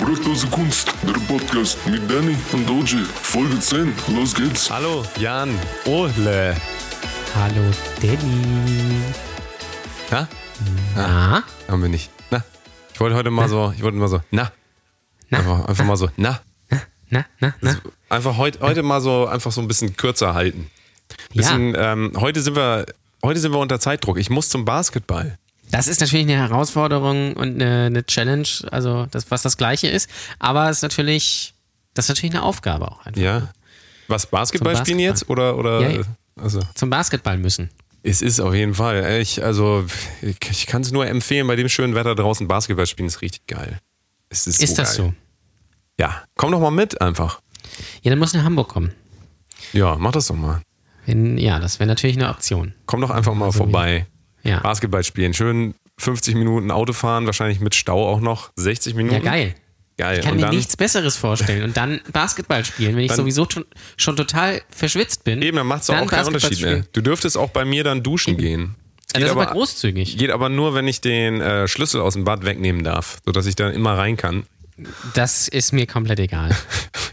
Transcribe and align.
Brotlose 0.00 0.46
Kunst, 0.48 0.92
der 1.02 1.12
Podcast 1.28 1.78
mit 1.86 2.10
Danny 2.10 2.36
und 2.52 2.68
Oji. 2.70 3.04
Folge 3.04 3.58
10. 3.58 3.92
Los 4.14 4.34
geht's. 4.34 4.70
Hallo, 4.70 5.04
Jan. 5.18 5.50
Ole. 5.84 6.56
Hallo 7.34 7.62
Danny. 8.00 9.02
Na? 10.10 10.28
Na? 10.96 11.42
Haben 11.68 11.82
wir 11.82 11.88
nicht. 11.90 12.10
Na? 12.30 12.42
Ich 12.94 13.00
wollte 13.00 13.16
heute 13.16 13.30
mal 13.30 13.48
so, 13.48 13.72
ich 13.76 13.82
wollte 13.82 13.98
mal 13.98 14.08
so, 14.08 14.20
na. 14.30 14.50
Na? 15.28 15.38
Einfach, 15.38 15.64
einfach 15.66 15.84
mal 15.84 15.96
so, 15.96 16.08
na. 16.16 16.40
Na, 17.10 17.26
na, 17.40 17.54
na? 17.60 17.76
Einfach 18.08 18.38
heute, 18.38 18.60
heute 18.60 18.82
mal 18.82 19.02
so, 19.02 19.26
einfach 19.26 19.52
so 19.52 19.60
ein 19.60 19.68
bisschen 19.68 19.96
kürzer 19.96 20.32
halten. 20.32 20.70
Bisschen, 21.34 21.74
ähm, 21.76 22.12
heute 22.16 22.40
sind 22.40 22.56
wir, 22.56 22.86
heute 23.22 23.40
sind 23.40 23.52
wir 23.52 23.58
unter 23.58 23.78
Zeitdruck. 23.78 24.16
Ich 24.18 24.30
muss 24.30 24.48
zum 24.48 24.64
Basketball. 24.64 25.38
Das 25.72 25.88
ist 25.88 26.00
natürlich 26.02 26.26
eine 26.26 26.36
Herausforderung 26.36 27.32
und 27.32 27.54
eine, 27.54 27.86
eine 27.86 28.04
Challenge, 28.04 28.46
also 28.70 29.06
das, 29.10 29.30
was 29.30 29.40
das 29.40 29.56
Gleiche 29.56 29.88
ist. 29.88 30.08
Aber 30.38 30.68
es 30.68 30.76
ist 30.76 30.82
natürlich, 30.82 31.54
das 31.94 32.04
ist 32.04 32.08
natürlich 32.10 32.34
eine 32.34 32.42
Aufgabe 32.42 32.92
auch 32.92 33.06
einfach. 33.06 33.20
Ja. 33.20 33.48
Was, 34.06 34.26
Basketball, 34.26 34.76
Zum 34.76 34.84
spielen 34.84 34.98
jetzt? 34.98 35.30
Oder, 35.30 35.56
oder? 35.56 35.80
Ja, 35.80 35.88
ja. 35.88 36.02
Also. 36.36 36.60
Zum 36.74 36.90
Basketball 36.90 37.38
müssen. 37.38 37.70
Es 38.02 38.20
ist 38.20 38.38
auf 38.38 38.52
jeden 38.52 38.74
Fall. 38.74 39.20
Ich, 39.22 39.42
also, 39.42 39.86
ich, 40.20 40.66
kann 40.66 40.82
es 40.82 40.92
nur 40.92 41.06
empfehlen, 41.06 41.46
bei 41.46 41.56
dem 41.56 41.70
schönen 41.70 41.94
Wetter 41.94 42.14
draußen 42.14 42.46
Basketball 42.46 42.86
spielen 42.86 43.08
ist 43.08 43.22
richtig 43.22 43.46
geil. 43.46 43.78
Es 44.28 44.46
ist, 44.46 44.62
Ist 44.62 44.76
so 44.76 44.82
das 44.82 44.96
geil. 44.96 45.06
so? 45.06 45.14
Ja, 45.98 46.22
komm 46.36 46.52
doch 46.52 46.60
mal 46.60 46.70
mit 46.70 47.00
einfach. 47.00 47.40
Ja, 48.02 48.10
dann 48.10 48.18
muss 48.18 48.34
nach 48.34 48.44
Hamburg 48.44 48.68
kommen. 48.68 48.92
Ja, 49.72 49.96
mach 49.96 50.12
das 50.12 50.26
doch 50.26 50.34
mal. 50.34 50.60
Wenn, 51.06 51.38
ja, 51.38 51.60
das 51.60 51.78
wäre 51.78 51.88
natürlich 51.88 52.16
eine 52.16 52.28
Option. 52.28 52.74
Komm 52.84 53.00
doch 53.00 53.10
einfach 53.10 53.34
mal 53.34 53.52
vorbei. 53.52 53.98
Ja. 54.00 54.21
Basketball 54.62 55.04
spielen. 55.04 55.34
Schön 55.34 55.74
50 55.98 56.34
Minuten 56.34 56.70
Auto 56.70 56.92
fahren, 56.92 57.26
wahrscheinlich 57.26 57.60
mit 57.60 57.74
Stau 57.74 58.08
auch 58.08 58.20
noch. 58.20 58.50
60 58.56 58.94
Minuten. 58.94 59.16
Ja, 59.16 59.20
geil. 59.20 59.54
Geil. 59.98 60.18
Ich 60.18 60.24
kann 60.24 60.32
Und 60.32 60.36
mir 60.40 60.46
dann, 60.46 60.54
nichts 60.56 60.76
Besseres 60.76 61.16
vorstellen. 61.16 61.62
Und 61.64 61.76
dann 61.76 62.00
Basketball 62.12 62.64
spielen, 62.64 62.96
wenn 62.96 63.04
ich 63.04 63.12
sowieso 63.12 63.46
schon, 63.48 63.64
schon 63.96 64.16
total 64.16 64.62
verschwitzt 64.70 65.22
bin. 65.24 65.42
eben, 65.42 65.58
dann 65.58 65.66
macht 65.66 65.82
es 65.82 65.90
auch 65.90 66.06
keinen 66.06 66.26
Unterschied 66.28 66.62
mehr. 66.62 66.84
Du 66.92 67.02
dürftest 67.02 67.36
auch 67.36 67.50
bei 67.50 67.64
mir 67.64 67.84
dann 67.84 68.02
duschen 68.02 68.36
gehen. 68.38 68.74
Es 69.06 69.12
Ja, 69.12 69.18
geht, 69.18 69.22
das 69.22 69.26
ist 69.26 69.30
aber 69.32 69.42
aber, 69.42 69.52
großzügig. 69.52 70.16
geht 70.16 70.30
aber 70.30 70.48
nur, 70.48 70.74
wenn 70.74 70.88
ich 70.88 71.02
den 71.02 71.40
äh, 71.42 71.68
Schlüssel 71.68 72.00
aus 72.00 72.14
dem 72.14 72.24
Bad 72.24 72.44
wegnehmen 72.46 72.82
darf, 72.82 73.18
sodass 73.26 73.44
ich 73.46 73.54
dann 73.54 73.74
immer 73.74 73.98
rein 73.98 74.16
kann 74.16 74.44
Das 75.14 75.46
ist 75.48 75.72
mir 75.72 75.86
komplett 75.86 76.18
egal. 76.18 76.56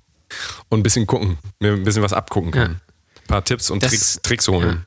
und 0.70 0.80
ein 0.80 0.84
bisschen 0.84 1.06
gucken, 1.06 1.38
mir 1.60 1.74
ein 1.74 1.84
bisschen 1.84 2.02
was 2.02 2.14
abgucken 2.14 2.52
kann. 2.52 2.72
Ja. 2.72 2.78
Ein 3.24 3.28
paar 3.28 3.44
Tipps 3.44 3.70
und 3.70 3.84
Das- 3.84 3.92
Tricks, 3.92 4.20
Tricks 4.24 4.48
holen. 4.48 4.86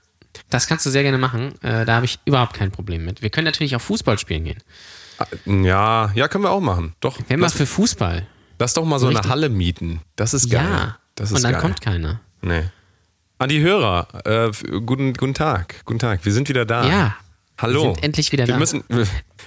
Das 0.52 0.66
kannst 0.66 0.84
du 0.86 0.90
sehr 0.90 1.02
gerne 1.02 1.18
machen. 1.18 1.54
Äh, 1.62 1.84
da 1.86 1.94
habe 1.96 2.04
ich 2.06 2.18
überhaupt 2.24 2.54
kein 2.54 2.70
Problem 2.70 3.04
mit. 3.04 3.22
Wir 3.22 3.30
können 3.30 3.46
natürlich 3.46 3.74
auch 3.74 3.80
Fußball 3.80 4.18
spielen 4.18 4.44
gehen. 4.44 4.58
Ja, 5.46 6.10
ja, 6.14 6.28
können 6.28 6.44
wir 6.44 6.50
auch 6.50 6.60
machen. 6.60 6.94
Doch. 7.00 7.18
Wenn 7.28 7.40
Lass, 7.40 7.54
für 7.54 7.66
Fußball. 7.66 8.26
lass 8.58 8.74
doch 8.74 8.84
mal 8.84 8.98
so 8.98 9.06
eine 9.06 9.16
Richtig. 9.16 9.30
Halle 9.30 9.48
mieten. 9.48 10.00
Das 10.16 10.34
ist 10.34 10.50
geil. 10.50 10.64
Ja. 10.64 10.98
Das 11.14 11.30
ist 11.30 11.36
Und 11.36 11.42
dann 11.44 11.52
geil. 11.52 11.60
kommt 11.60 11.80
keiner. 11.80 12.20
Nee. 12.42 12.64
An 13.38 13.48
die 13.48 13.60
Hörer, 13.60 14.08
äh, 14.24 14.50
guten, 14.80 15.14
guten 15.14 15.34
Tag. 15.34 15.84
Guten 15.84 15.98
Tag. 15.98 16.24
Wir 16.24 16.32
sind 16.32 16.48
wieder 16.48 16.64
da. 16.64 16.86
Ja. 16.88 17.16
Hallo. 17.58 17.82
Wir 17.82 17.94
sind 17.94 18.04
endlich 18.04 18.32
wieder 18.32 18.46
wir 18.46 18.54
da. 18.54 18.58
Müssen, 18.58 18.82
wir 18.88 19.06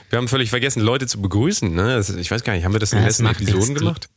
wir 0.09 0.17
haben 0.17 0.27
völlig 0.27 0.49
vergessen, 0.49 0.81
Leute 0.81 1.07
zu 1.07 1.21
begrüßen. 1.21 1.73
Ne? 1.73 1.95
Das- 1.95 2.09
Ich 2.09 2.29
weiß 2.31 2.43
gar 2.43 2.53
nicht, 2.53 2.63
haben 2.65 2.73
wir 2.73 2.79
das 2.79 2.93
in 2.93 2.99
den 2.99 3.05
letzten 3.07 3.25
Episoden 3.25 3.69
die- 3.75 3.79
gemacht? 3.79 4.09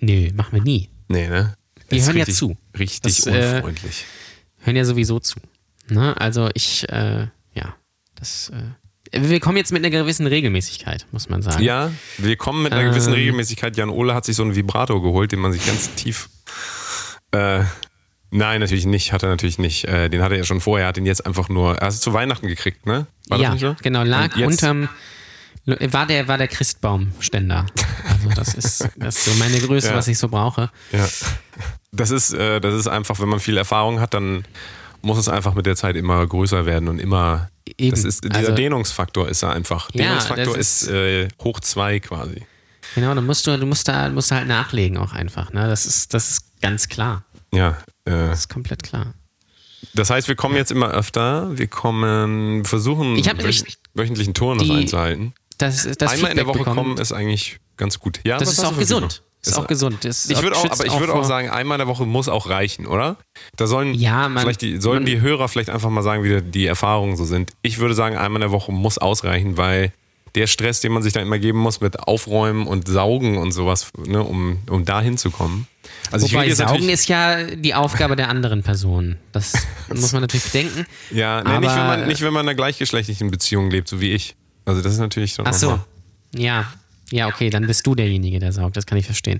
Nö, 0.00 0.30
machen 0.34 0.52
wir 0.52 0.62
nie. 0.62 0.90
Nee, 1.08 1.28
ne? 1.28 1.54
Wir 1.76 1.84
Das 1.88 1.98
ist 2.00 2.06
hören 2.08 2.16
ja 2.18 2.26
zu. 2.26 2.56
Richtig 2.78 3.16
Das, 3.16 3.26
äh, 3.26 3.52
unfreundlich. 3.56 4.04
Hören 4.60 4.76
ja 4.76 4.84
sowieso 4.84 5.18
zu. 5.20 5.38
Ne? 5.90 6.14
Also 6.20 6.48
ich, 6.54 6.88
äh, 6.88 7.26
ja, 7.54 7.74
das. 8.14 8.50
Äh, 8.50 8.72
wir 9.12 9.40
kommen 9.40 9.56
jetzt 9.56 9.72
mit 9.72 9.82
einer 9.84 9.90
gewissen 9.90 10.26
Regelmäßigkeit, 10.26 11.06
muss 11.12 11.28
man 11.30 11.40
sagen. 11.40 11.62
ja, 11.62 11.90
wir 12.18 12.36
kommen 12.36 12.62
mit 12.62 12.72
einer 12.74 12.90
gewissen 12.90 13.08
ähm, 13.14 13.18
Regelmäßigkeit. 13.20 13.76
Jan 13.76 13.88
Ole 13.88 14.14
hat 14.14 14.26
sich 14.26 14.36
so 14.36 14.42
einen 14.42 14.54
Vibrator 14.54 15.02
geholt, 15.02 15.32
den 15.32 15.38
man 15.40 15.52
sich 15.52 15.64
ganz 15.66 15.94
tief. 15.94 16.28
Äh, 17.32 17.64
nein, 18.30 18.60
natürlich 18.60 18.84
nicht. 18.86 19.12
Hat 19.12 19.22
er 19.22 19.30
natürlich 19.30 19.58
nicht. 19.58 19.84
Äh, 19.86 20.10
den 20.10 20.22
hatte 20.22 20.34
er 20.34 20.38
ja 20.38 20.44
schon 20.44 20.60
vorher. 20.60 20.86
Er 20.86 20.88
hat 20.88 20.98
ihn 20.98 21.06
jetzt 21.06 21.24
einfach 21.24 21.48
nur. 21.48 21.76
Er 21.78 21.86
hat 21.86 21.94
es 21.94 22.00
zu 22.00 22.12
Weihnachten 22.12 22.48
gekriegt, 22.48 22.86
ne? 22.86 23.06
War 23.28 23.38
ja 23.38 23.44
das 23.44 23.52
nicht 23.54 23.60
so? 23.62 23.76
genau. 23.82 24.02
Lag 24.02 24.36
unterm. 24.36 24.88
War 25.64 26.06
der, 26.06 26.28
war 26.28 26.38
der 26.38 26.48
Christbaumständer. 26.48 27.66
Also 28.08 28.28
das 28.34 28.54
ist, 28.54 28.88
das 28.96 29.16
ist 29.18 29.24
so 29.26 29.34
meine 29.38 29.58
Größe, 29.58 29.88
Ja. 29.88 29.94
was 29.94 30.08
ich 30.08 30.18
so 30.18 30.28
brauche. 30.28 30.70
Ja. 30.92 31.06
Das 31.92 32.10
ist, 32.10 32.32
äh, 32.32 32.58
das 32.60 32.74
ist 32.74 32.86
einfach, 32.86 33.20
wenn 33.20 33.28
man 33.28 33.38
viel 33.40 33.56
Erfahrung 33.58 34.00
hat, 34.00 34.14
dann 34.14 34.44
muss 35.08 35.18
es 35.18 35.28
einfach 35.28 35.54
mit 35.54 35.66
der 35.66 35.74
Zeit 35.74 35.96
immer 35.96 36.24
größer 36.26 36.66
werden 36.66 36.88
und 36.88 36.98
immer. 37.00 37.50
Eben. 37.76 37.90
Das 37.90 38.04
ist, 38.04 38.24
dieser 38.24 38.36
Also- 38.36 38.52
Dehnungsfaktor 38.52 39.28
ist 39.28 39.42
da 39.42 39.50
einfach. 39.50 39.90
Ja, 39.92 40.04
Dehnungsfaktor 40.04 40.56
ist, 40.56 40.82
ist- 40.82 40.90
äh, 40.90 41.28
hoch 41.42 41.60
zwei 41.60 41.98
quasi. 42.00 42.46
Genau, 42.94 43.14
dann 43.14 43.26
musst 43.26 43.46
du, 43.46 43.56
du 43.58 43.66
musst 43.66 43.86
da, 43.88 44.08
musst 44.08 44.30
da 44.30 44.36
halt 44.36 44.48
nachlegen 44.48 44.96
auch 44.96 45.12
einfach. 45.12 45.52
Ne? 45.52 45.66
Das 45.68 45.84
ist, 45.84 46.14
das 46.14 46.30
ist 46.30 46.60
ganz 46.62 46.88
klar. 46.88 47.24
Ja. 47.52 47.70
Äh, 48.04 48.10
Das 48.10 48.40
ist 48.40 48.48
komplett 48.48 48.82
klar. 48.82 49.12
das 49.94 50.08
heißt, 50.10 50.28
wir 50.28 50.36
kommen 50.36 50.56
jetzt 50.56 50.70
immer 50.72 50.88
öfter. 50.90 51.56
Wir 51.58 51.66
kommen, 51.66 52.64
versuchen 52.64 53.16
Ich 53.16 53.26
wöch 53.26 53.36
nämlich 53.36 53.78
wöchentlichen 53.94 54.32
Turnus 54.34 54.70
einzuhalten. 54.70 55.34
Das, 55.58 55.82
das 55.98 56.12
Einmal 56.12 56.30
in 56.30 56.36
der 56.36 56.44
Feedback 56.44 56.46
Woche 56.46 56.58
bekommen, 56.60 56.76
kommen 56.94 56.98
ist 56.98 57.12
eigentlich 57.12 57.58
ganz 57.76 57.98
gut. 57.98 58.20
Ja, 58.24 58.38
Das 58.38 58.48
ist 58.50 58.60
auch 58.60 58.68
Feedback? 58.68 58.78
gesund. 58.80 59.22
Ist 59.42 59.56
auch 59.56 59.66
gesund. 59.66 60.04
Das 60.04 60.28
Ich 60.28 60.42
würde 60.42 60.56
auch, 60.56 60.64
aber 60.68 60.84
ich 60.84 60.98
würde 60.98 61.14
auch 61.14 61.24
sagen, 61.24 61.48
einmal 61.48 61.76
in 61.76 61.80
der 61.80 61.86
Woche 61.88 62.04
muss 62.04 62.28
auch 62.28 62.48
reichen, 62.50 62.86
oder? 62.86 63.16
Da 63.56 63.66
sollen 63.66 63.94
Ja, 63.94 64.28
man- 64.28 64.42
vielleicht 64.42 64.62
die, 64.62 64.80
sollen 64.80 65.04
man- 65.04 65.06
die 65.06 65.20
Hörer 65.20 65.48
vielleicht 65.48 65.70
einfach 65.70 65.90
mal 65.90 66.02
sagen, 66.02 66.24
wie 66.24 66.42
die 66.42 66.66
Erfahrungen 66.66 67.16
so 67.16 67.24
sind. 67.24 67.52
Ich 67.62 67.78
würde 67.78 67.94
sagen, 67.94 68.16
einmal 68.16 68.42
in 68.42 68.48
der 68.48 68.50
Woche 68.50 68.72
muss 68.72 68.98
ausreichen, 68.98 69.56
weil 69.56 69.92
der 70.34 70.46
Stress, 70.46 70.80
den 70.80 70.92
man 70.92 71.02
sich 71.02 71.12
da 71.12 71.20
immer 71.20 71.38
geben 71.38 71.58
muss 71.58 71.80
mit 71.80 72.00
Aufräumen 72.00 72.66
und 72.66 72.86
Saugen 72.86 73.38
und 73.38 73.52
sowas, 73.52 73.90
ne, 74.06 74.22
um, 74.22 74.58
um 74.68 74.84
da 74.84 75.00
hinzukommen. 75.00 75.66
Also 76.10 76.26
ich 76.26 76.34
Wobei 76.34 76.50
Saugen 76.52 76.88
ist 76.88 77.08
ja 77.08 77.44
die 77.44 77.74
Aufgabe 77.74 78.14
der 78.16 78.28
anderen 78.28 78.62
Person. 78.62 79.16
Das 79.32 79.52
muss 79.88 80.12
man 80.12 80.20
natürlich 80.22 80.44
bedenken. 80.44 80.84
ja, 81.10 81.42
nee, 81.42 81.58
nicht, 81.60 81.74
wenn 81.74 81.86
man, 81.86 82.06
nicht 82.06 82.20
wenn 82.20 82.32
man 82.32 82.42
in 82.44 82.48
einer 82.50 82.56
gleichgeschlechtlichen 82.56 83.30
Beziehung 83.30 83.70
lebt, 83.70 83.88
so 83.88 84.00
wie 84.00 84.10
ich. 84.12 84.34
Also 84.66 84.82
das 84.82 84.92
ist 84.92 84.98
natürlich 84.98 85.32
schon 85.32 85.46
Ach 85.46 85.54
so. 85.54 85.78
Ja. 86.34 86.66
Ja, 87.10 87.28
okay, 87.28 87.48
dann 87.48 87.66
bist 87.66 87.86
du 87.86 87.94
derjenige, 87.94 88.38
der 88.38 88.52
saugt. 88.52 88.76
Das 88.76 88.84
kann 88.84 88.98
ich 88.98 89.06
verstehen. 89.06 89.38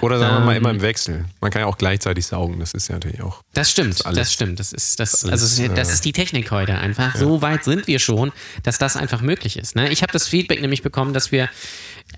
Oder 0.00 0.18
sagen 0.18 0.34
wir 0.36 0.40
mal 0.46 0.52
Ähm, 0.56 0.62
immer 0.62 0.70
im 0.70 0.80
Wechsel. 0.82 1.24
Man 1.40 1.50
kann 1.52 1.60
ja 1.60 1.66
auch 1.66 1.78
gleichzeitig 1.78 2.26
saugen, 2.26 2.58
das 2.58 2.74
ist 2.74 2.88
ja 2.88 2.94
natürlich 2.96 3.20
auch. 3.22 3.40
Das 3.52 3.70
stimmt, 3.70 4.00
das, 4.00 4.06
alles- 4.06 4.32
stimmt. 4.32 4.58
Das 4.58 4.72
ist, 4.72 4.98
das, 4.98 5.24
alles, 5.24 5.60
also, 5.60 5.72
das 5.74 5.92
ist 5.92 6.04
die 6.04 6.12
Technik 6.12 6.50
heute 6.50 6.76
einfach. 6.76 7.14
So 7.14 7.40
weit 7.40 7.62
sind 7.64 7.86
wir 7.86 7.98
schon, 8.00 8.32
dass 8.64 8.78
das 8.78 8.96
einfach 8.96 9.20
möglich 9.20 9.56
ist. 9.56 9.76
Ne? 9.76 9.90
Ich 9.90 10.02
habe 10.02 10.12
das 10.12 10.26
Feedback 10.26 10.60
nämlich 10.60 10.82
bekommen, 10.82 11.12
dass 11.14 11.30
wir 11.30 11.48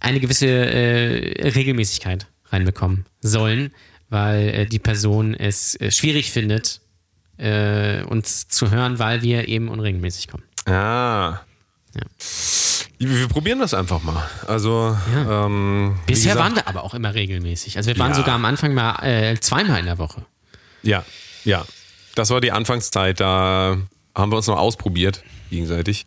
eine 0.00 0.18
gewisse 0.20 0.46
äh, 0.48 1.48
Regelmäßigkeit 1.50 2.26
reinbekommen 2.50 3.04
sollen, 3.20 3.72
weil 4.08 4.48
äh, 4.48 4.66
die 4.66 4.78
Person 4.78 5.34
es 5.34 5.74
äh, 5.80 5.90
schwierig 5.90 6.30
findet, 6.32 6.80
äh, 7.38 8.02
uns 8.04 8.48
zu 8.48 8.70
hören, 8.70 8.98
weil 8.98 9.20
wir 9.20 9.46
eben 9.48 9.68
unregelmäßig 9.68 10.28
kommen. 10.28 10.44
Ah. 10.64 11.40
Ja. 11.94 12.02
Wir, 12.98 13.28
probieren 13.28 13.58
das 13.58 13.74
einfach 13.74 14.02
mal. 14.02 14.26
Also, 14.46 14.96
Ja. 15.12 15.46
ähm, 15.46 15.96
Bisher 16.06 16.32
gesagt- 16.32 16.38
waren 16.38 16.56
wir 16.56 16.66
aber 16.68 16.82
auch 16.84 16.94
immer 16.94 17.12
regelmäßig. 17.14 17.76
Also 17.76 17.88
wir 17.88 17.98
waren 17.98 18.12
Ja. 18.12 18.16
sogar 18.16 18.34
am 18.34 18.44
Anfang 18.44 18.72
mal 18.74 19.02
äh, 19.02 19.38
zweimal 19.38 19.80
in 19.80 19.86
der 19.86 19.98
Woche. 19.98 20.24
Ja, 20.82 21.04
ja. 21.44 21.64
Das 22.14 22.30
war 22.30 22.40
die 22.40 22.52
Anfangszeit, 22.52 23.20
da 23.20 23.76
haben 24.14 24.32
wir 24.32 24.36
uns 24.36 24.46
noch 24.46 24.56
ausprobiert, 24.58 25.22
gegenseitig. 25.50 26.06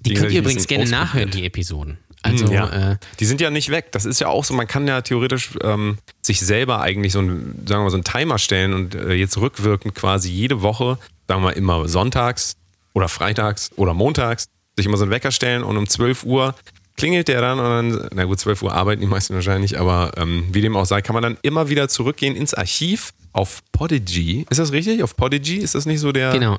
Die 0.00 0.12
könnt 0.14 0.28
Gegenseitig 0.28 0.34
ihr 0.34 0.40
ein 0.40 0.44
übrigens 0.44 0.66
gerne 0.66 0.86
nachhören, 0.90 1.30
die 1.30 1.46
Episoden. 1.46 1.98
Also 2.22 2.46
ja. 2.52 2.92
äh, 2.92 2.96
die 3.20 3.24
sind 3.24 3.40
ja 3.40 3.50
nicht 3.50 3.70
weg. 3.70 3.92
Das 3.92 4.04
ist 4.04 4.20
ja 4.20 4.26
auch 4.28 4.44
so, 4.44 4.52
man 4.52 4.66
kann 4.66 4.86
ja 4.88 5.00
theoretisch 5.00 5.50
ähm, 5.62 5.98
sich 6.22 6.40
selber 6.40 6.80
eigentlich 6.80 7.12
so 7.12 7.20
ein, 7.20 7.62
sagen 7.66 7.80
wir 7.80 7.84
mal, 7.84 7.90
so 7.90 7.96
einen 7.96 8.04
Timer 8.04 8.38
stellen 8.38 8.74
und 8.74 8.94
äh, 8.94 9.14
jetzt 9.14 9.38
rückwirkend 9.38 9.94
quasi 9.94 10.30
jede 10.30 10.60
Woche, 10.60 10.98
sagen 11.28 11.40
wir 11.40 11.46
mal 11.48 11.50
immer 11.52 11.88
sonntags 11.88 12.56
oder 12.94 13.08
freitags 13.08 13.70
oder 13.76 13.94
montags, 13.94 14.48
sich 14.76 14.86
immer 14.86 14.96
so 14.96 15.04
einen 15.04 15.10
Wecker 15.12 15.30
stellen 15.30 15.62
und 15.62 15.76
um 15.76 15.88
12 15.88 16.24
Uhr 16.24 16.54
klingelt 16.96 17.28
der 17.28 17.40
dann 17.40 17.58
und 17.58 17.64
dann, 17.98 18.08
na 18.14 18.24
gut, 18.24 18.40
12 18.40 18.62
Uhr 18.62 18.72
arbeiten 18.72 19.00
die 19.00 19.06
meisten 19.06 19.34
wahrscheinlich, 19.34 19.78
aber 19.78 20.12
ähm, 20.16 20.46
wie 20.52 20.60
dem 20.62 20.76
auch 20.76 20.86
sei, 20.86 21.02
kann 21.02 21.14
man 21.14 21.22
dann 21.22 21.36
immer 21.42 21.68
wieder 21.68 21.88
zurückgehen 21.88 22.34
ins 22.36 22.54
Archiv 22.54 23.12
auf 23.32 23.62
Podigy. 23.72 24.46
Ist 24.48 24.58
das 24.58 24.72
richtig? 24.72 25.02
Auf 25.02 25.14
Podigy? 25.16 25.56
Ist 25.56 25.74
das 25.74 25.84
nicht 25.84 26.00
so 26.00 26.10
der, 26.12 26.32
genau. 26.32 26.58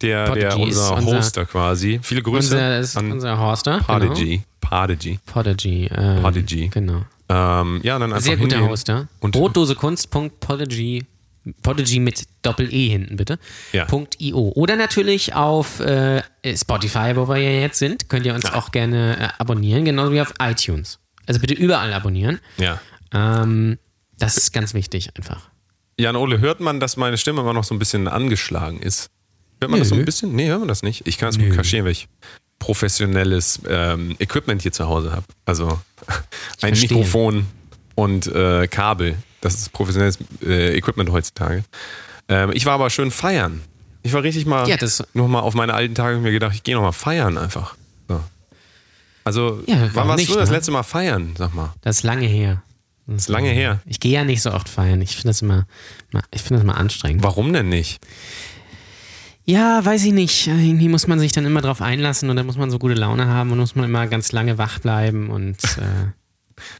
der, 0.00 0.32
der 0.34 0.50
Podigy 0.50 0.70
ist 0.70 0.78
unser, 0.78 0.96
unser- 0.96 1.16
Hoster 1.18 1.44
quasi? 1.46 1.98
Viele 2.02 2.22
Grüße 2.22 2.54
Unser, 2.54 2.78
ist 2.78 2.96
an 2.96 3.10
unser 3.12 3.38
Horster. 3.38 3.80
Podigy. 3.80 4.36
Genau. 4.36 4.42
Podigy. 4.60 5.18
Podigy. 5.26 5.90
Ähm, 5.92 6.22
Podigy. 6.22 6.68
Genau. 6.68 7.02
Ähm, 7.28 7.80
ja, 7.82 7.98
dann 7.98 8.12
einfach 8.12 8.24
Sehr 8.24 8.36
guter 8.36 8.60
Hoster. 8.68 9.08
Und 9.20 9.32
Brotdosekunst.podigy 9.32 11.04
Podigy 11.62 11.98
mit 11.98 12.24
Doppel-E 12.42 12.88
hinten, 12.88 13.16
bitte. 13.16 13.38
Ja. 13.72 13.86
.io. 14.18 14.52
Oder 14.54 14.76
natürlich 14.76 15.34
auf 15.34 15.80
äh, 15.80 16.22
Spotify, 16.56 17.12
wo 17.16 17.28
wir 17.28 17.38
ja 17.38 17.60
jetzt 17.60 17.78
sind. 17.78 18.08
Könnt 18.08 18.26
ihr 18.26 18.34
uns 18.34 18.44
Ja. 18.44 18.54
auch 18.54 18.70
gerne 18.72 19.18
äh, 19.18 19.28
abonnieren, 19.40 19.84
genauso 19.84 20.12
wie 20.12 20.20
auf 20.20 20.32
iTunes. 20.40 20.98
Also 21.26 21.40
bitte 21.40 21.54
überall 21.54 21.92
abonnieren. 21.92 22.40
ja. 22.58 22.80
Ähm, 23.14 23.78
das 24.18 24.36
ist 24.36 24.52
ganz 24.52 24.72
wichtig 24.72 25.10
einfach. 25.16 25.48
Jan 25.98 26.16
Ole, 26.16 26.38
hört 26.40 26.60
man, 26.60 26.78
dass 26.80 26.96
meine 26.96 27.18
Stimme 27.18 27.40
immer 27.42 27.52
noch 27.52 27.64
so 27.64 27.74
ein 27.74 27.78
bisschen 27.78 28.06
angeschlagen 28.08 28.80
ist? 28.80 29.10
Hört 29.60 29.70
man 29.70 29.80
das 29.80 29.88
so 29.90 29.94
ein 29.96 29.98
Nö. 29.98 30.04
bisschen? 30.04 30.34
Nee, 30.34 30.46
hört 30.48 30.60
man 30.60 30.68
das 30.68 30.82
nicht. 30.82 31.06
Ich 31.06 31.18
kann 31.18 31.28
es 31.28 31.38
gut 31.38 31.52
kaschieren, 31.54 31.84
weil 31.84 31.92
ich 31.92 32.08
professionelles 32.58 33.60
ähm, 33.68 34.16
Equipment 34.18 34.62
hier 34.62 34.72
zu 34.72 34.86
Hause 34.88 35.12
habe. 35.12 35.26
Also 35.44 35.80
ein. 36.62 36.72
Mikrofon 36.78 37.46
und 37.96 38.26
äh, 38.28 38.66
Kabel. 38.68 39.16
Das 39.42 39.54
ist 39.54 39.72
professionelles 39.72 40.18
äh, 40.42 40.74
Equipment 40.78 41.10
heutzutage. 41.12 41.64
Ähm, 42.28 42.50
ich 42.54 42.64
war 42.64 42.72
aber 42.74 42.88
schön 42.88 43.10
feiern. 43.10 43.60
Ich 44.02 44.12
war 44.14 44.22
richtig 44.22 44.46
mal 44.46 44.66
Ja, 44.68 44.76
das- 44.78 45.04
noch 45.12 45.28
mal 45.28 45.40
auf 45.40 45.54
meine 45.54 45.74
alten 45.74 45.94
Tage 45.94 46.16
mir 46.18 46.32
gedacht, 46.32 46.54
ich 46.54 46.62
gehe 46.62 46.74
noch 46.74 46.82
mal 46.82 46.92
feiern 46.92 47.36
einfach. 47.36 47.76
So. 48.08 48.20
Also, 49.24 49.62
Ja, 49.66 49.90
wann 49.94 50.08
warst 50.08 50.18
nicht, 50.20 50.30
du 50.30 50.34
das 50.36 50.48
ne? 50.50 50.56
letzte 50.56 50.72
Mal 50.72 50.82
feiern, 50.82 51.34
sag 51.36 51.54
mal? 51.54 51.72
Das 51.82 51.98
ist 51.98 52.02
lange 52.02 52.26
her. 52.26 52.62
Das 53.06 53.22
ist 53.22 53.28
lange 53.28 53.50
her. 53.50 53.80
Ich 53.84 54.00
gehe 54.00 54.12
ja 54.12 54.24
nicht 54.24 54.42
so 54.42 54.52
oft 54.52 54.68
feiern. 54.68 55.00
Ich 55.02 55.10
finde 55.16 55.28
das 55.28 55.42
immer, 55.42 55.66
ich 56.32 56.40
finde 56.42 56.54
das 56.60 56.62
immer 56.64 56.76
anstrengend. 56.78 57.22
Warum 57.22 57.52
denn 57.52 57.68
nicht? 57.68 58.00
Ja, 59.44 59.84
weiß 59.84 60.04
ich 60.04 60.12
nicht. 60.12 60.46
Irgendwie 60.46 60.88
muss 60.88 61.08
man 61.08 61.18
sich 61.18 61.32
dann 61.32 61.44
immer 61.44 61.60
drauf 61.60 61.82
einlassen 61.82 62.30
und 62.30 62.36
dann 62.36 62.46
muss 62.46 62.56
man 62.56 62.70
so 62.70 62.78
gute 62.78 62.94
Laune 62.94 63.26
haben 63.26 63.50
und 63.50 63.58
muss 63.58 63.74
man 63.74 63.84
immer 63.86 64.06
ganz 64.06 64.30
lange 64.30 64.56
wach 64.56 64.78
bleiben 64.78 65.30
und 65.30 65.56
äh, 65.78 66.12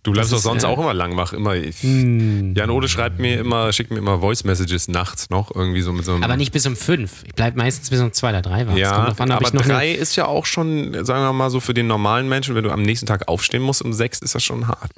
Du 0.03 0.13
bleibst 0.13 0.33
doch 0.33 0.39
sonst 0.39 0.63
äh, 0.65 0.67
auch 0.67 0.79
immer 0.79 0.95
lang 0.95 1.17
wach. 1.17 1.33
Immer. 1.33 1.55
Hm. 1.55 2.55
Jan 2.55 2.71
Ode 2.71 2.89
schreibt 2.89 3.19
mir 3.19 3.39
immer, 3.41 3.73
schickt 3.73 3.91
mir 3.91 3.99
immer 3.99 4.21
Voice 4.21 4.45
Messages 4.45 4.89
nachts 4.89 5.31
noch, 5.31 5.55
irgendwie 5.55 5.83
so 5.83 5.93
mit 5.93 6.05
so 6.05 6.13
einem. 6.15 6.23
aber 6.25 6.37
nicht 6.37 6.53
bis 6.53 6.67
um 6.67 6.77
fünf. 6.77 7.25
Ich 7.27 7.35
bleibe 7.35 7.57
meistens 7.59 7.91
bis 7.91 8.01
um 8.01 8.13
zwei 8.13 8.31
oder 8.31 8.43
drei 8.43 8.67
wach. 8.67 8.77
Ja, 8.77 9.05
an, 9.05 9.31
aber 9.31 9.47
eine- 9.49 9.61
drei 9.63 9.91
ist 9.93 10.17
ja 10.17 10.27
auch 10.27 10.47
schon, 10.47 11.05
sagen 11.05 11.23
wir 11.25 11.33
mal 11.33 11.51
so, 11.51 11.61
für 11.61 11.75
den 11.75 11.87
normalen 11.87 12.29
Menschen, 12.29 12.55
wenn 12.55 12.65
du 12.65 12.71
am 12.71 12.83
nächsten 12.83 13.07
Tag 13.07 13.29
aufstehen 13.29 13.63
musst 13.63 13.83
um 13.83 13.93
sechs, 13.93 14.19
ist 14.21 14.35
das 14.35 14.43
schon 14.45 14.69
hart. 14.69 14.91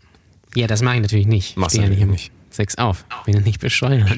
Ja, 0.55 0.67
das 0.67 0.83
mache 0.83 0.97
ich 0.97 1.03
natürlich 1.03 1.27
nicht. 1.27 1.57
Machst 1.57 1.77
du 1.77 1.81
ja 1.83 1.89
nicht 1.89 2.03
um 2.03 2.17
sechs 2.51 2.77
auf. 2.79 3.05
Bin 3.25 3.35
ja 3.35 3.41
nicht 3.41 3.61
bescheuert. 3.61 4.09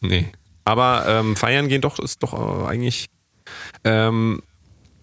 Nee. 0.00 0.26
Aber 0.64 1.04
ähm, 1.06 1.36
feiern 1.36 1.68
gehen 1.68 1.80
doch 1.80 1.98
ist 1.98 2.22
doch 2.22 2.64
äh, 2.64 2.66
eigentlich. 2.68 3.06
Ähm, 3.84 4.42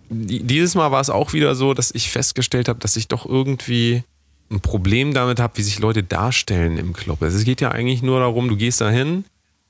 die- 0.09 0.43
dieses 0.43 0.75
Mal 0.75 0.91
war 0.91 1.01
es 1.01 1.09
auch 1.09 1.33
wieder 1.33 1.55
so, 1.55 1.73
dass 1.73 1.91
ich 1.93 2.09
festgestellt 2.09 2.67
habe, 2.69 2.79
dass 2.79 2.95
ich 2.95 3.07
doch 3.07 3.25
irgendwie 3.25 4.03
ein 4.49 4.61
Problem 4.61 5.13
damit 5.13 5.39
habe, 5.39 5.57
wie 5.57 5.63
sich 5.63 5.79
Leute 5.79 6.03
darstellen 6.03 6.77
im 6.77 6.93
Club. 6.93 7.21
Also 7.21 7.37
es 7.37 7.43
geht 7.43 7.61
ja 7.61 7.71
eigentlich 7.71 8.01
nur 8.01 8.19
darum, 8.19 8.47
du 8.47 8.55
gehst 8.55 8.81
da 8.81 8.89
hin, 8.89 9.25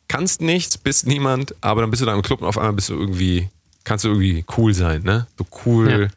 kannst 0.07 0.41
nichts, 0.41 0.77
bist 0.77 1.07
niemand, 1.07 1.55
aber 1.61 1.81
dann 1.81 1.89
bist 1.89 2.01
du 2.01 2.05
da 2.05 2.13
im 2.13 2.21
Club 2.21 2.41
und 2.41 2.47
auf 2.47 2.57
einmal 2.57 2.73
bist 2.73 2.89
du 2.89 2.93
irgendwie, 2.93 3.49
kannst 3.83 4.05
du 4.05 4.09
irgendwie 4.09 4.45
cool 4.57 4.73
sein, 4.73 5.01
ne? 5.03 5.27
So 5.37 5.45
cool. 5.65 6.09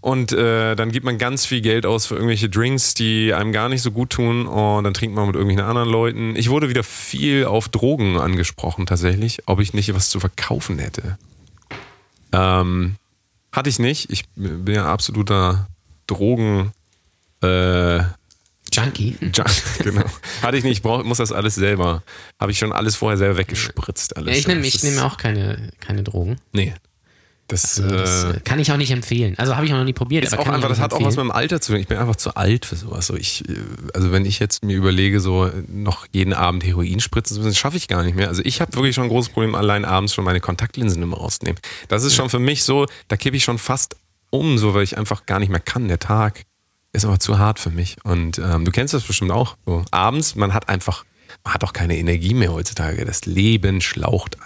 Und 0.00 0.32
äh, 0.32 0.74
dann 0.76 0.92
gibt 0.92 1.04
man 1.04 1.18
ganz 1.18 1.46
viel 1.46 1.60
Geld 1.60 1.86
aus 1.86 2.06
für 2.06 2.14
irgendwelche 2.14 2.48
Drinks, 2.48 2.94
die 2.94 3.34
einem 3.34 3.52
gar 3.52 3.68
nicht 3.68 3.82
so 3.82 3.90
gut 3.90 4.10
tun 4.10 4.46
und 4.46 4.84
dann 4.84 4.94
trinkt 4.94 5.14
man 5.14 5.26
mit 5.26 5.36
irgendwelchen 5.36 5.68
anderen 5.68 5.88
Leuten. 5.88 6.36
Ich 6.36 6.50
wurde 6.50 6.68
wieder 6.68 6.84
viel 6.84 7.44
auf 7.44 7.68
Drogen 7.68 8.18
angesprochen 8.18 8.86
tatsächlich, 8.86 9.42
ob 9.46 9.60
ich 9.60 9.74
nicht 9.74 9.94
was 9.94 10.10
zu 10.10 10.20
verkaufen 10.20 10.78
hätte. 10.78 11.18
Ähm, 12.32 12.96
hatte 13.52 13.70
ich 13.70 13.78
nicht. 13.78 14.10
Ich 14.10 14.24
bin 14.34 14.74
ja 14.74 14.86
absoluter 14.86 15.68
Drogen. 16.06 16.72
Äh, 17.44 18.04
Junkie. 18.72 19.16
Junk, 19.20 19.50
genau. 19.78 20.04
Hatte 20.42 20.56
ich 20.56 20.64
nicht, 20.64 20.78
ich 20.78 20.82
brauch, 20.82 21.04
muss 21.04 21.18
das 21.18 21.32
alles 21.32 21.54
selber. 21.54 22.02
Habe 22.40 22.52
ich 22.52 22.58
schon 22.58 22.72
alles 22.72 22.96
vorher 22.96 23.16
selber 23.16 23.38
weggespritzt. 23.38 24.16
Alles. 24.16 24.32
Ja, 24.32 24.38
ich 24.38 24.48
nehme 24.48 24.60
nehm 24.60 24.98
auch 25.04 25.16
keine, 25.16 25.70
keine 25.80 26.02
Drogen. 26.02 26.36
Nee. 26.52 26.74
Das, 27.46 27.78
Also 27.78 27.94
das 27.94 28.24
äh, 28.24 28.30
äh, 28.30 28.40
kann 28.40 28.58
ich 28.58 28.72
auch 28.72 28.78
nicht 28.78 28.90
empfehlen. 28.90 29.34
Also 29.36 29.54
habe 29.54 29.66
ich 29.66 29.72
auch 29.72 29.76
noch 29.76 29.84
nie 29.84 29.92
probiert. 29.92 30.24
ist 30.24 30.32
aber 30.32 30.42
auch 30.44 30.48
einfach, 30.48 30.70
das 30.70 30.80
hat 30.80 30.94
auch 30.94 31.02
was 31.02 31.16
mit 31.16 31.24
dem 31.24 31.30
Alter 31.30 31.60
zu 31.60 31.72
tun. 31.72 31.80
Ich 31.80 31.88
bin 31.88 31.98
einfach 31.98 32.16
zu 32.16 32.34
alt 32.36 32.64
für 32.64 32.76
sowas. 32.76 33.06
So 33.06 33.16
ich, 33.16 33.46
äh, 33.48 33.54
also 33.92 34.12
wenn 34.12 34.24
ich 34.24 34.38
jetzt 34.38 34.64
mir 34.64 34.76
überlege, 34.76 35.20
so 35.20 35.50
noch 35.68 36.06
jeden 36.12 36.32
Abend 36.32 36.64
Heroin 36.64 37.00
spritzen 37.00 37.36
zu 37.36 37.42
müssen, 37.42 37.54
schaffe 37.54 37.76
ich 37.76 37.86
gar 37.86 38.02
nicht 38.02 38.16
mehr. 38.16 38.28
Also 38.28 38.42
ich 38.44 38.62
habe 38.62 38.74
wirklich 38.74 38.94
schon 38.94 39.04
ein 39.04 39.10
großes 39.10 39.30
Problem, 39.30 39.54
allein 39.54 39.84
abends 39.84 40.14
schon 40.14 40.24
meine 40.24 40.40
Kontaktlinsen 40.40 41.02
immer 41.02 41.18
rauszunehmen. 41.18 41.60
Das 41.88 42.02
ist 42.02 42.14
schon 42.14 42.30
für 42.30 42.38
mich 42.38 42.64
so, 42.64 42.86
da 43.08 43.16
kippe 43.16 43.36
ich 43.36 43.44
schon 43.44 43.58
fast 43.58 43.96
um, 44.30 44.56
so 44.58 44.74
weil 44.74 44.82
ich 44.82 44.96
einfach 44.96 45.26
gar 45.26 45.38
nicht 45.38 45.50
mehr 45.50 45.60
kann. 45.60 45.86
Der 45.86 45.98
Tag 45.98 46.44
ist 46.94 47.04
aber 47.04 47.18
zu 47.18 47.38
hart 47.38 47.58
für 47.58 47.70
mich. 47.70 47.96
Und 48.04 48.38
ähm, 48.38 48.64
du 48.64 48.70
kennst 48.70 48.94
das 48.94 49.02
bestimmt 49.02 49.32
auch. 49.32 49.56
So, 49.66 49.84
abends, 49.90 50.36
man 50.36 50.54
hat 50.54 50.68
einfach, 50.68 51.04
man 51.44 51.54
hat 51.54 51.64
auch 51.64 51.72
keine 51.72 51.98
Energie 51.98 52.34
mehr 52.34 52.52
heutzutage. 52.52 53.04
Das 53.04 53.26
Leben 53.26 53.80
schlaucht. 53.80 54.38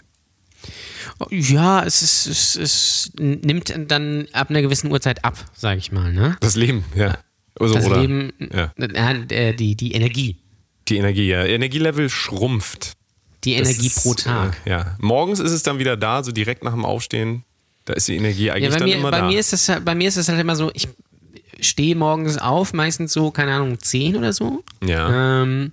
Ja, 1.30 1.84
es, 1.84 2.02
ist, 2.02 2.26
es, 2.26 2.56
es 2.56 3.12
nimmt 3.18 3.74
dann 3.88 4.28
ab 4.32 4.50
einer 4.50 4.62
gewissen 4.62 4.90
Uhrzeit 4.90 5.24
ab, 5.24 5.36
sage 5.54 5.78
ich 5.78 5.92
mal. 5.92 6.12
Ne? 6.12 6.36
Das 6.40 6.56
Leben, 6.56 6.84
ja. 6.94 7.18
Also, 7.58 7.74
Das 7.74 7.86
oder, 7.86 8.00
Leben, 8.00 8.32
ja. 8.38 8.72
äh, 8.76 9.54
die, 9.54 9.74
die 9.74 9.92
Energie. 9.92 10.36
Die 10.88 10.96
Energie, 10.96 11.28
ja. 11.28 11.44
Energielevel 11.44 12.08
schrumpft. 12.08 12.92
Die 13.44 13.54
Energie 13.54 13.88
ist, 13.88 14.02
pro 14.02 14.14
Tag. 14.14 14.56
Äh, 14.64 14.70
ja. 14.70 14.96
Morgens 15.00 15.40
ist 15.40 15.52
es 15.52 15.62
dann 15.62 15.78
wieder 15.78 15.96
da, 15.96 16.22
so 16.22 16.32
direkt 16.32 16.64
nach 16.64 16.72
dem 16.72 16.84
Aufstehen. 16.84 17.44
Da 17.84 17.94
ist 17.94 18.08
die 18.08 18.16
Energie 18.16 18.46
Ja, 18.46 18.54
eigentlich 18.54 18.70
bei 18.70 18.78
dann 18.78 18.88
mir, 18.88 18.96
immer 18.96 19.10
bei, 19.10 19.20
da. 19.20 19.26
mir 19.26 19.40
ist 19.40 19.52
das, 19.52 19.70
bei 19.84 19.94
mir 19.94 20.08
ist 20.08 20.16
das 20.16 20.28
halt 20.28 20.40
immer 20.40 20.56
so, 20.56 20.70
ich 20.74 20.88
stehe 21.60 21.96
morgens 21.96 22.38
auf, 22.38 22.72
meistens 22.72 23.12
so, 23.12 23.30
keine 23.30 23.52
Ahnung, 23.54 23.72
um 23.72 23.78
10 23.78 24.16
oder 24.16 24.32
so. 24.32 24.64
ja. 24.82 25.42
Ähm, 25.42 25.72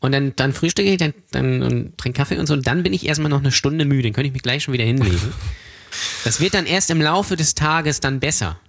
und 0.00 0.12
dann, 0.12 0.36
dann 0.36 0.52
frühstücke 0.52 0.90
ich, 0.90 0.98
dann, 0.98 1.14
dann 1.30 1.62
und 1.62 1.98
trinke 1.98 2.18
Kaffee 2.18 2.38
und 2.38 2.46
so. 2.46 2.54
Und 2.54 2.66
dann 2.66 2.82
bin 2.82 2.92
ich 2.92 3.06
erstmal 3.06 3.30
noch 3.30 3.40
eine 3.40 3.50
Stunde 3.50 3.84
müde. 3.84 4.04
Dann 4.04 4.12
könnte 4.12 4.28
ich 4.28 4.34
mich 4.34 4.42
gleich 4.42 4.62
schon 4.62 4.74
wieder 4.74 4.84
hinlegen. 4.84 5.32
das 6.24 6.38
wird 6.40 6.54
dann 6.54 6.66
erst 6.66 6.90
im 6.90 7.00
Laufe 7.00 7.34
des 7.36 7.54
Tages 7.54 8.00
dann 8.00 8.20
besser. 8.20 8.60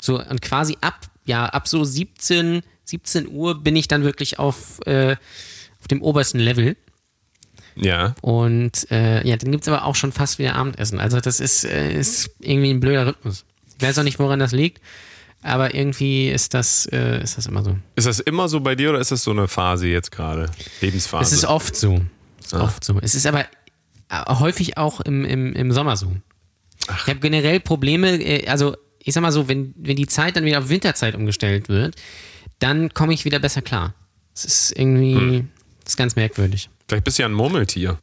So, 0.00 0.20
und 0.20 0.42
quasi 0.42 0.76
ab, 0.80 1.08
ja, 1.24 1.46
ab 1.46 1.68
so 1.68 1.84
17, 1.84 2.62
17 2.84 3.28
Uhr 3.28 3.62
bin 3.62 3.76
ich 3.76 3.88
dann 3.88 4.02
wirklich 4.02 4.38
auf, 4.38 4.80
äh, 4.86 5.16
auf 5.80 5.88
dem 5.88 6.02
obersten 6.02 6.40
Level. 6.40 6.76
ja. 7.76 8.14
Und 8.20 8.90
äh, 8.90 9.26
ja, 9.26 9.36
dann 9.36 9.52
gibt 9.52 9.62
es 9.62 9.68
aber 9.68 9.84
auch 9.84 9.94
schon 9.94 10.12
fast 10.12 10.38
wieder 10.38 10.56
Abendessen. 10.56 10.98
Also 10.98 11.20
das 11.20 11.40
ist, 11.40 11.64
äh, 11.64 11.92
ist 11.92 12.30
irgendwie 12.40 12.70
ein 12.70 12.80
blöder 12.80 13.06
Rhythmus. 13.06 13.44
Ich 13.78 13.86
weiß 13.86 13.98
auch 13.98 14.04
nicht, 14.04 14.18
woran 14.18 14.40
das 14.40 14.52
liegt, 14.52 14.82
aber 15.46 15.74
irgendwie 15.74 16.28
ist 16.28 16.54
das, 16.54 16.86
äh, 16.92 17.22
ist 17.22 17.38
das 17.38 17.46
immer 17.46 17.62
so. 17.64 17.76
Ist 17.94 18.06
das 18.06 18.20
immer 18.20 18.48
so 18.48 18.60
bei 18.60 18.74
dir 18.74 18.90
oder 18.90 18.98
ist 19.00 19.12
das 19.12 19.22
so 19.22 19.30
eine 19.30 19.48
Phase 19.48 19.86
jetzt 19.88 20.10
gerade? 20.12 20.50
Lebensphase? 20.80 21.22
Es 21.24 21.32
ist 21.32 21.44
oft 21.44 21.76
so. 21.76 22.02
Es 22.40 22.46
ist 22.46 22.54
Ah. 22.54 22.62
oft 22.64 22.84
so. 22.84 22.98
Es 23.00 23.14
ist 23.14 23.26
aber 23.26 23.40
äh, 24.08 24.34
häufig 24.38 24.76
auch 24.76 25.00
im, 25.00 25.24
im, 25.24 25.52
im 25.54 25.72
Sommer 25.72 25.96
so. 25.96 26.14
Ich 26.88 27.06
habe 27.08 27.16
generell 27.20 27.60
Probleme, 27.60 28.16
äh, 28.22 28.46
also 28.48 28.76
ich 28.98 29.14
sag 29.14 29.20
mal 29.22 29.32
so, 29.32 29.48
wenn, 29.48 29.72
wenn 29.76 29.96
die 29.96 30.06
Zeit 30.06 30.36
dann 30.36 30.44
wieder 30.44 30.58
auf 30.58 30.68
Winterzeit 30.68 31.14
umgestellt 31.14 31.68
wird, 31.68 31.94
dann 32.58 32.92
komme 32.94 33.14
ich 33.14 33.24
wieder 33.24 33.38
besser 33.38 33.62
klar. 33.62 33.94
Es 34.34 34.44
ist 34.44 34.72
irgendwie, 34.78 35.14
Hm. 35.14 35.48
das 35.84 35.92
ist 35.94 35.96
ganz 35.96 36.16
merkwürdig. 36.16 36.68
Vielleicht 36.88 37.04
bist 37.04 37.18
du 37.18 37.22
ja 37.22 37.28
ein 37.28 37.32
Murmeltier. 37.34 37.98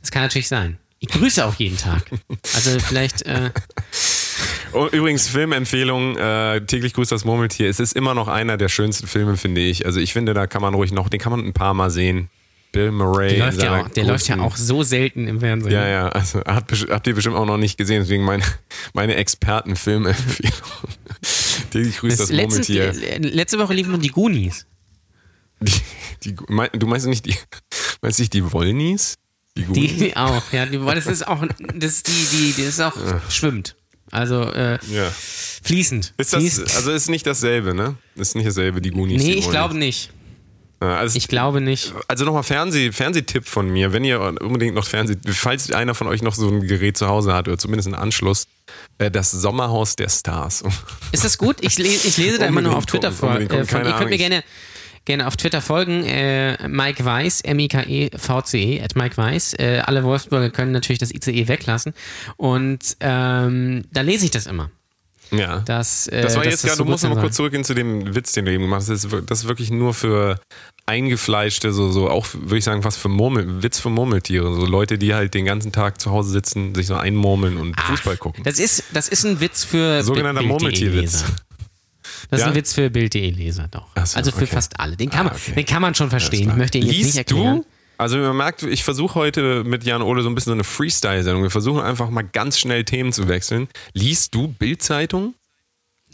Das 0.00 0.10
kann 0.10 0.22
natürlich 0.22 0.48
sein. 0.48 0.78
Ich 0.98 1.08
grüße 1.08 1.44
auch 1.44 1.54
jeden 1.56 1.76
Tag. 1.76 2.02
Also 2.54 2.78
vielleicht, 2.80 3.22
äh, 3.22 3.50
übrigens, 4.92 5.28
Filmempfehlung, 5.28 6.16
äh, 6.16 6.60
täglich 6.66 6.92
grüßt 6.94 7.10
das 7.12 7.24
Murmeltier. 7.24 7.68
Es 7.68 7.80
ist 7.80 7.94
immer 7.94 8.14
noch 8.14 8.28
einer 8.28 8.56
der 8.56 8.68
schönsten 8.68 9.06
Filme, 9.06 9.36
finde 9.36 9.60
ich. 9.60 9.86
Also 9.86 10.00
ich 10.00 10.12
finde, 10.12 10.34
da 10.34 10.46
kann 10.46 10.62
man 10.62 10.74
ruhig 10.74 10.92
noch, 10.92 11.08
den 11.08 11.20
kann 11.20 11.32
man 11.32 11.44
ein 11.44 11.52
paar 11.52 11.74
Mal 11.74 11.90
sehen. 11.90 12.28
Bill 12.72 12.90
Murray. 12.90 13.36
der, 13.36 13.46
läuft 13.46 13.62
ja, 13.62 13.80
auch, 13.80 13.88
der 13.88 14.04
läuft 14.04 14.28
ja 14.28 14.38
auch 14.38 14.56
so 14.56 14.82
selten 14.82 15.28
im 15.28 15.40
Fernsehen. 15.40 15.72
Ja, 15.72 15.86
ja, 15.88 16.08
also 16.08 16.40
hat, 16.40 16.70
bes- 16.70 16.90
habt 16.90 17.06
ihr 17.06 17.14
bestimmt 17.14 17.36
auch 17.36 17.46
noch 17.46 17.56
nicht 17.56 17.78
gesehen, 17.78 18.02
deswegen 18.02 18.24
meine, 18.24 18.42
meine 18.92 19.14
Expertenfilmempfehlung. 19.14 20.52
täglich 21.70 21.96
grüßt 21.98 22.20
das, 22.20 22.28
Das 22.28 22.36
Murmeltier. 22.36 22.84
äh, 22.88 23.18
letzte 23.18 23.58
Woche 23.58 23.72
liefen 23.72 23.92
noch 23.92 23.98
die 24.00 24.08
Goonies. 24.10 24.66
Die, 25.60 25.72
die, 26.24 26.36
mein- 26.48 26.68
du 26.74 26.86
meinst 26.86 27.06
nicht 27.06 27.24
die, 27.24 27.34
meinst 28.02 28.18
nicht 28.18 28.34
die 28.34 28.52
Wollnies? 28.52 29.14
Die? 29.56 29.64
Die 29.96 30.16
auch, 30.16 30.42
ja. 30.52 30.66
Die, 30.66 30.76
das 30.78 31.06
ist 31.06 31.26
auch, 31.26 31.42
das 31.74 32.02
die, 32.02 32.12
die, 32.30 32.54
das 32.58 32.66
ist 32.66 32.80
auch 32.80 32.94
schwimmt. 33.30 33.74
Also 34.10 34.42
äh, 34.42 34.78
ja. 34.92 35.10
fließend. 35.62 36.14
Ist 36.16 36.32
das, 36.32 36.40
Fließt. 36.40 36.76
also 36.76 36.90
ist 36.92 37.08
nicht 37.08 37.26
dasselbe, 37.26 37.74
ne? 37.74 37.96
Ist 38.14 38.36
nicht 38.36 38.46
dasselbe, 38.46 38.80
die 38.80 38.90
Goonies. 38.90 39.22
nee, 39.22 39.32
die 39.32 39.38
ich 39.38 39.50
glaube 39.50 39.76
nicht. 39.76 40.10
Ja, 40.82 40.98
also, 40.98 41.16
Ich 41.16 41.28
glaube 41.28 41.62
nicht. 41.62 41.94
also 42.06 42.26
nochmal 42.26 42.42
Fernseh, 42.42 42.92
Fernsehtipp 42.92 43.48
von 43.48 43.68
mir, 43.70 43.94
wenn 43.94 44.04
ihr 44.04 44.20
unbedingt 44.20 44.74
noch 44.74 44.84
Fernseh, 44.84 45.14
falls 45.32 45.72
einer 45.72 45.94
von 45.94 46.06
euch 46.06 46.20
noch 46.20 46.34
so 46.34 46.48
ein 46.48 46.66
Gerät 46.66 46.98
zu 46.98 47.08
Hause 47.08 47.32
hat 47.32 47.48
oder 47.48 47.56
zumindest 47.56 47.88
einen 47.88 47.94
Anschluss, 47.94 48.46
äh, 48.98 49.10
das 49.10 49.30
Sommerhaus 49.30 49.96
der 49.96 50.10
Stars. 50.10 50.62
Ist 51.12 51.24
das 51.24 51.38
gut? 51.38 51.56
Ich, 51.60 51.78
le 51.78 51.88
ich 51.88 52.18
lese 52.18 52.38
da 52.38 52.46
immer 52.46 52.60
nur 52.60 52.76
auf 52.76 52.84
Twitter 52.84 53.10
gucken, 53.10 53.48
vor. 53.48 53.58
Äh, 53.58 53.64
von, 53.64 53.86
ihr 53.86 53.92
könnt 53.92 54.10
mir 54.10 54.18
gerne, 54.18 54.44
gerne 55.06 55.26
auf 55.26 55.36
Twitter 55.36 55.62
folgen. 55.62 56.04
Äh, 56.04 56.68
Mike 56.68 57.04
Weiß, 57.04 57.40
M-I-K-E-V-C-E, 57.40 58.82
at 58.82 58.94
Mike 58.94 59.16
Weiß. 59.16 59.54
Äh, 59.54 59.82
alle 59.84 60.04
Wolfsburger 60.04 60.50
können 60.50 60.72
natürlich 60.72 60.98
das 60.98 61.14
ICE 61.14 61.48
weglassen. 61.48 61.94
Und 62.36 62.96
ähm, 63.00 63.84
da 63.92 64.02
lese 64.02 64.26
ich 64.26 64.30
das 64.30 64.46
immer. 64.46 64.70
Ja. 65.30 65.60
Dass, 65.60 66.06
äh, 66.08 66.22
Das 66.22 66.36
war 66.36 66.44
jetzt 66.44 66.62
gerade, 66.62 66.76
so 66.76 66.84
du 66.84 66.90
musst 66.90 67.02
gut 67.02 67.10
noch 67.10 67.16
mal 67.16 67.20
sein 67.20 67.24
kurz 67.24 67.36
zurückgehen 67.36 67.64
zu 67.64 67.74
dem 67.74 68.14
Witz, 68.14 68.32
den 68.32 68.44
du 68.44 68.52
eben 68.52 68.64
gemacht 68.64 68.80
hast. 68.82 68.90
Das 68.90 69.04
ist, 69.04 69.16
das 69.26 69.40
ist 69.40 69.48
wirklich 69.48 69.70
nur 69.70 69.94
für 69.94 70.38
eingefleischte, 70.86 71.72
so, 71.72 71.90
so 71.90 72.08
auch, 72.08 72.26
würde 72.32 72.58
ich 72.58 72.64
sagen, 72.64 72.82
fast 72.82 72.98
für 72.98 73.08
Murmel, 73.08 73.62
Witz 73.62 73.80
für 73.80 73.90
Murmeltiere. 73.90 74.54
So 74.54 74.66
Leute, 74.66 74.98
die 74.98 75.14
halt 75.14 75.34
den 75.34 75.44
ganzen 75.44 75.72
Tag 75.72 76.00
zu 76.00 76.12
Hause 76.12 76.30
sitzen, 76.30 76.74
sich 76.74 76.86
so 76.86 76.94
einmurmeln 76.94 77.56
und 77.56 77.78
Fußball 77.80 78.16
gucken. 78.16 78.44
Das 78.44 78.60
ist, 78.60 78.84
das 78.92 79.08
ist 79.08 79.24
ein 79.24 79.40
Witz 79.40 79.64
für 79.64 80.02
Sogenannter 80.04 80.42
Murmeltierwitz. 80.42 81.24
Das 82.30 82.40
ist 82.40 82.44
Ja? 82.46 82.50
ein 82.52 82.56
Witz 82.56 82.74
für 82.74 82.90
Bild.de 82.90 83.30
Leser, 83.30 83.68
doch. 83.70 83.86
So, 84.04 84.18
also 84.18 84.30
für 84.30 84.38
okay. 84.38 84.46
fast 84.46 84.78
alle. 84.80 84.96
Den 84.96 85.10
kann, 85.10 85.20
Ah, 85.20 85.30
man, 85.30 85.32
okay. 85.36 85.52
den 85.54 85.64
kann 85.66 85.82
man 85.82 85.94
schon 85.94 86.10
verstehen. 86.10 86.50
Ich 86.50 86.56
möchte 86.56 86.78
ihn 86.78 86.84
jetzt 86.86 86.92
Liest 86.94 87.06
nicht 87.06 87.16
erklären. 87.18 87.58
du? 87.62 87.66
Also 87.98 88.18
man 88.18 88.36
merkt, 88.36 88.62
ich 88.62 88.84
versuche 88.84 89.14
heute 89.14 89.64
mit 89.64 89.84
Jan 89.84 90.02
Ole 90.02 90.22
so 90.22 90.28
ein 90.28 90.34
bisschen 90.34 90.50
so 90.50 90.54
eine 90.54 90.64
Freestyle-Sendung. 90.64 91.42
Wir 91.42 91.50
versuchen 91.50 91.80
einfach 91.80 92.10
mal 92.10 92.22
ganz 92.22 92.58
schnell 92.58 92.84
Themen 92.84 93.12
zu 93.12 93.26
wechseln. 93.28 93.68
Liest 93.94 94.34
du 94.34 94.48
Bild-Zeitung? 94.48 95.34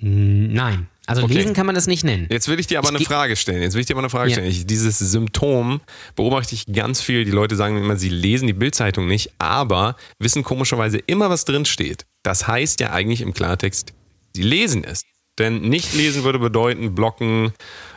Nein. 0.00 0.88
Also 1.06 1.24
Okay. 1.24 1.34
lesen 1.34 1.52
kann 1.54 1.66
man 1.66 1.74
das 1.74 1.88
nicht 1.88 2.04
nennen. 2.04 2.28
Jetzt 2.30 2.46
will 2.46 2.60
ich 2.60 2.68
dir 2.68 2.78
aber 2.78 2.90
Ich 2.90 2.96
eine 2.96 3.04
Frage 3.04 3.34
stellen. 3.34 3.60
Jetzt 3.62 3.74
will 3.74 3.80
ich 3.80 3.86
dir 3.86 3.94
aber 3.94 4.02
eine 4.02 4.10
Frage 4.10 4.30
Ja. 4.30 4.34
stellen. 4.36 4.48
Ich, 4.50 4.66
dieses 4.66 4.98
Symptom 5.00 5.80
beobachte 6.14 6.54
ich 6.54 6.66
ganz 6.66 7.00
viel. 7.00 7.24
Die 7.24 7.32
Leute 7.32 7.56
sagen 7.56 7.76
immer, 7.76 7.96
sie 7.96 8.08
lesen 8.08 8.46
die 8.46 8.52
Bildzeitung 8.52 9.08
nicht, 9.08 9.32
aber 9.38 9.96
wissen 10.20 10.44
komischerweise 10.44 10.98
immer, 10.98 11.28
was 11.30 11.44
drin 11.44 11.64
steht. 11.64 12.06
Das 12.22 12.46
heißt 12.46 12.78
ja 12.80 12.90
eigentlich 12.92 13.20
im 13.20 13.34
Klartext, 13.34 13.92
sie 14.34 14.42
lesen 14.42 14.84
es. 14.84 15.02
Denn 15.38 15.62
nicht 15.62 15.94
lesen 15.94 16.24
würde 16.24 16.38
bedeuten, 16.38 16.94
blocken, 16.94 17.52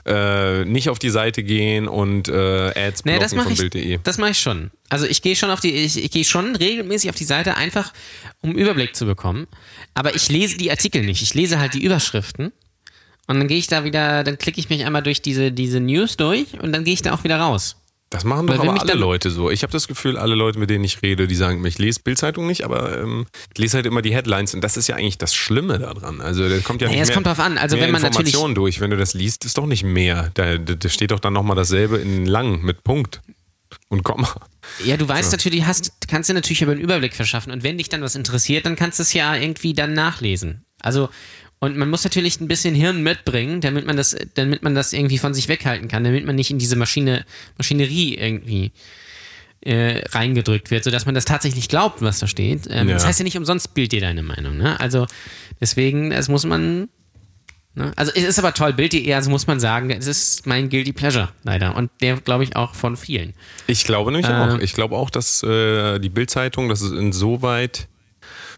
äh, 0.06 0.64
nicht 0.64 0.90
auf 0.90 1.00
die 1.00 1.10
Seite 1.10 1.44
gehen 1.44 1.88
und 1.88 2.30
äh, 2.30 2.88
Ads 2.88 3.04
blocken 3.04 3.20
das 3.20 3.36
mache 3.36 3.46
von 3.46 3.54
ich, 3.54 3.60
Bild.de. 3.60 4.00
das 4.04 4.18
mache 4.18 4.32
ich 4.32 4.40
schon. 4.40 4.72
Also 4.88 5.06
ich 5.06 5.22
gehe 5.22 5.36
schon 5.36 5.52
auf 5.52 5.60
die, 5.60 5.72
ich, 5.72 6.02
ich 6.02 6.12
gehe 6.12 6.24
schon 6.24 6.56
regelmäßig 6.56 7.10
auf 7.10 7.16
die 7.16 7.26
Seite, 7.26 7.58
einfach 7.58 7.92
um 8.42 8.54
Überblick 8.54 8.96
zu 8.96 9.06
bekommen. 9.06 9.48
Aber 9.94 10.16
ich 10.16 10.30
lese 10.30 10.58
die 10.58 10.72
Artikel 10.72 11.04
nicht. 11.04 11.22
Ich 11.22 11.34
lese 11.34 11.60
halt 11.60 11.74
die 11.74 11.84
Überschriften. 11.84 12.54
Und 13.28 13.40
dann 13.40 13.48
gehe 13.48 13.58
ich 13.58 13.68
da 13.68 13.84
wieder, 13.84 14.24
dann 14.24 14.38
klicke 14.38 14.60
ich 14.60 14.70
mich 14.70 14.86
einmal 14.86 15.04
durch 15.04 15.22
diese, 15.22 15.52
diese 15.52 15.80
News 15.80 16.16
durch 16.16 16.60
und 16.62 16.72
dann 16.72 16.84
gehe 16.84 16.94
ich 16.94 17.02
da 17.02 17.14
auch 17.14 17.24
wieder 17.24 17.38
raus. 17.38 17.76
Das 18.16 18.24
machen 18.24 18.48
doch 18.48 18.60
aber 18.60 18.82
alle 18.82 18.94
Leute 18.94 19.30
so. 19.30 19.50
Ich 19.50 19.64
habe 19.64 19.72
das 19.72 19.88
Gefühl, 19.88 20.18
alle 20.18 20.36
Leute, 20.36 20.60
mit 20.60 20.70
denen 20.70 20.84
ich 20.84 21.02
rede, 21.02 21.28
die 21.28 21.36
sagen 21.36 21.62
mir, 21.62 21.68
ich 21.68 21.78
lese 21.78 22.00
Bildzeitung 22.04 22.48
nicht, 22.48 22.64
aber 22.64 23.00
ähm, 23.00 23.26
ich 23.54 23.60
lese 23.60 23.78
halt 23.78 23.86
immer 23.86 24.02
die 24.02 24.14
Headlines 24.14 24.54
und 24.54 24.62
das 24.62 24.78
ist 24.78 24.88
ja 24.88 24.96
eigentlich 24.96 25.18
das 25.18 25.36
Schlimme 25.36 25.80
daran. 25.80 26.22
Also 26.22 26.48
da 26.48 26.58
kommt 26.60 26.82
ja 26.82 26.88
Naja, 26.88 27.00
nicht 27.00 27.10
mehr, 27.10 27.16
kommt 27.16 27.28
drauf 27.28 27.40
an. 27.40 27.58
Also 27.58 27.76
mehr 27.76 27.86
wenn 27.86 27.92
man 27.92 28.04
Informationen 28.04 28.56
durch. 28.56 28.80
Wenn 28.80 28.90
du 28.90 28.98
das 28.98 29.14
liest, 29.14 29.46
ist 29.46 29.58
doch 29.58 29.66
nicht 29.66 29.84
mehr. 29.84 30.32
Da, 30.34 30.58
da, 30.58 30.90
steht 30.90 31.12
doch 31.12 31.20
dann 31.20 31.34
nochmal 31.34 31.56
dasselbe 31.56 31.98
in 31.98 32.26
lang 32.26 32.62
mit 32.62 32.84
Punkt 32.84 33.22
und 33.90 34.04
Komma. 34.04 34.34
Ja, 34.84 34.98
du 34.98 35.08
weißt 35.08 35.32
natürlich, 35.32 35.66
hast, 35.66 35.92
kannst 36.08 36.30
dir 36.30 36.34
natürlich 36.34 36.62
über 36.62 36.72
einen 36.72 36.82
Überblick 36.82 37.14
verschaffen 37.14 37.52
und 37.52 37.64
wenn 37.64 37.78
dich 37.78 37.90
dann 37.90 38.02
was 38.02 38.16
interessiert, 38.16 38.66
dann 38.66 38.76
kannst 38.76 39.00
du 39.00 39.04
es 39.04 39.14
ja 39.14 39.36
irgendwie 39.36 39.74
dann 39.74 39.94
nachlesen. 39.94 40.66
Also, 40.82 41.10
und 41.66 41.76
man 41.78 41.90
muss 41.90 42.04
natürlich 42.04 42.40
ein 42.40 42.48
bisschen 42.48 42.74
Hirn 42.76 43.04
mitbringen, 43.04 43.60
damit 43.62 43.86
man 43.86 43.98
das, 43.98 44.16
damit 44.36 44.64
man 44.64 44.74
das 44.76 44.94
irgendwie 44.94 45.18
von 45.18 45.34
sich 45.34 45.48
weghalten 45.48 45.88
kann, 45.88 46.04
damit 46.04 46.26
man 46.26 46.36
nicht 46.36 46.52
in 46.52 46.58
diese 46.60 46.76
Maschine, 46.76 47.26
Maschinerie 47.58 48.16
irgendwie 48.16 48.72
äh, 49.62 50.02
reingedrückt 50.10 50.70
wird, 50.72 50.84
sodass 50.84 51.06
man 51.06 51.16
das 51.16 51.26
tatsächlich 51.26 51.68
glaubt, 51.70 52.02
was 52.02 52.20
da 52.20 52.28
steht. 52.28 52.68
Ähm, 52.70 52.88
Ja. 52.88 52.94
Das 52.96 53.06
heißt 53.06 53.20
ja 53.20 53.24
nicht 53.24 53.38
umsonst 53.38 53.74
Bild 53.74 53.92
dir 53.92 54.02
deine 54.02 54.22
Meinung. 54.24 54.58
Ne? 54.58 54.80
Also 54.80 55.08
deswegen, 55.60 56.12
das 56.12 56.30
muss 56.30 56.46
man. 56.46 56.88
Ne? 57.74 57.92
Also 57.96 58.12
es 58.16 58.24
ist 58.24 58.40
aber 58.40 58.54
toll, 58.54 58.74
Bild.de, 58.74 59.12
also 59.14 59.30
muss 59.30 59.48
man 59.48 59.60
sagen, 59.60 59.90
es 59.90 60.08
ist 60.08 60.46
mein 60.46 60.70
Guilty 60.70 60.94
Pleasure, 60.94 61.30
leider. 61.44 61.76
Und 61.76 61.90
der, 62.02 62.16
glaube 62.18 62.44
ich, 62.44 62.56
auch 62.56 62.74
von 62.76 62.96
vielen. 62.96 63.34
Ich 63.68 63.84
glaube 63.84 64.12
nämlich 64.12 64.30
Äh. 64.30 64.34
auch. 64.34 64.60
Ich 64.60 64.74
glaube 64.74 64.96
auch, 64.96 65.10
dass 65.10 65.44
äh, 65.44 66.00
die 66.00 66.10
Bildzeitung 66.10 66.70
das 66.70 66.82
ist 66.82 66.92
insoweit 66.94 67.88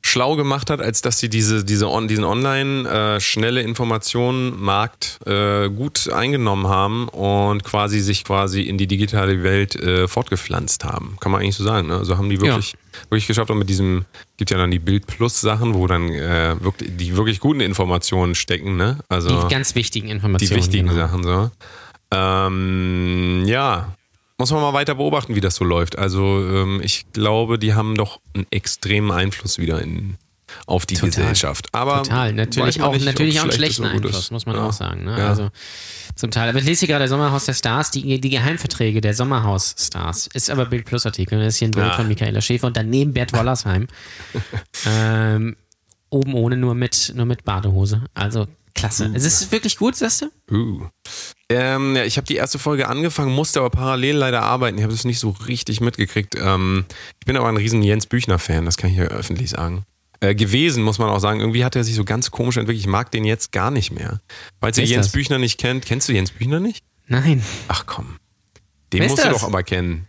schlau 0.02 0.36
gemacht 0.36 0.70
hat, 0.70 0.82
als 0.82 1.02
dass 1.02 1.20
sie 1.20 1.30
diese, 1.30 1.64
diese 1.64 1.90
on, 1.90 2.08
diesen 2.08 2.24
online 2.24 2.90
äh, 2.90 3.20
schnelle 3.20 3.62
Informationenmarkt 3.62 5.20
äh, 5.26 5.70
gut 5.70 6.12
eingenommen 6.12 6.68
haben 6.68 7.08
und 7.10 7.64
quasi 7.64 8.00
sich 8.00 8.24
quasi 8.24 8.62
in 8.62 8.78
die 8.78 8.88
digitale 8.88 9.44
Welt 9.44 9.76
äh, 9.76 10.08
fortgepflanzt 10.08 10.84
haben. 10.86 11.18
Kann 11.20 11.32
man 11.32 11.42
eigentlich 11.42 11.56
so 11.56 11.64
sagen. 11.64 11.88
Ne? 11.88 11.98
Also 11.98 12.18
haben 12.18 12.30
die 12.30 12.40
wirklich, 12.40 12.76
wirklich 13.10 13.28
geschafft 13.28 13.52
und 13.52 13.60
mit 13.60 13.70
diesem, 13.70 14.06
gibt 14.38 14.52
ja 14.52 14.58
dann 14.58 14.72
die 14.72 14.80
Bild 14.80 15.08
Plus 15.08 15.42
Sachen, 15.42 15.74
wo 15.74 15.88
dann 15.88 16.10
äh, 16.10 16.56
wirklich, 16.62 16.92
die 16.98 17.16
wirklich 17.18 17.40
guten 17.40 17.60
Informationen 17.62 18.36
stecken. 18.36 18.78
Ne? 18.78 19.00
Also 19.10 19.30
Die 19.30 19.48
ganz 19.54 19.76
wichtigen 19.76 20.08
die 20.08 20.14
Informationen. 20.14 20.56
wichtigen 20.56 20.88
genau. 20.88 21.00
Sachen 21.00 21.24
so. 21.24 21.52
Ähm, 22.12 23.44
ja, 23.46 23.94
muss 24.38 24.52
man 24.52 24.62
mal 24.62 24.74
weiter 24.74 24.96
beobachten, 24.96 25.36
wie 25.36 25.42
das 25.42 25.56
so 25.56 25.66
läuft. 25.66 25.98
Also 25.98 26.22
ähm, 26.48 26.80
ich 26.84 27.06
glaube, 27.14 27.58
die 27.58 27.74
haben 27.74 27.96
doch 27.96 28.20
einen 28.36 28.46
extremen 28.52 29.12
Einfluss 29.12 29.58
wieder 29.58 29.82
in, 29.82 30.18
auf 30.68 30.86
die 30.86 30.96
Total. 30.96 31.10
Gesellschaft. 31.10 31.68
Aber 31.72 32.04
Total, 32.04 32.34
natürlich 32.34 32.82
auch, 32.82 32.94
nicht, 32.94 33.06
natürlich 33.06 33.40
auch 33.40 33.44
einen 33.44 33.52
schlechten. 33.52 33.86
Einfluss, 33.86 34.30
muss 34.32 34.46
man 34.46 34.56
Ja. 34.56 34.66
auch 34.68 34.74
sagen. 34.74 35.06
Ne? 35.06 35.18
Ja. 35.18 35.28
Also 35.30 35.50
zum 36.16 36.30
Teil. 36.32 36.50
Aber 36.50 36.60
ich 36.60 36.66
lese 36.66 36.86
hier 36.86 36.90
gerade 36.96 37.08
Sommerhaus 37.08 37.46
der 37.46 37.54
Stars, 37.54 37.92
die, 37.92 38.22
die 38.22 38.30
Geheimverträge 38.30 39.02
der 39.02 39.14
Sommerhaus-Stars. 39.14 40.28
Ist 40.28 40.50
aber 40.50 40.66
Bild 40.68 40.86
Plus 40.86 41.06
Artikel. 41.06 41.40
Das 41.40 41.56
ist 41.56 41.58
hier 41.60 41.68
ein 41.70 41.72
Bild 41.72 41.88
Ah. 41.88 41.96
von 41.96 42.08
Michaela 42.08 42.42
Schäfer 42.42 42.68
und 42.68 42.78
daneben 42.78 43.14
Bert 43.14 43.34
Wollersheim. 43.34 43.88
ähm, 44.88 45.56
oben 46.10 46.34
ohne, 46.36 46.58
nur 46.58 46.76
mit, 46.76 47.12
nur 47.16 47.26
mit 47.26 47.44
Badehose. 47.44 48.04
Also 48.14 48.48
klasse. 48.78 49.12
Es 49.14 49.26
ist 49.26 49.52
wirklich 49.52 49.78
gut, 49.78 49.96
sagst 49.96 50.22
du? 50.22 50.56
Uh. 50.56 50.88
Ähm, 51.50 51.96
ja, 51.96 52.04
ich 52.04 52.18
habe 52.18 52.28
die 52.28 52.36
erste 52.36 52.60
Folge 52.60 52.88
angefangen, 52.88 53.34
musste 53.34 53.60
aber 53.60 53.70
parallel 53.70 54.16
leider 54.16 54.44
arbeiten. 54.44 54.78
Ich 54.78 54.84
habe 54.84 54.94
das 54.94 55.04
nicht 55.04 55.20
so 55.20 55.32
richtig 55.48 55.82
mitgekriegt. 55.82 56.36
Ähm, 56.38 56.86
ich 57.20 57.26
bin 57.26 57.36
aber 57.36 57.50
ein 57.50 57.58
riesen 57.58 57.82
Jens 57.82 58.06
Büchner-Fan, 58.06 58.66
das 58.66 58.78
kann 58.78 58.90
ich 58.90 58.98
ja 58.98 59.06
öffentlich 59.06 59.50
sagen. 59.50 59.84
Äh, 60.20 60.34
gewesen, 60.34 60.84
muss 60.84 60.98
man 60.98 61.10
auch 61.10 61.20
sagen. 61.20 61.42
Irgendwie 61.42 61.64
hat 61.64 61.76
er 61.76 61.84
sich 61.84 61.96
so 61.96 62.04
ganz 62.04 62.32
komisch 62.32 62.58
entwickelt. 62.58 62.82
Ich 62.82 62.88
mag 62.88 63.12
den 63.12 63.24
jetzt 63.24 63.52
gar 63.52 63.70
nicht 63.70 63.92
mehr. 63.92 64.20
Falls 64.60 64.78
ihr 64.78 64.82
Wer 64.82 64.86
ist 64.86 64.92
Jens 64.92 65.06
das? 65.08 65.14
Büchner 65.14 65.38
nicht 65.38 65.60
kennt, 65.60 65.86
kennst 65.86 66.10
du 66.10 66.14
Jens 66.14 66.32
Büchner 66.32 66.60
nicht? 66.60 66.84
Nein. 67.08 67.44
Ach 67.68 67.86
komm. 67.86 68.18
Den 68.94 69.08
musst 69.08 69.24
du 69.24 69.30
doch 69.30 69.44
aber 69.44 69.64
kennen. 69.64 70.08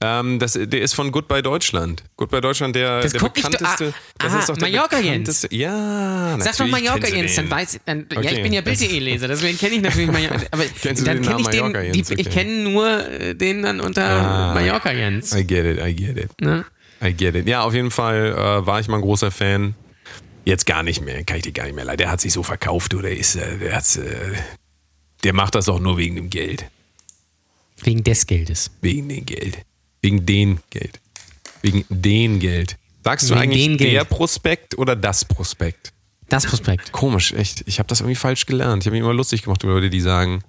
Ähm, 0.00 0.38
das, 0.38 0.52
der 0.52 0.80
ist 0.80 0.94
von 0.94 1.10
Goodbye 1.10 1.42
Deutschland. 1.42 2.04
Goodbye 2.16 2.40
Deutschland, 2.40 2.76
der, 2.76 3.00
Das 3.00 3.10
der 3.12 3.20
guck 3.20 3.36
ich 3.36 3.42
bekannteste. 3.42 3.92
ah, 3.92 4.14
das 4.18 4.32
ah, 4.32 4.38
ist 4.38 4.48
doch 4.48 4.56
der 4.56 4.68
Mallorca 4.68 4.96
Jens. 5.00 5.08
bekannteste. 5.40 5.54
Ja, 5.56 6.36
Sag 6.38 6.56
doch 6.56 6.66
Mallorca 6.68 7.08
Jens, 7.08 7.34
dann 7.34 7.50
weiß 7.50 7.80
dann, 7.84 8.06
Ja, 8.12 8.18
Okay. 8.18 8.34
ich 8.36 8.42
bin 8.44 8.52
ja 8.52 8.60
Bild.de-Leser, 8.60 9.26
deswegen 9.26 9.58
kenne 9.58 9.74
ich 9.74 9.82
natürlich 9.82 10.10
Mallorca. 10.10 10.40
Aber 10.52 10.64
Kennst 10.80 11.04
dann 11.04 11.20
kenne 11.20 11.40
ich 11.40 11.46
den, 11.48 11.72
die, 11.72 11.98
Jens? 11.98 12.10
ich 12.10 12.20
Okay. 12.20 12.30
kenne 12.30 12.62
nur 12.62 13.08
äh, 13.10 13.34
den 13.34 13.62
dann 13.62 13.80
unter 13.80 14.04
Ah. 14.08 14.54
Mallorca 14.54 14.92
Jens. 14.92 15.34
I 15.34 15.44
get 15.44 15.64
it, 15.64 15.84
I 15.84 15.92
get 15.96 16.16
it. 16.16 16.30
Ne? 16.40 16.64
I 17.02 17.12
get 17.12 17.34
it. 17.34 17.48
Ja, 17.48 17.62
auf 17.62 17.74
jeden 17.74 17.90
Fall 17.90 18.34
äh, 18.36 18.66
war 18.66 18.78
ich 18.78 18.86
mal 18.86 18.98
ein 18.98 19.02
großer 19.02 19.32
Fan. 19.32 19.74
Jetzt 20.44 20.64
gar 20.64 20.84
nicht 20.84 21.02
mehr, 21.04 21.24
kann 21.24 21.38
ich 21.38 21.42
dir 21.42 21.52
gar 21.52 21.64
nicht 21.64 21.74
mehr 21.74 21.84
leiden. 21.84 21.98
Der 21.98 22.10
hat 22.12 22.20
sich 22.20 22.32
so 22.32 22.44
verkauft 22.44 22.94
oder 22.94 23.10
ist, 23.10 23.34
äh, 23.34 23.58
der, 23.58 23.76
äh, 23.78 24.36
der 25.24 25.32
macht 25.34 25.56
das 25.56 25.68
auch 25.68 25.80
nur 25.80 25.98
wegen 25.98 26.14
dem 26.14 26.30
Geld. 26.30 26.66
Wegen 27.82 28.04
des 28.04 28.26
Geldes. 28.26 28.70
Wegen 28.80 29.08
dem 29.08 29.26
Geld. 29.26 29.58
Wegen 30.02 30.24
den 30.26 30.60
Geld. 30.70 31.00
Wegen 31.62 31.84
den 31.88 32.38
Geld. 32.38 32.76
Sagst 33.04 33.28
du 33.30 33.34
Wegen 33.34 33.42
eigentlich 33.42 33.64
den 33.64 33.76
Geld. 33.78 33.92
der 33.94 34.04
Prospekt 34.04 34.76
oder 34.78 34.94
das 34.96 35.24
Prospekt? 35.24 35.92
Das 36.28 36.46
Prospekt. 36.46 36.92
Komisch, 36.92 37.32
echt. 37.32 37.62
Ich 37.66 37.78
habe 37.78 37.86
das 37.88 38.00
irgendwie 38.00 38.14
falsch 38.16 38.46
gelernt. 38.46 38.82
Ich 38.82 38.86
habe 38.86 38.94
mich 38.96 39.02
immer 39.02 39.14
lustig 39.14 39.42
gemacht 39.42 39.62
über 39.62 39.74
Leute, 39.74 39.88
die 39.90 40.00
sagen, 40.00 40.42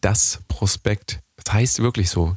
das 0.00 0.40
Prospekt. 0.48 1.20
Das 1.42 1.54
heißt 1.54 1.80
wirklich 1.82 2.10
so. 2.10 2.36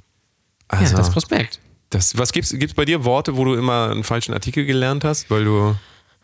Also, 0.69 0.91
ja, 0.93 0.97
das 0.97 1.11
Prospekt. 1.11 1.59
das, 1.89 2.17
was 2.17 2.31
gibt's, 2.31 2.51
gibt's 2.57 2.73
bei 2.73 2.85
dir 2.85 3.03
Worte, 3.03 3.35
wo 3.35 3.43
du 3.45 3.55
immer 3.55 3.89
einen 3.91 4.03
falschen 4.03 4.33
Artikel 4.33 4.65
gelernt 4.65 5.03
hast, 5.03 5.29
weil 5.29 5.43
du 5.45 5.75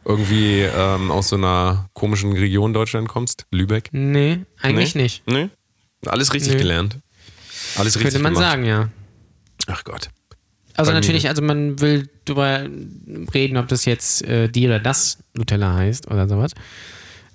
irgendwie 0.06 0.62
ähm, 0.62 1.12
aus 1.12 1.30
so 1.30 1.36
einer 1.36 1.90
komischen 1.94 2.34
Region 2.34 2.74
Deutschland 2.74 3.08
kommst? 3.10 3.46
Lübeck? 3.52 3.90
Nee, 3.92 4.40
eigentlich 4.62 4.96
nee? 4.96 5.04
nicht. 5.04 5.28
Nee? 5.28 5.50
Alles 6.06 6.34
richtig 6.34 6.54
Nö. 6.54 6.58
gelernt. 6.60 6.98
Alles 7.75 7.96
richtig 7.96 8.13
Könnte 8.13 8.20
man 8.20 8.34
gemacht. 8.34 8.52
sagen, 8.52 8.66
ja. 8.66 8.90
Ach 9.68 9.84
Gott. 9.84 10.10
Also 10.75 10.92
natürlich, 10.92 11.27
also 11.30 11.42
man 11.42 11.80
will 11.80 12.10
drüber 12.25 12.68
reden, 13.34 13.58
ob 13.58 13.68
das 13.68 13.86
jetzt 13.86 14.24
äh, 14.24 14.48
die 14.50 14.65
oder 14.65 14.80
das 14.80 15.20
Nutella 15.34 15.75
heißt 15.75 16.10
oder 16.10 16.27
sowas. 16.27 16.51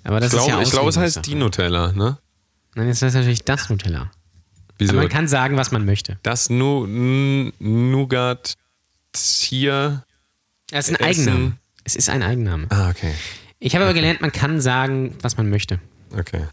Aber 0.03 0.19
das 0.19 0.33
Ich 0.33 0.39
ist 0.39 0.45
glaube, 0.45 0.61
ja 0.61 0.67
ich 0.67 0.71
glaube, 0.71 0.89
es 0.89 0.97
heißt 0.97 1.25
die 1.25 1.35
Nutella, 1.35 1.91
ne? 1.93 2.17
Nein, 2.75 2.87
das 2.89 3.01
heißt 3.01 3.15
natürlich 3.15 3.43
das 3.43 3.69
Nutella. 3.69 4.11
Wieso? 4.77 4.93
Aber 4.93 5.01
man 5.01 5.09
kann 5.09 5.27
sagen, 5.27 5.57
was 5.57 5.71
man 5.71 5.85
möchte. 5.85 6.17
das 6.23 6.49
nu 6.49 6.85
Nougat 7.59 8.55
Tier. 9.11 10.03
Es 10.71 10.89
ist 10.89 10.99
ein 10.99 11.09
Essen. 11.09 11.27
Eigenname. 11.29 11.57
Es 11.83 11.95
ist 11.95 12.09
ein 12.09 12.23
Eigenname. 12.23 12.67
Ah, 12.69 12.89
okay. 12.89 13.13
Ich 13.59 13.75
habe 13.75 13.85
aber 13.85 13.93
gelernt, 13.93 14.21
man 14.21 14.31
kann 14.31 14.61
sagen, 14.61 15.15
was 15.21 15.35
man 15.37 15.49
möchte. 15.49 15.79
Okay. 16.17 16.43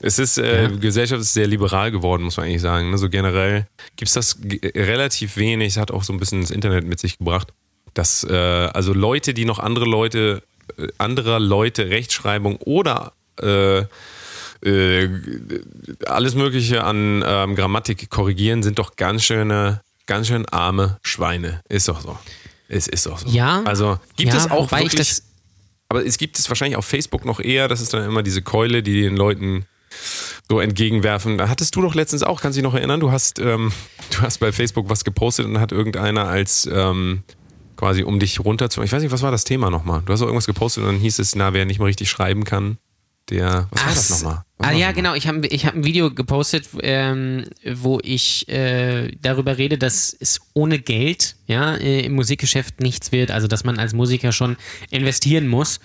Es 0.00 0.18
ist, 0.18 0.38
äh, 0.38 0.64
Ja. 0.64 0.68
Gesellschaft 0.68 1.20
ist 1.20 1.34
sehr 1.34 1.46
liberal 1.46 1.90
geworden, 1.90 2.22
muss 2.22 2.36
man 2.36 2.46
eigentlich 2.46 2.62
sagen. 2.62 2.90
Ne? 2.90 2.98
So 2.98 3.08
generell 3.08 3.66
gibt 3.96 4.08
es 4.08 4.14
das 4.14 4.38
relativ 4.74 5.36
wenig. 5.36 5.68
Es 5.68 5.76
hat 5.76 5.90
auch 5.90 6.04
so 6.04 6.12
ein 6.12 6.20
bisschen 6.20 6.40
das 6.40 6.50
Internet 6.50 6.84
mit 6.84 7.00
sich 7.00 7.18
gebracht, 7.18 7.48
dass 7.94 8.24
äh, 8.24 8.32
also 8.32 8.92
Leute, 8.92 9.34
die 9.34 9.44
noch 9.44 9.58
andere 9.58 9.86
Leute, 9.86 10.42
äh, 10.76 10.86
anderer 10.98 11.40
Leute 11.40 11.90
Rechtschreibung 11.90 12.56
oder 12.58 13.12
äh, 13.40 13.84
äh, 14.64 15.08
alles 16.06 16.34
Mögliche 16.34 16.84
an 16.84 17.24
ähm, 17.26 17.56
Grammatik 17.56 18.08
korrigieren, 18.10 18.62
sind 18.62 18.78
doch 18.78 18.96
ganz 18.96 19.24
schöne, 19.24 19.82
ganz 20.06 20.28
schön 20.28 20.46
arme 20.46 20.98
Schweine. 21.02 21.60
Ist 21.68 21.88
doch 21.88 22.00
so. 22.00 22.16
Es 22.68 22.86
ist 22.86 23.06
doch 23.06 23.18
so. 23.18 23.28
Ja. 23.28 23.62
Also 23.64 23.98
gibt 24.16 24.32
ja, 24.32 24.38
es 24.38 24.50
auch 24.50 24.70
wirklich 24.70 25.22
aber 25.88 26.04
es 26.04 26.18
gibt 26.18 26.38
es 26.38 26.48
wahrscheinlich 26.50 26.76
auf 26.76 26.84
Facebook 26.84 27.24
noch 27.24 27.40
eher, 27.40 27.66
das 27.66 27.80
ist 27.80 27.94
dann 27.94 28.04
immer 28.04 28.22
diese 28.22 28.42
Keule, 28.42 28.82
die 28.82 29.00
den 29.02 29.16
Leuten 29.16 29.64
so 30.48 30.60
entgegenwerfen. 30.60 31.38
Da 31.38 31.48
hattest 31.48 31.74
du 31.76 31.82
doch 31.82 31.94
letztens 31.94 32.22
auch, 32.22 32.40
kannst 32.40 32.56
du 32.56 32.62
dich 32.62 32.70
noch 32.70 32.74
erinnern, 32.74 33.00
du 33.00 33.12
hast, 33.12 33.38
ähm, 33.38 33.72
du 34.10 34.22
hast 34.22 34.38
bei 34.38 34.52
Facebook 34.52 34.88
was 34.88 35.04
gepostet 35.04 35.46
und 35.46 35.60
hat 35.60 35.72
irgendeiner 35.72 36.26
als 36.26 36.68
ähm, 36.72 37.22
quasi 37.76 38.02
um 38.02 38.18
dich 38.18 38.40
runter 38.40 38.70
zu. 38.70 38.82
Ich 38.82 38.92
weiß 38.92 39.02
nicht, 39.02 39.12
was 39.12 39.22
war 39.22 39.30
das 39.30 39.44
Thema 39.44 39.70
nochmal? 39.70 40.02
Du 40.04 40.12
hast 40.12 40.20
auch 40.20 40.26
irgendwas 40.26 40.46
gepostet 40.46 40.84
und 40.84 40.90
dann 40.90 41.00
hieß 41.00 41.18
es, 41.18 41.34
na, 41.34 41.52
wer 41.52 41.64
nicht 41.64 41.78
mal 41.78 41.86
richtig 41.86 42.10
schreiben 42.10 42.44
kann, 42.44 42.78
der, 43.30 43.68
was 43.70 43.82
war 43.82 43.94
das 43.94 44.12
Ach, 44.12 44.16
nochmal? 44.16 44.44
Was 44.58 44.68
Ah 44.68 44.72
ja, 44.72 44.92
genau. 44.92 45.14
Ich 45.14 45.28
habe 45.28 45.46
ich 45.46 45.66
hab 45.66 45.74
ein 45.74 45.84
Video 45.84 46.12
gepostet, 46.12 46.68
ähm, 46.80 47.44
wo 47.74 48.00
ich 48.02 48.48
äh, 48.48 49.14
darüber 49.20 49.58
rede, 49.58 49.78
dass 49.78 50.16
es 50.18 50.40
ohne 50.54 50.78
Geld 50.78 51.36
ja, 51.46 51.76
äh, 51.76 52.00
im 52.00 52.14
Musikgeschäft 52.14 52.80
nichts 52.80 53.12
wird. 53.12 53.30
Also, 53.30 53.46
dass 53.46 53.64
man 53.64 53.78
als 53.78 53.92
Musiker 53.92 54.32
schon 54.32 54.56
investieren 54.90 55.46
muss, 55.46 55.78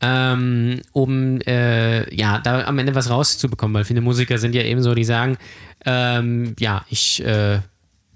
ähm, 0.00 0.80
um 0.92 1.40
äh, 1.42 2.14
ja, 2.14 2.38
da 2.38 2.64
am 2.64 2.78
Ende 2.78 2.94
was 2.94 3.10
rauszubekommen. 3.10 3.74
Weil 3.74 3.84
viele 3.84 4.00
Musiker 4.00 4.38
sind 4.38 4.54
ja 4.54 4.62
eben 4.62 4.82
so, 4.82 4.94
die 4.94 5.04
sagen, 5.04 5.36
ähm, 5.84 6.54
ja, 6.58 6.84
ich, 6.88 7.24
äh, 7.24 7.60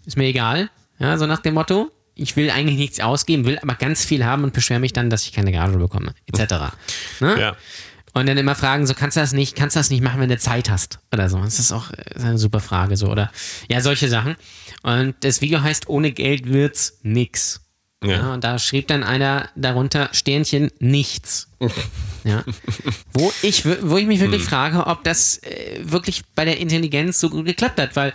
ist 0.07 0.17
mir 0.17 0.27
egal, 0.27 0.71
ja, 0.99 1.17
so 1.19 1.27
nach 1.27 1.41
dem 1.41 1.55
Motto. 1.55 1.91
Ich 2.15 2.37
will 2.37 2.51
eigentlich 2.51 2.77
nichts 2.77 3.01
ausgeben, 3.01 3.47
will 3.47 3.59
aber 3.59 3.75
ganz 3.75 4.05
viel 4.05 4.25
haben 4.25 4.45
und 4.45 4.53
beschwere 4.53 4.81
mich 4.81 4.93
dann, 4.93 5.09
dass 5.09 5.25
ich 5.25 5.33
keine 5.33 5.51
Gage 5.51 5.79
bekomme, 5.79 6.15
etc. 6.27 6.75
Ne? 7.21 7.41
Ja. 7.41 7.57
Und 8.15 8.29
dann 8.29 8.37
immer 8.37 8.55
fragen, 8.55 8.87
so 8.87 8.93
kannst 8.93 9.17
du 9.17 9.21
das 9.21 9.33
nicht, 9.33 9.57
kannst 9.57 9.75
du 9.75 9.81
das 9.81 9.89
nicht 9.89 10.03
machen, 10.03 10.21
wenn 10.21 10.29
du 10.29 10.37
Zeit 10.37 10.69
hast 10.69 10.99
oder 11.11 11.31
so. 11.31 11.39
Das 11.39 11.59
ist 11.59 11.73
auch 11.73 11.91
äh, 11.93 12.21
eine 12.21 12.39
super 12.39 12.61
Frage 12.61 12.97
so 12.97 13.09
oder 13.09 13.33
ja 13.69 13.81
solche 13.81 14.09
Sachen. 14.09 14.37
Und 14.83 15.15
das 15.21 15.41
Video 15.41 15.63
heißt 15.63 15.89
ohne 15.89 16.13
Geld 16.13 16.47
wird's 16.47 16.99
nix. 17.03 17.62
Ja. 18.03 18.11
Ja. 18.11 18.35
und 18.35 18.45
da 18.45 18.59
schrieb 18.59 18.89
dann 18.89 19.05
einer 19.05 19.49
darunter 19.57 20.09
Sternchen 20.13 20.71
nichts. 20.79 21.49
ja. 22.25 22.45
Wo 23.13 23.33
ich 23.43 23.65
wo 23.65 23.97
ich 23.97 24.07
mich 24.07 24.21
wirklich 24.21 24.43
frage, 24.43 24.87
ob 24.87 25.05
das 25.05 25.39
äh, 25.43 25.81
wirklich 25.83 26.23
bei 26.35 26.45
der 26.45 26.59
Intelligenz 26.59 27.21
so 27.21 27.31
gut 27.31 27.47
geklappt 27.47 27.81
hat, 27.81 27.97
weil 27.97 28.13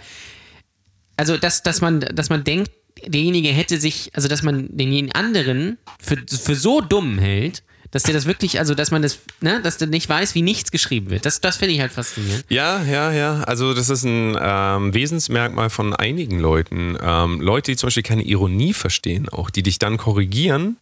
also 1.15 1.38
dass, 1.38 1.63
dass 1.63 1.82
man 1.82 2.01
dass 2.01 2.29
man 2.29 2.44
denkt, 2.44 2.72
derjenige 3.06 3.50
hätte 3.50 3.79
sich, 3.79 4.12
also 4.13 4.27
dass 4.27 4.44
man 4.44 4.67
denjenigen 4.70 5.12
anderen 5.13 5.77
für, 6.00 6.17
für 6.27 6.56
so 6.56 6.82
dumm 6.82 7.20
hält, 7.20 7.63
dass 7.91 8.03
der 8.03 8.13
das 8.13 8.25
wirklich, 8.25 8.60
also 8.60 8.75
dass 8.75 8.91
man 8.91 9.01
das, 9.01 9.20
ne, 9.41 9.62
dass 9.62 9.77
der 9.77 9.88
nicht 9.88 10.08
weiß, 10.10 10.36
wie 10.36 10.41
nichts 10.41 10.72
geschrieben 10.72 11.10
wird. 11.10 11.25
Das, 11.25 11.41
das 11.41 11.58
finde 11.58 11.74
ich 11.75 11.79
halt 11.82 11.91
faszinierend. 11.91 12.46
Ja, 12.50 12.84
ja, 12.84 13.12
ja. 13.12 13.41
Also 13.44 13.74
das 13.74 13.89
ist 13.89 14.03
ein 14.03 14.38
ähm, 14.39 14.94
Wesensmerkmal 14.94 15.70
von 15.70 15.94
einigen 15.94 16.39
Leuten. 16.39 16.98
Ähm, 17.01 17.41
Leute, 17.41 17.72
die 17.72 17.77
zum 17.77 17.88
Beispiel 17.88 18.03
keine 18.03 18.24
Ironie 18.24 18.74
verstehen, 18.74 19.29
auch 19.29 19.50
die 19.50 19.63
dich 19.63 19.79
dann 19.79 19.98
korrigieren 19.98 20.77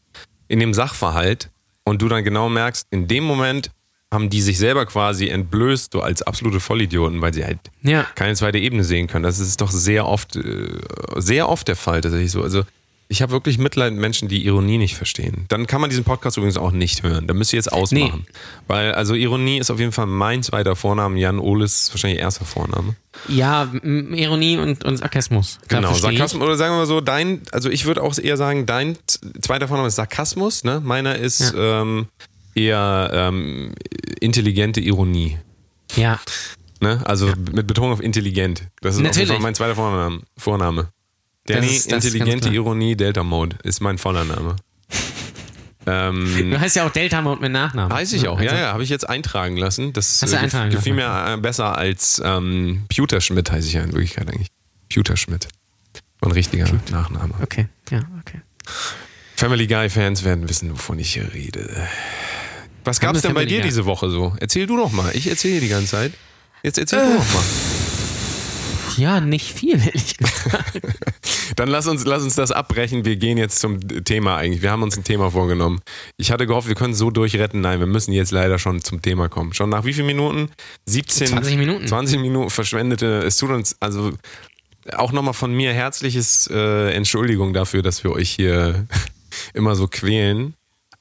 in 0.48 0.60
dem 0.60 0.74
Sachverhalt 0.74 1.50
und 1.84 2.02
du 2.02 2.08
dann 2.10 2.24
genau 2.24 2.50
merkst, 2.50 2.88
in 2.92 3.08
dem 3.08 3.24
Moment 3.24 3.72
haben 4.14 4.30
die 4.30 4.42
sich 4.42 4.58
selber 4.58 4.86
quasi 4.86 5.28
entblößt, 5.28 5.92
so 5.92 6.02
als 6.02 6.22
absolute 6.22 6.60
Vollidioten, 6.60 7.22
weil 7.22 7.34
sie 7.34 7.44
halt 7.44 7.60
Ja. 7.82 8.06
keine 8.16 8.36
zweite 8.36 8.58
Ebene 8.60 8.84
sehen 8.84 9.08
können. 9.08 9.24
Das 9.24 9.40
ist 9.40 9.60
doch 9.62 9.72
sehr 9.72 10.06
oft, 10.08 10.36
äh, 10.38 10.68
sehr 11.18 11.50
oft 11.50 11.68
der 11.68 11.76
Fall 11.76 12.02
tatsächlich 12.02 12.32
so. 12.32 12.42
Also 12.42 12.64
ich 13.08 13.22
habe 13.22 13.32
wirklich 13.32 13.58
Mitleid 13.58 13.94
mit 13.94 14.02
Menschen, 14.02 14.28
die 14.28 14.46
Ironie 14.46 14.78
nicht 14.78 14.96
verstehen. 14.96 15.46
Dann 15.50 15.68
kann 15.68 15.80
man 15.80 15.90
diesen 15.90 16.04
Podcast 16.04 16.38
übrigens 16.38 16.58
auch 16.58 16.72
nicht 16.72 17.04
hören. 17.04 17.28
Da 17.28 17.34
müsst 17.36 17.54
ihr 17.54 17.58
jetzt 17.58 17.72
ausmachen. 17.72 18.26
Weil, 18.68 18.94
also 18.94 19.14
Ironie 19.14 19.60
ist 19.60 19.70
auf 19.70 19.80
jeden 19.80 19.92
Fall 19.92 20.08
mein 20.08 20.42
zweiter 20.42 20.76
Vorname. 20.76 21.20
Jan 21.20 21.38
Oles 21.40 21.84
ist 21.84 21.94
wahrscheinlich 21.94 22.20
erster 22.20 22.46
Vorname. 22.46 22.96
Ja, 23.28 23.72
Ironie 23.84 24.58
und, 24.58 24.84
und 24.84 24.98
Sarkasmus. 24.98 25.60
Genau. 25.68 25.94
Sarkasmus, 25.94 26.42
oder 26.42 26.56
sagen 26.56 26.74
wir 26.74 26.80
mal 26.80 26.86
so, 26.88 27.00
dein, 27.00 27.42
also 27.52 27.70
ich 27.70 27.86
würde 27.86 28.02
auch 28.02 28.18
eher 28.18 28.38
sagen, 28.38 28.66
dein 28.66 28.98
zweiter 29.40 29.68
Vorname 29.68 29.88
ist 29.88 29.96
Sarkasmus, 29.96 30.64
ne? 30.64 30.82
Meiner 30.84 31.16
ist 31.16 31.54
ähm, 31.56 32.08
eher 32.56 33.12
ähm, 33.14 33.74
intelligente 34.20 34.82
Ironie. 34.82 35.38
Ja. 35.96 36.20
Ne? 36.82 37.02
Also 37.06 37.32
mit 37.52 37.68
Betonung 37.68 37.92
auf 37.92 38.02
intelligent. 38.02 38.68
Das 38.82 38.96
ist 38.96 39.00
auf 39.00 39.04
jeden 39.04 39.04
Natürlich. 39.06 39.30
Fall 39.30 39.40
mein 39.40 39.56
zweiter 39.56 39.76
Vorname. 39.76 40.22
Vorname. 40.38 40.90
Danny, 41.48 41.68
ist- 41.68 41.92
das 41.92 42.06
ist 42.06 42.14
intelligente 42.14 42.46
ganz 42.50 42.54
klar. 42.54 42.54
Ironie, 42.56 42.96
Delta 42.96 43.24
Mode 43.24 43.58
ist 43.64 43.80
mein 43.82 43.98
voller 43.98 44.24
Name. 44.26 44.56
ähm, 45.88 46.52
Du 46.52 46.60
heißt 46.60 46.76
ja 46.76 46.86
auch 46.88 46.92
Delta 46.92 47.22
Mode 47.22 47.42
mit 47.42 47.52
Nachnamen. 47.52 47.92
weiß 47.92 48.14
ich 48.14 48.28
auch, 48.28 48.40
ja, 48.42 48.52
Also, 48.52 48.64
ja, 48.64 48.74
habe 48.74 48.84
ich 48.84 48.90
jetzt 48.90 49.08
eintragen 49.08 49.58
lassen. 49.58 49.94
Das 49.94 50.22
Hast 50.22 50.32
du 50.34 50.36
äh, 50.38 50.40
gef- 50.40 50.44
eintragen 50.44 50.70
gefiel 50.72 50.96
lassen? 50.96 51.26
mir 51.28 51.34
äh, 51.34 51.38
besser 51.38 51.78
als 51.78 52.22
ähm, 52.26 52.86
Pewter 52.90 53.22
Schmidt, 53.22 53.52
heiße 53.52 53.68
ich 53.68 53.74
ja 53.74 53.82
in 53.82 53.92
Wirklichkeit 53.94 54.28
eigentlich. 54.30 54.48
Pewter 54.90 55.18
Schmidt. 55.18 55.48
Ein 56.22 56.32
richtiger 56.32 56.66
Nachname. 56.90 57.36
Okay, 57.44 57.68
ja, 57.92 58.00
okay. 58.22 58.42
Family 59.36 59.68
Guy-Fans 59.68 60.24
werden 60.24 60.50
wissen, 60.50 60.72
wovon 60.72 60.98
ich 60.98 61.14
hier 61.14 61.32
rede. 61.34 61.70
Was 62.84 63.00
gab's 63.00 63.10
Haben 63.10 63.16
wir 63.18 63.22
denn 63.22 63.34
bei 63.34 63.42
Family 63.42 63.48
dir 63.56 63.60
Guy? 63.62 63.68
diese 63.70 63.86
Woche 63.86 64.10
so? 64.10 64.36
Erzähl 64.40 64.66
du 64.66 64.78
doch 64.78 64.92
mal. 64.92 65.12
Ich 65.16 65.28
erzähle 65.28 65.60
die 65.60 65.68
ganze 65.68 65.88
Zeit. 65.92 66.14
Jetzt 66.64 66.80
erzähl 66.80 67.00
Äh. 67.00 67.06
du 67.06 67.18
doch 67.18 67.34
mal. 67.34 67.44
Ja, 68.98 69.20
nicht 69.20 69.52
viel, 69.52 69.76
ehrlich 69.86 70.18
gesagt. 70.18 70.82
Dann 71.56 71.68
lass 71.70 71.88
uns, 71.88 72.06
lass 72.06 72.24
uns 72.24 72.36
das 72.36 72.52
abbrechen. 72.52 73.06
Wir 73.06 73.16
gehen 73.16 73.38
jetzt 73.38 73.60
zum 73.60 73.80
Thema 74.04 74.38
eigentlich. 74.38 74.62
Wir 74.62 74.72
haben 74.72 74.84
uns 74.84 74.98
ein 74.98 75.04
Thema 75.04 75.32
vorgenommen. 75.32 75.82
Ich 76.18 76.32
hatte 76.32 76.48
gehofft, 76.48 76.68
wir 76.68 76.76
können 76.76 76.94
so 76.94 77.12
durchretten. 77.12 77.62
Nein, 77.62 77.80
wir 77.80 77.88
müssen 77.88 78.12
jetzt 78.12 78.32
leider 78.32 78.60
schon 78.60 78.82
zum 78.82 79.02
Thema 79.02 79.30
kommen. 79.30 79.54
Schon 79.54 79.70
nach 79.70 79.86
wie 79.86 79.94
vielen 79.94 80.08
Minuten? 80.08 80.50
17. 80.86 81.28
20 81.28 81.58
Minuten. 81.58 81.88
20 81.88 82.20
Minuten 82.20 82.50
verschwendete. 82.50 83.24
Es 83.24 83.38
tut 83.38 83.52
uns, 83.52 83.76
also 83.80 84.12
auch 84.94 85.12
nochmal 85.12 85.34
von 85.34 85.54
mir 85.54 85.74
herzliches 85.74 86.50
äh, 86.52 86.92
Entschuldigung 86.94 87.54
dafür, 87.54 87.82
dass 87.82 88.04
wir 88.04 88.12
euch 88.12 88.30
hier 88.30 88.88
immer 89.54 89.76
so 89.76 89.88
quälen. 89.88 90.56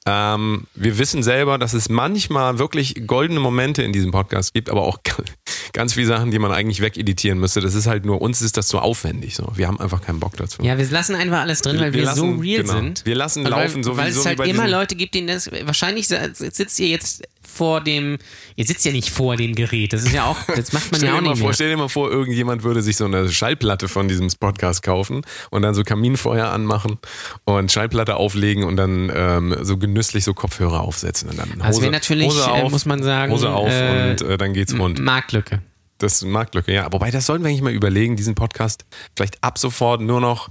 Ähm, 0.07 0.65
wir 0.75 0.99
wissen 0.99 1.23
selber, 1.23 1.57
dass 1.57 1.73
es 1.73 1.89
manchmal 1.89 2.59
wirklich 2.59 3.07
goldene 3.07 3.39
Momente 3.39 3.81
in 3.81 3.91
diesem 3.91 4.11
Podcast 4.11 4.53
gibt, 4.53 4.69
aber 4.69 4.83
auch 4.83 4.99
ganz 5.73 5.93
viele 5.93 6.05
Sachen, 6.07 6.29
die 6.29 6.37
man 6.37 6.51
eigentlich 6.51 6.79
wegeditieren 6.81 7.39
müsste. 7.39 7.59
Das 7.59 7.73
ist 7.73 7.87
halt 7.87 8.05
nur, 8.05 8.21
uns 8.21 8.41
ist 8.43 8.55
das 8.55 8.67
so 8.69 8.77
aufwendig. 8.79 9.35
So. 9.35 9.47
Wir 9.55 9.67
haben 9.67 9.79
einfach 9.79 10.01
keinen 10.01 10.19
Bock 10.19 10.37
dazu. 10.37 10.61
Ja, 10.61 10.77
wir 10.77 10.85
lassen 10.91 11.15
einfach 11.15 11.39
alles 11.39 11.61
drin, 11.63 11.79
weil 11.79 11.91
Wir 11.93 12.01
wir, 12.03 12.13
so 12.13 12.25
lassen- 12.27 12.39
real 12.39 12.61
genau. 12.61 12.73
sind. 12.73 13.05
Wir 13.05 13.15
lassen 13.15 13.43
laufen, 13.45 13.77
weil, 13.77 13.83
so 13.83 13.93
wie- 13.93 13.97
weil 13.97 14.11
so 14.11 14.19
es 14.19 14.25
wie 14.25 14.29
halt 14.41 14.47
immer 14.47 14.67
Leute 14.67 14.95
gibt, 14.95 15.15
denen 15.15 15.27
das. 15.27 15.49
Wahrscheinlich 15.63 16.07
sitzt 16.07 16.79
ihr 16.79 16.87
jetzt 16.87 17.23
vor 17.55 17.81
dem. 17.81 18.17
Ihr 18.55 18.65
sitzt 18.65 18.85
ja 18.85 18.91
nicht 18.91 19.09
vor 19.09 19.35
dem 19.35 19.55
Gerät. 19.55 19.93
Das 19.93 20.03
ist 20.03 20.13
ja 20.13 20.25
auch. 20.25 20.37
Das 20.55 20.73
macht 20.73 20.91
man 20.91 21.01
ja 21.01 21.15
auch 21.15 21.21
nicht 21.21 21.37
vor, 21.37 21.47
mehr. 21.47 21.53
stell 21.53 21.69
dir 21.69 21.77
mal 21.77 21.89
vor, 21.89 22.11
irgendjemand 22.11 22.63
würde 22.63 22.81
sich 22.81 22.97
so 22.97 23.05
eine 23.05 23.29
Schallplatte 23.29 23.87
von 23.87 24.07
diesem 24.07 24.27
Podcast 24.39 24.83
kaufen 24.83 25.21
und 25.49 25.61
dann 25.61 25.73
so 25.73 25.83
Kaminfeuer 25.83 26.49
anmachen 26.49 26.97
und 27.45 27.71
Schallplatte 27.71 28.15
auflegen 28.15 28.63
und 28.63 28.75
dann 28.77 29.11
ähm, 29.13 29.55
so 29.61 29.77
genüsslich 29.77 30.23
so 30.23 30.33
Kopfhörer 30.33 30.81
aufsetzen. 30.81 31.29
Und 31.29 31.39
dann 31.39 31.61
Also 31.61 31.77
Hose, 31.77 31.81
wäre 31.83 31.91
natürlich, 31.91 32.27
Hose 32.27 32.41
äh, 32.41 32.63
auf, 32.63 32.71
muss 32.71 32.85
man 32.85 33.01
sagen, 33.03 33.31
Hose 33.31 33.49
auf 33.49 33.69
äh, 33.69 34.11
und 34.11 34.21
äh, 34.21 34.37
dann 34.37 34.53
geht's 34.53 34.77
rund. 34.77 34.99
Marktlücke. 34.99 35.61
Das 35.97 36.15
ist 36.15 36.25
Marktlücke, 36.25 36.73
ja. 36.73 36.91
Wobei, 36.91 37.09
das 37.09 37.25
sollten 37.25 37.43
wir 37.43 37.49
eigentlich 37.49 37.61
mal 37.61 37.71
überlegen, 37.71 38.17
diesen 38.17 38.35
Podcast 38.35 38.85
vielleicht 39.15 39.41
ab 39.43 39.57
sofort 39.57 40.01
nur 40.01 40.19
noch 40.19 40.49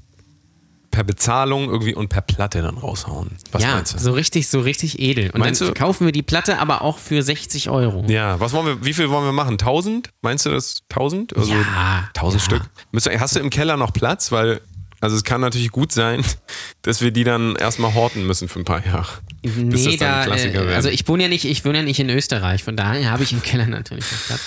per 0.94 1.02
Bezahlung 1.02 1.68
irgendwie 1.68 1.92
und 1.92 2.08
per 2.08 2.20
Platte 2.20 2.62
dann 2.62 2.78
raushauen. 2.78 3.32
Was 3.50 3.62
ja, 3.62 3.74
meinst 3.74 3.94
du? 3.94 3.98
so 3.98 4.12
richtig, 4.12 4.46
so 4.48 4.60
richtig 4.60 5.00
edel. 5.00 5.30
Und 5.30 5.40
Meinst 5.40 5.60
dann 5.60 5.66
du- 5.68 5.74
verkaufen 5.74 6.04
wir 6.06 6.12
die 6.12 6.22
Platte 6.22 6.58
aber 6.60 6.82
auch 6.82 6.98
für 6.98 7.20
60 7.20 7.68
Euro. 7.68 8.04
Ja, 8.06 8.38
was 8.38 8.52
wollen 8.52 8.66
wir, 8.66 8.84
wie 8.84 8.94
viel 8.94 9.10
wollen 9.10 9.24
wir 9.24 9.32
machen? 9.32 9.54
1000? 9.54 10.10
Meinst 10.22 10.46
du 10.46 10.50
das 10.50 10.82
1000? 10.90 11.36
Also 11.36 11.52
Ja, 11.52 12.08
1000 12.14 12.40
ja. 12.42 12.44
Stück. 12.46 12.62
Müsst 12.92 13.10
Hast 13.10 13.34
du 13.34 13.40
im 13.40 13.50
Keller 13.50 13.76
noch 13.76 13.92
Platz? 13.92 14.30
Weil, 14.30 14.60
also 15.00 15.16
es 15.16 15.24
kann 15.24 15.40
natürlich 15.40 15.72
gut 15.72 15.90
sein, 15.90 16.24
dass 16.82 17.00
wir 17.00 17.10
die 17.10 17.24
dann 17.24 17.56
erstmal 17.56 17.92
horten 17.92 18.24
müssen 18.24 18.46
für 18.48 18.60
ein 18.60 18.64
paar 18.64 18.86
Jahre. 18.86 19.08
Nee, 19.42 19.96
da, 19.96 20.26
äh, 20.26 20.74
also 20.74 20.90
ich 20.90 21.08
wohne 21.08 21.24
ja 21.24 21.28
nicht, 21.28 21.44
ich 21.44 21.64
wohne 21.64 21.78
ja 21.78 21.84
nicht 21.84 21.98
in 21.98 22.08
Österreich, 22.08 22.62
von 22.62 22.76
daher 22.76 23.10
habe 23.10 23.24
ich 23.24 23.32
im 23.32 23.42
Keller 23.42 23.66
natürlich 23.68 24.04
noch 24.12 24.26
Platz. 24.26 24.40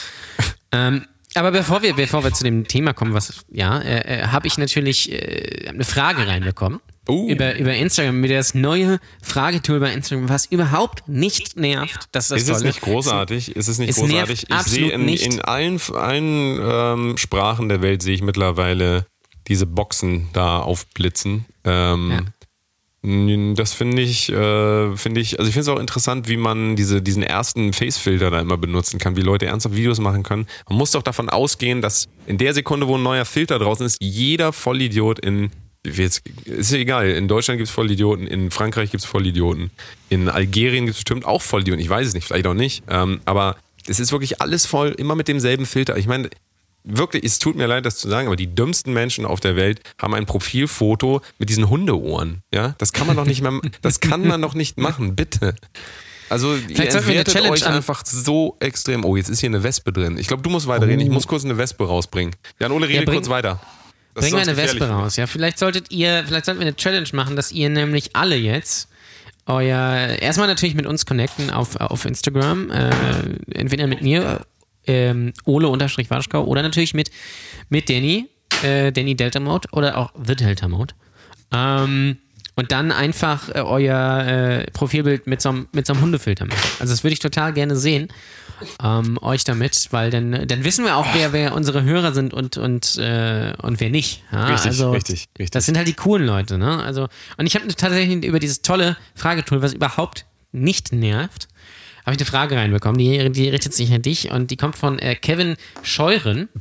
ähm, 0.72 1.06
aber 1.40 1.52
bevor 1.52 1.82
wir, 1.82 1.94
bevor 1.96 2.24
wir 2.24 2.34
zu 2.34 2.44
dem 2.44 2.68
Thema 2.68 2.94
kommen, 2.94 3.14
was, 3.14 3.46
ja, 3.52 3.80
äh, 3.80 4.22
äh, 4.22 4.28
habe 4.28 4.48
ich 4.48 4.58
natürlich 4.58 5.12
äh, 5.12 5.68
eine 5.70 5.84
Frage 5.84 6.28
reinbekommen. 6.28 6.80
Oh. 7.10 7.30
Über, 7.30 7.56
über 7.58 7.74
Instagram, 7.74 8.20
mit 8.20 8.32
das 8.32 8.54
neue 8.54 9.00
Fragetool 9.22 9.80
bei 9.80 9.94
Instagram, 9.94 10.28
was 10.28 10.46
überhaupt 10.46 11.08
nicht 11.08 11.56
nervt. 11.58 12.10
Das 12.12 12.26
ist 12.26 12.32
das 12.32 12.42
ist 12.42 12.50
es 12.50 12.64
nicht 12.64 12.82
großartig? 12.82 13.56
Ist 13.56 13.70
es 13.70 13.78
nicht 13.78 13.90
Es 13.92 13.96
großartig? 13.96 14.48
Ich 14.50 14.62
sehe 14.64 14.92
in, 14.92 15.08
in 15.08 15.42
allen, 15.42 15.80
allen 15.94 16.60
ähm, 16.62 17.18
Sprachen 17.18 17.70
der 17.70 17.82
Welt 17.82 18.02
sehe 18.02 18.14
ich 18.14 18.22
mittlerweile 18.22 19.06
diese 19.48 19.66
Boxen 19.66 20.28
da 20.34 20.60
aufblitzen. 20.60 21.46
Ähm, 21.64 22.12
n- 22.12 22.34
Das 23.56 23.74
finde 23.74 24.02
ich, 24.02 24.30
äh, 24.30 24.98
finde 24.98 25.22
ich, 25.22 25.40
also 25.40 25.48
ich 25.48 25.54
finde 25.54 25.72
es 25.72 25.78
auch 25.78 25.80
interessant, 25.80 26.28
wie 26.28 26.36
man 26.36 26.76
diese, 26.76 27.02
diesen 27.02 27.24
ersten 27.24 27.72
Face-Filter 27.72 28.32
da 28.32 28.42
immer 28.42 28.58
benutzen 28.58 29.00
kann, 29.00 29.16
wie 29.16 29.22
Leute 29.22 29.46
ernsthaft 29.46 29.76
Videos 29.76 30.00
machen 30.00 30.24
können. 30.24 30.46
Man 30.68 30.78
muss 30.78 30.92
doch 30.92 31.04
davon 31.04 31.30
ausgehen, 31.30 31.82
dass 31.82 32.10
in 32.26 32.38
der 32.38 32.54
Sekunde, 32.54 32.88
wo 32.88 32.98
ein 32.98 33.04
neuer 33.04 33.24
Filter 33.24 33.60
draußen 33.60 33.86
ist, 33.86 33.98
jeder 34.02 34.52
Vollidiot 34.52 35.20
in 35.20 35.52
Jetzt, 35.86 36.24
ist 36.44 36.74
ja 36.74 36.80
egal, 36.80 37.12
in 37.12 37.30
Deutschland 37.30 37.60
gibt 37.60 37.70
es 37.70 37.74
Vollidioten, 37.74 38.28
in 38.28 38.52
Frankreich 38.52 38.92
gibt 38.92 39.04
es 39.04 39.10
Vollidioten, 39.10 39.72
in 40.10 40.28
Algerien 40.28 40.86
gibt 40.86 40.98
es 40.98 41.04
bestimmt 41.04 41.24
auch 41.24 41.42
Vollidioten, 41.42 41.82
ich 41.82 41.90
weiß 41.90 42.08
es 42.08 42.14
nicht, 42.14 42.26
vielleicht 42.26 42.48
auch 42.48 42.56
nicht, 42.56 42.84
ähm, 42.90 43.22
aber 43.24 43.56
es 43.88 44.02
ist 44.02 44.12
wirklich 44.12 44.42
alles 44.42 44.66
voll, 44.66 44.90
immer 44.98 45.16
mit 45.16 45.30
demselben 45.30 45.66
Filter. 45.66 45.96
Ich 45.96 46.08
meine, 46.08 46.30
wirklich, 46.88 47.24
es 47.24 47.40
tut 47.40 47.56
mir 47.56 47.68
leid, 47.68 47.86
das 47.86 47.98
zu 47.98 48.10
sagen, 48.10 48.28
aber 48.28 48.36
die 48.36 48.54
dümmsten 48.54 48.94
Menschen 48.94 49.26
auf 49.26 49.40
der 49.40 49.56
Welt 49.56 49.82
haben 50.02 50.14
ein 50.14 50.26
Profilfoto 50.26 51.22
mit 51.40 51.50
diesen 51.50 51.70
Hundeohren. 51.70 52.42
Ja, 52.54 52.76
das 52.78 52.94
kann 52.94 53.08
man 53.08 53.16
doch 53.18 53.26
nicht 53.26 53.42
mehr, 53.42 53.60
das 53.82 54.00
kann 54.00 54.26
man 54.28 54.42
doch 54.42 54.54
nicht 54.54 54.78
machen, 54.78 55.16
bitte. 55.16 55.56
Also 56.30 56.56
ihr 56.56 56.76
sollten 56.76 56.94
wir 57.08 57.12
eine 57.12 57.20
entwertet 57.20 57.50
euch 57.52 57.66
einfach 57.66 58.04
so 58.06 58.58
extrem. 58.60 59.06
Oh, 59.06 59.16
jetzt 59.16 59.30
ist 59.30 59.40
hier 59.40 59.48
eine 59.50 59.64
Wespe 59.64 59.94
drin. 59.94 60.18
Ich 60.18 60.28
glaube, 60.28 60.44
du 60.44 60.50
musst 60.50 60.68
weiterreden. 60.68 61.00
Ich 61.00 61.10
muss 61.10 61.26
kurz 61.26 61.46
eine 61.46 61.58
Wespe 61.58 61.86
rausbringen. 61.88 62.36
Jan 62.60 62.72
Ole, 62.74 62.88
rede 62.90 63.04
Oh. 63.04 63.06
bring- 63.06 63.16
kurz 63.16 63.30
weiter. 63.30 63.62
Das 64.14 64.24
Bring 64.24 64.34
ist 64.34 64.34
mal 64.34 64.46
sonst 64.46 64.60
eine 64.60 64.68
Wespe 64.74 64.90
raus, 64.90 65.16
ja. 65.16 65.28
Vielleicht 65.28 65.58
solltet 65.60 65.92
ihr, 65.92 66.24
vielleicht 66.28 66.46
sollten 66.46 66.60
wir 66.60 66.68
eine 66.68 66.76
Challenge 66.76 67.08
machen, 67.14 67.36
dass 67.38 67.52
ihr 67.54 67.70
nämlich 67.70 68.16
alle 68.16 68.36
jetzt 68.36 68.90
euer, 69.46 70.18
erstmal 70.20 70.48
natürlich 70.48 70.76
mit 70.76 70.86
uns 70.86 71.06
connecten 71.06 71.50
auf, 71.52 71.78
auf 71.78 72.04
Instagram, 72.04 72.72
äh, 72.72 72.90
entweder 73.54 73.88
mit 73.88 74.02
mir, 74.02 74.46
ähm, 74.88 75.34
Ole-Waschkau 75.46 76.44
oder 76.44 76.62
natürlich 76.62 76.94
mit, 76.94 77.12
mit 77.70 77.90
Danny, 77.90 78.28
äh, 78.64 78.92
Danny 78.92 79.16
Delta 79.16 79.40
Mode 79.40 79.68
oder 79.72 79.98
auch 79.98 80.14
The 80.22 80.36
Delta 80.36 80.68
Mode. 80.68 80.94
Ähm, 81.54 82.18
und 82.56 82.72
dann 82.72 82.92
einfach 82.92 83.50
äh, 83.50 83.60
euer 83.60 84.26
äh, 84.26 84.72
Profilbild 84.72 85.28
mit 85.28 85.42
so, 85.42 85.50
einem, 85.50 85.68
mit 85.74 85.86
so 85.86 85.94
einem 85.94 86.02
Hundefilter 86.02 86.46
machen. 86.46 86.60
Also 86.80 86.92
das 86.92 87.04
würde 87.04 87.14
ich 87.14 87.20
total 87.20 87.54
gerne 87.54 87.76
sehen, 87.76 88.08
ähm, 88.84 89.20
euch 89.22 89.44
damit, 89.44 89.90
weil 89.92 90.10
dann, 90.10 90.48
dann 90.48 90.64
wissen 90.64 90.84
wir 90.84 90.98
auch, 90.98 91.06
wer, 91.14 91.34
wer 91.34 91.54
unsere 91.54 91.84
Hörer 91.84 92.14
sind 92.14 92.34
und, 92.34 92.58
und, 92.58 92.98
äh, 92.98 93.54
und 93.62 93.80
wer 93.80 93.92
nicht. 93.92 94.24
Ja, 94.32 94.48
Richtig, 94.48 94.72
also, 94.72 94.92
richtig, 94.92 95.28
richtig. 95.38 95.52
Das 95.52 95.68
sind 95.68 95.78
halt 95.78 95.88
die 95.88 95.94
coolen 95.94 96.26
Leute. 96.26 96.58
Ne? 96.58 96.84
Also, 96.84 97.08
und 97.38 97.46
ich 97.46 97.56
habe 97.56 97.68
tatsächlich 97.68 98.26
über 98.26 98.40
dieses 98.40 98.64
tolle 98.64 98.98
Fragetool, 99.14 99.62
was 99.62 99.74
überhaupt 99.74 100.26
nicht 100.52 100.92
nervt, 100.92 101.48
habe 102.08 102.16
ich 102.16 102.22
eine 102.22 102.26
Frage 102.26 102.56
reinbekommen, 102.56 102.98
die, 102.98 103.30
die 103.34 103.50
richtet 103.50 103.74
sich 103.74 103.92
an 103.92 104.02
dich 104.02 104.32
und 104.32 104.50
die 104.50 104.56
kommt 104.56 104.78
von 104.78 104.98
äh, 104.98 105.16
Kevin 105.16 105.58
Scheuren. 105.84 106.48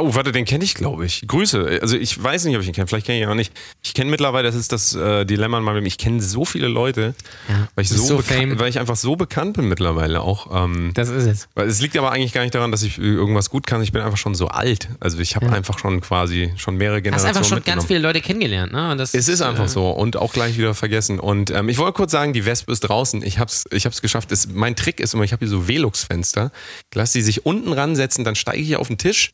Oh, 0.00 0.14
warte, 0.14 0.30
den 0.30 0.44
kenne 0.44 0.62
ich, 0.62 0.74
glaube 0.74 1.04
ich. 1.06 1.26
Grüße. 1.26 1.80
Also 1.82 1.96
ich 1.96 2.22
weiß 2.22 2.44
nicht, 2.44 2.54
ob 2.54 2.62
ich 2.62 2.68
ihn 2.68 2.72
kenne. 2.72 2.86
Vielleicht 2.86 3.06
kenne 3.06 3.18
ich 3.18 3.24
ihn 3.24 3.28
auch 3.28 3.34
nicht. 3.34 3.52
Ich 3.82 3.94
kenne 3.94 4.08
mittlerweile, 4.12 4.46
das 4.46 4.54
ist 4.54 4.70
das 4.70 4.94
äh, 4.94 5.24
Dilemma 5.24 5.58
in 5.58 5.64
meinem 5.64 5.74
Leben. 5.76 5.86
Ich 5.86 5.98
kenne 5.98 6.22
so 6.22 6.44
viele 6.44 6.68
Leute, 6.68 7.14
Ja, 7.48 7.66
weil, 7.74 7.82
ich 7.82 7.88
so 7.88 8.20
so 8.20 8.22
weil 8.30 8.68
ich 8.68 8.78
einfach 8.78 8.94
so 8.94 9.16
bekannt 9.16 9.56
bin 9.56 9.66
mittlerweile 9.68 10.20
auch. 10.20 10.64
Ähm, 10.64 10.92
Das 10.94 11.08
ist 11.08 11.24
es. 11.24 11.48
es 11.56 11.80
liegt 11.80 11.96
aber 11.96 12.12
eigentlich 12.12 12.32
gar 12.32 12.42
nicht 12.42 12.54
daran, 12.54 12.70
dass 12.70 12.84
ich 12.84 12.96
irgendwas 12.96 13.50
gut 13.50 13.66
kann. 13.66 13.82
Ich 13.82 13.90
bin 13.90 14.00
einfach 14.00 14.16
schon 14.18 14.36
so 14.36 14.46
alt. 14.46 14.88
Also 15.00 15.18
ich 15.18 15.34
habe 15.34 15.50
einfach 15.50 15.80
schon 15.80 16.00
quasi 16.00 16.52
schon 16.56 16.76
mehrere 16.76 16.98
Hast 16.98 17.02
Generationen 17.02 17.36
einfach 17.36 17.48
schon 17.48 17.64
ganz 17.64 17.86
viele 17.86 17.98
Leute 17.98 18.20
kennengelernt. 18.20 18.72
Ne? 18.72 18.92
Und 18.92 18.98
das, 18.98 19.14
Es 19.14 19.26
ist 19.26 19.42
einfach 19.42 19.64
äh, 19.64 19.68
so 19.68 19.90
und 19.90 20.16
auch 20.16 20.32
gleich 20.32 20.56
wieder 20.56 20.74
vergessen. 20.74 21.18
Und 21.18 21.50
ähm, 21.50 21.68
ich 21.68 21.78
wollte 21.78 21.94
kurz 21.94 22.12
sagen, 22.12 22.32
die 22.32 22.46
Wespe 22.46 22.70
ist 22.70 22.80
draußen. 22.80 23.20
Ich 23.24 23.40
hab's, 23.40 23.64
ich 23.72 23.84
hab's 23.84 24.00
geschafft. 24.00 24.30
Es, 24.30 24.46
mein 24.46 24.76
Trick 24.78 25.00
ist 25.00 25.12
immer, 25.14 25.24
ich 25.24 25.32
habe 25.32 25.40
hier 25.40 25.48
so 25.48 25.68
Velux-Fenster. 25.68 26.52
Lasse 26.94 27.18
die 27.18 27.22
sich 27.22 27.44
unten 27.44 27.72
ransetzen, 27.72 28.24
dann 28.24 28.34
steige 28.36 28.60
ich 28.60 28.66
hier 28.66 28.80
auf 28.80 28.88
den 28.88 28.98
Tisch. 28.98 29.32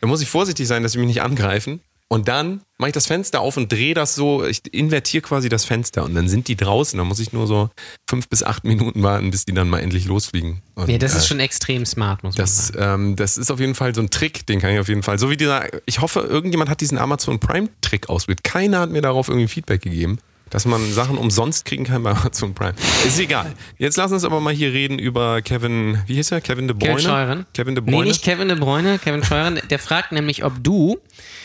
Da 0.00 0.06
muss 0.08 0.20
ich 0.20 0.28
vorsichtig 0.28 0.66
sein, 0.66 0.82
dass 0.82 0.92
sie 0.92 0.98
mich 0.98 1.06
nicht 1.06 1.22
angreifen. 1.22 1.80
Und 2.08 2.28
dann 2.28 2.60
mache 2.76 2.90
ich 2.90 2.92
das 2.92 3.06
Fenster 3.06 3.40
auf 3.40 3.56
und 3.56 3.72
drehe 3.72 3.94
das 3.94 4.14
so, 4.14 4.44
ich 4.44 4.60
invertiere 4.74 5.22
quasi 5.22 5.48
das 5.48 5.64
Fenster 5.64 6.04
und 6.04 6.14
dann 6.14 6.28
sind 6.28 6.46
die 6.46 6.56
draußen. 6.56 6.98
Da 6.98 7.04
muss 7.04 7.18
ich 7.20 7.32
nur 7.32 7.46
so 7.46 7.70
fünf 8.06 8.28
bis 8.28 8.42
acht 8.42 8.64
Minuten 8.64 9.02
warten, 9.02 9.30
bis 9.30 9.46
die 9.46 9.54
dann 9.54 9.70
mal 9.70 9.78
endlich 9.78 10.04
losfliegen. 10.04 10.60
Und, 10.74 10.90
Ja, 10.90 10.98
das 10.98 11.14
ist 11.14 11.24
äh, 11.24 11.28
schon 11.28 11.40
extrem 11.40 11.86
smart, 11.86 12.22
muss 12.22 12.36
man 12.36 12.42
das, 12.44 12.66
sagen. 12.66 13.06
ähm, 13.10 13.16
das 13.16 13.38
ist 13.38 13.50
auf 13.50 13.60
jeden 13.60 13.74
Fall 13.74 13.94
so 13.94 14.02
ein 14.02 14.10
Trick, 14.10 14.44
den 14.44 14.60
kann 14.60 14.74
ich 14.74 14.78
auf 14.78 14.88
jeden 14.88 15.02
Fall. 15.02 15.18
So 15.18 15.30
wie 15.30 15.38
dieser, 15.38 15.64
ich 15.86 16.02
hoffe, 16.02 16.20
irgendjemand 16.20 16.68
hat 16.68 16.82
diesen 16.82 16.98
Amazon 16.98 17.40
Prime-Trick 17.40 18.10
ausprobiert. 18.10 18.44
Keiner 18.44 18.80
hat 18.80 18.90
mir 18.90 19.00
darauf 19.00 19.28
irgendwie 19.28 19.48
Feedback 19.48 19.80
gegeben, 19.80 20.18
dass 20.52 20.66
man 20.66 20.92
Sachen 20.92 21.16
umsonst 21.16 21.64
kriegen 21.64 21.84
kann 21.84 22.02
bei 22.02 22.10
Amazon 22.16 22.52
Prime. 22.54 22.74
Ist 23.06 23.18
egal. 23.18 23.54
Jetzt 23.78 23.96
lass 23.96 24.12
uns 24.12 24.22
aber 24.22 24.38
mal 24.40 24.52
hier 24.52 24.72
reden 24.72 24.98
über 24.98 25.40
Kevin, 25.42 25.98
wie 26.06 26.14
hieß 26.16 26.30
er? 26.32 26.40
Kevin 26.42 26.68
de 26.68 26.76
Bruyne? 26.76 26.92
Kevin 26.96 27.04
Scheuren. 27.04 27.46
Kevin 27.54 27.74
de 27.74 27.82
Nee, 27.84 27.90
Bruyne. 27.90 28.08
nicht 28.08 28.22
Kevin 28.22 28.48
de 28.48 28.56
Bruyne, 28.58 28.98
Kevin 28.98 29.24
Scheuren. 29.24 29.60
Der 29.70 29.78
fragt 29.78 30.12
nämlich, 30.12 30.44
ob 30.44 30.62
du 30.62 30.98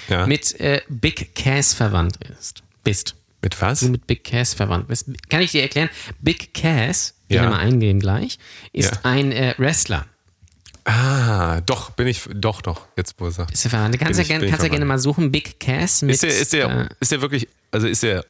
ja. 0.09 0.27
mit 0.27 0.59
äh, 0.59 0.81
Big 0.89 1.33
Cass 1.35 1.73
verwandt 1.73 2.17
ist. 2.37 2.61
bist. 2.83 3.15
Mit 3.41 3.61
was? 3.61 3.79
Du 3.79 3.87
mit 3.89 4.05
Big 4.07 4.23
Cass 4.25 4.53
verwandt 4.53 4.87
bist. 4.89 5.05
Kann 5.29 5.41
ich 5.41 5.51
dir 5.51 5.61
erklären? 5.61 5.89
Big 6.19 6.53
Cass, 6.53 7.13
Ja. 7.29 7.43
wir 7.43 7.49
mal 7.51 7.59
eingehen 7.59 7.99
gleich, 8.01 8.37
ist 8.73 8.91
Ja. 8.95 8.99
ein 9.03 9.31
äh, 9.31 9.53
Wrestler. 9.57 10.05
Ah, 10.85 11.59
doch, 11.61 11.91
bin 11.91 12.07
ich, 12.07 12.21
doch, 12.33 12.61
doch, 12.61 12.87
jetzt 12.95 13.15
wo 13.17 13.25
er 13.25 13.31
sagt. 13.31 13.51
Ist 13.51 13.63
der 13.65 13.71
verwandt. 13.71 13.95
Du 13.95 13.99
kannst 13.99 14.13
Bin 14.13 14.17
ja, 14.17 14.21
ich- 14.21 14.27
gern, 14.29 14.39
bin 14.39 14.47
ich 14.47 14.51
kannst 14.51 14.63
ja 14.63 14.69
gerne 14.69 14.85
mal 14.85 14.99
suchen. 14.99 15.31
Big 15.31 15.59
Cass 15.59 16.01
mit. 16.01 16.15
Ist 16.15 16.23
der, 16.23 16.29
ist 16.29 16.53
der, 16.53 16.69
äh, 16.69 16.87
ist 17.01 17.11
der 17.11 17.21
wirklich, 17.21 17.47
also 17.71 17.87
ist 17.87 18.03
der 18.03 18.25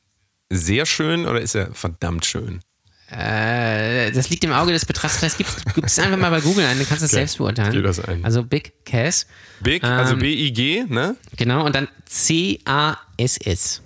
sehr 0.49 0.85
schön 0.85 1.25
oder 1.25 1.41
ist 1.41 1.55
er 1.55 1.73
verdammt 1.73 2.25
schön? 2.25 2.61
Äh, 3.09 4.11
das 4.11 4.29
liegt 4.29 4.43
im 4.43 4.51
Auge 4.51 4.73
des 4.73 4.85
Betrachters. 4.85 5.37
Gib 5.37 5.47
gib 5.75 5.85
es 5.85 5.97
einfach 5.97 6.17
mal 6.17 6.29
bei 6.29 6.41
Google 6.41 6.65
ein, 6.65 6.77
dann 6.77 6.87
kannst 6.87 7.01
du 7.03 7.05
es 7.05 7.11
Okay, 7.13 7.19
selbst 7.21 7.37
beurteilen. 7.37 7.73
ich 7.75 7.81
das 7.83 7.99
ein. 8.01 8.23
Also 8.25 8.43
Big 8.43 8.73
Cass. 8.85 9.27
Big, 9.61 9.83
also 9.83 10.13
Ähm, 10.13 10.19
B-I-G, 10.19 10.85
ne? 10.89 11.15
Genau, 11.37 11.65
und 11.65 11.73
dann 11.73 11.87
C-A-S-S. 12.05 13.81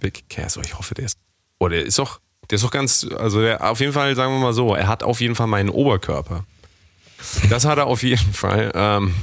Big 0.00 0.28
Cass, 0.28 0.56
oh, 0.58 0.62
ich 0.64 0.78
hoffe, 0.78 0.94
der 0.94 1.06
ist. 1.06 1.18
Oh, 1.58 1.68
der 1.68 1.84
ist 1.84 1.98
doch, 1.98 2.20
der 2.50 2.56
ist 2.56 2.62
doch 2.64 2.70
ganz, 2.70 3.06
also 3.18 3.40
der, 3.40 3.68
auf 3.68 3.80
jeden 3.80 3.92
Fall, 3.92 4.14
sagen 4.14 4.32
wir 4.32 4.38
mal 4.38 4.52
so, 4.52 4.74
er 4.74 4.86
hat 4.86 5.02
auf 5.02 5.20
jeden 5.20 5.34
Fall 5.34 5.46
meinen 5.48 5.70
Oberkörper. 5.70 6.44
Das 7.48 7.64
hat 7.64 7.78
er 7.78 7.86
auf 7.86 8.02
jeden 8.02 8.32
Fall. 8.32 8.70
Ähm, 8.74 9.14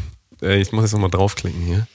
äh, 0.41 0.59
ich 0.59 0.71
muss 0.71 0.83
jetzt 0.83 0.93
nochmal 0.93 1.11
draufklicken 1.11 1.61
hier. 1.61 1.87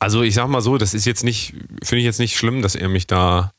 Also 0.00 0.22
ich 0.22 0.34
sag 0.34 0.48
mal 0.48 0.60
so, 0.62 0.76
das 0.78 0.94
ist 0.94 1.04
jetzt 1.04 1.22
nicht, 1.22 1.54
finde 1.82 1.98
ich 1.98 2.04
jetzt 2.04 2.18
nicht 2.18 2.36
schlimm, 2.36 2.62
dass 2.62 2.74
er 2.74 2.88
mich 2.88 3.06
da, 3.06 3.52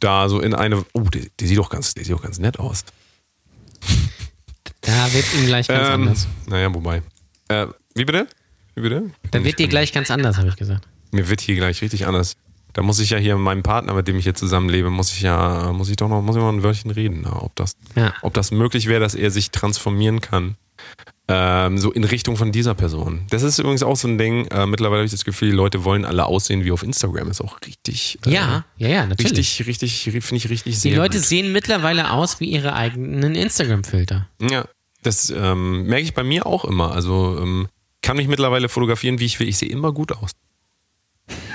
da 0.00 0.28
so 0.28 0.40
in 0.40 0.54
eine, 0.54 0.84
oh, 0.94 1.00
der, 1.02 1.22
der 1.38 1.46
sieht 1.48 1.58
doch 1.58 1.68
ganz, 1.70 1.94
der 1.94 2.04
sieht 2.04 2.14
doch 2.14 2.22
ganz 2.22 2.38
nett 2.38 2.58
aus. 2.58 2.84
Da 4.80 5.12
wird 5.12 5.24
ihm 5.34 5.46
gleich 5.46 5.68
ganz 5.68 5.88
Ähm, 5.88 6.02
anders. 6.02 6.26
naja, 6.46 6.72
wobei. 6.74 7.02
Äh, 7.48 7.66
wie 7.94 8.04
bitte? 8.04 8.26
Wie 8.74 8.82
bitte? 8.82 9.10
Da 9.30 9.42
wird 9.44 9.58
dir 9.58 9.68
gleich 9.68 9.92
ganz 9.92 10.10
anders, 10.10 10.36
habe 10.38 10.48
ich 10.48 10.56
gesagt. 10.56 10.86
Mir 11.12 11.28
wird 11.28 11.40
hier 11.40 11.56
gleich 11.56 11.82
richtig 11.82 12.06
anders. 12.06 12.34
Da 12.72 12.82
muss 12.82 12.98
ich 13.00 13.10
ja 13.10 13.18
hier 13.18 13.36
mit 13.36 13.44
meinem 13.44 13.62
Partner, 13.62 13.94
mit 13.94 14.06
dem 14.06 14.16
ich 14.18 14.24
hier 14.24 14.34
zusammenlebe, 14.34 14.90
muss 14.90 15.12
ich 15.12 15.22
ja, 15.22 15.72
muss 15.72 15.88
ich 15.88 15.96
doch 15.96 16.08
noch, 16.08 16.20
muss 16.22 16.36
ich 16.36 16.42
mal 16.42 16.52
ein 16.52 16.62
Wörtchen 16.62 16.90
reden, 16.90 17.26
ob 17.26 17.54
das, 17.56 17.76
Ja. 17.94 18.12
ob 18.22 18.34
das 18.34 18.50
möglich 18.50 18.86
wäre, 18.86 19.00
dass 19.00 19.14
er 19.14 19.30
sich 19.30 19.50
transformieren 19.50 20.20
kann. 20.20 20.56
Ähm, 21.28 21.76
so 21.78 21.90
in 21.90 22.04
Richtung 22.04 22.36
von 22.36 22.52
dieser 22.52 22.74
Person. 22.76 23.26
Das 23.30 23.42
ist 23.42 23.58
übrigens 23.58 23.82
auch 23.82 23.96
so 23.96 24.06
ein 24.06 24.16
Ding. 24.16 24.46
Äh, 24.46 24.66
mittlerweile 24.66 24.98
habe 24.98 25.06
ich 25.06 25.10
das 25.10 25.24
Gefühl, 25.24 25.50
die 25.50 25.56
Leute 25.56 25.82
wollen 25.82 26.04
alle 26.04 26.24
aussehen 26.26 26.64
wie 26.64 26.70
auf 26.70 26.84
Instagram. 26.84 27.30
Ist 27.30 27.40
auch 27.40 27.58
richtig. 27.66 28.18
Äh, 28.26 28.30
Ja, 28.30 28.64
ja, 28.76 28.88
ja, 28.88 29.06
natürlich. 29.06 29.32
Richtig, 29.58 29.66
richtig, 29.66 30.24
finde 30.24 30.36
ich 30.36 30.48
richtig 30.50 30.74
Die 30.74 30.78
sehr. 30.80 30.96
Leute 30.96 31.18
gut. 31.18 31.26
sehen 31.26 31.52
mittlerweile 31.52 32.12
aus 32.12 32.38
wie 32.38 32.44
ihre 32.46 32.74
eigenen 32.74 33.34
Instagram-Filter. 33.34 34.28
Ja, 34.40 34.66
das 35.02 35.30
ähm, 35.30 35.82
merke 35.86 36.04
ich 36.04 36.14
bei 36.14 36.22
mir 36.22 36.46
auch 36.46 36.64
immer. 36.64 36.92
Also 36.92 37.38
ähm, 37.42 37.66
kann 38.02 38.16
mich 38.18 38.28
mittlerweile 38.28 38.68
fotografieren, 38.68 39.18
wie 39.18 39.24
ich 39.24 39.40
will. 39.40 39.48
Ich 39.48 39.58
sehe 39.58 39.68
immer 39.68 39.90
gut 39.92 40.12
aus. 40.12 40.30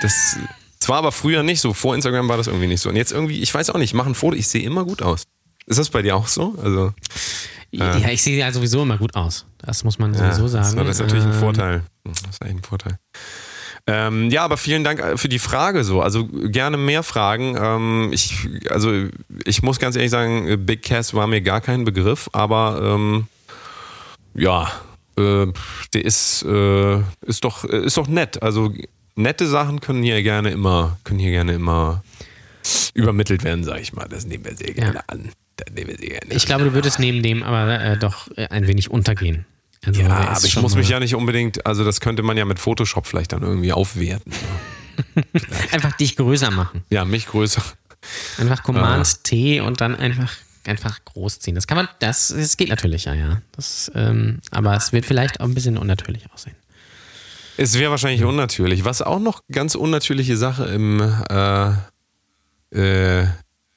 Das, 0.02 0.36
das 0.80 0.90
war 0.90 0.98
aber 0.98 1.14
früher 1.14 1.44
nicht 1.44 1.62
so. 1.62 1.74
Vor 1.74 1.96
Instagram 1.96 2.28
war 2.28 2.36
das 2.36 2.48
irgendwie 2.48 2.68
nicht 2.68 2.82
so. 2.82 2.90
Und 2.90 2.98
jetzt 2.98 3.14
irgendwie, 3.14 3.42
ich 3.42 3.54
weiß 3.54 3.70
auch 3.70 3.76
nicht, 3.78 3.92
ich 3.92 3.94
mache 3.94 4.10
ein 4.10 4.16
Foto, 4.16 4.36
ich 4.36 4.50
sehe 4.50 4.64
immer 4.64 4.84
gut 4.84 5.02
aus. 5.02 5.24
Ist 5.66 5.80
das 5.80 5.90
bei 5.90 6.02
dir 6.02 6.18
auch 6.18 6.28
so? 6.28 6.56
Also, 6.62 6.92
Ja, 7.72 8.10
ich 8.10 8.22
sehe 8.22 8.38
ja 8.38 8.52
sowieso 8.52 8.84
immer 8.84 8.98
gut 8.98 9.16
aus. 9.16 9.46
Das 9.60 9.84
muss 9.84 9.98
man 9.98 10.14
sowieso 10.14 10.44
ja, 10.44 10.64
sagen. 10.64 10.78
Das 10.86 10.98
ist 10.98 11.02
natürlich 11.02 11.24
ein 11.24 11.32
Ähm, 11.32 11.40
Vorteil. 11.40 11.84
Das 12.04 12.20
ist 12.30 12.42
eigentlich 12.42 12.58
ein 12.58 12.64
Vorteil. 12.64 12.98
Ähm, 13.88 14.30
ja, 14.30 14.44
aber 14.44 14.58
vielen 14.58 14.84
Dank 14.84 15.20
für 15.20 15.30
die 15.30 15.40
Frage 15.40 15.84
so. 15.84 16.02
Also 16.02 16.28
gerne 16.28 16.78
mehr 16.78 17.02
Fragen. 17.02 17.58
Ähm, 17.60 18.10
ich, 18.14 18.48
also 18.70 19.08
ich 19.46 19.64
muss 19.64 19.80
ganz 19.80 19.96
ehrlich 19.96 20.12
sagen, 20.12 20.66
Big 20.66 20.84
Cass 20.84 21.14
war 21.14 21.28
mir 21.28 21.42
gar 21.42 21.62
kein 21.62 21.84
Begriff, 21.86 22.30
aber 22.34 22.80
ähm, 22.84 23.28
ja, 24.34 24.72
äh, 25.18 25.48
der 25.94 26.06
ist, 26.06 26.44
äh, 26.44 27.00
ist 27.22 27.44
doch, 27.44 27.64
ist 27.64 27.98
doch 27.98 28.08
nett. 28.08 28.44
Also 28.44 28.74
nette 29.16 29.48
Sachen 29.48 29.80
können 29.80 30.04
hier 30.04 30.22
gerne 30.24 30.52
immer, 30.52 30.98
können 31.04 31.20
hier 31.20 31.32
gerne 31.32 31.54
immer 31.54 32.04
übermittelt 32.94 33.44
werden, 33.44 33.64
sag 33.64 33.80
ich 33.80 33.94
mal. 33.94 34.08
Das 34.08 34.26
nehmen 34.26 34.46
wir 34.46 34.56
sehr 34.56 34.74
gerne 34.74 35.02
an. 35.08 35.32
Das 35.66 35.74
nehmen 35.74 35.90
wir 35.90 35.98
gerne 35.98 36.34
Ich 36.34 36.46
glaube, 36.46 36.66
du 36.66 36.74
würdest 36.74 37.00
neben 37.00 37.22
dem 37.24 37.44
aber 37.44 37.80
äh, 37.80 37.98
doch 37.98 38.30
äh, 38.36 38.48
ein 38.48 38.68
wenig 38.68 38.90
untergehen. 38.92 39.46
Also, 39.86 40.02
Ja, 40.02 40.32
ist 40.32 40.38
aber 40.40 40.46
ich 40.46 40.56
muss 40.62 40.76
mich 40.76 40.90
ja 40.90 41.00
nicht 41.00 41.16
unbedingt, 41.16 41.66
also 41.66 41.84
das 41.84 42.02
könnte 42.02 42.22
man 42.24 42.38
ja 42.38 42.46
mit 42.46 42.60
Photoshop 42.60 43.08
vielleicht 43.08 43.32
dann 43.34 43.42
irgendwie 43.42 43.74
aufwerten. 43.74 44.32
Einfach 45.72 45.94
dich 45.94 46.16
größer 46.16 46.52
machen. 46.52 46.84
Ja, 46.90 47.06
mich 47.06 47.28
größer. 47.28 47.64
Einfach 48.38 48.62
Command 48.64 49.08
Ah. 49.08 49.20
T 49.24 49.62
und 49.62 49.82
dann 49.82 49.96
einfach, 49.96 50.32
einfach 50.66 51.04
groß 51.06 51.40
ziehen. 51.40 51.56
Das 51.56 51.68
kann 51.68 51.78
man, 51.78 51.88
das, 52.00 52.30
das 52.36 52.58
geht 52.58 52.70
natürlich, 52.70 53.06
ja, 53.06 53.14
ja. 53.14 53.42
Das, 53.54 53.92
ähm, 53.96 54.40
aber 54.52 54.76
es 54.76 54.92
wird 54.92 55.06
vielleicht 55.06 55.40
auch 55.40 55.46
ein 55.46 55.54
bisschen 55.54 55.78
unnatürlich 55.78 56.32
aussehen. 56.34 56.56
Es 57.58 57.78
wäre 57.78 57.92
wahrscheinlich 57.92 58.24
unnatürlich. 58.24 58.86
Was 58.86 59.02
auch 59.02 59.20
noch 59.20 59.42
ganz 59.52 59.76
unnatürliche 59.76 60.36
Sache 60.38 60.66
im 60.66 61.00
äh, 61.30 61.72
äh, 62.72 63.28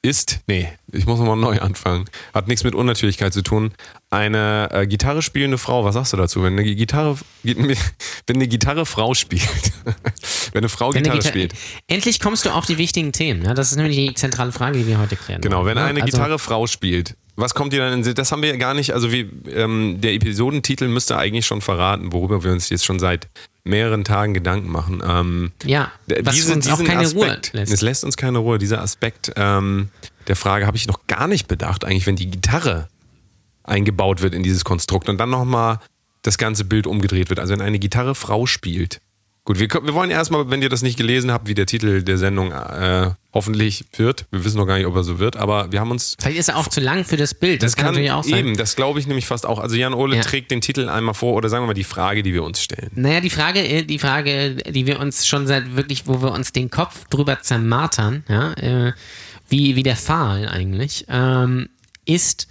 ist, 0.05 0.39
nee, 0.47 0.69
ich 0.91 1.05
muss 1.05 1.19
nochmal 1.19 1.35
neu 1.35 1.59
anfangen. 1.59 2.05
Hat 2.33 2.47
nichts 2.47 2.63
mit 2.63 2.75
Unnatürlichkeit 2.75 3.33
zu 3.33 3.41
tun. 3.41 3.73
Eine 4.09 4.69
äh, 4.71 4.87
Gitarre 4.87 5.21
spielende 5.21 5.57
Frau, 5.57 5.83
was 5.83 5.95
sagst 5.95 6.13
du 6.13 6.17
dazu? 6.17 6.43
Wenn 6.43 6.53
eine 6.53 6.75
Gitarre, 6.75 7.17
wenn 7.43 7.75
eine 8.29 8.47
Gitarre 8.47 8.85
Frau 8.85 9.13
spielt, 9.13 9.43
wenn 10.53 10.59
eine 10.59 10.69
Frau 10.69 10.93
Wenn 10.93 11.03
Gitarre 11.03 11.19
eine 11.19 11.27
spielt, 11.27 11.53
Endlich 11.87 12.19
kommst 12.19 12.45
du 12.45 12.51
auf 12.51 12.65
die 12.65 12.77
wichtigen 12.77 13.11
Themen. 13.11 13.41
Ne? 13.41 13.53
Das 13.55 13.71
ist 13.71 13.77
nämlich 13.77 13.97
die 13.97 14.13
zentrale 14.13 14.51
Frage, 14.51 14.77
die 14.77 14.87
wir 14.87 14.99
heute 14.99 15.15
klären. 15.15 15.41
Genau, 15.41 15.57
wollen, 15.57 15.67
wenn 15.67 15.77
ne? 15.77 15.83
eine 15.83 16.01
Also, 16.03 16.17
Gitarre 16.17 16.39
Frau 16.39 16.67
spielt, 16.67 17.15
was 17.35 17.53
kommt 17.53 17.73
dir 17.73 17.79
dann 17.79 17.93
in 17.93 17.99
den 17.99 18.03
Sinn? 18.03 18.15
Das 18.15 18.31
haben 18.31 18.41
wir 18.41 18.49
ja 18.49 18.55
gar 18.55 18.73
nicht, 18.73 18.93
also 18.93 19.11
wie, 19.11 19.29
ähm, 19.49 19.99
der 19.99 20.13
Episodentitel 20.13 20.87
müsste 20.87 21.17
eigentlich 21.17 21.45
schon 21.45 21.61
verraten, 21.61 22.13
worüber 22.13 22.43
wir 22.43 22.51
uns 22.51 22.69
jetzt 22.69 22.85
schon 22.85 22.99
seit 22.99 23.27
mehreren 23.63 24.03
Tagen 24.03 24.33
Gedanken 24.33 24.71
machen. 24.71 25.03
Ähm, 25.05 25.51
Ja, 25.65 25.91
was 26.23 26.35
diese, 26.35 26.53
uns 26.53 26.69
auch 26.69 26.83
keine 26.83 27.09
Ruhe 27.11 27.25
Aspekt, 27.25 27.53
lässt. 27.53 27.73
Es 27.73 27.81
lässt 27.81 28.03
uns 28.03 28.15
keine 28.15 28.37
Ruhe. 28.37 28.57
Dieser 28.57 28.81
Aspekt 28.81 29.33
ähm, 29.35 29.89
der 30.27 30.35
Frage 30.35 30.67
habe 30.67 30.77
ich 30.77 30.87
noch 30.87 31.07
gar 31.07 31.27
nicht 31.27 31.47
bedacht, 31.47 31.83
eigentlich, 31.83 32.05
wenn 32.07 32.15
die 32.15 32.29
Gitarre 32.29 32.87
eingebaut 33.63 34.21
wird 34.21 34.33
in 34.33 34.43
dieses 34.43 34.63
Konstrukt 34.63 35.09
und 35.09 35.17
dann 35.17 35.29
nochmal 35.29 35.79
das 36.21 36.37
ganze 36.37 36.63
Bild 36.65 36.87
umgedreht 36.87 37.29
wird. 37.29 37.39
Also 37.39 37.53
wenn 37.53 37.61
eine 37.61 37.79
Gitarre 37.79 38.15
Frau 38.15 38.45
spielt, 38.45 39.01
Gut, 39.45 39.59
wir, 39.59 39.69
wir 39.69 39.93
wollen 39.93 40.09
erstmal, 40.09 40.49
wenn 40.49 40.63
ihr 40.63 40.69
das 40.69 40.81
nicht 40.81 40.97
gelesen 40.97 41.31
habt, 41.31 41.47
wie 41.47 41.53
der 41.53 41.67
Titel 41.67 42.01
der 42.01 42.17
Sendung 42.17 42.51
äh, 42.51 43.11
hoffentlich 43.31 43.85
wird. 43.95 44.25
Wir 44.31 44.43
wissen 44.43 44.57
noch 44.57 44.65
gar 44.65 44.77
nicht, 44.77 44.87
ob 44.87 44.95
er 44.95 45.03
so 45.03 45.19
wird, 45.19 45.37
aber 45.37 45.71
wir 45.71 45.79
haben 45.79 45.91
uns. 45.91 46.17
Vielleicht 46.19 46.39
ist 46.39 46.49
er 46.49 46.57
auch 46.57 46.67
zu 46.67 46.81
lang 46.81 47.05
für 47.05 47.15
das 47.15 47.35
Bild. 47.35 47.61
Das, 47.61 47.73
das 47.73 47.75
kann, 47.75 47.93
natürlich 47.93 48.11
auch 48.11 48.23
sein. 48.23 48.39
Eben, 48.39 48.57
das 48.57 48.75
glaube 48.75 48.99
ich 48.99 49.05
nämlich 49.05 49.27
fast 49.27 49.45
auch. 49.45 49.59
Also 49.59 49.75
Jan 49.75 49.93
Ole 49.93 50.15
ja. 50.15 50.23
trägt 50.23 50.49
den 50.49 50.61
Titel 50.61 50.89
einmal 50.89 51.13
vor 51.13 51.35
oder 51.35 51.47
sagen 51.47 51.61
wir 51.63 51.67
mal 51.67 51.73
die 51.75 51.83
Frage, 51.83 52.23
die 52.23 52.33
wir 52.33 52.43
uns 52.43 52.59
stellen. 52.59 52.89
Naja, 52.95 53.21
die 53.21 53.29
Frage, 53.29 53.59
äh, 53.59 53.83
die 53.83 53.99
Frage, 53.99 54.55
die 54.55 54.87
wir 54.87 54.99
uns 54.99 55.27
schon 55.27 55.45
seit 55.45 55.75
wirklich, 55.75 56.07
wo 56.07 56.23
wir 56.23 56.31
uns 56.31 56.51
den 56.51 56.71
Kopf 56.71 57.07
drüber 57.09 57.39
zermartern, 57.41 58.23
ja, 58.27 58.53
äh, 58.53 58.93
wie, 59.47 59.75
wie 59.75 59.83
der 59.83 59.95
Pfahl 59.95 60.49
eigentlich, 60.49 61.05
ähm, 61.07 61.69
ist, 62.05 62.47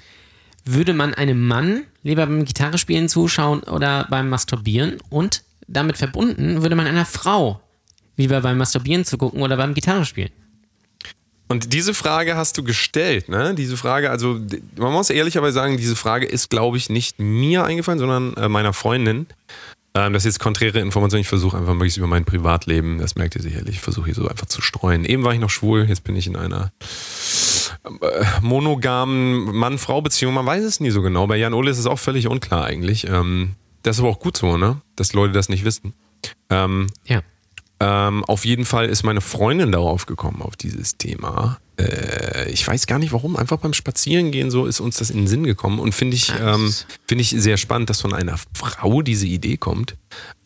würde 0.64 0.94
man 0.94 1.12
einem 1.12 1.44
Mann 1.44 1.82
lieber 2.04 2.24
beim 2.26 2.44
Gitarrespielen 2.44 3.08
zuschauen 3.08 3.64
oder 3.64 4.06
beim 4.08 4.28
Masturbieren 4.28 4.98
und 5.10 5.42
damit 5.66 5.96
verbunden 5.96 6.62
würde 6.62 6.76
man 6.76 6.86
einer 6.86 7.04
Frau 7.06 7.60
lieber 8.16 8.40
beim 8.40 8.58
Masturbieren 8.58 9.04
zu 9.04 9.18
gucken 9.18 9.42
oder 9.42 9.56
beim 9.56 9.74
Gitarrespielen. 9.74 10.30
Und 11.46 11.72
diese 11.72 11.92
Frage 11.92 12.36
hast 12.36 12.56
du 12.56 12.64
gestellt, 12.64 13.28
ne? 13.28 13.54
Diese 13.54 13.76
Frage, 13.76 14.10
also 14.10 14.40
man 14.76 14.92
muss 14.92 15.10
ehrlicherweise 15.10 15.54
sagen, 15.54 15.76
diese 15.76 15.94
Frage 15.94 16.26
ist, 16.26 16.48
glaube 16.48 16.76
ich, 16.78 16.88
nicht 16.88 17.18
mir 17.18 17.64
eingefallen, 17.64 17.98
sondern 17.98 18.34
äh, 18.34 18.48
meiner 18.48 18.72
Freundin. 18.72 19.26
Ähm, 19.94 20.14
das 20.14 20.22
ist 20.22 20.34
jetzt 20.34 20.40
konträre 20.40 20.80
Information. 20.80 21.20
Ich 21.20 21.28
versuche 21.28 21.56
einfach 21.56 21.74
möglichst 21.74 21.98
über 21.98 22.06
mein 22.06 22.24
Privatleben, 22.24 22.98
das 22.98 23.14
merkt 23.14 23.36
ihr 23.36 23.42
sicherlich, 23.42 23.76
ich 23.76 23.80
versuche 23.80 24.06
hier 24.06 24.14
so 24.14 24.26
einfach 24.26 24.46
zu 24.46 24.62
streuen. 24.62 25.04
Eben 25.04 25.22
war 25.22 25.34
ich 25.34 25.40
noch 25.40 25.50
schwul, 25.50 25.84
jetzt 25.86 26.02
bin 26.02 26.16
ich 26.16 26.26
in 26.26 26.36
einer 26.36 26.72
äh, 27.84 28.24
monogamen 28.40 29.54
Mann-Frau-Beziehung. 29.54 30.32
Man 30.32 30.46
weiß 30.46 30.64
es 30.64 30.80
nie 30.80 30.90
so 30.90 31.02
genau. 31.02 31.26
Bei 31.26 31.36
Jan 31.36 31.54
Ole 31.54 31.70
ist 31.70 31.78
es 31.78 31.86
auch 31.86 31.98
völlig 31.98 32.26
unklar 32.26 32.64
eigentlich. 32.64 33.06
Ähm, 33.06 33.54
das 33.84 33.96
ist 33.96 34.00
aber 34.00 34.10
auch 34.10 34.18
gut 34.18 34.36
so, 34.36 34.56
ne? 34.56 34.80
Dass 34.96 35.12
Leute 35.12 35.32
das 35.32 35.48
nicht 35.48 35.64
wissen. 35.64 35.94
Ähm, 36.50 36.88
ja. 37.04 37.22
Ähm, 37.80 38.24
auf 38.24 38.44
jeden 38.44 38.64
Fall 38.64 38.86
ist 38.86 39.02
meine 39.02 39.20
Freundin 39.20 39.70
darauf 39.70 40.06
gekommen, 40.06 40.42
auf 40.42 40.56
dieses 40.56 40.96
Thema. 40.96 41.58
Äh, 41.78 42.50
ich 42.50 42.66
weiß 42.66 42.86
gar 42.86 42.98
nicht 42.98 43.12
warum, 43.12 43.36
einfach 43.36 43.58
beim 43.58 43.74
Spazierengehen 43.74 44.50
so 44.50 44.64
ist 44.64 44.80
uns 44.80 44.96
das 44.96 45.10
in 45.10 45.18
den 45.18 45.26
Sinn 45.26 45.44
gekommen 45.44 45.78
und 45.80 45.92
finde 45.92 46.16
ich, 46.16 46.32
ähm, 46.40 46.72
find 47.06 47.20
ich 47.20 47.30
sehr 47.30 47.56
spannend, 47.58 47.90
dass 47.90 48.00
von 48.00 48.14
einer 48.14 48.38
Frau 48.54 49.02
diese 49.02 49.26
Idee 49.26 49.58
kommt. 49.58 49.96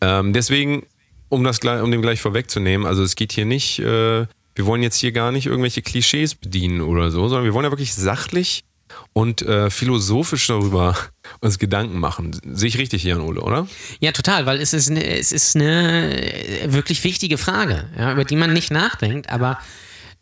Ähm, 0.01 0.33
deswegen, 0.33 0.85
um, 1.29 1.43
das 1.43 1.59
gleich, 1.59 1.81
um 1.81 1.91
dem 1.91 2.01
gleich 2.01 2.19
vorwegzunehmen, 2.19 2.85
also 2.85 3.03
es 3.03 3.15
geht 3.15 3.31
hier 3.31 3.45
nicht, 3.45 3.79
äh, 3.79 4.25
wir 4.55 4.65
wollen 4.65 4.83
jetzt 4.83 4.97
hier 4.97 5.13
gar 5.13 5.31
nicht 5.31 5.45
irgendwelche 5.45 5.81
Klischees 5.81 6.35
bedienen 6.35 6.81
oder 6.81 7.11
so, 7.11 7.29
sondern 7.29 7.45
wir 7.45 7.53
wollen 7.53 7.65
ja 7.65 7.71
wirklich 7.71 7.93
sachlich 7.93 8.65
und 9.13 9.41
äh, 9.41 9.69
philosophisch 9.69 10.47
darüber 10.47 10.95
uns 11.41 11.59
Gedanken 11.59 11.99
machen. 11.99 12.39
Sehe 12.53 12.69
ich 12.69 12.77
richtig, 12.77 13.03
Jan 13.03 13.21
Ole, 13.21 13.41
oder? 13.41 13.67
Ja, 13.99 14.11
total, 14.11 14.45
weil 14.45 14.61
es 14.61 14.73
ist 14.73 14.89
eine, 14.89 15.05
es 15.05 15.31
ist 15.31 15.55
eine 15.55 16.63
wirklich 16.67 17.03
wichtige 17.03 17.37
Frage, 17.37 17.89
ja, 17.97 18.13
über 18.13 18.25
die 18.25 18.35
man 18.35 18.53
nicht 18.53 18.71
nachdenkt, 18.71 19.29
aber 19.29 19.59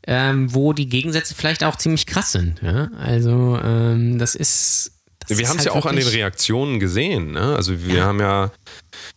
ähm, 0.07 0.53
wo 0.53 0.73
die 0.73 0.87
Gegensätze 0.87 1.35
vielleicht 1.35 1.63
auch 1.63 1.75
ziemlich 1.75 2.05
krass 2.05 2.31
sind. 2.31 2.61
Ja? 2.61 2.89
Also 2.97 3.59
ähm, 3.61 4.17
das 4.17 4.35
ist. 4.35 4.93
Das 5.27 5.37
wir 5.37 5.49
haben 5.49 5.57
es 5.57 5.65
halt 5.65 5.73
ja 5.75 5.81
auch 5.81 5.85
an 5.85 5.97
den 5.97 6.07
Reaktionen 6.07 6.79
gesehen. 6.79 7.31
Ne? 7.31 7.55
Also 7.55 7.83
wir 7.85 7.95
ja. 7.95 8.05
haben 8.05 8.21
ja, 8.21 8.51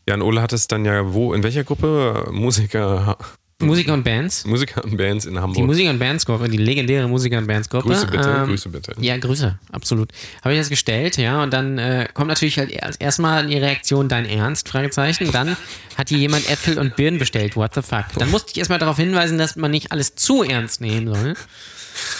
Jan 0.09 0.23
Ole 0.23 0.43
hat 0.43 0.53
es 0.53 0.67
dann 0.67 0.85
ja 0.85 1.15
wo, 1.15 1.33
in 1.33 1.45
welcher 1.45 1.63
Gruppe? 1.63 2.29
Musiker 2.33 3.17
Musiker 3.61 3.95
und 3.95 4.05
Bands. 4.05 4.45
Musiker 4.45 4.85
und 4.85 4.97
Bands 4.97 5.27
in 5.27 5.39
Hamburg. 5.39 5.57
Die 5.57 5.63
Musiker 5.63 5.91
und 5.91 5.99
Bands 5.99 6.27
Gruppe, 6.27 6.49
die 6.49 6.57
legendäre 6.57 7.09
Musiker 7.09 7.39
und 7.39 7.47
Bands 7.47 7.69
Gruppe. 7.69 7.89
Grüße 7.89 8.07
bitte, 8.07 8.29
ähm, 8.29 8.49
Grüße 8.49 8.69
bitte. 8.69 8.95
Ja, 9.01 9.17
Grüße, 9.17 9.59
absolut. 9.73 10.11
Habe 10.43 10.55
ich 10.55 10.61
das 10.61 10.69
gestellt, 10.69 11.17
ja, 11.17 11.43
und 11.43 11.53
dann 11.53 11.79
äh, 11.79 12.09
kommt 12.13 12.29
natürlich 12.29 12.59
halt 12.59 12.71
erstmal 12.99 13.47
die 13.47 13.59
Reaktion 13.59 14.09
dein 14.09 14.27
Ernst, 14.27 14.69
Fragezeichen. 14.69 15.31
Dann 15.33 15.57
hat 15.97 16.09
hier 16.09 16.19
jemand 16.19 16.49
Äpfel 16.51 16.79
und 16.79 16.97
Birnen 16.97 17.19
bestellt, 17.19 17.57
what 17.57 17.75
the 17.75 17.83
fuck. 17.83 18.07
Dann 18.17 18.31
musste 18.31 18.51
ich 18.53 18.59
erstmal 18.59 18.79
darauf 18.79 18.97
hinweisen, 18.97 19.39
dass 19.39 19.57
man 19.57 19.71
nicht 19.71 19.93
alles 19.93 20.15
zu 20.15 20.43
ernst 20.43 20.81
nehmen 20.81 21.15
soll. 21.15 21.35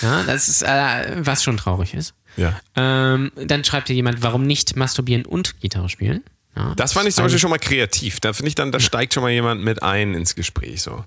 Ja, 0.03 0.23
das 0.25 0.49
ist, 0.49 0.63
äh, 0.63 1.17
was 1.19 1.43
schon 1.43 1.57
traurig 1.57 1.95
ist. 1.95 2.15
Ja. 2.37 2.61
Ähm, 2.77 3.33
dann 3.37 3.65
schreibt 3.65 3.89
hier 3.89 3.97
jemand, 3.97 4.23
warum 4.23 4.47
nicht 4.47 4.77
masturbieren 4.77 5.25
und 5.25 5.61
Gitarre 5.61 5.89
spielen? 5.89 6.23
Ja, 6.57 6.75
das 6.75 6.93
fand 6.93 7.09
ich 7.09 7.15
zum 7.15 7.25
Beispiel 7.25 7.39
schon 7.39 7.51
mal 7.51 7.59
kreativ. 7.59 8.21
Da 8.21 8.33
finde 8.33 8.49
ich 8.49 8.55
dann, 8.55 8.73
da 8.73 8.81
steigt 8.81 9.15
schon 9.15 9.23
mal 9.23 9.31
jemand 9.31 9.63
mit 9.63 9.83
ein 9.83 10.15
ins 10.15 10.35
Gespräch 10.35 10.83
so. 10.83 11.05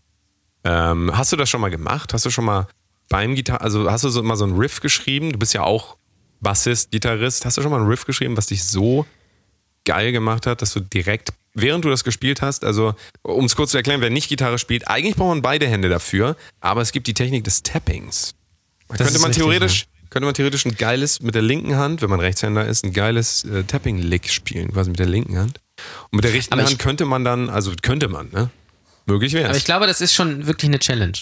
Ähm, 0.64 1.16
hast 1.16 1.32
du 1.32 1.36
das 1.36 1.50
schon 1.50 1.62
mal 1.62 1.70
gemacht? 1.70 2.14
Hast 2.14 2.26
du 2.26 2.30
schon 2.30 2.46
mal 2.46 2.68
beim 3.10 3.36
Gitarre, 3.36 3.62
also 3.62 3.92
hast 3.92 4.04
du 4.04 4.10
so 4.10 4.24
mal 4.24 4.36
so 4.36 4.46
einen 4.46 4.58
Riff 4.58 4.80
geschrieben? 4.80 5.32
Du 5.32 5.40
bist 5.40 5.54
ja 5.54 5.64
auch 5.64 5.98
Bassist, 6.40 6.92
Gitarrist. 6.92 7.46
Hast 7.46 7.58
du 7.58 7.62
schon 7.62 7.72
mal 7.72 7.80
einen 7.80 7.88
Riff 7.88 8.06
geschrieben, 8.06 8.38
was 8.38 8.48
dich 8.48 8.64
so 8.64 9.06
geil 9.86 10.12
gemacht 10.12 10.46
hat, 10.48 10.62
dass 10.62 10.74
du 10.74 10.80
direkt, 10.80 11.34
während 11.54 11.84
du 11.86 11.90
das 11.90 12.04
gespielt 12.04 12.42
hast, 12.42 12.64
also 12.64 12.96
um 13.22 13.46
es 13.46 13.56
kurz 13.56 13.72
zu 13.72 13.78
erklären, 13.78 14.02
wer 14.02 14.10
nicht 14.10 14.30
Gitarre 14.30 14.58
spielt, 14.58 14.88
eigentlich 14.88 15.16
braucht 15.16 15.30
man 15.30 15.42
beide 15.42 15.68
Hände 15.68 15.90
dafür, 15.90 16.36
aber 16.62 16.82
es 16.82 16.92
gibt 16.92 17.08
die 17.08 17.14
Technik 17.14 17.44
des 17.44 17.64
Tappings. 17.64 18.36
Da 18.88 18.98
könnte 18.98 19.20
man 19.20 19.28
richtig, 19.28 19.44
theoretisch, 19.44 19.82
ja. 19.82 20.08
könnte 20.10 20.26
man 20.26 20.36
theoretisch 20.36 20.66
ein 20.66 20.76
geiles 20.76 21.22
mit 21.22 21.36
der 21.36 21.42
linken 21.42 21.76
Hand, 21.76 22.02
wenn 22.02 22.10
man 22.10 22.20
Rechtshänder 22.20 22.66
ist, 22.66 22.86
ein 22.86 22.94
geiles 22.94 23.44
äh, 23.46 23.64
Tapping-Lick 23.64 24.30
spielen, 24.30 24.72
quasi 24.72 24.90
mit 24.90 25.00
der 25.00 25.08
linken 25.08 25.38
Hand. 25.38 25.60
Und 26.12 26.18
mit 26.18 26.24
der 26.24 26.34
rechten 26.34 26.60
Hand 26.60 26.80
könnte 26.80 27.06
man 27.06 27.24
dann, 27.26 27.50
also 27.50 27.74
könnte 27.82 28.08
man, 28.08 28.30
ne? 28.32 28.50
Möglich 29.06 29.34
wäre 29.34 29.50
Aber 29.50 29.58
ich 29.58 29.66
glaube, 29.66 29.88
das 29.88 30.02
ist 30.02 30.14
schon 30.14 30.48
wirklich 30.48 30.70
eine 30.70 30.80
Challenge. 30.80 31.18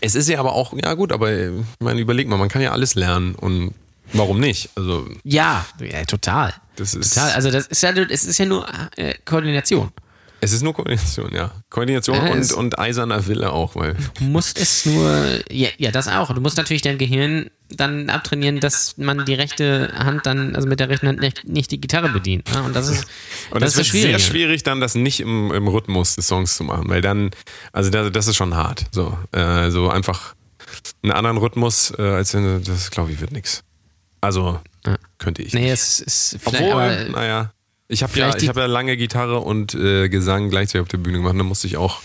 Es 0.00 0.14
ist 0.14 0.28
ja 0.28 0.38
aber 0.40 0.52
auch, 0.52 0.74
ja 0.74 0.94
gut, 0.94 1.12
aber 1.12 1.32
ich 1.32 1.50
meine, 1.80 2.00
überleg 2.00 2.28
mal, 2.28 2.36
man 2.36 2.48
kann 2.48 2.60
ja 2.62 2.72
alles 2.72 2.94
lernen 2.94 3.34
und 3.34 3.72
warum 4.12 4.40
nicht? 4.40 4.70
Also 4.74 5.08
ja, 5.24 5.64
ja 5.80 6.04
total. 6.04 6.52
Das 6.76 6.94
ist 6.94 7.14
total. 7.14 7.32
Also 7.32 7.50
das 7.50 7.66
ist 7.66 7.82
ja, 7.82 7.90
es 7.90 8.24
ist 8.24 8.38
ja 8.38 8.46
nur 8.46 8.66
äh, 8.96 9.14
Koordination. 9.24 9.90
Es 10.44 10.52
ist 10.52 10.62
nur 10.62 10.74
Koordination, 10.74 11.34
ja. 11.34 11.50
Koordination 11.70 12.16
ja, 12.16 12.32
und, 12.32 12.52
und 12.52 12.78
eiserner 12.78 13.26
Wille 13.26 13.52
auch, 13.52 13.76
weil. 13.76 13.96
Du 14.18 14.24
musst 14.24 14.60
es 14.60 14.84
nur, 14.84 15.24
ja, 15.50 15.68
ja, 15.78 15.90
das 15.90 16.06
auch. 16.08 16.32
Du 16.34 16.40
musst 16.40 16.56
natürlich 16.56 16.82
dein 16.82 16.98
Gehirn 16.98 17.50
dann 17.70 18.10
abtrainieren, 18.10 18.60
dass 18.60 18.98
man 18.98 19.24
die 19.24 19.34
rechte 19.34 19.92
Hand 19.96 20.26
dann, 20.26 20.54
also 20.54 20.68
mit 20.68 20.80
der 20.80 20.88
rechten 20.90 21.08
Hand 21.08 21.20
nicht, 21.20 21.48
nicht 21.48 21.70
die 21.70 21.80
Gitarre 21.80 22.10
bedient. 22.10 22.48
Ja? 22.54 22.60
Und 22.60 22.76
das 22.76 22.88
ist, 22.88 23.06
und 23.50 23.62
das, 23.62 23.74
das 23.74 23.86
ist 23.86 23.92
sehr 23.92 24.18
schwierig, 24.18 24.62
dann 24.62 24.80
das 24.80 24.94
nicht 24.94 25.20
im, 25.20 25.50
im 25.52 25.66
Rhythmus 25.66 26.16
des 26.16 26.28
Songs 26.28 26.56
zu 26.56 26.64
machen, 26.64 26.88
weil 26.88 27.00
dann, 27.00 27.30
also 27.72 27.90
das, 27.90 28.12
das 28.12 28.28
ist 28.28 28.36
schon 28.36 28.54
hart. 28.54 28.84
So, 28.92 29.16
äh, 29.32 29.70
so 29.70 29.88
einfach 29.88 30.34
einen 31.02 31.12
anderen 31.12 31.38
Rhythmus, 31.38 31.92
äh, 31.98 32.02
als 32.02 32.32
das 32.32 32.90
glaube 32.90 33.12
ich 33.12 33.20
wird 33.20 33.32
nichts. 33.32 33.64
Also 34.20 34.60
ja. 34.86 34.96
könnte 35.18 35.42
ich. 35.42 35.52
Nee, 35.52 35.62
nicht. 35.62 35.72
es 35.72 36.00
ist 36.00 36.36
vielleicht. 36.40 36.62
Obwohl, 36.62 37.10
naja. 37.10 37.52
Ich 37.88 38.02
habe 38.02 38.18
ja, 38.18 38.28
hab 38.30 38.56
ja 38.56 38.66
lange 38.66 38.96
Gitarre 38.96 39.40
und 39.40 39.74
äh, 39.74 40.08
Gesang 40.08 40.50
gleichzeitig 40.50 40.82
auf 40.82 40.88
der 40.88 40.98
Bühne 40.98 41.18
gemacht. 41.18 41.34
Da 41.38 41.42
musste 41.42 41.66
ich 41.66 41.76
auch 41.76 42.00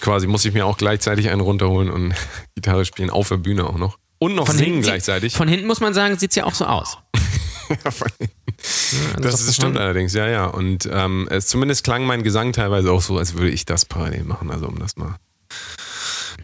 quasi, 0.00 0.26
musste 0.26 0.48
ich 0.48 0.54
mir 0.54 0.66
auch 0.66 0.76
gleichzeitig 0.76 1.30
einen 1.30 1.40
runterholen 1.40 1.90
und 1.90 2.14
Gitarre 2.54 2.84
spielen 2.84 3.10
auf 3.10 3.28
der 3.28 3.36
Bühne 3.36 3.64
auch 3.66 3.78
noch. 3.78 3.98
Und 4.18 4.34
noch 4.34 4.46
von 4.46 4.56
singen 4.56 4.82
gleichzeitig. 4.82 5.34
Von 5.34 5.48
hinten 5.48 5.66
muss 5.66 5.80
man 5.80 5.94
sagen, 5.94 6.18
sieht 6.18 6.30
es 6.30 6.36
ja 6.36 6.44
auch 6.44 6.54
so 6.54 6.64
aus. 6.64 6.98
ja, 7.68 7.76
also 7.84 9.20
das, 9.20 9.46
das 9.46 9.54
stimmt 9.54 9.76
allerdings, 9.76 10.14
ja, 10.14 10.26
ja. 10.28 10.46
Und 10.46 10.88
ähm, 10.90 11.28
es 11.30 11.46
zumindest 11.46 11.84
klang 11.84 12.04
mein 12.04 12.22
Gesang 12.22 12.52
teilweise 12.52 12.90
auch 12.90 13.02
so, 13.02 13.18
als 13.18 13.34
würde 13.34 13.50
ich 13.50 13.64
das 13.64 13.84
parallel 13.84 14.24
machen. 14.24 14.50
Also 14.50 14.66
um 14.66 14.78
das 14.78 14.96
mal 14.96 15.16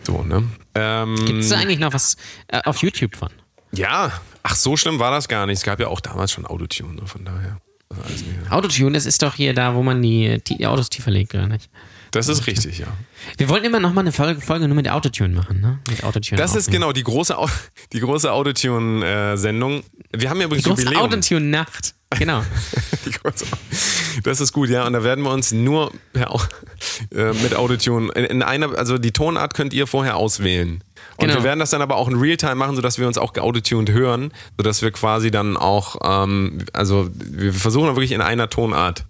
so, 0.02 0.22
ne? 0.22 0.48
Ähm, 0.74 1.16
Gibt 1.26 1.40
es 1.40 1.48
da 1.48 1.58
eigentlich 1.58 1.78
noch 1.78 1.92
was 1.92 2.16
äh, 2.48 2.60
auf 2.64 2.78
YouTube 2.78 3.16
von? 3.16 3.30
Ja, 3.72 4.12
ach, 4.42 4.56
so 4.56 4.76
schlimm 4.76 4.98
war 4.98 5.10
das 5.10 5.28
gar 5.28 5.46
nicht. 5.46 5.58
Es 5.58 5.64
gab 5.64 5.80
ja 5.80 5.88
auch 5.88 6.00
damals 6.00 6.32
schon 6.32 6.46
Autotune, 6.46 6.94
ne, 6.94 7.06
von 7.06 7.24
daher. 7.24 7.58
Autotune, 8.50 8.92
das 8.92 9.06
ist 9.06 9.22
doch 9.22 9.34
hier 9.34 9.54
da, 9.54 9.74
wo 9.74 9.82
man 9.82 10.00
die, 10.02 10.40
die 10.46 10.66
Autos 10.66 10.90
tiefer 10.90 11.10
legt, 11.10 11.34
oder 11.34 11.46
nicht? 11.46 11.70
Das 12.12 12.28
ist 12.28 12.46
richtig, 12.46 12.78
ja. 12.78 12.88
Wir 13.36 13.48
wollten 13.48 13.66
immer 13.66 13.78
noch 13.78 13.92
mal 13.92 14.00
eine 14.00 14.10
Folge, 14.10 14.40
Folge 14.40 14.66
nur 14.66 14.74
mit 14.74 14.88
Autotune 14.88 15.34
machen, 15.34 15.60
ne? 15.60 15.78
Mit 15.88 16.02
Autotune. 16.02 16.40
Das 16.40 16.56
ist 16.56 16.70
genau 16.70 16.92
die 16.92 17.04
große, 17.04 17.36
die 17.92 18.00
große 18.00 18.32
Autotune-Sendung. 18.32 19.84
Wir 20.12 20.30
haben 20.30 20.40
ja 20.40 20.46
übrigens 20.46 20.64
die 20.64 20.70
große 20.70 20.96
Autotune-Nacht. 20.96 21.94
Genau. 22.18 22.42
das 24.24 24.40
ist 24.40 24.52
gut, 24.52 24.68
ja. 24.70 24.84
Und 24.86 24.94
da 24.94 25.04
werden 25.04 25.22
wir 25.22 25.30
uns 25.30 25.52
nur 25.52 25.92
ja, 26.16 26.28
äh, 27.14 27.32
mit 27.34 27.54
Autotune 27.54 28.10
in 28.12 28.42
einer, 28.42 28.76
also 28.76 28.98
die 28.98 29.12
Tonart 29.12 29.54
könnt 29.54 29.72
ihr 29.72 29.86
vorher 29.86 30.16
auswählen. 30.16 30.82
Und 31.20 31.28
genau. 31.28 31.40
wir 31.40 31.44
werden 31.44 31.60
das 31.60 31.70
dann 31.70 31.82
aber 31.82 31.96
auch 31.96 32.08
in 32.08 32.16
Realtime 32.16 32.54
machen, 32.54 32.76
sodass 32.76 32.98
wir 32.98 33.06
uns 33.06 33.18
auch 33.18 33.32
geautotuned 33.34 33.90
hören, 33.90 34.32
sodass 34.56 34.80
wir 34.80 34.90
quasi 34.90 35.30
dann 35.30 35.56
auch, 35.56 35.96
ähm, 36.02 36.58
also 36.72 37.10
wir 37.14 37.52
versuchen 37.52 37.88
wirklich 37.94 38.12
in 38.12 38.22
einer 38.22 38.48
Tonart 38.48 39.04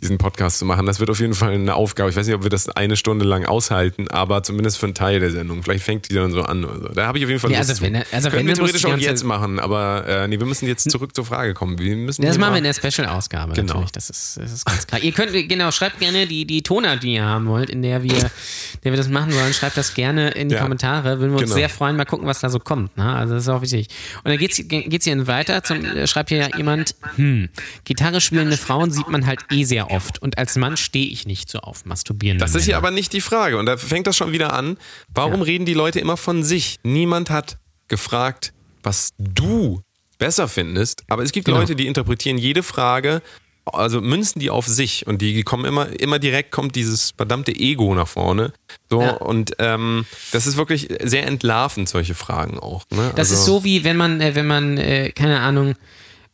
diesen 0.00 0.18
Podcast 0.18 0.58
zu 0.58 0.64
machen. 0.64 0.86
Das 0.86 1.00
wird 1.00 1.08
auf 1.10 1.20
jeden 1.20 1.34
Fall 1.34 1.52
eine 1.52 1.74
Aufgabe. 1.74 2.10
Ich 2.10 2.16
weiß 2.16 2.26
nicht, 2.26 2.36
ob 2.36 2.42
wir 2.42 2.50
das 2.50 2.68
eine 2.68 2.96
Stunde 2.96 3.24
lang 3.24 3.46
aushalten, 3.46 4.08
aber 4.08 4.42
zumindest 4.42 4.78
für 4.78 4.86
einen 4.86 4.94
Teil 4.94 5.20
der 5.20 5.30
Sendung. 5.30 5.62
Vielleicht 5.62 5.84
fängt 5.84 6.10
die 6.10 6.14
dann 6.14 6.32
so 6.32 6.42
an 6.42 6.64
oder 6.64 6.80
so. 6.80 6.88
Da 6.88 7.06
habe 7.06 7.18
ich 7.18 7.24
auf 7.24 7.30
jeden 7.30 7.40
Fall 7.40 7.50
ja, 7.50 7.58
also 7.58 7.80
wenn, 7.80 8.02
also 8.12 8.30
Können 8.30 8.46
wir 8.46 8.54
theoretisch 8.54 8.84
auch 8.84 8.96
jetzt 8.96 9.24
machen, 9.24 9.58
aber 9.58 10.04
äh, 10.06 10.28
nee, 10.28 10.38
wir 10.38 10.46
müssen 10.46 10.66
jetzt 10.66 10.90
zurück 10.90 11.14
zur 11.14 11.24
Frage 11.24 11.54
kommen. 11.54 11.78
Wir 11.78 11.96
müssen 11.96 12.22
das 12.22 12.38
machen 12.38 12.54
wir 12.54 12.58
in 12.58 12.64
der 12.64 12.74
Special-Ausgabe 12.74 13.54
genau. 13.54 13.74
natürlich. 13.74 13.92
Das 13.92 14.10
ist, 14.10 14.38
das 14.40 14.52
ist 14.52 14.66
ganz 14.66 14.86
klar. 14.86 15.00
ihr 15.00 15.12
könnt, 15.12 15.32
genau, 15.32 15.70
schreibt 15.70 15.98
gerne 16.00 16.26
die, 16.26 16.44
die 16.44 16.62
Tonart, 16.62 17.02
die 17.02 17.14
ihr 17.14 17.24
haben 17.24 17.46
wollt, 17.46 17.70
in 17.70 17.82
der 17.82 18.02
wir, 18.02 18.12
der 18.84 18.92
wir 18.92 18.96
das 18.96 19.08
machen 19.08 19.34
wollen. 19.34 19.54
Schreibt 19.54 19.76
das 19.76 19.94
gerne 19.94 20.30
in 20.30 20.48
die 20.48 20.54
ja. 20.56 20.60
Kommentare. 20.60 21.20
Würden 21.20 21.30
wir 21.30 21.38
uns 21.38 21.44
genau. 21.44 21.54
sehr 21.54 21.68
freuen. 21.68 21.96
Mal 21.96 22.04
gucken, 22.04 22.26
was 22.26 22.40
da 22.40 22.50
so 22.50 22.58
kommt. 22.58 22.96
Ne? 22.96 23.14
Also 23.14 23.34
das 23.34 23.44
ist 23.44 23.48
auch 23.48 23.62
wichtig. 23.62 23.88
Und 24.24 24.30
dann 24.30 24.38
geht's, 24.38 24.60
geht's 24.68 25.04
hier 25.04 25.26
weiter. 25.26 25.62
Zum, 25.62 26.06
schreibt 26.06 26.28
hier 26.28 26.50
jemand, 26.56 26.94
hm, 27.16 27.48
Gitarre 27.84 28.20
spielende 28.20 28.56
Frauen 28.56 28.90
sieht 28.90 29.08
man 29.08 29.26
halt 29.26 29.40
eh 29.50 29.64
sehr 29.64 29.85
sehr 29.88 29.96
oft. 29.96 30.20
Und 30.22 30.38
als 30.38 30.56
Mann 30.56 30.76
stehe 30.76 31.06
ich 31.08 31.26
nicht 31.26 31.50
so 31.50 31.58
auf 31.60 31.84
Masturbieren. 31.84 32.38
Das 32.38 32.54
ist 32.54 32.64
hier 32.64 32.76
aber 32.76 32.90
nicht 32.90 33.12
die 33.12 33.20
Frage. 33.20 33.58
Und 33.58 33.66
da 33.66 33.76
fängt 33.76 34.06
das 34.06 34.16
schon 34.16 34.32
wieder 34.32 34.52
an. 34.52 34.76
Warum 35.12 35.42
reden 35.42 35.64
die 35.66 35.74
Leute 35.74 35.98
immer 36.00 36.16
von 36.16 36.42
sich? 36.42 36.78
Niemand 36.82 37.30
hat 37.30 37.58
gefragt, 37.88 38.52
was 38.82 39.10
du 39.18 39.82
besser 40.18 40.48
findest. 40.48 41.02
Aber 41.08 41.22
es 41.22 41.32
gibt 41.32 41.46
Genau. 41.46 41.58
Leute, 41.58 41.76
die 41.76 41.86
interpretieren 41.86 42.38
jede 42.38 42.62
Frage, 42.62 43.22
also 43.66 44.00
münzen 44.00 44.38
die 44.38 44.48
auf 44.50 44.66
sich 44.66 45.06
und 45.06 45.20
die 45.20 45.42
kommen 45.42 45.64
immer, 45.64 45.88
immer 46.00 46.18
direkt 46.20 46.52
kommt 46.52 46.76
dieses 46.76 47.10
verdammte 47.16 47.52
Ego 47.52 47.94
nach 47.94 48.06
vorne. 48.08 48.52
So, 48.88 49.02
Ja. 49.02 49.10
und 49.14 49.52
ähm, 49.58 50.06
das 50.32 50.46
ist 50.46 50.56
wirklich 50.56 50.88
sehr 51.02 51.26
entlarvend, 51.26 51.88
solche 51.88 52.14
Fragen 52.14 52.58
auch. 52.60 52.84
Ne? 52.90 53.10
Das 53.16 53.30
also, 53.30 53.34
ist 53.34 53.44
so 53.44 53.64
wie 53.64 53.82
wenn 53.84 53.96
man, 53.96 54.20
äh, 54.20 54.34
wenn 54.36 54.46
man, 54.46 54.78
äh, 54.78 55.10
keine 55.10 55.40
Ahnung, 55.40 55.74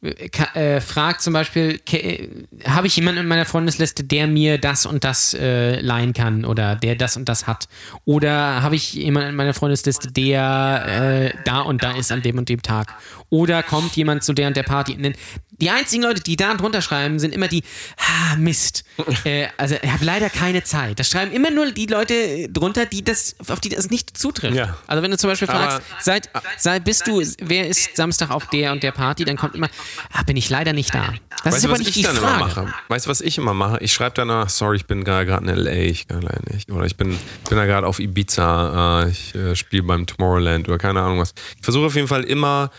äh, 0.03 0.81
fragt 0.81 1.23
zum 1.23 1.33
Beispiel, 1.33 1.81
äh, 1.93 2.29
habe 2.67 2.89
ich 2.89 2.97
jemanden 2.97 3.21
in 3.21 3.29
meiner 3.29 3.45
Freundesliste, 3.45 4.03
der 4.03 4.27
mir 4.27 4.59
das 4.59 4.85
und 4.85 5.05
das 5.05 5.33
äh, 5.35 5.81
leihen 5.81 6.13
kann 6.13 6.45
oder 6.45 6.75
der 6.75 6.97
das 6.97 7.17
und 7.17 7.29
das 7.29 7.47
hat? 7.47 7.69
Oder 8.05 8.63
habe 8.63 8.75
ich 8.75 8.95
jemanden 8.95 9.31
in 9.31 9.37
meiner 9.37 9.55
Freundesliste, 9.55 10.11
der 10.11 11.33
äh, 11.35 11.39
da 11.45 11.61
und 11.61 11.85
da 11.85 11.93
ist 11.93 12.11
an 12.11 12.21
dem 12.23 12.39
und 12.39 12.49
dem 12.49 12.63
Tag? 12.63 12.95
Oder 13.31 13.63
kommt 13.63 13.97
jemand 13.97 14.25
zu 14.25 14.33
der 14.33 14.49
und 14.49 14.57
der 14.57 14.65
Party? 14.65 15.15
Die 15.59 15.71
einzigen 15.71 16.03
Leute, 16.03 16.23
die 16.23 16.37
da 16.37 16.55
drunter 16.55 16.81
schreiben, 16.81 17.19
sind 17.19 17.35
immer 17.35 17.47
die, 17.47 17.63
ah, 17.99 18.37
Mist. 18.37 18.85
äh, 19.25 19.49
also 19.59 19.77
ich 19.81 19.91
habe 19.91 20.05
leider 20.05 20.31
keine 20.31 20.65
Zeit. 20.65 20.99
Das 20.99 21.09
schreiben 21.09 21.31
immer 21.33 21.51
nur 21.51 21.71
die 21.71 21.87
Leute 21.87 22.49
drunter, 22.49 22.87
die 22.87 23.05
das, 23.05 23.37
auf 23.49 23.61
die 23.61 23.69
das 23.69 23.91
nicht 23.91 24.17
zutrifft. 24.17 24.55
Ja. 24.55 24.77
Also 24.87 25.03
wenn 25.03 25.11
du 25.11 25.19
zum 25.19 25.31
Beispiel 25.31 25.49
fragst, 25.49 25.83
seit, 26.01 26.31
seit 26.57 26.85
bist 26.85 27.07
du, 27.07 27.23
wer 27.41 27.69
ist 27.69 27.97
Samstag 27.97 28.31
auf 28.31 28.47
der 28.47 28.73
und 28.73 28.83
der 28.83 28.93
Party, 28.93 29.25
dann 29.25 29.37
kommt 29.37 29.55
immer, 29.55 29.69
ah, 30.13 30.23
bin 30.23 30.37
ich 30.37 30.49
leider 30.49 30.73
nicht 30.73 30.95
da. 30.95 31.13
Das 31.45 31.45
Weißt 31.45 31.57
ist 31.57 31.65
du, 31.65 31.69
aber 31.69 31.73
was 31.73 31.79
nicht 31.81 31.89
ich 31.89 31.95
die 31.95 32.05
Frage. 32.05 32.19
immer 32.19 32.39
mache? 32.39 32.75
Weißt 32.89 33.07
du, 33.07 33.11
was 33.11 33.21
ich 33.21 33.39
immer 33.39 33.55
mache? 33.55 33.79
Ich 33.81 33.93
schreibe 33.93 34.15
danach, 34.15 34.49
sorry, 34.49 34.77
ich 34.77 34.87
bin 34.87 35.05
gerade 35.05 35.27
gerade 35.27 35.45
in 35.45 35.51
L.A., 35.51 35.73
ich 35.73 36.09
kann 36.09 36.23
leider 36.23 36.43
nicht. 36.53 36.71
Oder 36.71 36.87
ich 36.87 36.97
bin, 36.97 37.11
bin 37.49 37.59
da 37.59 37.67
gerade 37.67 37.87
auf 37.87 37.99
Ibiza, 37.99 39.05
äh, 39.05 39.11
ich 39.11 39.35
äh, 39.35 39.55
spiele 39.55 39.83
beim 39.83 40.07
Tomorrowland 40.07 40.69
oder 40.69 40.79
keine 40.79 41.03
Ahnung 41.03 41.19
was. 41.19 41.35
Ich 41.57 41.65
versuche 41.65 41.87
auf 41.87 41.95
jeden 41.95 42.09
Fall 42.09 42.25
immer 42.25 42.71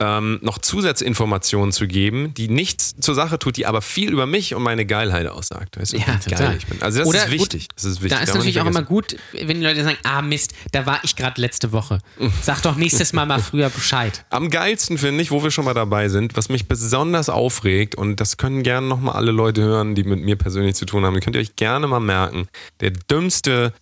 ähm, 0.00 0.38
noch 0.42 0.58
Zusatzinformationen 0.58 1.72
zu 1.72 1.86
geben, 1.86 2.34
die 2.34 2.48
nichts 2.48 2.94
zur 3.00 3.14
Sache 3.14 3.38
tut, 3.38 3.56
die 3.56 3.66
aber 3.66 3.82
viel 3.82 4.12
über 4.12 4.26
mich 4.26 4.54
und 4.54 4.62
meine 4.62 4.86
Geilheit 4.86 5.26
aussagt. 5.26 5.78
Weißt 5.78 5.92
du, 5.92 5.98
Ja, 5.98 6.06
wie 6.24 6.30
total. 6.30 6.46
geil 6.48 6.56
ich 6.58 6.66
bin. 6.66 6.82
Also 6.82 6.98
das 7.00 7.08
Oder 7.08 7.24
ist 7.26 7.30
wichtig. 7.32 7.68
Gut, 7.68 7.76
das 7.76 7.84
ist 7.84 8.02
wichtig. 8.02 8.10
Da 8.10 8.22
ist 8.22 8.28
darf 8.28 8.36
natürlich 8.36 8.60
auch 8.60 8.66
immer 8.66 8.82
gut, 8.82 9.16
wenn 9.32 9.60
die 9.60 9.66
Leute 9.66 9.82
sagen, 9.84 9.98
ah 10.04 10.22
Mist, 10.22 10.54
da 10.72 10.86
war 10.86 11.00
ich 11.02 11.16
gerade 11.16 11.40
letzte 11.40 11.72
Woche. 11.72 11.98
Sag 12.42 12.62
doch 12.62 12.76
nächstes 12.76 13.12
Mal 13.12 13.26
mal 13.26 13.40
früher 13.40 13.70
Bescheid. 13.70 14.24
Am 14.30 14.50
geilsten 14.50 14.98
finde 14.98 15.22
ich, 15.22 15.30
wo 15.30 15.42
wir 15.42 15.50
schon 15.50 15.64
mal 15.64 15.74
dabei 15.74 16.08
sind, 16.08 16.36
was 16.36 16.48
mich 16.48 16.66
besonders 16.68 17.28
aufregt, 17.28 17.94
und 17.94 18.20
das 18.20 18.36
können 18.36 18.62
gerne 18.62 18.86
nochmal 18.86 19.16
alle 19.16 19.32
Leute 19.32 19.62
hören, 19.62 19.94
die 19.94 20.04
mit 20.04 20.20
mir 20.20 20.36
persönlich 20.36 20.74
zu 20.74 20.86
tun 20.86 21.04
haben, 21.04 21.18
könnt 21.20 21.36
ihr 21.36 21.40
euch 21.42 21.56
gerne 21.56 21.86
mal 21.86 22.00
merken, 22.00 22.48
der 22.80 22.90
dümmste, 22.90 23.72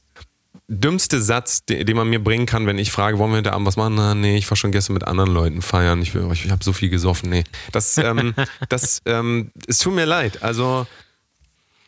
dümmste 0.69 1.21
Satz, 1.21 1.65
den, 1.67 1.87
den 1.87 1.97
man 1.97 2.09
mir 2.09 2.23
bringen 2.23 2.47
kann, 2.47 2.67
wenn 2.67 2.79
ich 2.79 2.91
frage, 2.91 3.19
wollen 3.19 3.31
wir 3.33 3.39
heute 3.39 3.53
Abend 3.53 3.67
was 3.67 3.77
machen? 3.77 3.95
Na, 3.97 4.15
nee, 4.15 4.37
ich 4.37 4.49
war 4.51 4.57
schon 4.57 4.73
gestern 4.73 4.95
mit 4.95 5.05
anderen 5.07 5.33
Leuten 5.33 5.63
feiern, 5.63 6.01
ich, 6.03 6.15
ich 6.15 6.51
habe 6.51 6.65
so 6.65 6.73
viel 6.73 6.89
gesoffen, 6.89 7.29
nee. 7.31 7.45
Das, 7.73 7.99
ähm, 7.99 8.35
das, 8.69 9.03
ähm, 9.07 9.51
es 9.67 9.79
tut 9.79 9.95
mir 9.95 10.07
leid, 10.07 10.43
also 10.43 10.87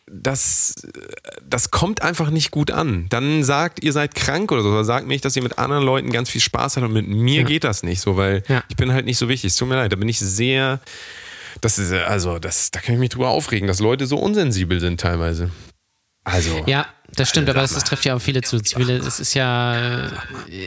das, 0.09 0.75
das 1.49 1.73
kommt 1.73 2.01
einfach 2.03 2.31
nicht 2.31 2.53
gut 2.53 2.71
an. 2.71 3.07
Dann 3.09 3.43
sagt, 3.43 3.83
ihr 3.83 3.93
seid 3.93 4.15
krank 4.15 4.53
oder 4.53 4.63
so. 4.63 4.69
Oder 4.71 4.85
sagt 4.85 5.09
nicht, 5.09 5.25
dass 5.25 5.35
ihr 5.35 5.43
mit 5.43 5.59
anderen 5.59 5.83
Leuten 5.83 6.13
ganz 6.13 6.31
viel 6.31 6.41
Spaß 6.41 6.77
habt 6.77 6.87
und 6.87 6.93
mit 6.93 7.09
mir 7.09 7.43
geht 7.43 7.65
das 7.65 7.83
nicht 7.83 8.01
so, 8.01 8.17
weil 8.17 8.45
Ja. 8.47 8.63
ich 8.69 8.77
bin 8.77 8.93
halt 8.93 9.05
nicht 9.05 9.19
so 9.19 9.29
wichtig. 9.29 9.51
Es 9.51 9.57
tut 9.57 9.67
mir 9.69 9.75
leid, 9.75 9.91
da 9.91 9.97
bin 9.97 10.09
ich 10.09 10.21
sehr. 10.21 10.79
Das 11.61 11.79
ist, 11.81 11.93
also, 11.93 12.39
das, 12.39 12.71
da 12.71 12.79
kann 12.79 12.95
ich 12.95 13.01
mich 13.01 13.09
drüber 13.09 13.31
aufregen, 13.31 13.67
dass 13.67 13.81
Leute 13.81 14.07
so 14.07 14.17
unsensibel 14.19 14.79
sind 14.79 15.01
teilweise. 15.01 15.51
Also. 16.27 16.65
Ja, 16.67 16.87
das 17.15 17.29
stimmt, 17.31 17.49
aber 17.49 17.61
das, 17.61 17.73
das 17.73 17.85
trifft 17.85 18.05
ja 18.05 18.17
auch 18.17 18.19
viele 18.19 18.43
zu. 18.43 18.59
Viele, 18.59 18.99
das 18.99 19.21
ist 19.21 19.35
ja, 19.35 20.11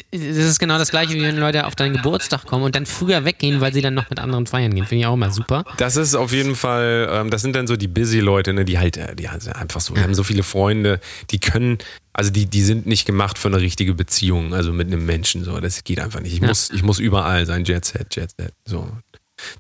das 0.10 0.22
ist 0.22 0.58
genau 0.58 0.78
das 0.78 0.90
Gleiche, 0.90 1.14
wie 1.14 1.22
wenn 1.22 1.36
Leute 1.38 1.68
auf 1.68 1.76
deinen 1.76 1.94
Geburtstag 1.98 2.46
kommen 2.46 2.64
und 2.64 2.76
dann 2.76 2.86
früher 2.86 3.26
weggehen, 3.26 3.60
weil 3.60 3.74
sie 3.74 3.82
dann 3.82 3.94
noch 3.94 4.10
mit 4.10 4.20
anderen 4.20 4.48
feiern 4.48 4.74
gehen. 4.74 4.86
Finde 4.86 5.02
ich 5.02 5.06
auch 5.06 5.16
immer 5.16 5.32
super. 5.32 5.66
Das 5.76 5.98
ist 5.98 6.16
auf 6.16 6.32
jeden 6.32 6.56
Fall, 6.56 7.10
ähm, 7.12 7.30
das 7.30 7.42
sind 7.42 7.58
dann 7.58 7.68
so 7.68 7.76
die 7.76 7.90
Busy-Leute, 7.90 8.54
ne, 8.54 8.64
die 8.64 8.80
halt, 8.80 8.96
äh, 8.96 9.18
die 9.18 9.30
halt 9.30 9.46
einfach 9.54 9.82
so, 9.82 9.94
die 9.94 10.02
haben 10.02 10.16
so 10.16 10.24
viele 10.24 10.44
Freunde, 10.44 11.02
die 11.30 11.40
können, 11.40 11.78
also 12.14 12.32
die, 12.32 12.46
die 12.46 12.64
sind 12.64 12.86
nicht 12.88 13.06
gemacht 13.06 13.38
für 13.38 13.50
eine 13.50 13.60
richtige 13.60 13.94
Beziehung, 13.94 14.54
also 14.54 14.72
mit 14.72 14.88
einem 14.88 15.06
Menschen, 15.06 15.44
so, 15.44 15.60
das 15.60 15.84
geht 15.84 16.00
einfach 16.00 16.22
nicht. 16.22 16.34
Ich, 16.34 16.40
Ja. 16.40 16.48
muss, 16.48 16.70
ich 16.72 16.84
muss 16.84 17.00
überall 17.00 17.46
sein, 17.46 17.66
Jet 17.66 17.84
Set, 17.84 18.16
Jet 18.16 18.32
Set, 18.40 18.54
so. 18.64 18.90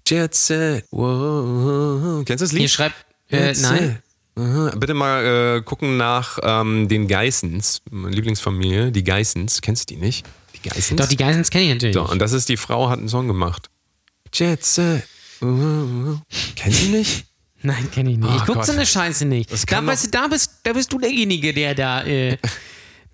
Jet 0.08 0.34
Set, 0.34 0.86
wow. 0.92 2.24
Kennst 2.26 2.42
du 2.42 2.46
das 2.46 2.52
Lied? 2.54 2.62
Hier 2.62 2.70
schreibt, 2.70 2.96
äh, 3.30 3.54
nein. 3.62 4.02
Aha. 4.36 4.72
Bitte 4.78 4.94
mal 4.94 5.58
äh, 5.58 5.62
gucken 5.62 5.98
nach 5.98 6.39
ähm, 6.44 6.88
den 6.88 7.08
Geissens, 7.08 7.82
meine 7.92 8.15
Lieblingsfamilie, 8.15 8.92
die 8.92 9.04
Geissens. 9.04 9.62
Kennst 9.62 9.89
du 9.89 9.96
die 9.96 10.00
nicht? 10.00 10.26
Die 10.56 10.70
Geissens? 10.70 11.00
Doch, 11.02 11.08
die 11.08 11.18
Geissens 11.18 11.50
kenne 11.50 11.65
ich 11.65 11.70
natürlich. 11.74 11.96
So, 11.96 12.08
und 12.08 12.20
das 12.20 12.32
ist 12.32 12.48
die 12.50 12.58
Frau, 12.58 12.89
hat 12.89 13.00
einen 13.00 13.10
Song 13.10 13.28
gemacht. 13.28 13.70
Jet 14.34 14.63
Set. 14.63 15.04
Uh, 15.42 15.46
uh, 15.46 16.12
uh. 16.12 16.20
Kennst 16.56 16.84
du 16.84 16.88
nicht? 16.92 17.26
Nein, 17.62 17.89
kenne 17.92 18.12
ich 18.12 18.18
nicht. 18.18 18.30
Oh 18.30 18.36
ich 18.38 18.46
guck 18.46 18.56
Gott. 18.56 18.65
so 18.65 18.72
eine 18.72 18.86
Scheiße 18.86 19.26
nicht. 19.26 19.50
Da, 19.72 19.86
weißt 19.86 20.06
du, 20.06 20.10
da, 20.12 20.28
bist, 20.28 20.52
da 20.63 20.72
bist 20.72 20.92
du 20.94 20.98
derjenige, 21.00 21.54
der 21.54 21.76
da, 21.76 22.04
äh, 22.06 22.38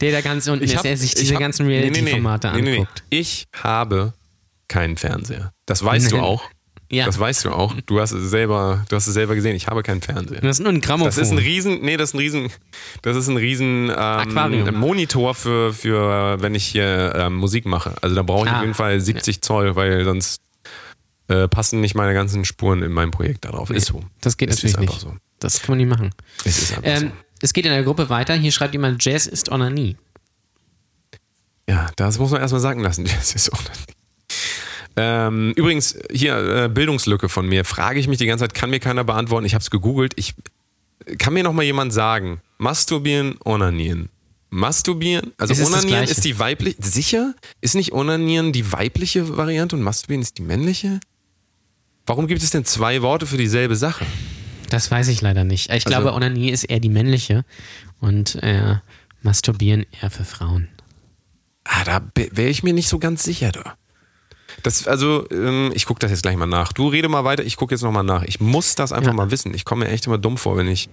der 0.01 0.11
da 0.11 0.21
ganz 0.21 0.47
unten 0.47 0.63
ist, 0.65 0.75
hab- 0.75 0.83
der 0.83 0.97
sich 0.97 1.13
ich 1.13 1.19
diese 1.19 1.33
hab- 1.33 1.39
ganzen. 1.39 1.65
Reality-Formate 1.65 2.51
Nee, 2.51 2.61
nee, 2.61 2.69
nee. 2.71 2.77
anguckt. 2.79 3.03
Ich 3.09 3.45
habe 3.53 4.13
keinen 4.67 4.97
Fernseher. 4.97 5.51
Das 5.65 5.83
weißt 5.83 6.11
du 6.11 6.19
auch. 6.19 6.43
Ja. 6.91 7.05
Das 7.07 7.17
weißt 7.19 7.45
du 7.45 7.51
auch. 7.51 7.73
Du 7.87 7.99
hast 7.99 8.11
es 8.11 8.29
selber, 8.29 8.85
du 8.89 8.95
hast 8.95 9.07
es 9.07 9.13
selber 9.15 9.33
gesehen. 9.35 9.55
Ich 9.55 9.67
habe 9.67 9.81
keinen 9.81 10.01
Fernseher. 10.01 10.39
Das 10.41 10.59
ist 10.59 10.63
nur 10.63 10.71
ein 10.71 10.81
Grammophon. 10.81 11.07
Das 11.07 11.17
ist 11.17 11.31
ein 11.31 11.39
riesen, 11.39 11.81
nee, 11.81 11.97
das 11.97 12.09
ist 12.09 12.13
ein 12.13 12.19
riesen, 12.19 12.49
das 13.01 13.17
ist 13.17 13.27
ein 13.27 13.37
riesen 13.37 13.89
Aquarium. 13.89 14.67
ähm, 14.67 14.75
Monitor 14.75 15.33
für, 15.33 15.73
für, 15.73 16.41
wenn 16.41 16.53
ich 16.53 16.65
hier 16.65 17.13
ähm, 17.15 17.35
Musik 17.37 17.65
mache. 17.65 17.95
Also 18.01 18.15
da 18.15 18.21
brauche 18.21 18.45
ich 18.45 18.51
Ah. 18.51 18.57
auf 18.57 18.61
jeden 18.61 18.75
Fall 18.75 18.99
70 19.01 19.41
Zoll, 19.41 19.75
weil 19.75 20.05
sonst 20.05 20.41
äh, 21.27 21.47
passen 21.47 21.81
nicht 21.81 21.95
meine 21.95 22.13
ganzen 22.13 22.45
Spuren 22.45 22.83
in 22.83 22.91
meinem 22.91 23.09
Projekt 23.11 23.45
darauf. 23.45 23.71
Ist 23.71 23.87
so. 23.87 24.03
Das 24.21 24.37
geht 24.37 24.51
es 24.51 24.63
natürlich 24.63 24.77
nicht. 24.91 24.99
so. 25.01 25.15
Das 25.39 25.61
kann 25.63 25.71
man 25.71 25.79
nicht 25.79 25.89
machen. 25.89 26.11
Es 26.43 26.59
ist 26.61 26.77
einfach 26.77 27.01
Ähm, 27.01 27.11
es 27.41 27.51
geht 27.53 27.65
in 27.65 27.71
der 27.71 27.83
Gruppe 27.83 28.09
weiter. 28.09 28.35
Hier 28.35 28.51
schreibt 28.51 28.73
jemand, 28.73 29.03
Jazz 29.03 29.25
ist 29.25 29.51
Onanie. 29.51 29.97
so. 31.11 31.19
Ja, 31.73 31.89
das 31.95 32.19
muss 32.19 32.29
man 32.29 32.41
erstmal 32.41 32.61
sagen 32.61 32.81
lassen. 32.81 33.05
Das 33.17 33.33
ist 33.33 33.51
auch 33.51 33.61
ähm, 34.97 35.53
übrigens, 35.55 35.97
hier 36.11 36.37
äh, 36.37 36.69
Bildungslücke 36.69 37.29
von 37.29 37.47
mir. 37.47 37.65
Frage 37.65 37.99
ich 37.99 38.07
mich 38.07 38.17
die 38.17 38.25
ganze 38.25 38.43
Zeit, 38.43 38.53
kann 38.53 38.69
mir 38.69 38.79
keiner 38.79 39.03
beantworten. 39.03 39.45
Ich 39.45 39.53
habe 39.53 39.61
es 39.61 39.69
gegoogelt. 39.69 40.13
Ich, 40.15 40.35
kann 41.17 41.33
mir 41.33 41.43
noch 41.43 41.53
mal 41.53 41.63
jemand 41.63 41.93
sagen, 41.93 42.41
masturbieren, 42.57 43.35
onanieren? 43.43 44.09
Masturbieren, 44.49 45.33
also 45.37 45.53
ist 45.53 45.65
onanieren 45.65 46.05
ist 46.05 46.23
die 46.23 46.39
weibliche, 46.39 46.77
sicher? 46.81 47.33
Ist 47.61 47.75
nicht 47.75 47.91
onanieren 47.91 48.53
die 48.53 48.71
weibliche 48.71 49.35
Variante 49.37 49.75
und 49.75 49.81
masturbieren 49.81 50.21
ist 50.21 50.37
die 50.37 50.43
männliche? 50.43 50.99
Warum 52.05 52.27
gibt 52.27 52.41
es 52.41 52.51
denn 52.51 52.63
zwei 52.63 53.01
Worte 53.01 53.25
für 53.25 53.37
dieselbe 53.37 53.75
Sache? 53.75 54.05
Das 54.69 54.89
weiß 54.91 55.09
ich 55.09 55.21
leider 55.21 55.43
nicht. 55.43 55.71
Ich 55.71 55.85
glaube, 55.85 56.13
Onanie 56.13 56.51
ist 56.51 56.63
eher 56.63 56.79
die 56.79 56.89
männliche 56.89 57.43
und 57.99 58.35
äh, 58.35 58.75
Masturbieren 59.21 59.85
eher 60.01 60.11
für 60.11 60.23
Frauen. 60.23 60.69
Ah, 61.63 61.83
da 61.83 62.01
wäre 62.13 62.49
ich 62.49 62.61
mir 62.61 62.73
nicht 62.73 62.87
so 62.87 62.99
ganz 62.99 63.23
sicher 63.23 63.51
da. 63.51 63.75
Das, 64.65 64.87
also, 64.87 65.25
ähm, 65.29 65.71
ich 65.75 65.85
gucke 65.85 65.99
das 65.99 66.09
jetzt 66.09 66.23
gleich 66.23 66.35
mal 66.37 66.47
nach. 66.47 66.73
Du 66.73 66.87
rede 66.87 67.07
mal 67.07 67.23
weiter, 67.23 67.43
ich 67.43 67.55
gucke 67.55 67.73
jetzt 67.75 67.83
nochmal 67.83 68.03
nach. 68.03 68.23
Ich 68.23 68.39
muss 68.39 68.73
das 68.75 68.91
einfach 68.91 69.11
Ja. 69.11 69.13
mal 69.15 69.29
wissen. 69.29 69.53
Ich 69.53 69.63
komme 69.63 69.85
mir 69.85 69.91
echt 69.91 70.07
immer 70.07 70.17
dumm 70.17 70.37
vor, 70.37 70.57
wenn 70.57 70.67
ich 70.67 70.89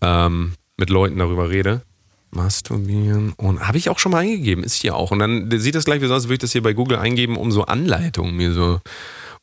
ähm, 0.00 0.52
mit 0.76 0.90
Leuten 0.90 1.18
darüber 1.18 1.50
rede. 1.50 1.82
Masturbieren 2.30 3.32
und 3.36 3.66
habe 3.66 3.78
ich 3.78 3.88
auch 3.90 3.98
schon 3.98 4.12
mal 4.12 4.18
eingegeben, 4.18 4.64
ist 4.64 4.74
hier 4.74 4.96
auch. 4.96 5.10
Und 5.12 5.18
dann 5.20 5.48
sieht 5.58 5.74
das 5.74 5.84
gleich 5.84 6.00
wie 6.02 6.06
sonst, 6.08 6.24
würde 6.24 6.34
ich 6.34 6.38
das 6.40 6.52
hier 6.52 6.62
bei 6.62 6.72
Google 6.72 6.98
eingeben, 6.98 7.36
um 7.36 7.50
so 7.52 7.64
Anleitungen 7.64 8.36
mir 8.36 8.52
so 8.52 8.80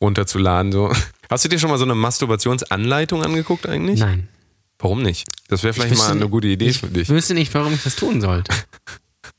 runterzuladen. 0.01 0.71
So. 0.71 0.91
Hast 1.29 1.43
du 1.45 1.49
dir 1.49 1.59
schon 1.59 1.69
mal 1.69 1.77
so 1.77 1.85
eine 1.85 1.95
Masturbationsanleitung 1.95 3.23
angeguckt 3.23 3.67
eigentlich? 3.67 3.99
Nein. 3.99 4.27
Warum 4.79 5.01
nicht? 5.03 5.25
Das 5.47 5.63
wäre 5.63 5.73
vielleicht 5.73 5.93
Ich 5.93 5.97
mal 5.99 6.11
eine 6.11 6.21
nicht- 6.21 6.31
gute 6.31 6.47
Idee 6.47 6.69
ich 6.69 6.79
für 6.79 6.87
dich. 6.87 7.07
wüsste 7.09 7.33
nicht, 7.33 7.53
warum 7.53 7.73
ich 7.73 7.83
das 7.83 7.95
tun 7.95 8.19
sollte. 8.21 8.53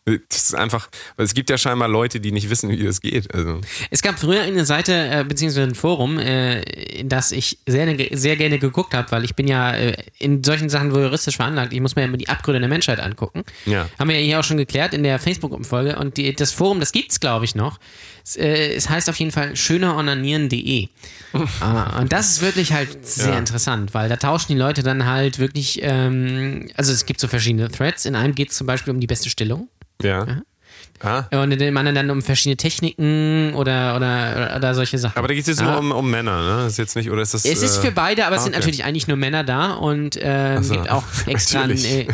Das 0.04 0.18
ist 0.30 0.54
einfach, 0.56 0.88
weil 1.16 1.24
es 1.26 1.32
gibt 1.32 1.48
ja 1.48 1.56
scheinbar 1.56 1.86
Leute, 1.86 2.18
die 2.18 2.32
nicht 2.32 2.50
wissen, 2.50 2.68
wie 2.70 2.82
das 2.82 3.00
geht. 3.00 3.32
Also. 3.32 3.60
Es 3.90 4.02
gab 4.02 4.18
früher 4.18 4.42
eine 4.42 4.64
Seite, 4.64 4.92
äh, 4.92 5.24
beziehungsweise 5.24 5.62
ein 5.62 5.76
Forum, 5.76 6.18
äh, 6.18 6.60
in 6.62 7.08
das 7.08 7.30
ich 7.30 7.58
sehr, 7.68 7.86
sehr 8.10 8.34
gerne 8.36 8.58
geguckt 8.58 8.94
habe, 8.94 9.08
weil 9.12 9.24
ich 9.24 9.36
bin 9.36 9.46
ja 9.46 9.72
äh, 9.72 9.94
in 10.18 10.42
solchen 10.42 10.68
Sachen 10.68 10.92
voyeuristisch 10.92 11.36
veranlagt. 11.36 11.72
Ich 11.72 11.80
muss 11.80 11.94
mir 11.94 12.02
ja 12.02 12.08
immer 12.08 12.16
die 12.16 12.28
Abgründe 12.28 12.58
der 12.58 12.68
Menschheit 12.68 12.98
angucken. 12.98 13.44
Ja. 13.64 13.88
Haben 13.96 14.08
wir 14.10 14.18
ja 14.18 14.24
hier 14.24 14.40
auch 14.40 14.44
schon 14.44 14.56
geklärt 14.56 14.92
in 14.92 15.04
der 15.04 15.20
Facebook-Umfolge. 15.20 15.94
Und 15.96 16.16
die, 16.16 16.34
das 16.34 16.50
Forum, 16.50 16.80
das 16.80 16.90
gibt's, 16.90 17.20
glaube 17.20 17.44
ich, 17.44 17.54
noch. 17.54 17.78
Es, 18.24 18.34
äh, 18.36 18.74
es 18.74 18.88
heißt 18.90 19.09
auf 19.09 19.16
jeden 19.20 19.30
Fall 19.30 19.55
schöneronanieren.de. 19.55 20.88
Ah, 21.61 22.00
und 22.00 22.12
das 22.12 22.30
ist 22.32 22.42
wirklich 22.42 22.72
halt 22.74 23.07
sehr 23.07 23.30
Ja. 23.32 23.38
interessant, 23.38 23.94
weil 23.94 24.09
da 24.11 24.16
tauschen 24.16 24.48
die 24.53 24.59
Leute 24.59 24.82
dann 24.82 25.07
halt 25.07 25.38
wirklich, 25.38 25.78
ähm, 25.82 26.68
also 26.76 26.92
es 26.92 27.07
gibt 27.07 27.20
so 27.20 27.28
verschiedene 27.28 27.70
Threads. 27.70 28.05
In 28.05 28.16
einem 28.16 28.34
geht 28.34 28.50
es 28.50 28.57
zum 28.57 28.66
Beispiel 28.66 28.92
um 28.92 29.00
die 29.00 29.07
beste 29.07 29.30
Stillung. 29.30 29.68
Ja. 30.03 30.42
Ah. 31.03 31.24
Und 31.42 31.50
in 31.53 31.59
dem 31.59 31.76
anderen 31.76 31.94
dann 31.94 32.11
um 32.11 32.22
verschiedene 32.22 32.57
Techniken 32.57 33.55
oder, 33.55 33.96
oder, 33.96 34.55
oder 34.57 34.74
solche 34.74 34.98
Sachen. 34.98 35.16
Aber 35.18 35.28
da 35.28 35.34
geht 35.34 35.42
es 35.42 35.48
jetzt 35.48 35.61
Ja. 35.61 35.70
nur 35.70 35.78
um, 35.78 35.92
um 35.92 36.11
Männer, 36.11 36.61
ne? 36.62 36.66
Ist 36.66 36.78
jetzt 36.78 36.96
nicht, 36.96 37.11
oder 37.11 37.22
ist 37.22 37.34
das. 37.34 37.44
Es 37.44 37.62
ist 37.62 37.78
äh, 37.78 37.80
für 37.82 37.92
beide, 37.92 38.26
aber 38.26 38.36
es 38.36 38.42
ah, 38.42 38.44
sind 38.44 38.53
okay. 38.55 38.61
natürlich 38.61 38.84
eigentlich 38.84 39.09
nur 39.09 39.16
Männer 39.16 39.44
da 39.44 39.72
und 39.74 40.18
ähm, 40.20 40.62
so. 40.62 40.74
gibt 40.74 40.90
auch 40.90 41.05
extra 41.26 41.62
ein, 41.62 41.70
äh, 41.72 42.07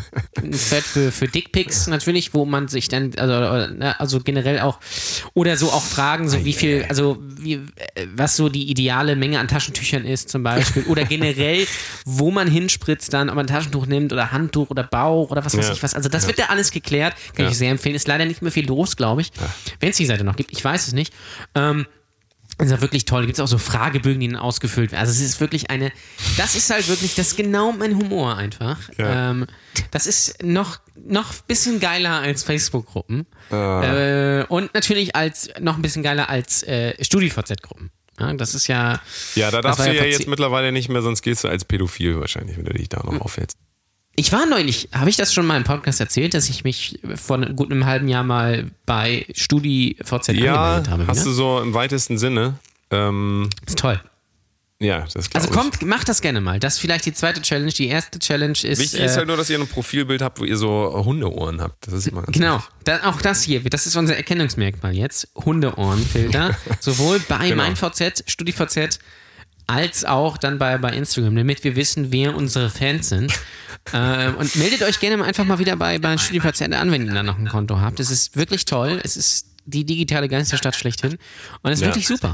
ein 0.43 0.53
Thread 0.53 0.85
für, 0.85 1.13
für 1.13 1.29
Dickpics 1.29 1.87
natürlich, 1.87 2.33
wo 2.35 2.45
man 2.45 2.69
sich 2.69 2.89
dann, 2.89 3.13
also, 3.19 3.73
ne, 3.75 3.95
also 3.99 4.21
generell 4.21 4.61
auch, 4.61 4.79
oder 5.35 5.57
so 5.57 5.67
auch 5.71 5.83
Fragen, 5.85 6.29
so 6.29 6.45
wie 6.45 6.53
viel, 6.53 6.87
also 6.89 7.19
wie, 7.21 7.55
äh, 7.55 7.61
was 8.15 8.37
so 8.37 8.49
die 8.49 8.71
ideale 8.71 9.17
Menge 9.17 9.39
an 9.39 9.49
Taschentüchern 9.49 10.05
ist 10.05 10.29
zum 10.31 10.43
Beispiel 10.43 10.85
oder 10.85 11.05
generell, 11.05 11.67
wo 12.05 12.31
man 12.31 12.49
hinspritzt 12.49 13.13
dann, 13.13 13.29
ob 13.29 13.37
man 13.37 13.45
ein 13.45 13.49
Taschentuch 13.49 13.87
nimmt 13.87 14.13
oder 14.13 14.33
Handtuch 14.33 14.71
oder 14.71 14.83
Bauch 14.85 15.31
oder 15.31 15.45
was 15.45 15.57
weiß 15.57 15.67
Ja. 15.69 15.73
ich 15.75 15.83
was. 15.83 15.95
Also 15.95 16.09
das 16.09 16.27
wird 16.27 16.39
da 16.39 16.45
alles 16.47 16.71
geklärt, 16.71 17.15
kann 17.35 17.45
Ja. 17.47 17.51
ich 17.51 17.59
sehr 17.59 17.71
empfehlen. 17.71 17.95
Ist 17.95 18.09
leider 18.09 18.25
nicht 18.25 18.43
mehr 18.43 18.53
viel 18.53 18.67
los, 18.67 18.78
glaube 18.97 19.21
ich, 19.23 19.33
wenn 19.81 19.91
es 19.91 19.97
die 19.97 20.07
Seite 20.07 20.25
noch 20.25 20.37
gibt. 20.37 20.53
Ich 20.53 20.65
weiß 20.65 20.87
es 20.89 20.93
nicht. 20.93 21.13
Ähm, 21.55 21.87
ist 22.61 22.71
ja 22.73 22.81
wirklich 22.81 23.05
toll. 23.05 23.25
Gibt 23.27 23.39
es 23.39 23.41
auch 23.41 23.47
so 23.49 23.57
Fragebögen, 23.59 24.19
die 24.19 24.27
dann 24.27 24.37
ausgefüllt 24.37 24.91
werden. 24.91 25.01
Also 25.01 25.13
es 25.13 25.21
ist 25.21 25.41
wirklich 25.41 25.71
eine, 25.71 25.93
das 26.39 26.57
ist 26.57 26.71
halt 26.71 26.89
wirklich, 26.89 27.15
das 27.15 27.29
ist 27.29 27.37
genau 27.37 27.71
mein 27.71 27.95
Humor 27.97 28.37
einfach. 28.37 28.79
Ja. 28.99 29.31
Ähm, 29.31 29.47
das 29.93 30.09
ist 30.09 30.43
noch, 30.43 30.81
noch 30.97 31.31
ein 31.31 31.39
bisschen 31.47 31.79
geiler 31.79 32.19
als 32.21 32.43
Facebook-Gruppen. 32.43 33.27
Äh, 33.53 34.45
und 34.49 34.75
natürlich 34.75 35.15
als, 35.15 35.51
noch 35.61 35.77
ein 35.77 35.83
bisschen 35.83 36.03
geiler 36.03 36.29
als 36.29 36.65
äh, 36.65 36.95
StudiVZ-Gruppen. 37.03 37.91
Ja, 38.19 38.33
das 38.33 38.55
ist 38.55 38.67
ja. 38.67 39.01
Ja, 39.37 39.53
da 39.53 39.61
darfst 39.61 39.79
du 39.87 39.93
ja 39.93 39.95
vor 40.01 40.07
jetzt 40.09 40.27
mittlerweile 40.27 40.73
nicht 40.73 40.89
mehr, 40.89 41.03
sonst 41.03 41.23
gehst 41.23 41.45
du 41.45 41.49
als 41.49 41.65
Pädophil 41.65 42.19
wahrscheinlich, 42.19 42.57
wenn 42.57 42.65
du 42.65 42.73
dich 42.73 42.89
da 42.89 43.05
Hm. 43.05 43.15
noch 43.15 43.21
aufhältst. 43.21 43.57
Ich 44.19 44.33
war 44.33 44.47
neulich, 44.47 44.89
habe 44.93 45.09
ich 45.11 45.17
das 45.17 45.33
schon 45.33 45.47
mal 45.47 45.57
im 45.57 45.63
Podcast 45.63 46.01
erzählt, 46.01 46.35
dass 46.35 46.49
ich 46.49 46.65
mich 46.65 46.99
vor 47.15 47.39
gut 47.39 47.71
einem 47.71 47.87
halben 47.87 48.09
Jahr 48.09 48.25
mal 48.25 48.69
bei 48.85 49.25
StudiVZ 49.33 50.29
Ja, 50.33 50.55
angemeldet 50.55 50.91
habe? 50.91 51.07
hast 51.07 51.19
wieder? 51.19 51.25
du 51.27 51.33
so 51.33 51.61
im 51.61 51.73
weitesten 51.73 52.19
Sinne. 52.19 52.59
Ähm, 52.91 53.49
ist 53.65 53.79
toll. 53.79 54.01
ja, 54.81 55.07
das 55.15 55.29
Also 55.35 55.51
kommt, 55.51 55.83
macht 55.83 56.09
das 56.09 56.21
gerne 56.21 56.41
mal. 56.41 56.59
Das 56.59 56.75
ist 56.75 56.81
vielleicht 56.81 57.07
die 57.07 57.13
zweite 57.13 57.41
Challenge. 57.43 57.71
Die 57.71 57.87
erste 57.87 58.19
Challenge 58.19 58.59
ist. 58.61 58.81
Wichtig 58.81 58.99
äh, 59.01 59.07
ist 59.07 59.17
halt 59.17 59.29
nur, 59.29 59.37
dass 59.37 59.51
ihr 59.51 59.59
ein 59.61 59.69
Profilbild 59.69 60.21
habt, 60.21 60.41
wo 60.41 60.45
ihr 60.45 60.57
so 60.57 61.01
Hundeohren 61.05 61.61
habt. 61.61 61.87
Das 61.87 61.95
ist 61.95 62.09
immer 62.09 62.23
ganz 62.23 62.37
Genau, 62.37 62.61
da, 62.83 63.05
auch 63.05 63.23
das 63.23 63.45
hier, 63.45 63.61
das 63.71 63.87
ist 63.87 63.95
unser 63.95 64.17
Erkennungsmerkmal 64.17 64.97
jetzt. 64.97 65.29
Hundeohrenfilter. 65.37 66.57
Sowohl 66.81 67.21
bei 67.21 67.51
Genau. 67.51 67.63
MeinVZ, 67.63 68.25
StudiVZ, 68.27 68.99
als 69.69 70.05
auch 70.05 70.37
dann 70.39 70.59
bei, 70.59 70.77
bei 70.79 70.91
Instagram, 70.91 71.37
damit 71.37 71.63
wir 71.63 71.77
wissen, 71.77 72.11
wer 72.11 72.35
unsere 72.35 72.71
Fans 72.71 73.11
sind. 73.11 73.33
äh, 73.93 74.29
und 74.31 74.57
meldet 74.57 74.83
euch 74.83 74.99
gerne 74.99 75.17
mal 75.19 75.25
einfach 75.27 75.45
mal 75.45 75.59
wieder 75.61 75.77
bei, 75.77 75.99
bei 75.99 76.19
StudiVZ 76.19 76.63
an, 76.73 76.91
wenn 76.91 77.07
ihr 77.07 77.13
da 77.15 77.23
noch 77.23 77.39
ein 77.39 77.47
Konto 77.49 77.81
habt. 77.81 78.01
Es 78.01 78.11
ist 78.11 78.35
wirklich 78.37 78.65
toll. 78.65 79.01
Es 79.05 79.17
ist 79.17 79.47
die 79.67 79.85
digitale 79.85 80.29
Geisterstadt 80.29 80.75
schlechthin. 80.75 81.19
Und 81.63 81.71
es 81.71 81.79
ist 81.79 81.83
Ja. 81.83 81.89
wirklich 81.89 82.09
super. 82.09 82.33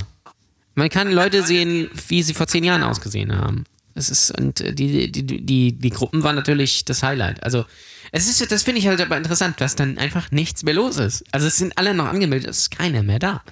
Man 0.76 0.88
kann 0.88 1.12
Leute 1.12 1.42
sehen, 1.42 1.90
wie 2.08 2.22
sie 2.22 2.34
vor 2.34 2.46
zehn 2.46 2.64
Jahren 2.64 2.82
ausgesehen 2.82 3.36
haben. 3.36 3.64
Es 3.96 4.10
ist, 4.10 4.36
und 4.36 4.58
die, 4.60 5.10
die, 5.12 5.22
die, 5.44 5.72
die 5.72 5.90
Gruppen 5.90 6.22
waren 6.24 6.34
natürlich 6.34 6.84
das 6.84 7.02
Highlight. 7.04 7.42
Also, 7.44 7.64
es 8.10 8.28
ist, 8.28 8.50
das 8.50 8.62
finde 8.64 8.80
ich 8.80 8.88
halt 8.88 9.00
aber 9.00 9.16
interessant, 9.16 9.60
dass 9.60 9.76
dann 9.76 9.98
einfach 9.98 10.32
nichts 10.32 10.64
mehr 10.64 10.74
los 10.74 10.96
ist. 10.96 11.24
Also, 11.30 11.46
es 11.46 11.56
sind 11.56 11.78
alle 11.78 11.94
noch 11.94 12.06
angemeldet, 12.06 12.50
es 12.50 12.58
ist 12.58 12.70
keiner 12.72 13.04
mehr 13.04 13.20
da. 13.20 13.42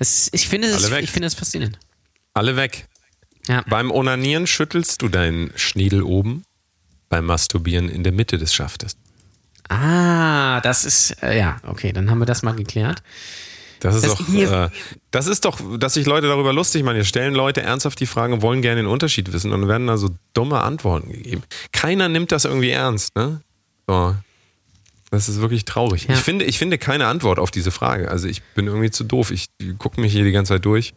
Es, 0.00 0.28
ich 0.32 0.48
finde 0.48 0.68
es 0.68 0.90
ich 0.90 1.10
finde 1.10 1.28
es 1.28 1.34
faszinierend. 1.34 1.78
Alle 2.34 2.56
weg. 2.56 2.88
Ja. 3.48 3.62
Beim 3.68 3.90
Onanieren 3.90 4.46
schüttelst 4.46 5.02
du 5.02 5.08
deinen 5.08 5.52
Schniedel 5.56 6.02
oben, 6.02 6.42
beim 7.08 7.26
Masturbieren 7.26 7.88
in 7.88 8.02
der 8.02 8.12
Mitte 8.12 8.38
des 8.38 8.54
Schaftes. 8.54 8.96
Ah, 9.68 10.60
das 10.60 10.84
ist, 10.84 11.22
äh, 11.22 11.38
ja, 11.38 11.56
okay, 11.66 11.92
dann 11.92 12.10
haben 12.10 12.18
wir 12.18 12.26
das 12.26 12.42
mal 12.42 12.54
geklärt. 12.54 13.02
Das 13.80 13.94
ist 13.94 14.04
Das 14.04 14.14
doch, 14.16 14.34
äh, 14.34 14.70
das 15.10 15.26
ist 15.26 15.44
doch, 15.44 15.60
dass 15.78 15.94
sich 15.94 16.06
Leute 16.06 16.28
darüber 16.28 16.52
lustig 16.52 16.82
machen. 16.82 16.94
Hier 16.96 17.04
stellen 17.04 17.34
Leute 17.34 17.62
ernsthaft 17.62 18.00
die 18.00 18.06
Fragen 18.06 18.42
wollen 18.42 18.62
gerne 18.62 18.82
den 18.82 18.86
Unterschied 18.86 19.32
wissen 19.32 19.52
und 19.52 19.68
werden 19.68 19.86
da 19.86 19.96
so 19.96 20.10
dumme 20.32 20.62
Antworten 20.62 21.12
gegeben. 21.12 21.42
Keiner 21.72 22.08
nimmt 22.08 22.32
das 22.32 22.44
irgendwie 22.44 22.70
ernst, 22.70 23.14
ne? 23.16 23.40
So. 23.86 24.16
Das 25.10 25.28
ist 25.28 25.40
wirklich 25.40 25.64
traurig. 25.64 26.06
Ja. 26.08 26.14
Ich, 26.14 26.20
finde, 26.20 26.44
ich 26.44 26.58
finde 26.58 26.78
keine 26.78 27.06
Antwort 27.06 27.38
auf 27.38 27.50
diese 27.50 27.70
Frage. 27.70 28.10
Also 28.10 28.26
ich 28.28 28.42
bin 28.42 28.66
irgendwie 28.66 28.90
zu 28.90 29.04
doof. 29.04 29.30
Ich 29.30 29.48
gucke 29.78 30.00
mich 30.00 30.12
hier 30.12 30.24
die 30.24 30.32
ganze 30.32 30.54
Zeit 30.54 30.64
durch. 30.64 30.94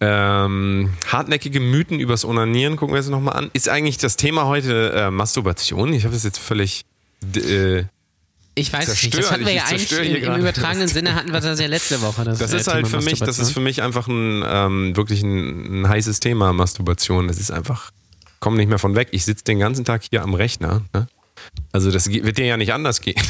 Ähm, 0.00 0.90
hartnäckige 1.06 1.58
Mythen 1.60 2.00
übers 2.00 2.24
Onanieren, 2.24 2.76
gucken 2.76 2.94
wir 2.94 2.98
uns 2.98 3.08
nochmal 3.08 3.36
an. 3.36 3.50
Ist 3.54 3.68
eigentlich 3.68 3.96
das 3.98 4.16
Thema 4.16 4.44
heute 4.46 4.92
äh, 4.92 5.10
Masturbation? 5.10 5.92
Ich 5.92 6.04
habe 6.04 6.14
das 6.14 6.22
jetzt 6.24 6.38
völlig. 6.38 6.84
Äh, 7.34 7.84
Ich 8.54 8.72
weiß 8.72 8.88
es 8.88 9.02
nicht. 9.02 9.16
Das 9.16 9.30
hatten 9.30 9.46
wir 9.46 9.52
dich, 9.52 9.56
ja 9.56 9.64
ich 9.76 9.94
eigentlich 9.98 10.22
im, 10.24 10.32
im 10.34 10.40
übertragenen 10.40 10.88
Sinne 10.88 11.14
hatten 11.14 11.32
wir 11.32 11.40
das 11.40 11.58
ja 11.60 11.66
letzte 11.66 12.02
Woche. 12.02 12.24
Das, 12.24 12.38
Das 12.38 12.52
äh, 12.52 12.56
ist 12.58 12.68
halt 12.68 12.84
Thema 12.86 12.98
für 13.00 13.04
mich, 13.04 13.20
das 13.20 13.38
ist 13.38 13.52
für 13.52 13.60
mich 13.60 13.80
einfach 13.82 14.06
ein 14.08 14.44
ähm, 14.46 14.96
wirklich 14.96 15.22
ein, 15.22 15.82
ein 15.82 15.88
heißes 15.88 16.20
Thema, 16.20 16.52
Masturbation. 16.52 17.28
Das 17.28 17.38
ist 17.38 17.50
einfach, 17.50 17.90
komm 18.40 18.56
nicht 18.58 18.68
mehr 18.68 18.78
von 18.78 18.94
weg. 18.96 19.08
Ich 19.12 19.24
sitze 19.24 19.44
den 19.44 19.58
ganzen 19.58 19.84
Tag 19.86 20.02
hier 20.10 20.22
am 20.22 20.34
Rechner. 20.34 20.82
Ne? 20.92 21.06
Also 21.72 21.90
das 21.90 22.10
wird 22.10 22.36
dir 22.38 22.44
ja 22.46 22.56
nicht 22.58 22.72
anders 22.74 23.00
gehen. 23.00 23.20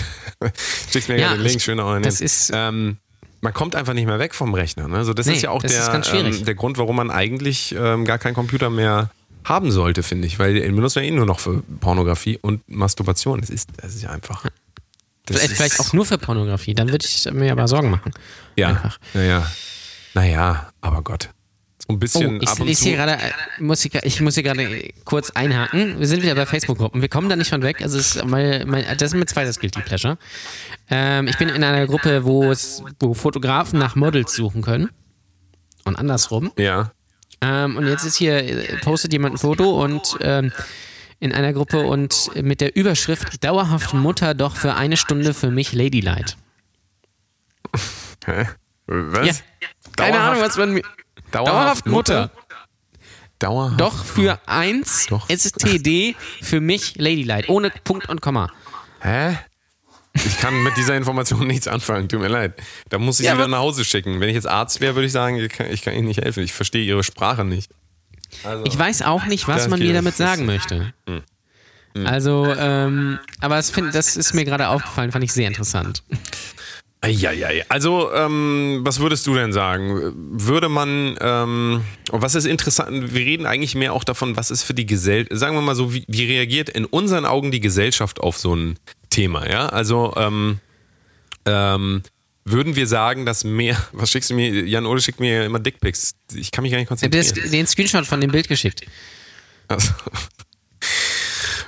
Schickst 0.93 1.09
mir 1.09 1.17
ja, 1.17 1.31
Ja, 1.31 1.35
den 1.35 1.43
Link, 1.43 1.57
ich- 1.57 1.62
schöner 1.64 2.01
das 2.01 2.21
ist- 2.21 2.51
ähm, 2.53 2.97
man 3.41 3.53
kommt 3.53 3.74
einfach 3.76 3.93
nicht 3.95 4.07
mehr 4.07 4.18
weg 4.18 4.34
vom 4.34 4.55
Rechner. 4.55 4.89
Ne? 4.89 4.97
Also 4.97 5.12
das 5.14 5.26
Nee, 5.26 5.34
ist 5.34 5.43
ja 5.43 5.51
auch 5.51 5.62
der, 5.62 6.05
ähm, 6.14 6.45
der 6.45 6.55
Grund, 6.55 6.78
warum 6.78 6.97
man 6.97 7.11
eigentlich 7.11 7.74
ähm, 7.78 8.05
gar 8.05 8.18
keinen 8.18 8.34
Computer 8.34 8.70
mehr 8.70 9.11
haben 9.45 9.70
sollte, 9.70 10.03
finde 10.03 10.26
ich. 10.26 10.39
Weil 10.39 10.55
den 10.55 10.74
benutzt 10.74 10.97
man 10.97 11.05
eh 11.05 11.11
nur 11.11 11.26
noch 11.26 11.39
für 11.41 11.62
Pornografie 11.80 12.39
und 12.41 12.68
Masturbation. 12.68 13.41
Das 13.41 13.51
ist, 13.51 13.68
das 13.76 13.95
ist 13.95 14.03
ja 14.03 14.11
einfach. 14.11 14.43
Das 15.26 15.37
Vielleicht, 15.39 15.51
ist- 15.53 15.57
vielleicht 15.57 15.80
auch 15.80 15.93
nur 15.93 16.07
für 16.07 16.18
Pornografie. 16.18 16.74
Dann 16.74 16.91
würde 16.91 17.07
ich 17.07 17.28
mir 17.32 17.53
aber 17.53 17.68
Sorgen 17.68 17.91
machen. 17.91 18.12
Ja, 18.57 18.68
Einfach. 18.68 18.99
naja. 19.14 19.47
Naja, 20.14 20.70
aber 20.80 21.03
Gott. 21.03 21.28
Ein 21.89 21.95
Oh, 21.95 21.99
bisschen 21.99 22.41
ich 22.43 22.49
ab 22.49 22.59
und 22.61 22.66
lese 22.66 22.80
zu. 22.82 22.89
hier 22.89 22.97
gerade, 22.97 23.12
äh, 23.12 23.30
muss 23.61 23.84
ich, 23.84 23.95
ich 23.95 24.20
muss 24.20 24.34
hier 24.34 24.43
gerade 24.43 24.93
kurz 25.05 25.30
einhaken. 25.30 26.01
Wir 26.01 26.07
sind 26.09 26.22
wieder 26.22 26.34
bei 26.34 26.45
Facebook-Gruppen. 26.45 27.01
Wir 27.01 27.09
kommen 27.09 27.28
da 27.28 27.37
nicht 27.37 27.51
von 27.51 27.62
weg. 27.62 27.80
Also 27.80 27.97
ist 27.97 28.24
mein, 28.24 28.68
mein, 28.68 28.84
das 28.99 29.12
ist 29.12 29.14
mein 29.14 29.26
zweites 29.28 29.61
Guilty 29.61 29.82
Pleasure. 29.82 30.18
Ähm, 30.91 31.28
ich 31.28 31.39
bin 31.39 31.49
in 31.49 31.62
einer 31.62 31.87
Gruppe, 31.87 32.24
wo 32.24 32.51
es, 32.51 32.82
wo 32.99 33.14
Fotografen 33.14 33.78
nach 33.78 33.95
Models 33.95 34.34
suchen 34.34 34.62
können. 34.62 34.91
Und 35.84 35.95
andersrum. 35.97 36.51
Ja. 36.59 36.91
Ähm, 37.41 37.76
und 37.76 37.87
jetzt 37.87 38.05
ist 38.05 38.16
hier, 38.16 38.39
äh, 38.39 38.76
postet 38.78 39.12
jemand 39.12 39.37
ein 39.37 39.39
Foto 39.39 39.82
und 39.84 40.16
ähm, 40.22 40.51
in 41.20 41.32
einer 41.32 41.53
Gruppe 41.53 41.80
und 41.87 42.30
mit 42.43 42.61
der 42.61 42.74
Überschrift 42.74 43.45
Dauerhaft 43.45 43.95
Mutter 43.95 44.34
doch 44.34 44.57
für 44.57 44.74
eine 44.74 44.97
Stunde 44.97 45.34
für 45.34 45.51
mich 45.53 45.72
Ladylight. 45.72 46.37
Hä? 48.26 48.47
Was? 48.87 49.26
Ja. 49.26 49.34
Keine 49.97 50.18
Ahnung, 50.18 50.43
was 50.43 50.57
man 50.57 50.72
mir. 50.74 50.82
Dauerhaft 51.31 51.49
Dauerhaft 51.49 51.87
Mutter. 51.87 52.20
Mutter? 52.22 52.31
Dauerhaft. 53.39 53.81
Doch 53.81 54.05
für 54.05 54.41
eins 54.47 55.07
Doch. 55.09 55.29
STD 55.29 56.16
für 56.41 56.61
mich 56.61 56.95
Ladylight. 56.97 57.49
Ohne 57.49 57.70
Punkt 57.85 58.09
und 58.09 58.20
Komma. 58.20 58.51
Hä? 59.01 59.37
Ich 60.14 60.39
kann 60.39 60.62
mit 60.62 60.77
dieser 60.79 60.97
Information 60.97 61.47
nichts 61.47 61.68
anfangen, 61.68 62.09
tut 62.09 62.20
mir 62.20 62.29
leid. 62.29 62.55
Da 62.89 62.99
muss 62.99 63.20
ich 63.20 63.27
Ja, 63.27 63.33
sie 63.33 63.39
wieder 63.39 63.49
nach 63.49 63.59
Hause 63.59 63.85
schicken. 63.85 64.20
Wenn 64.20 64.31
ich 64.31 64.35
jetzt 64.35 64.49
Arzt 64.49 64.81
wäre, 64.81 64.95
würde 64.95 65.07
ich 65.07 65.12
sagen, 65.12 65.37
ich 65.37 65.53
kann, 65.53 65.66
ich 65.70 65.83
kann 65.83 65.93
Ihnen 65.95 66.09
nicht 66.09 66.22
helfen. 66.22 66.43
Ich 66.43 66.55
verstehe 66.55 66.83
Ihre 66.85 67.05
Sprache 67.05 67.45
nicht. 67.45 67.70
Ich 68.64 68.79
weiß 68.79 69.03
auch 69.03 69.27
nicht, 69.27 69.47
was 69.47 69.68
man 69.68 69.79
mir 69.79 69.93
damit 69.93 70.12
das 70.12 70.18
sagen 70.18 70.47
möchte. 70.47 70.95
Also, 72.05 72.47
ähm, 72.59 73.18
aber 73.41 73.59
es 73.59 73.70
find, 73.70 73.95
das 73.95 74.16
ist 74.16 74.35
mir 74.35 74.45
gerade 74.45 74.68
aufgefallen, 74.68 75.12
fand 75.12 75.24
ich 75.24 75.33
sehr 75.33 75.49
interessant. 75.49 76.03
Eieiei. 77.01 77.65
Also, 77.69 78.13
ähm, 78.13 78.81
was 78.83 79.01
würdest 79.01 79.27
du 79.27 79.35
denn 79.35 79.53
sagen? 79.53 80.13
Würde 80.15 80.69
man, 80.69 81.17
ähm, 81.21 81.83
was 82.11 82.35
ist 82.35 82.47
interessant, 82.47 83.15
wir 83.15 83.21
reden 83.21 83.47
eigentlich 83.47 83.75
mehr 83.75 83.93
auch 83.93 84.05
davon, 84.05 84.37
was 84.37 84.51
ist 84.51 84.63
für 84.63 84.75
die 84.75 84.87
Gesellschaft, 84.87 85.39
sagen 85.39 85.55
wir 85.55 85.63
mal 85.63 85.75
so, 85.75 85.93
wie, 85.93 86.05
wie 86.09 86.25
reagiert 86.25 86.69
in 86.69 86.85
unseren 86.85 87.27
Augen 87.27 87.51
die 87.51 87.61
Gesellschaft 87.61 88.21
auf 88.21 88.39
so 88.39 88.55
ein 88.55 88.79
Thema, 89.11 89.49
ja? 89.49 89.67
Also, 89.67 90.15
ähm, 90.17 90.59
ähm, 91.45 92.03
würden 92.45 92.77
wir 92.77 92.87
sagen, 92.87 93.27
dass 93.27 93.45
mehr, 93.45 93.77
was 93.93 94.11
schickst 94.11 94.31
du 94.31 94.35
mir, 94.35 94.67
Jan 94.67 94.87
Ole 94.87 95.01
schickt 95.01 95.21
mir 95.21 95.45
immer 95.45 95.59
Dickpics, 95.59 96.15
ich 96.35 96.51
kann 96.51 96.63
mich 96.63 96.73
gar 96.73 96.79
nicht 96.79 96.89
konzentrieren. 96.89 97.51
den 97.51 97.67
Screenshot 97.67 98.07
von 98.07 98.21
dem 98.21 98.33
Bild 98.33 98.49
geschickt. 98.49 98.83
Also, 99.69 99.91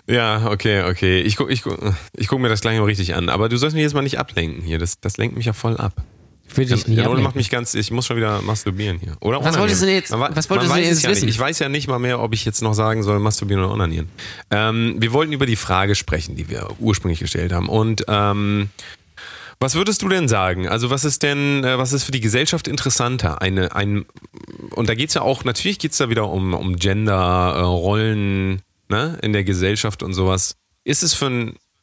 ja, 0.09 0.47
okay, 0.51 0.83
okay. 0.85 1.21
Ich 1.21 1.37
gucke 1.37 1.53
ich 1.53 1.63
guck, 1.63 1.79
ich 2.17 2.29
guck 2.29 2.41
mir 2.41 2.49
das 2.49 2.61
gleich 2.61 2.79
mal 2.79 2.85
richtig 2.85 3.15
an. 3.15 3.29
Aber 3.29 3.49
du 3.49 3.57
sollst 3.57 3.75
mich 3.75 3.83
jetzt 3.83 3.95
mal 3.95 4.03
nicht 4.03 4.19
ablenken 4.19 4.63
hier. 4.63 4.79
Das, 4.79 5.01
das 5.01 5.17
lenkt 5.17 5.37
mich 5.37 5.47
ja 5.47 5.53
voll 5.53 5.77
ab. 5.77 5.93
Würde 6.55 6.75
ich 6.75 6.87
Ole 6.89 7.01
ablenken. 7.03 7.23
macht 7.25 7.37
mich 7.37 7.51
ganz, 7.51 7.75
ich 7.75 7.91
muss 7.91 8.07
schon 8.07 8.17
wieder 8.17 8.41
masturbieren 8.41 8.99
hier. 8.99 9.17
Oder 9.21 9.45
Was 9.45 9.59
wolltest 9.59 9.83
du 9.83 9.87
denn 9.87 9.97
jetzt- 9.97 10.11
Man, 10.11 10.35
was 10.35 10.49
wolltest 10.49 10.71
du 10.71 10.75
denn 10.77 10.85
jetzt 10.85 11.03
ja 11.03 11.11
wissen? 11.11 11.27
Nicht. 11.27 11.35
Ich 11.35 11.39
weiß 11.41 11.59
ja 11.59 11.69
nicht 11.69 11.89
mal 11.89 11.99
mehr, 11.99 12.21
ob 12.21 12.33
ich 12.33 12.47
jetzt 12.47 12.63
noch 12.63 12.73
sagen 12.73 13.03
soll, 13.03 13.19
masturbieren 13.19 13.63
oder 13.63 13.73
onanieren. 13.75 14.09
Ähm, 14.51 14.97
wir 14.99 15.13
wollten 15.13 15.33
über 15.35 15.45
die 15.45 15.57
Frage 15.57 15.95
sprechen, 15.95 16.37
die 16.37 16.49
wir 16.49 16.69
ursprünglich 16.79 17.21
gestellt 17.21 17.53
haben. 17.53 17.69
Und 17.69 18.07
ähm, 18.09 18.71
was 19.61 19.75
würdest 19.75 20.01
du 20.01 20.09
denn 20.09 20.27
sagen? 20.27 20.67
Also 20.69 20.89
was 20.89 21.05
ist 21.05 21.23
denn, 21.23 21.65
äh, 21.65 21.77
was 21.77 21.93
ist 21.93 22.05
für 22.05 22.13
die 22.13 22.21
Gesellschaft 22.21 22.67
interessanter? 22.67 23.43
Eine, 23.43 23.75
ein, 23.77 24.07
und 24.71 24.89
da 24.89 24.95
geht 24.95 25.09
es 25.11 25.15
ja 25.17 25.23
auch, 25.23 25.45
natürlich 25.45 25.79
geht 25.79 25.93
es 25.93 25.99
da 25.99 26.09
wieder 26.09 26.31
um, 26.31 26.55
um 26.55 26.77
Gender, 26.77 27.55
äh, 27.57 27.61
Rollen 27.61 28.63
ne, 28.89 29.19
in 29.23 29.33
der 29.33 29.45
Gesellschaft 29.45 30.03
und 30.03 30.15
sowas. 30.15 30.57
Ist 30.85 31.03
es 31.03 31.15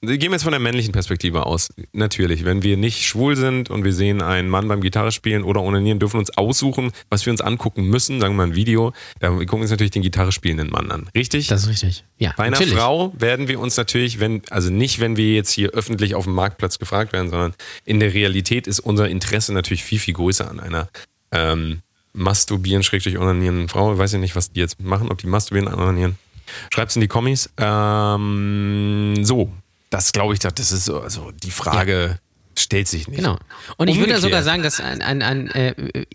gehen 0.05 0.31
wir 0.31 0.31
jetzt 0.31 0.43
von 0.43 0.51
der 0.51 0.59
männlichen 0.59 0.91
Perspektive 0.91 1.45
aus. 1.45 1.69
Natürlich, 1.93 2.45
wenn 2.45 2.63
wir 2.63 2.77
nicht 2.77 3.05
schwul 3.05 3.35
sind 3.35 3.69
und 3.69 3.83
wir 3.83 3.93
sehen 3.93 4.21
einen 4.21 4.49
Mann 4.49 4.67
beim 4.67 4.81
Gitarre 4.81 5.11
spielen 5.11 5.43
oder 5.43 5.61
onanieren, 5.61 5.99
dürfen 5.99 6.15
wir 6.15 6.19
uns 6.19 6.37
aussuchen, 6.37 6.91
was 7.09 7.25
wir 7.25 7.31
uns 7.31 7.41
angucken 7.41 7.85
müssen, 7.85 8.19
sagen 8.19 8.33
wir 8.33 8.37
mal 8.37 8.51
ein 8.51 8.55
Video. 8.55 8.93
Da 9.19 9.29
gucken 9.29 9.51
wir 9.51 9.61
uns 9.61 9.71
natürlich 9.71 9.91
den 9.91 10.01
Gitarre 10.01 10.31
spielenden 10.31 10.69
Mann 10.69 10.91
an. 10.91 11.09
Richtig? 11.15 11.47
Das 11.47 11.63
ist 11.63 11.69
richtig. 11.69 12.03
Ja, 12.17 12.33
Bei 12.37 12.43
einer 12.43 12.57
natürlich. 12.57 12.75
Frau 12.75 13.13
werden 13.17 13.47
wir 13.47 13.59
uns 13.59 13.77
natürlich, 13.77 14.19
wenn, 14.19 14.41
also 14.49 14.69
nicht, 14.69 14.99
wenn 14.99 15.17
wir 15.17 15.33
jetzt 15.33 15.51
hier 15.51 15.71
öffentlich 15.71 16.15
auf 16.15 16.25
dem 16.25 16.33
Marktplatz 16.33 16.79
gefragt 16.79 17.13
werden, 17.13 17.29
sondern 17.29 17.53
in 17.83 17.99
der 17.99 18.13
Realität 18.13 18.67
ist 18.67 18.79
unser 18.79 19.09
Interesse 19.09 19.53
natürlich 19.53 19.83
viel, 19.83 19.99
viel 19.99 20.13
größer 20.13 20.49
an 20.49 20.59
einer 20.59 20.89
ähm, 21.31 21.81
masturbieren, 22.13 22.83
schrägstrich 22.83 23.17
onanieren 23.17 23.67
Frau. 23.69 23.93
Ich 23.93 23.99
weiß 23.99 24.13
ja 24.13 24.19
nicht, 24.19 24.35
was 24.35 24.51
die 24.51 24.59
jetzt 24.59 24.81
machen, 24.81 25.11
ob 25.11 25.17
die 25.17 25.27
masturbieren, 25.27 25.73
onanieren. 25.73 26.17
Schreibt's 26.73 26.95
in 26.95 27.01
die 27.01 27.07
Kommis. 27.07 27.49
Ähm, 27.57 29.15
so, 29.23 29.51
das 29.89 30.11
glaube 30.11 30.33
ich, 30.33 30.39
das 30.39 30.71
ist 30.71 30.85
so, 30.85 30.99
also 31.01 31.31
die 31.31 31.51
Frage 31.51 32.19
stellt 32.57 32.87
sich 32.87 33.09
nicht. 33.09 33.17
Genau. 33.17 33.37
Und 33.75 33.89
ich 33.89 33.99
würde 33.99 34.17
sogar 34.17 34.41
sagen, 34.41 34.63
dass 34.63 34.79
ein, 34.79 35.01
ein, 35.01 35.21
ein 35.21 35.49
äh, 35.51 35.71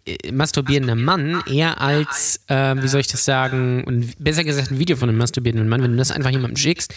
äh, 0.07 0.33
masturbierender 0.33 0.95
Mann 0.95 1.43
eher 1.47 1.81
als, 1.83 2.41
äh, 2.47 2.77
wie 2.83 2.89
soll 2.89 3.01
ich 3.03 3.09
das 3.09 3.27
sagen, 3.27 3.85
und 3.85 4.15
besser 4.19 4.43
gesagt 4.43 4.71
ein 4.71 4.79
Video 4.79 4.97
von 4.97 5.11
einem 5.11 5.19
masturbierenden 5.19 5.69
Mann, 5.69 5.83
wenn 5.83 5.93
du 5.93 5.99
das 5.99 6.11
einfach 6.11 6.31
jemandem 6.31 6.57
schickst, 6.57 6.95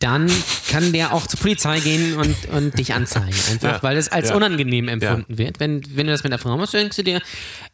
dann 0.00 0.28
kann 0.70 0.92
der 0.92 1.12
auch 1.14 1.28
zur 1.28 1.38
Polizei 1.38 1.78
gehen 1.78 2.16
und, 2.16 2.34
und 2.48 2.76
dich 2.78 2.92
anzeigen. 2.92 3.36
Einfach, 3.50 3.74
Ja. 3.74 3.82
weil 3.82 3.96
es 3.96 4.08
als 4.08 4.30
Ja. 4.30 4.34
unangenehm 4.34 4.88
empfunden 4.88 5.38
wird. 5.38 5.60
Wenn, 5.60 5.82
wenn 5.96 6.06
du 6.06 6.12
das 6.12 6.24
mit 6.24 6.32
einer 6.32 6.40
Frau 6.42 6.56
machst, 6.56 6.74
denkst 6.74 6.96
du 6.96 7.04
dir, 7.04 7.20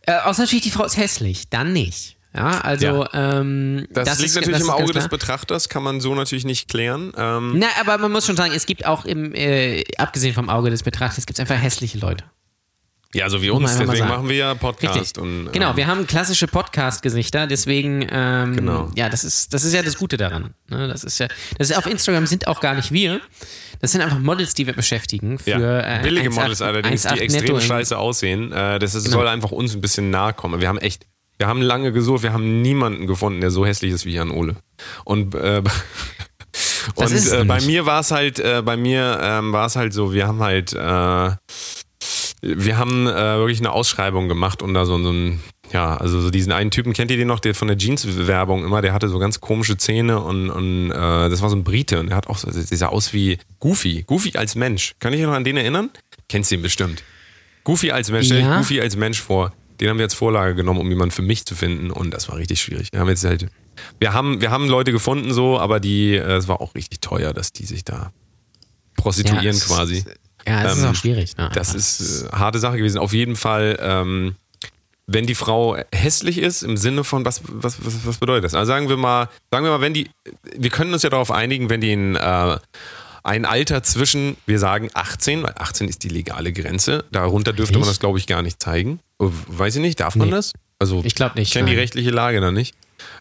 äh, 0.03 0.13
außer 0.19 0.43
natürlich 0.43 0.65
die 0.65 0.71
Frau 0.71 0.85
ist 0.85 0.99
hässlich, 0.99 1.49
dann 1.49 1.73
nicht. 1.73 2.16
Ja, 2.37 2.61
also 2.61 3.07
ähm, 3.15 3.87
Das, 3.91 4.19
liegt 4.19 4.29
ist, 4.31 4.35
natürlich 4.37 4.59
das 4.59 4.69
im 4.69 4.71
Auge 4.75 4.93
des. 4.93 5.09
Betrachters, 5.09 5.69
kann 5.69 5.83
man 5.83 6.01
so 6.01 6.15
natürlich 6.15 6.45
nicht 6.45 6.69
klären. 6.69 7.13
Ähm, 7.17 7.55
Na, 7.59 7.67
aber 7.81 7.97
man 7.99 8.13
muss 8.13 8.27
schon 8.27 8.37
sagen, 8.37 8.53
es 8.55 8.67
gibt 8.67 8.85
auch 8.87 9.05
im, 9.05 9.35
äh, 9.35 9.83
abgesehen 9.99 10.35
vom 10.35 10.49
Auge 10.51 10.71
des 10.71 10.83
Betrachters, 10.83 11.27
gibt 11.27 11.39
es 11.39 11.41
einfach 11.41 11.61
hässliche 11.63 11.99
Leute. 11.99 12.25
ja, 13.15 13.31
so 13.31 13.41
wie 13.41 13.49
uns, 13.49 13.71
deswegen 13.71 13.97
sagen. 13.97 14.11
machen 14.11 14.29
wir 14.29 14.37
ja 14.37 14.55
Podcast. 14.55 15.17
Und, 15.17 15.51
genau, 15.53 15.71
ähm, 15.71 15.77
wir 15.77 15.87
haben 15.87 16.07
klassische 16.07 16.47
Podcast-Gesichter, 16.49 17.47
deswegen, 17.47 18.07
ähm, 18.11 18.57
Genau. 18.57 18.91
ja, 18.95 19.09
das 19.09 19.25
ist, 19.25 19.55
das 19.55 19.65
ist 19.65 19.73
ja 19.73 19.83
das 19.83 19.97
Gute 19.97 20.17
daran. 20.19 20.53
Ne? 20.69 20.89
Das 20.89 21.03
ist 21.05 21.19
ja, 21.19 21.29
das 21.57 21.71
ist 21.71 21.77
auf 21.79 21.87
Instagram 21.87 22.27
sind 22.27 22.47
auch 22.49 22.61
gar 22.61 22.75
nicht 22.75 22.93
wir. 22.93 23.21
Das 23.81 23.93
sind 23.93 24.01
einfach 24.03 24.19
Models, 24.19 24.53
die 24.55 24.67
wir 24.67 24.75
beschäftigen 24.75 25.39
für 25.39 25.51
Ja, 25.51 25.99
äh, 25.99 26.03
billige 26.03 26.29
1,8 26.31 26.35
Models 26.43 26.63
allerdings, 26.63 27.03
die 27.03 27.09
1,8 27.09 27.21
extrem 27.21 27.61
scheiße 27.61 27.97
aussehen. 27.97 28.53
Äh, 28.53 28.79
das 28.81 28.95
ist, 28.95 29.05
Genau. 29.05 29.19
soll 29.19 29.29
einfach 29.29 29.51
uns 29.53 29.75
ein 29.75 29.81
bisschen 29.81 30.11
nahe 30.11 30.33
kommen. 30.35 30.61
Wir 30.61 30.69
haben 30.69 30.79
echt, 30.79 31.07
wir 31.39 31.47
haben 31.47 31.61
lange 31.61 31.93
gesucht, 31.93 32.23
wir 32.23 32.33
haben 32.33 32.63
niemanden 32.63 33.07
gefunden, 33.07 33.41
der 33.41 33.51
so 33.51 33.67
hässlich 33.67 33.93
ist 33.93 34.07
wie 34.07 34.15
Jan 34.15 34.31
Ole. 34.31 34.57
Und, 35.05 35.35
äh, 35.35 35.63
und 36.95 37.13
äh, 37.13 37.45
bei 37.45 37.61
mir 37.63 37.87
war 37.87 38.01
es 38.01 38.11
halt, 38.11 38.39
äh, 38.39 38.63
bei 38.65 38.77
mir 38.77 39.19
ähm, 39.23 39.53
war 39.53 39.67
es 39.67 39.77
halt 39.77 39.93
so, 39.93 40.13
wir 40.13 40.27
haben 40.27 40.41
halt, 40.41 40.73
äh, 40.73 41.31
wir 42.43 42.79
haben 42.79 43.07
äh, 43.07 43.39
wirklich 43.39 43.61
eine 43.61 43.73
Ausschreibung 43.73 44.29
gemacht 44.29 44.63
und 44.63 44.75
da 44.75 44.87
so, 44.87 45.03
so 45.03 45.11
ein, 45.11 45.41
ja, 45.73 45.97
also 45.97 46.21
so 46.21 46.31
diesen 46.31 46.53
einen 46.53 46.71
Typen, 46.71 46.93
kennt 46.93 47.11
ihr 47.11 47.17
den 47.17 47.29
noch, 47.29 47.41
der 47.41 47.55
von 47.55 47.69
der 47.69 47.77
Jeans-Werbung 47.77 48.65
immer, 48.65 48.83
der 48.83 48.93
hatte 48.93 49.09
so 49.09 49.19
ganz 49.19 49.41
komische 49.41 49.77
Zähne 49.77 50.21
und, 50.21 50.51
und 50.51 50.91
äh, 50.91 50.95
das 51.29 51.43
war 51.43 51.51
so 51.51 51.57
ein 51.57 51.65
Brite 51.65 51.99
und 52.01 52.09
der 52.09 52.17
hat 52.17 52.29
auch 52.29 52.39
so, 52.39 52.51
der 52.51 52.63
sah 52.63 52.87
aus 52.89 53.13
wie 53.13 53.39
Goofy, 53.59 54.05
Goofy 54.07 54.37
als 54.37 54.55
Mensch. 54.55 54.95
Kann 55.01 55.13
ich 55.13 55.19
dich 55.19 55.27
noch 55.27 55.35
an 55.35 55.45
den 55.45 55.57
erinnern? 55.57 55.91
Kennst 56.29 56.51
du 56.51 56.57
ihn 56.57 56.63
bestimmt. 56.63 57.03
Goofy 57.65 57.91
als 57.91 58.11
Mensch, 58.11 58.27
stell 58.27 58.41
Ja. 58.41 58.59
Goofy 58.59 58.81
als 58.81 58.97
Mensch 58.97 59.21
vor. 59.21 59.53
Den 59.81 59.89
haben 59.91 59.99
wir 59.99 60.05
als 60.05 60.15
Vorlage 60.15 60.55
genommen, 60.55 60.81
um 60.81 60.89
jemanden 60.89 61.13
für 61.13 61.23
mich 61.23 61.45
zu 61.47 61.55
finden 61.55 61.91
und 61.91 62.11
das 62.13 62.29
war 62.29 62.37
richtig 62.37 62.61
schwierig. 62.61 62.89
Wir 62.93 63.01
haben 63.01 63.09
jetzt 63.09 63.25
halt, 63.25 63.47
wir 64.01 64.13
haben, 64.15 64.41
wir 64.41 64.51
haben 64.51 64.69
Leute 64.69 64.93
gefunden 64.93 65.33
so, 65.33 65.59
aber 65.59 65.81
die, 65.81 66.15
äh, 66.15 66.37
es 66.37 66.49
war 66.49 66.61
auch 66.61 66.75
richtig 66.75 67.01
teuer, 67.01 67.33
dass 67.33 67.53
die 67.53 67.67
sich 67.67 67.85
da 67.85 68.13
prostituieren 68.97 69.57
Ja, 69.57 69.65
quasi. 69.65 70.05
Ja, 70.47 70.63
das 70.63 70.79
ist 70.79 70.85
Ähm, 70.85 70.91
auch 70.91 70.95
schwierig. 70.95 71.37
Ne? 71.37 71.51
Das 71.55 71.75
ist 71.75 72.23
äh, 72.23 72.29
harte 72.31 72.59
Sache 72.59 72.77
gewesen. 72.77 72.99
Auf 72.99 73.13
jeden 73.13 73.37
Fall, 73.37 73.77
ähm, 73.81 74.37
wenn 75.07 75.27
die 75.27 75.35
Frau 75.35 75.77
hässlich 75.93 76.39
ist, 76.39 76.63
im 76.63 76.77
Sinne 76.77 77.05
von, 77.05 77.25
was, 77.25 77.43
was, 77.47 77.85
was, 77.85 78.07
was 78.07 78.19
bedeutet 78.19 78.45
das? 78.45 78.55
Also 78.55 78.69
sagen 78.69 78.89
wir 78.89 78.97
mal, 78.97 79.29
sagen 79.51 79.65
wir 79.65 79.73
mal, 79.73 79.81
wenn 79.81 79.95
die, 79.95 80.09
wir 80.57 80.71
können 80.71 80.93
uns 80.93 81.03
ja 81.03 81.11
darauf 81.11 81.31
einigen, 81.31 81.69
wenn 81.71 81.81
die 81.81 81.93
in, 81.93 82.17
äh, 82.17 82.59
ein 83.23 83.45
Alter 83.45 83.83
zwischen, 83.83 84.37
wir 84.47 84.59
sagen 84.61 84.89
18, 84.95 85.43
weil 85.43 85.55
18 85.59 85.89
ist 85.89 86.05
die 86.05 86.09
legale 86.09 86.53
Grenze, 86.53 87.05
darunter 87.11 87.53
dürfte 87.53 87.75
man 87.75 87.83
Wirklich? 87.83 87.97
das, 87.97 88.01
glaube 88.01 88.19
ich, 88.19 88.27
gar 88.29 88.43
nicht 88.43 88.63
zeigen. 88.63 89.01
Weiß 89.19 89.77
ich 89.77 89.81
nicht, 89.83 90.01
darf 90.01 90.17
man 90.17 90.29
Nee. 90.29 90.35
das? 90.35 90.53
Also, 90.79 91.03
Ich 91.05 91.15
glaub 91.15 91.35
nicht, 91.37 91.49
Ich 91.49 91.53
kenne 91.55 91.71
die 91.71 91.77
rechtliche 91.77 92.11
Lage 92.11 92.41
noch 92.41 92.51
nicht. 92.53 92.75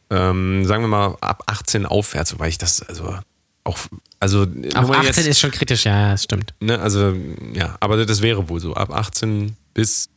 Ähm, 0.09 0.65
sagen 0.65 0.83
wir 0.83 0.87
mal 0.87 1.17
ab 1.21 1.43
18 1.47 1.85
aufwärts, 1.85 2.33
wobei 2.33 2.49
ich 2.49 2.57
das, 2.57 2.81
also 2.81 3.17
auch, 3.63 3.77
also 4.19 4.45
mal 4.45 4.91
18 4.91 5.05
jetzt- 5.05 5.27
ist 5.27 5.39
schon 5.39 5.51
kritisch, 5.51 5.85
ja, 5.85 6.11
das 6.11 6.23
stimmt. 6.25 6.53
Ne, 6.59 6.79
also, 6.79 7.13
ja, 7.53 7.75
aber 7.79 8.05
das 8.05 8.21
wäre 8.21 8.47
wohl 8.49 8.59
so. 8.59 8.73
Ab 8.73 8.91
18 8.93 9.55
bis. 9.73 10.09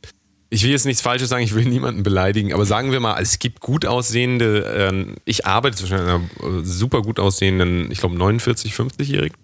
Ich 0.51 0.63
will 0.63 0.71
jetzt 0.71 0.87
nichts 0.87 1.03
Falsches 1.03 1.29
sagen, 1.29 1.45
ich 1.45 1.55
will 1.55 1.65
niemanden 1.69 2.03
beleidigen, 2.03 2.53
aber 2.53 2.65
sagen 2.67 2.91
wir 2.93 3.01
mal, 3.01 3.21
es 3.21 3.39
gibt 3.39 3.61
gut 3.61 3.85
aussehende, 3.87 4.61
ähm, 4.77 5.17
ich 5.25 5.47
arbeite 5.47 5.77
zwischen 5.77 5.99
einer 5.99 6.21
äh, 6.43 6.65
super 6.65 7.03
gut 7.03 7.21
aussehenden, 7.21 7.91
ich 7.91 7.99
glaube 8.01 8.17
49, 8.17 8.73
50-Jährigen. 8.75 9.37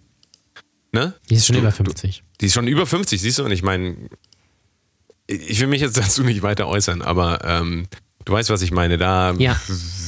Ne? 0.93 1.15
Die 1.31 1.35
ist 1.35 1.47
schon 1.47 1.55
Du- 1.55 1.61
über 1.61 1.71
du- 1.71 1.77
50. 1.77 2.23
Die 2.41 2.47
ist 2.47 2.55
schon 2.55 2.67
über 2.69 2.87
50, 2.87 3.21
siehst 3.21 3.39
du? 3.39 3.45
Und 3.45 3.51
ich 3.51 3.63
meine, 3.63 3.97
ich 5.27 5.61
will 5.61 5.69
mich 5.69 5.81
jetzt 5.81 5.97
dazu 5.97 6.23
nicht 6.23 6.43
weiter 6.43 6.67
äußern, 6.69 7.03
aber 7.03 7.45
ähm, 7.45 7.87
du 8.25 8.33
weißt, 8.33 8.51
was 8.51 8.63
ich 8.63 8.71
meine. 8.73 8.99
Da 8.99 9.33
Ja. 9.39 9.59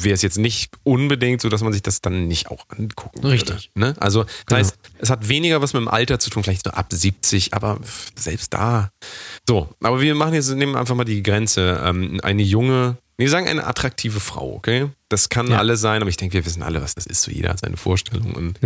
wäre 0.03 0.15
es 0.15 0.23
jetzt 0.23 0.39
nicht 0.39 0.73
unbedingt 0.85 1.41
so, 1.41 1.49
dass 1.49 1.63
man 1.63 1.73
sich 1.73 1.83
das 1.83 2.01
dann 2.01 2.27
nicht 2.29 2.49
auch 2.51 2.65
angucken 2.69 3.23
würde. 3.23 3.35
Richtig. 3.35 3.71
Ne? 3.75 3.95
Also, 3.99 4.25
das 4.25 4.33
Genau. 4.47 4.59
heißt, 4.61 4.79
es 4.99 5.11
hat 5.11 5.29
weniger 5.29 5.61
was 5.63 5.73
mit 5.73 5.81
dem 5.81 5.89
Alter 5.89 6.19
zu 6.19 6.31
tun, 6.31 6.43
vielleicht 6.43 6.65
so 6.65 6.71
ab 6.71 6.87
70, 6.93 7.55
aber 7.55 7.79
selbst 8.15 8.53
da. 8.55 8.91
So, 9.49 9.69
aber 9.83 10.01
wir 10.01 10.15
machen 10.15 10.35
jetzt, 10.35 10.51
nehmen 10.55 10.77
einfach 10.77 10.95
mal 10.95 11.05
die 11.05 11.23
Grenze. 11.23 11.81
Ähm, 11.85 12.21
eine 12.23 12.43
junge, 12.43 12.97
wir 13.19 13.31
sagen 13.31 13.49
eine 13.49 13.67
attraktive 13.67 14.21
Frau, 14.21 14.53
okay? 14.55 14.89
Das 15.09 15.29
kann 15.29 15.49
Ja. 15.49 15.59
alles 15.59 15.81
sein, 15.81 16.03
aber 16.03 16.11
ich 16.11 16.17
denke, 16.17 16.35
wir 16.35 16.45
wissen 16.45 16.63
alle, 16.63 16.83
was 16.83 16.95
das 16.97 17.07
ist. 17.07 17.23
So 17.23 17.31
jeder 17.31 17.51
hat 17.51 17.61
seine 17.61 17.77
Vorstellung. 17.77 18.33
Und 18.35 18.59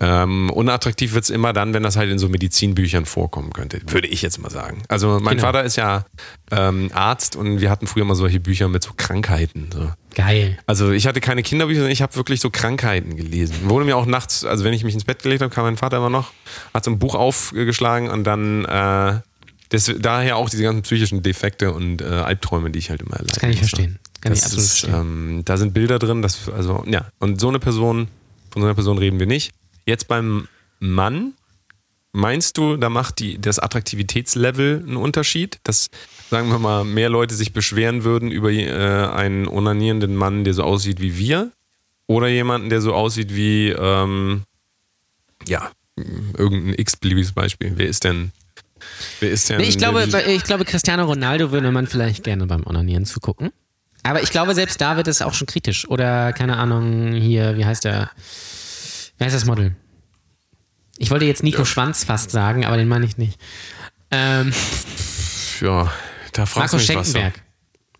ähm, 0.00 0.48
unattraktiv 0.50 1.12
wird 1.12 1.24
es 1.24 1.30
immer 1.30 1.52
dann, 1.52 1.74
wenn 1.74 1.82
das 1.82 1.96
halt 1.96 2.10
in 2.10 2.18
so 2.18 2.28
Medizinbüchern 2.28 3.04
vorkommen 3.06 3.52
könnte, 3.52 3.80
würde 3.86 4.08
ich 4.08 4.22
jetzt 4.22 4.38
mal 4.40 4.50
sagen. 4.50 4.82
Also 4.88 5.18
mein 5.20 5.36
Genau. 5.36 5.48
Vater 5.48 5.62
ist 5.64 5.76
ja 5.76 6.04
ähm, 6.50 6.90
Arzt 6.94 7.36
und 7.36 7.60
wir 7.60 7.70
hatten 7.70 7.86
früher 7.86 8.04
mal 8.04 8.14
solche 8.14 8.40
Bücher 8.40 8.68
mit 8.68 8.82
so 8.82 8.92
Krankheiten. 8.96 9.68
So. 9.72 9.92
Geil. 10.14 10.58
Also 10.66 10.90
ich 10.92 11.06
hatte 11.06 11.20
keine 11.20 11.42
Kinderbücher, 11.42 11.80
sondern 11.80 11.92
ich 11.92 12.02
habe 12.02 12.16
wirklich 12.16 12.40
so 12.40 12.50
Krankheiten 12.50 13.16
gelesen. 13.16 13.54
Wurde 13.68 13.84
mir 13.84 13.96
auch 13.96 14.06
nachts, 14.06 14.44
also 14.44 14.64
wenn 14.64 14.72
ich 14.72 14.82
mich 14.82 14.94
ins 14.94 15.04
Bett 15.04 15.22
gelegt 15.22 15.42
habe, 15.42 15.54
kam 15.54 15.64
mein 15.64 15.76
Vater 15.76 15.98
immer 15.98 16.10
noch, 16.10 16.32
hat 16.74 16.84
so 16.84 16.90
ein 16.90 16.98
Buch 16.98 17.14
aufgeschlagen 17.14 18.08
und 18.10 18.24
dann 18.24 18.64
äh, 18.64 19.20
das, 19.72 19.90
daher 19.98 20.36
auch 20.36 20.50
diese 20.50 20.62
ganzen 20.62 20.82
psychischen 20.82 21.22
Defekte 21.22 21.72
und 21.72 22.02
äh, 22.02 22.04
Albträume, 22.04 22.70
die 22.70 22.78
ich 22.78 22.90
halt 22.90 23.00
immer 23.00 23.12
erleide. 23.12 23.32
Das 23.32 23.40
kann 23.40 23.50
ich 23.50 23.58
verstehen. 23.58 23.98
Kann 24.20 24.34
ich 24.34 24.42
absolut 24.42 24.64
ist, 24.64 24.80
verstehen. 24.80 25.00
ähm, 25.00 25.42
da 25.46 25.56
sind 25.56 25.72
Bilder 25.72 25.98
drin, 25.98 26.20
das, 26.20 26.50
also, 26.50 26.84
ja. 26.86 27.06
Und 27.18 27.40
so 27.40 27.48
eine 27.48 27.58
Person, 27.58 28.08
von 28.50 28.60
so 28.60 28.66
einer 28.66 28.74
Person 28.74 28.98
reden 28.98 29.18
wir 29.18 29.26
nicht. 29.26 29.52
Jetzt 29.86 30.08
beim 30.08 30.46
Mann, 30.78 31.32
meinst 32.12 32.58
du, 32.58 32.76
da 32.76 32.90
macht 32.90 33.18
die, 33.18 33.40
das 33.40 33.58
Attraktivitätslevel 33.58 34.84
einen 34.86 34.98
Unterschied? 34.98 35.58
Dass, 35.64 35.88
sagen 36.28 36.50
wir 36.50 36.58
mal, 36.58 36.84
mehr 36.84 37.08
Leute 37.08 37.34
sich 37.34 37.54
beschweren 37.54 38.04
würden 38.04 38.30
über 38.30 38.50
äh, 38.50 38.68
einen 38.68 39.48
onanierenden 39.48 40.14
Mann, 40.14 40.44
der 40.44 40.52
so 40.52 40.64
aussieht 40.64 41.00
wie 41.00 41.16
wir? 41.16 41.50
Oder 42.06 42.28
jemanden, 42.28 42.68
der 42.68 42.82
so 42.82 42.92
aussieht 42.92 43.34
wie, 43.34 43.70
ähm, 43.70 44.42
ja, 45.48 45.70
irgendein 46.36 46.74
x-beliebiges 46.78 47.32
Beispiel. 47.32 47.72
Wer 47.76 47.88
ist 47.88 48.04
denn, 48.04 48.32
wer 49.20 49.30
ist 49.30 49.48
denn? 49.48 49.58
Nee, 49.58 49.64
ich, 49.64 49.78
glaube, 49.78 50.04
ich 50.26 50.44
glaube, 50.44 50.64
Cristiano 50.64 51.04
Ronaldo 51.04 51.50
würde 51.52 51.70
man 51.70 51.86
vielleicht 51.86 52.24
gerne 52.24 52.46
beim 52.46 52.66
Onanieren 52.66 53.04
zugucken. 53.04 53.50
Aber 54.02 54.22
ich 54.22 54.30
glaube, 54.30 54.54
selbst 54.54 54.80
da 54.80 54.96
wird 54.96 55.08
es 55.08 55.22
auch 55.22 55.34
schon 55.34 55.46
kritisch. 55.46 55.88
Oder, 55.88 56.32
keine 56.32 56.56
Ahnung, 56.56 57.12
hier, 57.12 57.56
wie 57.56 57.64
heißt 57.64 57.84
der? 57.84 58.10
Wie 59.18 59.24
heißt 59.24 59.34
das 59.34 59.44
Model? 59.44 59.76
Ich 60.98 61.10
wollte 61.10 61.24
jetzt 61.24 61.42
Nico 61.42 61.64
Schwanz 61.64 62.04
fast 62.04 62.30
sagen, 62.30 62.64
aber 62.64 62.76
den 62.76 62.88
meine 62.88 63.04
ich 63.06 63.16
nicht. 63.16 63.38
Ähm, 64.10 64.52
ja, 65.60 65.92
da 66.32 66.46
fragst 66.46 66.74
Marco. 66.74 66.78
Schenkenberg. 66.78 67.42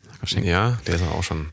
Marco 0.09 0.27
Schenkenberg. 0.27 0.73
Ja, 0.73 0.79
der 0.87 0.95
ist 0.97 1.03
auch 1.03 1.23
schon. 1.23 1.53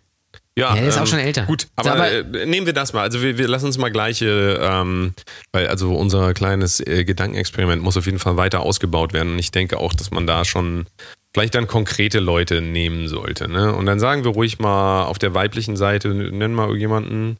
Ja, 0.59 0.75
Ja, 0.75 0.81
der 0.81 0.89
ist 0.89 0.97
auch 0.97 1.07
schon 1.07 1.19
älter. 1.19 1.43
Gut, 1.45 1.67
aber, 1.77 1.91
aber- 1.93 2.11
äh, 2.11 2.45
nehmen 2.45 2.65
wir 2.65 2.73
das 2.73 2.91
mal. 2.93 3.01
Also 3.01 3.21
wir, 3.21 3.37
wir 3.37 3.47
lassen 3.47 3.65
uns 3.67 3.77
mal 3.77 3.89
gleiche, 3.89 4.59
ähm, 4.61 5.13
weil 5.53 5.67
also 5.67 5.95
unser 5.95 6.33
kleines 6.33 6.79
äh, 6.81 7.05
Gedankenexperiment 7.05 7.81
muss 7.81 7.95
auf 7.95 8.05
jeden 8.05 8.19
Fall 8.19 8.35
weiter 8.37 8.59
ausgebaut 8.59 9.13
werden. 9.13 9.33
Und 9.33 9.39
ich 9.39 9.51
denke 9.51 9.77
auch, 9.77 9.93
dass 9.93 10.11
man 10.11 10.27
da 10.27 10.43
schon 10.43 10.85
vielleicht 11.33 11.55
dann 11.55 11.67
konkrete 11.67 12.19
Leute 12.19 12.61
nehmen 12.61 13.07
sollte. 13.07 13.47
Ne? 13.47 13.73
Und 13.73 13.85
dann 13.85 13.99
sagen 13.99 14.23
wir 14.25 14.31
ruhig 14.31 14.59
mal 14.59 15.03
auf 15.05 15.17
der 15.19 15.33
weiblichen 15.33 15.77
Seite, 15.77 16.09
nennen 16.09 16.53
mal 16.53 16.63
irgendjemanden. 16.65 17.37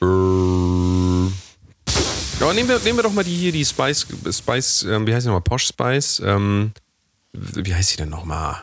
Äh, 0.00 0.06
ja, 2.40 2.52
nehmen 2.52 2.68
wir, 2.68 2.78
nehmen 2.80 2.98
wir 2.98 3.02
doch 3.02 3.12
mal 3.12 3.24
die 3.24 3.34
hier, 3.34 3.52
die 3.52 3.64
Spice, 3.64 4.06
Spice, 4.30 4.82
ähm, 4.88 5.06
wie 5.06 5.14
heißt 5.14 5.24
die 5.24 5.28
nochmal? 5.28 5.42
Posh 5.42 5.66
Spice. 5.66 6.22
Ähm, 6.24 6.72
wie 7.32 7.74
heißt 7.74 7.90
sie 7.90 7.96
denn 7.96 8.10
nochmal? 8.10 8.62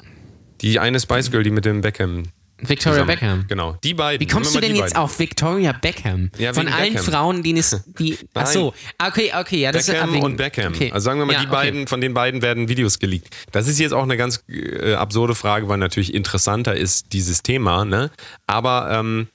Die 0.62 0.80
eine 0.80 1.00
Spice 1.00 1.32
Girl, 1.32 1.44
die 1.44 1.52
mit 1.52 1.66
dem 1.66 1.82
Beckham 1.82 2.24
Victoria 2.62 3.00
zusammen. 3.00 3.08
Beckham. 3.08 3.46
Genau, 3.48 3.78
die 3.84 3.94
beiden. 3.94 4.20
Wie 4.20 4.32
kommst 4.32 4.56
du 4.56 4.60
denn 4.60 4.76
jetzt 4.76 4.94
beiden. 4.94 4.98
auf 4.98 5.20
Victoria 5.20 5.72
Beckham? 5.74 6.32
Ja, 6.38 6.54
Von 6.54 6.68
allen 6.68 6.94
Beckham. 6.94 7.12
Frauen, 7.12 7.44
die 7.44 7.58
es, 7.58 7.82
die, 8.00 8.18
ach 8.34 8.48
so, 8.48 8.74
okay, 9.06 9.32
okay, 9.38 9.58
ja, 9.62 9.72
das 9.72 9.88
Beckham 9.88 10.10
ist 10.10 10.16
wegen- 10.16 10.26
und 10.26 10.38
Beckham. 10.38 10.74
Okay. 10.74 10.92
Also 10.92 11.06
sagen 11.06 11.20
wir 11.20 11.26
mal, 11.26 11.34
Ja, 11.34 11.40
die 11.42 11.48
okay. 11.48 11.56
beiden, 11.56 11.88
von 11.88 12.02
den 12.02 12.14
beiden 12.14 12.42
werden 12.42 12.70
Videos 12.70 13.00
geleakt. 13.00 13.30
Das 13.52 13.68
ist 13.68 13.80
jetzt 13.80 13.94
auch 13.94 14.04
eine 14.04 14.18
ganz 14.18 14.44
äh, 14.50 14.94
absurde 14.94 15.36
Frage, 15.36 15.68
weil 15.68 15.78
natürlich 15.78 16.14
interessanter 16.14 16.76
ist 16.76 17.14
dieses 17.14 17.44
Thema, 17.44 17.86
ne? 17.86 18.12
Aber 18.48 18.90
ähm, 18.92 19.28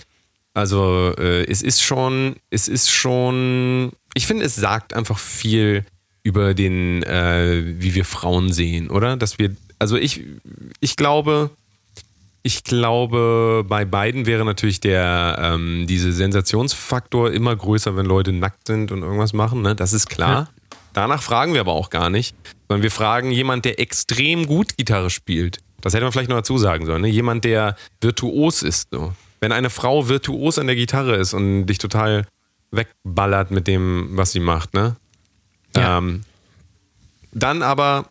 also 0.55 1.13
äh, 1.19 1.45
es 1.45 1.63
ist 1.63 1.83
schon, 1.83 2.37
es 2.51 2.67
ist 2.67 2.91
schon, 2.91 3.93
ich 4.15 4.27
finde, 4.27 4.47
es 4.47 4.57
sagt 4.57 4.95
einfach 4.95 5.19
viel 5.19 5.85
über 6.23 6.55
den, 6.55 7.03
äh, 7.03 7.63
wie 7.79 7.95
wir 7.95 8.05
Frauen 8.05 8.53
sehen, 8.53 8.89
oder? 8.91 9.17
Dass 9.17 9.39
wir, 9.39 9.55
also 9.79 9.97
ich, 9.97 10.25
ich 10.81 10.97
glaube, 10.97 11.51
ich 12.47 12.63
glaube, 12.63 13.65
bei 13.67 13.85
beiden 13.85 14.25
wäre 14.25 14.45
natürlich 14.45 14.79
der 14.79 15.37
ähm, 15.41 15.87
diese 15.89 16.13
Sensationsfaktor 16.13 17.33
immer 17.33 17.57
größer, 17.57 17.97
wenn 17.97 18.07
Leute 18.07 18.33
nackt 18.33 18.69
sind 18.69 18.93
und 18.93 19.03
irgendwas 19.03 19.33
machen. 19.33 19.63
Ne? 19.63 19.75
Das 19.75 19.93
ist 19.93 20.09
klar. 20.09 20.49
Danach 20.93 21.23
fragen 21.23 21.55
wir 21.55 21.61
aber 21.61 21.73
auch 21.73 21.91
gar 21.91 22.09
nicht, 22.09 22.37
sondern 22.69 22.85
wir 22.85 22.93
fragen 22.93 23.33
jemand, 23.33 23.65
der 23.65 23.81
extrem 23.81 24.47
gut 24.47 24.77
Gitarre 24.77 25.11
spielt. 25.11 25.59
Das 25.81 25.93
hätte 25.93 26.05
man 26.05 26.13
vielleicht 26.13 26.31
noch 26.31 26.37
dazu 26.37 26.57
sagen 26.57 26.87
sollen. 26.87 27.03
Ne? 27.03 27.09
Jemand, 27.09 27.45
der 27.45 27.75
virtuos 28.01 28.63
ist. 28.63 28.91
So. 28.93 29.13
Wenn 29.41 29.51
eine 29.51 29.69
Frau 29.69 30.09
virtuos 30.09 30.61
an 30.61 30.69
der 30.69 30.77
Gitarre 30.77 31.17
ist 31.17 31.35
und 31.35 31.67
dich 31.67 31.79
total 31.79 32.29
wegballert 32.71 33.51
mit 33.51 33.67
dem, 33.67 34.11
was 34.13 34.31
sie 34.31 34.41
macht, 34.41 34.73
ne? 34.73 34.95
Ja. 35.75 35.99
Ähm, 35.99 36.23
dann 37.33 37.63
aber 37.63 38.07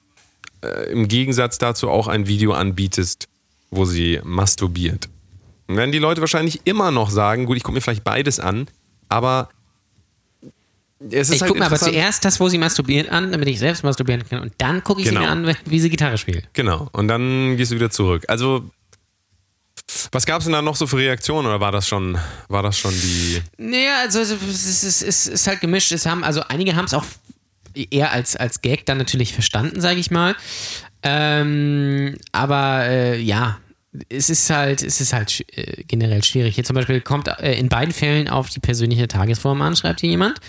äh, 0.61 0.91
im 0.91 1.07
Gegensatz 1.07 1.57
dazu 1.57 1.89
auch 1.89 2.09
ein 2.09 2.27
Video 2.27 2.51
anbietest, 2.51 3.29
wo 3.71 3.85
sie 3.85 4.19
masturbiert. 4.23 5.09
Dann 5.67 5.77
werden 5.77 5.91
die 5.91 5.99
Leute 5.99 6.21
wahrscheinlich 6.21 6.61
immer 6.65 6.91
noch 6.91 7.09
sagen, 7.09 7.45
gut, 7.45 7.57
ich 7.57 7.63
gucke 7.63 7.75
mir 7.75 7.81
vielleicht 7.81 8.03
beides 8.03 8.39
an, 8.39 8.67
aber 9.09 9.49
es 11.09 11.29
ist 11.29 11.35
Ich 11.35 11.41
halt 11.41 11.49
gucke 11.49 11.59
mir 11.59 11.65
aber 11.65 11.77
zuerst 11.77 12.23
das, 12.23 12.39
wo 12.39 12.47
sie 12.49 12.57
masturbiert 12.57 13.09
an, 13.09 13.31
damit 13.31 13.47
ich 13.47 13.59
selbst 13.59 13.83
masturbieren 13.83 14.27
kann. 14.27 14.39
Und 14.39 14.53
dann 14.59 14.83
gucke 14.83 15.01
ich 15.01 15.07
Genau. 15.09 15.21
sie 15.21 15.25
mir 15.25 15.31
an, 15.31 15.55
wie 15.65 15.79
sie 15.79 15.89
Gitarre 15.89 16.17
spielt. 16.17 16.47
Genau, 16.53 16.89
und 16.93 17.07
dann 17.07 17.57
gehst 17.57 17.71
du 17.71 17.75
wieder 17.75 17.89
zurück. 17.89 18.23
Also, 18.27 18.69
was 20.11 20.25
gab 20.25 20.39
es 20.39 20.45
denn 20.45 20.53
da 20.53 20.61
noch 20.61 20.75
so 20.75 20.87
für 20.87 20.97
Reaktionen 20.97 21.47
oder 21.47 21.59
war 21.59 21.71
das 21.71 21.87
schon, 21.87 22.17
war 22.47 22.63
das 22.63 22.77
schon 22.77 22.91
die. 22.91 23.41
Naja, 23.57 23.99
also 24.01 24.19
es 24.19 24.31
ist, 24.31 24.41
es 24.41 24.83
ist, 24.83 25.01
es 25.03 25.27
ist 25.27 25.47
halt 25.47 25.61
gemischt. 25.61 25.91
Es 25.91 26.05
haben, 26.05 26.23
also 26.23 26.41
einige 26.47 26.75
haben 26.75 26.85
es 26.85 26.93
auch 26.93 27.05
eher 27.73 28.11
als, 28.11 28.35
als 28.35 28.61
Gag 28.61 28.85
dann 28.85 28.97
natürlich 28.97 29.33
verstanden, 29.33 29.81
sage 29.81 29.99
ich 29.99 30.09
mal. 30.09 30.35
Ähm, 31.07 32.17
aber 32.31 32.85
äh, 32.87 33.19
ja, 33.21 33.59
es 34.09 34.29
ist 34.29 34.49
halt, 34.49 34.81
es 34.83 34.99
ist 34.99 35.13
halt 35.13 35.45
äh, 35.55 35.83
generell 35.87 36.23
schwierig. 36.23 36.55
Hier 36.55 36.63
zum 36.63 36.75
Beispiel 36.75 36.99
kommt 36.99 37.27
äh, 37.27 37.53
in 37.53 37.69
beiden 37.69 37.93
Fällen 37.93 38.27
auf 38.27 38.49
die 38.49 38.59
persönliche 38.59 39.07
Tagesform 39.07 39.61
an, 39.61 39.75
schreibt 39.75 40.01
hier 40.01 40.09
jemand. 40.09 40.39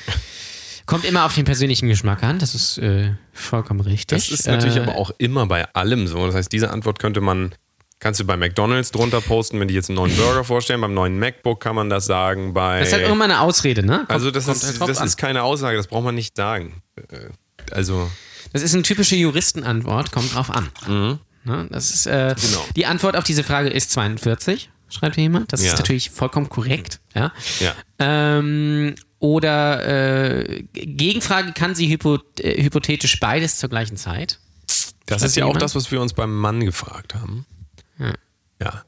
Kommt 0.86 1.04
immer 1.04 1.24
auf 1.26 1.34
den 1.34 1.44
persönlichen 1.44 1.88
Geschmack 1.88 2.22
an, 2.22 2.38
das 2.38 2.54
ist 2.54 2.78
äh, 2.78 3.10
vollkommen 3.32 3.80
richtig. 3.80 4.16
Das 4.18 4.30
ist 4.30 4.46
natürlich 4.46 4.76
äh, 4.76 4.80
aber 4.80 4.96
auch 4.96 5.10
immer 5.18 5.46
bei 5.46 5.66
allem 5.74 6.06
so. 6.06 6.24
Das 6.26 6.34
heißt, 6.34 6.50
diese 6.52 6.70
Antwort 6.70 6.98
könnte 7.00 7.20
man, 7.20 7.54
kannst 7.98 8.20
du 8.20 8.24
bei 8.24 8.36
McDonalds 8.36 8.92
drunter 8.92 9.20
posten, 9.20 9.58
wenn 9.60 9.68
die 9.68 9.74
jetzt 9.74 9.90
einen 9.90 9.96
neuen 9.96 10.16
Burger 10.16 10.44
vorstellen. 10.44 10.80
Beim 10.80 10.94
neuen 10.94 11.18
MacBook 11.18 11.60
kann 11.60 11.74
man 11.74 11.90
das 11.90 12.06
sagen. 12.06 12.54
Bei, 12.54 12.78
Das 12.78 12.88
ist 12.88 12.94
halt 12.94 13.02
irgendwann 13.02 13.30
eine 13.32 13.40
Ausrede, 13.40 13.84
ne? 13.84 13.98
Kommt- 13.98 14.10
also, 14.12 14.30
das, 14.30 14.46
ist, 14.48 14.80
halt 14.80 14.88
das 14.90 15.00
ist 15.00 15.16
keine 15.16 15.42
Aussage, 15.42 15.76
das 15.76 15.88
braucht 15.88 16.04
man 16.04 16.14
nicht 16.14 16.36
sagen. 16.36 16.82
Äh, 16.96 17.28
Also, 17.72 18.08
Das 18.56 18.62
ist 18.62 18.74
eine 18.74 18.82
typische 18.82 19.16
Juristenantwort, 19.16 20.12
kommt 20.12 20.34
drauf 20.34 20.50
an. 20.50 20.68
Ne, 21.44 21.68
das 21.70 21.90
ist, 21.92 22.06
äh, 22.06 22.34
Mhm. 22.36 22.40
Genau. 22.40 22.64
Die 22.74 22.86
Antwort 22.86 23.16
auf 23.16 23.24
diese 23.24 23.44
Frage 23.44 23.68
ist 23.68 23.90
42, 23.92 24.70
schreibt 24.88 25.16
jemand. 25.16 25.52
Das 25.52 25.62
Ja. 25.62 25.72
ist 25.72 25.78
natürlich 25.78 26.10
vollkommen 26.10 26.48
korrekt. 26.48 27.00
Ja. 27.14 27.32
ja. 27.60 27.74
Ähm, 27.98 28.94
oder 29.18 29.86
äh, 30.48 30.62
Gegenfrage, 30.72 31.52
kann 31.52 31.74
sie 31.74 31.88
hypo 31.88 32.18
äh, 32.40 32.62
hypothetisch 32.62 33.20
beides 33.20 33.58
zur 33.58 33.68
gleichen 33.68 33.96
Zeit? 33.96 34.40
Das 35.06 35.22
ist 35.22 35.36
ja 35.36 35.44
auch 35.44 35.48
jemand? 35.50 35.62
das, 35.62 35.74
was 35.74 35.90
wir 35.92 36.00
uns 36.00 36.12
beim 36.14 36.34
Mann 36.36 36.64
gefragt 36.64 37.14
haben. 37.14 37.46
Ja. 37.98 38.12
Ja. 38.60 38.82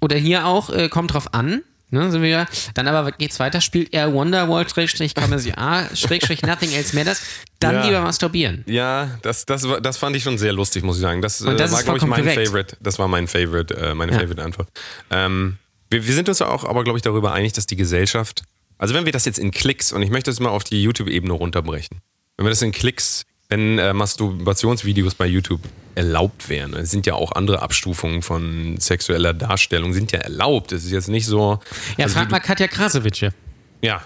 Oder 0.00 0.16
hier 0.16 0.46
auch, 0.46 0.70
äh, 0.70 0.88
kommt 0.88 1.12
drauf 1.14 1.34
an. 1.34 1.62
Ne, 1.94 2.10
sind 2.10 2.22
wir. 2.22 2.46
Dann 2.74 2.88
aber 2.88 3.12
geht's 3.12 3.38
weiter, 3.38 3.60
spielt 3.60 3.94
er 3.94 4.12
Wonderwall 4.12 4.68
Schrägstrich 4.68 5.14
A 5.56 5.94
Schrägstrich 5.94 6.42
Nothing 6.42 6.72
Else 6.72 6.96
Matters, 6.96 7.22
dann 7.60 7.76
Ja. 7.76 7.84
lieber 7.86 8.00
masturbieren. 8.00 8.64
Ja, 8.66 9.16
das, 9.22 9.46
das, 9.46 9.68
war- 9.68 9.80
das 9.80 9.96
fand 9.96 10.16
ich 10.16 10.24
schon 10.24 10.36
sehr 10.36 10.52
lustig, 10.52 10.82
muss 10.82 10.96
ich 10.96 11.02
sagen. 11.02 11.22
Das, 11.22 11.38
das 11.38 11.70
äh, 11.70 11.72
war, 11.72 11.82
glaube 11.84 11.98
ich, 11.98 12.04
mein 12.06 12.22
korrekt. 12.24 12.48
Favorite. 12.48 12.76
Das 12.80 12.98
war 12.98 13.06
mein 13.06 13.28
Favorite, 13.28 13.74
äh, 13.76 13.94
meine 13.94 14.10
Ja. 14.10 14.18
Favorite 14.18 14.42
Antwort. 14.42 14.68
Ähm, 15.10 15.58
wir, 15.88 16.04
wir 16.04 16.14
sind 16.14 16.28
uns 16.28 16.42
auch 16.42 16.64
aber, 16.64 16.82
glaube 16.82 16.98
ich, 16.98 17.02
darüber 17.02 17.32
einig, 17.32 17.52
dass 17.52 17.66
die 17.66 17.76
Gesellschaft, 17.76 18.42
also 18.76 18.92
wenn 18.92 19.04
wir 19.04 19.12
das 19.12 19.24
jetzt 19.24 19.38
in 19.38 19.52
Klicks, 19.52 19.92
und 19.92 20.02
ich 20.02 20.10
möchte 20.10 20.32
das 20.32 20.40
mal 20.40 20.48
auf 20.50 20.64
die 20.64 20.82
YouTube-Ebene 20.82 21.32
runterbrechen, 21.32 22.00
wenn 22.36 22.46
wir 22.46 22.50
das 22.50 22.60
in 22.62 22.72
Klicks, 22.72 23.22
wenn 23.54 23.78
äh, 23.78 23.92
Masturbationsvideos 23.92 25.14
bei 25.14 25.26
YouTube 25.26 25.60
erlaubt 25.94 26.48
wären, 26.48 26.74
es 26.74 26.90
sind 26.90 27.06
ja 27.06 27.14
auch 27.14 27.30
andere 27.32 27.62
Abstufungen 27.62 28.20
von 28.20 28.76
sexueller 28.80 29.32
Darstellung, 29.32 29.92
sind 29.92 30.10
ja 30.10 30.18
erlaubt. 30.18 30.72
Es 30.72 30.84
ist 30.84 30.90
jetzt 30.90 31.08
nicht 31.08 31.26
so. 31.26 31.60
Ja, 31.96 32.06
also 32.06 32.16
frag 32.16 32.32
mal 32.32 32.40
Katja 32.40 32.66
Krasowitsche. 32.66 33.32
ja, 33.80 34.02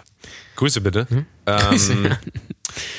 Grüße 0.56 0.82
bitte. 0.82 1.06
Hm? 1.08 1.26
Ähm, 1.46 2.16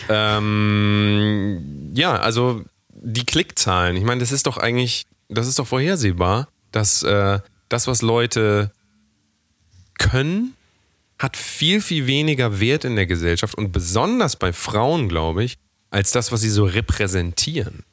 ähm, 0.09 1.91
ja, 1.93 2.15
also 2.15 2.63
die 2.89 3.25
Klickzahlen, 3.25 3.95
ich 3.95 4.03
meine, 4.03 4.19
das 4.19 4.31
ist 4.31 4.47
doch 4.47 4.57
eigentlich, 4.57 5.05
das 5.27 5.47
ist 5.47 5.59
doch 5.59 5.67
vorhersehbar, 5.67 6.47
dass 6.71 7.03
äh, 7.03 7.39
das, 7.69 7.85
was 7.85 8.01
Leute 8.01 8.71
können, 9.99 10.55
hat 11.19 11.37
viel, 11.37 11.79
viel 11.79 12.07
weniger 12.07 12.59
Wert 12.59 12.85
in 12.85 12.95
der 12.95 13.05
Gesellschaft 13.05 13.55
und 13.55 13.71
besonders 13.71 14.35
bei 14.35 14.51
Frauen, 14.51 15.09
glaube 15.09 15.43
ich, 15.43 15.59
als 15.89 16.11
das, 16.11 16.31
was 16.31 16.41
sie 16.41 16.49
so 16.49 16.65
repräsentieren. 16.65 17.83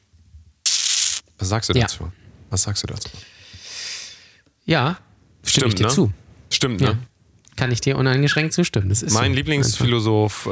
Was 1.39 1.49
sagst 1.49 1.69
du 1.69 1.73
Ja. 1.73 1.81
dazu? 1.81 2.11
Was 2.49 2.63
sagst 2.63 2.83
du 2.83 2.87
dazu? 2.87 3.09
Ja, 4.65 4.97
stimme 5.43 5.67
ich 5.67 5.75
dir 5.75 5.87
ne? 5.87 5.93
zu. 5.93 6.11
Stimmt, 6.51 6.81
Ja. 6.81 6.93
ne? 6.93 6.99
Kann 7.55 7.71
ich 7.71 7.81
dir 7.81 7.97
uneingeschränkt 7.97 8.53
zustimmen. 8.53 8.89
Das 8.89 9.01
ist 9.01 9.13
Mein 9.13 9.31
so. 9.31 9.35
Lieblingsphilosoph 9.37 10.45
äh, 10.45 10.49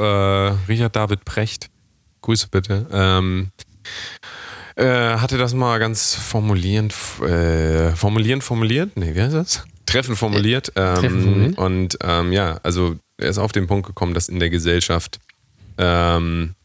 Richard 0.68 0.96
David 0.96 1.24
Precht, 1.24 1.68
Grüße 2.22 2.48
bitte, 2.50 2.86
ähm, 2.90 3.50
äh, 4.74 4.84
hatte 5.16 5.38
das 5.38 5.54
mal 5.54 5.78
ganz 5.78 6.14
formulierend, 6.14 6.92
äh, 7.22 7.92
formulierend 7.94 8.42
formuliert, 8.42 8.96
nee, 8.96 9.14
wie 9.14 9.22
heißt 9.22 9.34
das? 9.34 9.64
Treffend 9.86 10.18
formuliert. 10.18 10.72
Ähm, 10.74 10.94
treffend 10.96 11.22
formuliert. 11.22 11.58
Und 11.58 11.96
ähm, 12.02 12.32
ja, 12.32 12.58
also 12.64 12.96
er 13.18 13.28
ist 13.28 13.38
auf 13.38 13.52
den 13.52 13.68
Punkt 13.68 13.86
gekommen, 13.86 14.12
dass 14.12 14.28
in 14.28 14.40
der 14.40 14.50
Gesellschaft 14.50 15.20
ähm, 15.78 16.55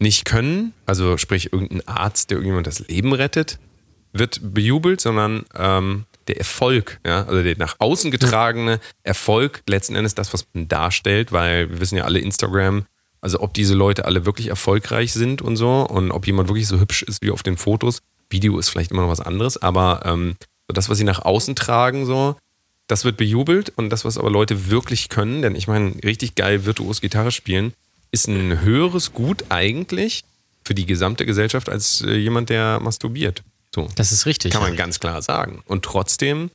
nicht 0.00 0.24
können, 0.24 0.72
also 0.86 1.16
sprich 1.16 1.52
irgendein 1.52 1.86
Arzt, 1.86 2.30
der 2.30 2.38
irgendjemand 2.38 2.66
das 2.66 2.88
Leben 2.88 3.12
rettet, 3.12 3.58
wird 4.12 4.40
bejubelt, 4.42 5.00
sondern 5.00 5.44
ähm, 5.54 6.06
der 6.26 6.38
Erfolg, 6.38 6.98
ja, 7.06 7.24
also 7.24 7.42
der 7.42 7.56
nach 7.58 7.76
außen 7.78 8.10
getragene 8.10 8.80
Erfolg, 9.02 9.62
letzten 9.68 9.94
Endes 9.94 10.14
das, 10.14 10.32
was 10.32 10.46
man 10.52 10.68
darstellt, 10.68 11.32
weil 11.32 11.70
wir 11.70 11.80
wissen 11.80 11.96
ja 11.96 12.04
alle 12.04 12.18
Instagram, 12.18 12.86
also 13.20 13.40
ob 13.40 13.52
diese 13.54 13.74
Leute 13.74 14.06
alle 14.06 14.24
wirklich 14.24 14.48
erfolgreich 14.48 15.12
sind 15.12 15.42
und 15.42 15.56
so 15.56 15.82
und 15.82 16.10
ob 16.10 16.26
jemand 16.26 16.48
wirklich 16.48 16.66
so 16.66 16.80
hübsch 16.80 17.02
ist 17.02 17.22
wie 17.22 17.30
auf 17.30 17.42
den 17.42 17.56
Fotos. 17.56 18.00
Video 18.30 18.58
ist 18.58 18.68
vielleicht 18.68 18.92
immer 18.92 19.02
noch 19.02 19.08
was 19.08 19.20
anderes, 19.20 19.60
aber 19.60 20.02
ähm, 20.04 20.36
das, 20.68 20.88
was 20.88 20.98
sie 20.98 21.04
nach 21.04 21.24
außen 21.24 21.56
tragen, 21.56 22.06
so, 22.06 22.36
das 22.86 23.04
wird 23.04 23.16
bejubelt 23.16 23.72
und 23.76 23.90
das, 23.90 24.04
was 24.04 24.18
aber 24.18 24.30
Leute 24.30 24.70
wirklich 24.70 25.08
können, 25.08 25.42
denn 25.42 25.54
ich 25.54 25.68
meine, 25.68 25.94
richtig 26.04 26.36
geil 26.36 26.64
virtuos 26.64 27.00
Gitarre 27.00 27.32
spielen, 27.32 27.72
ist 28.12 28.28
ein 28.28 28.60
höheres 28.60 29.12
Gut 29.12 29.44
eigentlich 29.48 30.24
für 30.64 30.74
die 30.74 30.86
gesamte 30.86 31.26
Gesellschaft 31.26 31.68
als 31.68 32.02
äh, 32.02 32.14
jemand, 32.16 32.50
der 32.50 32.80
masturbiert. 32.80 33.42
So. 33.74 33.88
Das 33.96 34.12
ist 34.12 34.26
richtig. 34.26 34.52
Kann 34.52 34.62
man 34.62 34.76
ganz 34.76 35.00
klar 35.00 35.22
sagen. 35.22 35.62
Und 35.66 35.84
trotzdem 35.84 36.50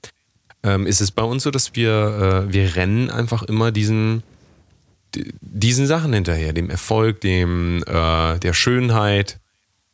ähm, 0.63 0.85
ist 0.85 1.01
es 1.01 1.11
bei 1.11 1.23
uns 1.23 1.43
so, 1.43 1.51
dass 1.51 1.75
wir, 1.75 2.45
äh, 2.49 2.53
wir 2.53 2.75
rennen 2.75 3.09
einfach 3.09 3.43
immer 3.43 3.71
diesen, 3.71 4.21
di- 5.15 5.33
diesen 5.41 5.87
Sachen 5.87 6.11
hinterher, 6.13 6.51
dem 6.53 6.69
Erfolg, 6.69 7.21
dem, 7.21 7.83
äh, 7.87 8.37
der 8.39 8.53
Schönheit. 8.53 9.39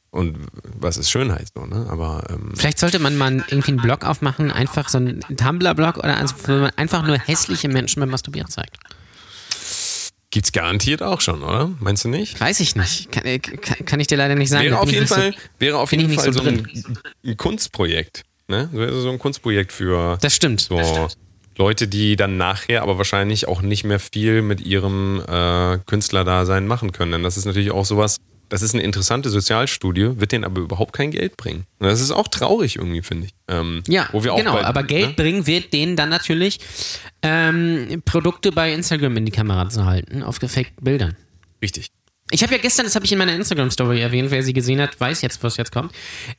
Und 0.10 0.38
was 0.78 0.98
ist 0.98 1.10
Schönheit 1.10 1.48
so, 1.56 1.66
ne? 1.66 1.88
Aber 1.90 2.24
ähm, 2.30 2.52
Vielleicht 2.56 2.80
sollte 2.80 3.00
man 3.00 3.18
mal 3.18 3.46
irgendwie 3.48 3.72
einen 3.72 3.82
Blog 3.82 4.04
aufmachen, 4.04 4.52
einfach 4.52 4.90
so 4.90 4.98
einen 4.98 5.22
Tumblr-Blog 5.22 5.98
oder 5.98 6.18
also, 6.18 6.36
wo 6.48 6.52
man 6.54 6.72
einfach 6.76 7.06
nur 7.08 7.18
hässliche 7.18 7.70
Menschen 7.70 8.02
beim 8.02 8.10
Masturbieren 8.10 8.50
zeigt. 8.50 8.76
Gibt's 10.32 10.52
garantiert 10.52 11.04
auch 11.04 11.22
schon, 11.22 11.44
oder? 11.44 11.72
Meinst 11.80 12.04
du 12.06 12.10
nicht? 12.10 12.40
Weiß 12.42 12.60
ich 12.60 12.76
nicht. 12.76 13.12
Kann, 13.12 13.26
äh, 13.26 13.40
kann, 13.40 13.86
kann 13.86 14.00
ich 14.00 14.08
dir 14.08 14.18
leider 14.18 14.36
nicht 14.36 14.50
sagen. 14.50 14.66
Wäre 14.66 14.80
auf 14.80 14.92
jeden 14.92 15.08
Fall, 15.08 15.34
wäre 15.60 15.78
auf 15.78 15.92
jeden 15.92 16.10
Fall 16.10 16.34
so 16.34 16.42
so 16.42 16.48
ein, 16.50 16.68
ein 17.24 17.38
Kunstprojekt. 17.38 18.24
Ne? 18.48 18.70
So 18.74 19.02
so 19.02 19.10
ein 19.12 19.20
Kunstprojekt 19.20 19.72
für 19.72 20.18
Das 20.22 20.36
stimmt. 20.36 20.62
so 20.62 21.08
Leute, 21.58 21.88
die 21.88 22.16
dann 22.16 22.38
nachher 22.38 22.82
aber 22.82 22.98
wahrscheinlich 22.98 23.48
auch 23.48 23.62
nicht 23.62 23.84
mehr 23.84 24.00
viel 24.00 24.42
mit 24.42 24.62
ihrem 24.62 25.22
äh, 25.28 25.78
Künstlerdasein 25.86 26.66
machen 26.66 26.92
können. 26.92 27.12
Denn 27.12 27.24
das 27.24 27.38
ist 27.38 27.46
natürlich 27.46 27.72
auch 27.72 27.86
sowas, 27.86 28.18
das 28.52 28.62
ist 28.62 28.74
eine 28.76 28.84
interessante 28.84 29.30
Sozialstudie, 29.30 30.20
wird 30.20 30.32
denen 30.32 30.44
aber 30.44 30.62
überhaupt 30.62 30.94
kein 30.94 31.10
Geld 31.12 31.38
bringen. 31.38 31.66
Und 31.80 31.88
das 31.88 32.00
ist 32.02 32.12
auch 32.12 32.28
traurig 32.28 32.76
irgendwie, 32.76 33.02
finde 33.02 33.28
ich. 33.28 33.34
Ähm, 33.48 33.82
Ja, 33.88 34.08
wo 34.12 34.24
wir 34.24 34.34
auch 34.34 34.38
genau, 34.38 34.54
bei- 34.54 34.66
aber 34.66 34.84
Geld 34.84 35.08
ne? 35.10 35.14
bringen 35.16 35.48
wird 35.48 35.74
denen 35.74 35.96
dann 35.96 36.10
natürlich 36.10 36.60
ähm, 37.24 38.02
Produkte 38.06 38.52
bei 38.52 38.74
Instagram 38.74 39.18
in 39.18 39.26
die 39.26 39.32
Kamera 39.32 39.70
zu 39.70 39.86
halten, 39.86 40.24
auf 40.24 40.40
gefakten 40.40 40.84
Bildern. 40.84 41.16
Richtig. 41.62 41.88
Ich 42.34 42.44
habe 42.44 42.54
ja 42.54 42.62
gestern, 42.62 42.86
das 42.86 42.96
habe 42.96 43.04
ich 43.06 43.12
in 43.12 43.18
meiner 43.18 43.34
Instagram-Story 43.36 44.00
erwähnt, 44.00 44.32
wer 44.32 44.42
sie 44.42 44.54
gesehen 44.54 44.80
hat, 44.80 44.98
weiß 45.00 45.22
jetzt, 45.22 45.44
was 45.44 45.58
jetzt 45.58 45.72
kommt. 45.74 45.92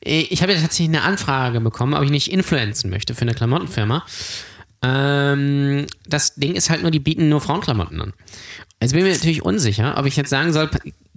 Äh, 0.04 0.20
Ich 0.30 0.40
habe 0.42 0.52
ja 0.54 0.60
tatsächlich 0.60 0.88
eine 0.88 1.02
Anfrage 1.02 1.60
bekommen, 1.60 1.92
ob 1.94 2.02
ich 2.02 2.10
nicht 2.10 2.30
influenzen 2.32 2.88
möchte 2.90 3.14
für 3.14 3.22
eine 3.22 3.34
Klamottenfirma. 3.34 4.04
Ähm, 4.82 5.86
das 6.06 6.34
Ding 6.34 6.54
ist 6.54 6.70
halt 6.70 6.82
nur, 6.82 6.90
die 6.90 6.98
bieten 6.98 7.28
nur 7.28 7.40
Frauenklamotten 7.40 8.00
an. 8.00 8.12
Also 8.80 8.96
bin 8.96 9.06
ich 9.06 9.12
mir 9.12 9.16
natürlich 9.16 9.44
unsicher, 9.44 9.96
ob 9.96 10.06
ich 10.06 10.16
jetzt 10.16 10.30
sagen 10.30 10.52
soll, 10.52 10.68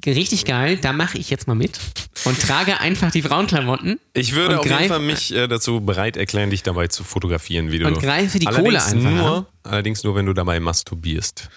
richtig 0.05 0.45
geil, 0.45 0.77
da 0.77 0.93
mache 0.93 1.17
ich 1.17 1.31
jetzt 1.31 1.47
mal 1.47 1.55
mit 1.55 1.79
und 2.25 2.39
trage 2.39 2.79
einfach 2.79 3.09
die 3.09 3.23
Frauenklamotten. 3.23 3.99
Ich 4.13 4.35
würde 4.35 4.59
auf 4.59 4.65
jeden 4.65 4.87
Fall 4.87 4.99
mich 4.99 5.33
äh, 5.33 5.47
dazu 5.47 5.81
bereit 5.81 6.15
erklären, 6.15 6.51
dich 6.51 6.61
dabei 6.61 6.89
zu 6.89 7.03
fotografieren, 7.03 7.71
wie 7.71 7.79
du. 7.79 7.87
Und 7.87 7.99
greife 7.99 8.37
die 8.37 8.45
allerdings 8.45 8.65
Kohle 8.65 8.83
einfach 8.83 9.11
nur, 9.11 9.47
Allerdings 9.63 10.03
nur, 10.03 10.15
wenn 10.15 10.27
du 10.27 10.33
dabei 10.33 10.59
masturbierst. 10.59 11.49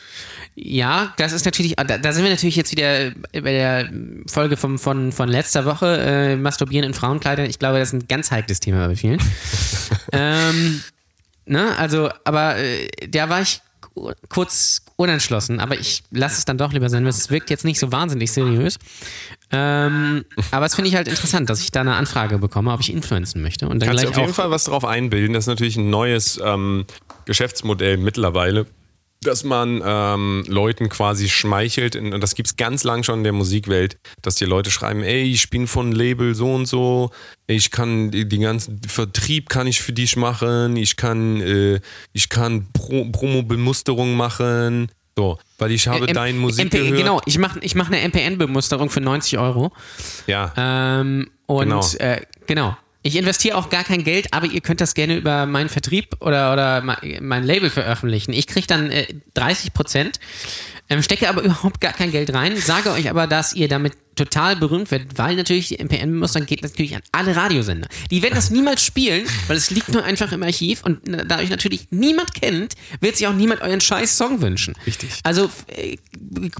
Ja, 0.55 1.13
das 1.19 1.33
ist 1.33 1.45
natürlich, 1.45 1.77
da, 1.77 1.99
da 1.99 2.13
sind 2.13 2.25
wir 2.25 2.31
natürlich 2.31 2.57
jetzt 2.57 2.73
wieder 2.73 3.13
bei 3.33 3.41
der 3.53 3.93
Folge 4.27 4.57
vom, 4.57 4.79
von, 4.79 5.13
von 5.13 5.29
letzter 5.29 5.67
Woche, 5.67 5.99
äh, 5.99 6.37
Masturbieren 6.37 6.87
in 6.87 6.95
Frauenkleidern. 6.95 7.47
Ich 7.47 7.59
glaube, 7.59 7.79
das 7.79 7.93
ist 7.93 8.03
ein 8.03 8.09
ganz 8.09 8.31
heikles 8.31 8.61
Thema 8.61 8.89
bei 8.89 8.97
vielen. 8.97 9.21
ähm, 10.13 10.83
ne, 11.49 11.77
also, 11.77 12.11
aber 12.25 12.57
äh, 12.57 12.89
da 13.09 13.29
war 13.29 13.41
ich 13.43 13.61
ku- 13.81 14.13
kurz 14.29 14.83
unentschlossen, 14.97 15.61
aber 15.61 15.79
ich 15.79 16.03
lasse 16.11 16.39
es 16.39 16.45
dann 16.45 16.59
doch 16.59 16.73
lieber 16.73 16.89
sein, 16.89 17.03
weil 17.05 17.11
es 17.11 17.31
wirkt 17.31 17.51
jetzt 17.51 17.65
nicht 17.65 17.79
so 17.79 17.93
wahnsinnig 17.93 18.33
seriös. 18.33 18.79
Ähm, 19.51 20.25
aber 20.51 20.67
es 20.67 20.75
finde 20.75 20.91
ich 20.91 20.97
halt 20.97 21.09
interessant, 21.09 21.49
dass 21.49 21.63
ich 21.63 21.71
da 21.71 21.81
eine 21.81 21.95
Anfrage 21.95 22.39
bekomme, 22.39 22.73
ob 22.73 22.81
ich 22.81 22.93
influenzen 22.93 23.41
möchte. 23.41 23.69
Und 23.69 23.81
dann 23.81 23.89
Kannst 23.91 24.05
du 24.05 24.09
auf 24.11 24.17
jeden 24.17 24.35
Fall 24.35 24.51
was 24.51 24.65
drauf 24.65 24.85
einbilden. 24.85 25.33
Das 25.35 25.45
ist 25.45 25.49
natürlich 25.49 25.77
ein 25.77 25.89
neues 25.91 26.39
ähm, 26.45 26.85
Geschäftsmodell 27.25 27.97
mittlerweile, 27.97 28.67
dass 29.23 29.43
man 29.43 29.83
ähm, 29.85 30.45
Leuten 30.47 30.89
quasi 30.89 31.29
schmeichelt. 31.29 31.97
Und 31.97 32.21
das 32.21 32.35
gibt 32.35 32.49
es 32.49 32.57
ganz 32.57 32.85
lang 32.85 33.03
schon 33.03 33.19
in 33.19 33.25
der 33.25 33.33
Musikwelt, 33.33 33.99
dass 34.23 34.37
die 34.37 34.45
Leute 34.45 34.71
schreiben, 34.71 35.03
ey, 35.03 35.25
ich 35.25 35.51
bin 35.51 35.67
von 35.67 35.91
Label 35.93 36.35
so 36.35 36.55
und 36.55 36.67
so, 36.67 37.11
ich 37.47 37.71
kann 37.71 38.11
die 38.13 38.39
ganzen 38.39 38.81
Vertrieb 38.87 39.49
kann 39.49 39.67
ich 39.67 39.81
für 39.81 39.93
dich 39.93 40.17
machen, 40.17 40.77
ich 40.77 40.97
kann, 40.97 41.41
äh, 41.41 41.81
ich 42.13 42.29
kann 42.29 42.69
Pro 42.73 43.07
Promo-Bemusterung 43.11 44.15
machen. 44.17 44.89
So, 45.17 45.37
weil 45.59 45.73
ich 45.73 45.89
habe 45.89 46.07
M- 46.07 46.15
deine 46.15 46.39
Musik 46.39 46.67
MP, 46.67 46.79
gehört. 46.79 46.97
Genau, 46.97 47.21
ich 47.27 47.39
mache 47.39 47.59
ich 47.63 47.75
mach 47.75 47.91
eine 47.91 48.01
MPN-Bemusterung 48.09 48.89
für 48.89 49.01
90 49.01 49.37
Euro. 49.39 49.73
Ja. 50.29 50.53
Ähm, 50.57 51.29
und 51.47 51.65
genau. 51.65 51.85
Äh, 51.99 52.21
genau. 52.47 52.77
Ich 53.03 53.17
investiere 53.17 53.57
auch 53.57 53.71
gar 53.71 53.85
kein 53.85 54.03
Geld, 54.05 54.35
aber 54.35 54.47
ihr 54.47 54.61
könnt 54.61 54.81
das 54.81 54.95
gerne 54.95 55.17
über 55.17 55.47
meinen 55.47 55.69
Vertrieb 55.69 56.17
oder, 56.21 56.53
oder 56.53 56.81
me- 56.83 57.19
mein 57.21 57.45
Label 57.45 57.71
veröffentlichen. 57.71 58.33
Ich 58.33 58.47
kriege 58.47 58.67
dann 58.67 58.91
äh, 58.91 59.07
30 59.35 59.73
Prozent, 59.73 60.19
ähm, 60.89 61.03
stecke 61.03 61.29
aber 61.29 61.43
überhaupt 61.43 61.81
gar 61.81 61.93
kein 61.93 62.11
Geld 62.11 62.33
rein, 62.33 62.57
sage 62.57 62.91
euch 62.91 63.11
aber, 63.11 63.27
dass 63.27 63.53
ihr 63.53 63.69
damit 63.69 63.95
total 64.19 64.57
berühmt 64.57 64.91
werdet, 64.91 65.17
weil 65.17 65.37
natürlich 65.37 65.69
die 65.69 65.79
MPN-Mustern 65.79 66.45
geht 66.45 66.63
natürlich 66.63 66.95
an 66.97 67.03
alle 67.13 67.37
Radiosender. 67.37 67.89
Die 68.11 68.23
werden 68.23 68.35
das 68.35 68.51
niemals 68.51 68.83
spielen, 68.85 69.27
weil 69.47 69.57
es 69.57 69.71
liegt 69.71 69.91
nur 69.91 70.03
einfach 70.03 70.33
im 70.33 70.43
Archiv 70.43 70.83
und 70.83 71.01
da 71.05 71.39
euch 71.39 71.51
natürlich 71.51 71.87
niemand 71.91 72.35
kennt, 72.35 72.75
wird 73.01 73.17
sich 73.17 73.27
auch 73.27 73.33
niemand 73.33 73.61
euren 73.63 73.81
scheiß 73.81 74.17
Song 74.17 74.43
wünschen. 74.43 74.75
Richtig. 74.87 75.11
Also 75.23 75.51
äh, 75.69 75.97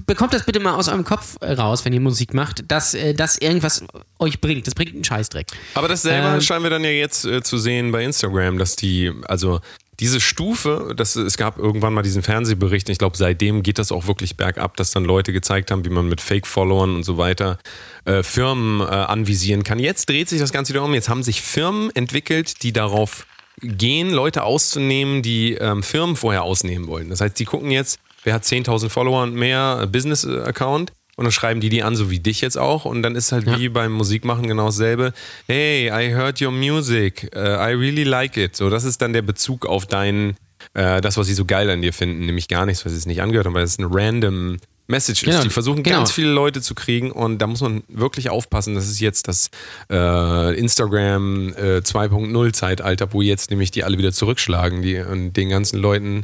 bekommt 0.05 0.33
das 0.33 0.45
bitte 0.45 0.59
mal 0.59 0.75
aus 0.75 0.87
eurem 0.87 1.03
Kopf 1.03 1.35
äh, 1.41 1.51
raus, 1.51 1.83
wenn 1.83 1.93
ihr 1.93 1.99
Musik 1.99 2.33
macht, 2.33 2.63
dass 2.71 2.93
äh, 2.93 3.13
das 3.13 3.37
irgendwas 3.37 3.83
euch 4.19 4.39
bringt. 4.39 4.65
Das 4.65 4.73
bringt 4.73 4.93
einen 4.93 5.03
Scheißdreck. 5.03 5.47
Aber 5.73 5.87
das 5.87 6.03
selber 6.03 6.35
Ähm, 6.35 6.41
scheinen 6.41 6.63
wir 6.63 6.69
dann 6.69 6.83
ja 6.83 6.91
jetzt 6.91 7.25
äh, 7.25 7.41
zu 7.43 7.57
sehen 7.57 7.91
bei 7.91 8.03
Instagram, 8.03 8.57
dass 8.57 8.75
die, 8.77 9.11
also 9.27 9.59
diese 9.99 10.21
Stufe, 10.21 10.93
das, 10.95 11.15
es 11.15 11.37
gab 11.37 11.57
irgendwann 11.57 11.93
mal 11.93 12.01
diesen 12.01 12.23
Fernsehbericht, 12.23 12.87
ich 12.89 12.97
glaube, 12.97 13.17
seitdem 13.17 13.63
geht 13.63 13.79
das 13.79 13.91
auch 13.91 14.07
wirklich 14.07 14.37
bergab, 14.37 14.77
dass 14.77 14.91
dann 14.91 15.03
Leute 15.03 15.33
gezeigt 15.33 15.71
haben, 15.71 15.83
wie 15.85 15.89
man 15.89 16.07
mit 16.07 16.21
Fake-Followern 16.21 16.95
und 16.95 17.03
so 17.03 17.17
weiter 17.17 17.59
äh, 18.05 18.23
Firmen 18.23 18.81
äh, 18.81 18.85
anvisieren 18.85 19.63
kann. 19.63 19.77
Jetzt 19.77 20.09
dreht 20.09 20.29
sich 20.29 20.39
das 20.39 20.53
Ganze 20.53 20.73
wieder 20.73 20.83
um. 20.83 20.93
Jetzt 20.93 21.09
haben 21.09 21.23
sich 21.23 21.41
Firmen 21.41 21.93
entwickelt, 21.95 22.63
die 22.63 22.71
darauf 22.71 23.25
gehen, 23.61 24.11
Leute 24.11 24.43
auszunehmen, 24.43 25.21
die 25.21 25.55
ähm, 25.55 25.83
Firmen 25.83 26.15
vorher 26.15 26.43
ausnehmen 26.43 26.87
wollen. 26.87 27.09
Das 27.09 27.19
heißt, 27.19 27.37
die 27.37 27.45
gucken 27.45 27.71
jetzt, 27.71 27.99
wer 28.23 28.33
hat 28.33 28.43
10.000 28.43 28.89
Follower 28.89 29.23
und 29.23 29.35
mehr, 29.35 29.81
äh, 29.83 29.87
Business-Account. 29.87 30.93
Und 31.19 31.25
dann 31.25 31.33
schreiben 31.33 31.59
die 31.59 31.67
die 31.67 31.83
an, 31.83 31.97
so 31.97 32.09
wie 32.09 32.19
dich 32.19 32.39
jetzt 32.39 32.57
auch. 32.57 32.85
Und 32.85 33.03
dann 33.03 33.17
ist 33.17 33.33
halt 33.33 33.45
wie 33.59 33.67
beim 33.67 33.91
Musikmachen 33.91 34.47
genau 34.47 34.67
dasselbe. 34.67 35.11
Hey, 35.47 35.87
I 35.89 36.13
heard 36.15 36.41
your 36.41 36.49
music. 36.49 37.29
Uh, 37.35 37.39
I 37.39 37.73
really 37.73 38.05
like 38.05 38.37
it. 38.37 38.55
So, 38.55 38.69
das 38.69 38.85
ist 38.85 39.01
dann 39.01 39.11
der 39.11 39.21
Bezug 39.21 39.65
auf 39.65 39.85
dein, 39.85 40.37
äh, 40.75 41.01
das, 41.01 41.17
was 41.17 41.27
sie 41.27 41.33
so 41.33 41.43
geil 41.43 41.69
an 41.69 41.81
dir 41.81 41.91
finden. 41.91 42.25
Nämlich 42.25 42.47
gar 42.47 42.65
nichts, 42.65 42.85
was 42.85 42.93
sie 42.93 42.97
es 42.99 43.05
nicht 43.05 43.21
angehört 43.21 43.47
haben, 43.47 43.53
weil 43.53 43.65
es 43.65 43.77
eine 43.77 43.89
random 43.91 44.59
Message 44.87 45.25
Genau, 45.25 45.39
ist. 45.39 45.43
Die 45.43 45.49
versuchen 45.49 45.83
genau. 45.83 45.97
ganz 45.97 46.13
viele 46.13 46.31
Leute 46.31 46.61
zu 46.61 46.73
kriegen. 46.73 47.11
Und 47.11 47.39
da 47.39 47.47
muss 47.47 47.59
man 47.59 47.83
wirklich 47.89 48.29
aufpassen. 48.29 48.75
Das 48.75 48.87
ist 48.87 49.01
jetzt 49.01 49.27
das 49.27 49.49
äh, 49.91 50.57
Instagram 50.57 51.49
äh, 51.49 51.79
2.0 51.79 52.53
Zeitalter, 52.53 53.11
wo 53.11 53.21
jetzt 53.21 53.51
nämlich 53.51 53.71
die 53.71 53.83
alle 53.83 53.97
wieder 53.97 54.13
zurückschlagen, 54.13 54.81
die 54.81 54.99
und 54.99 55.33
den 55.33 55.49
ganzen 55.49 55.79
Leuten 55.79 56.23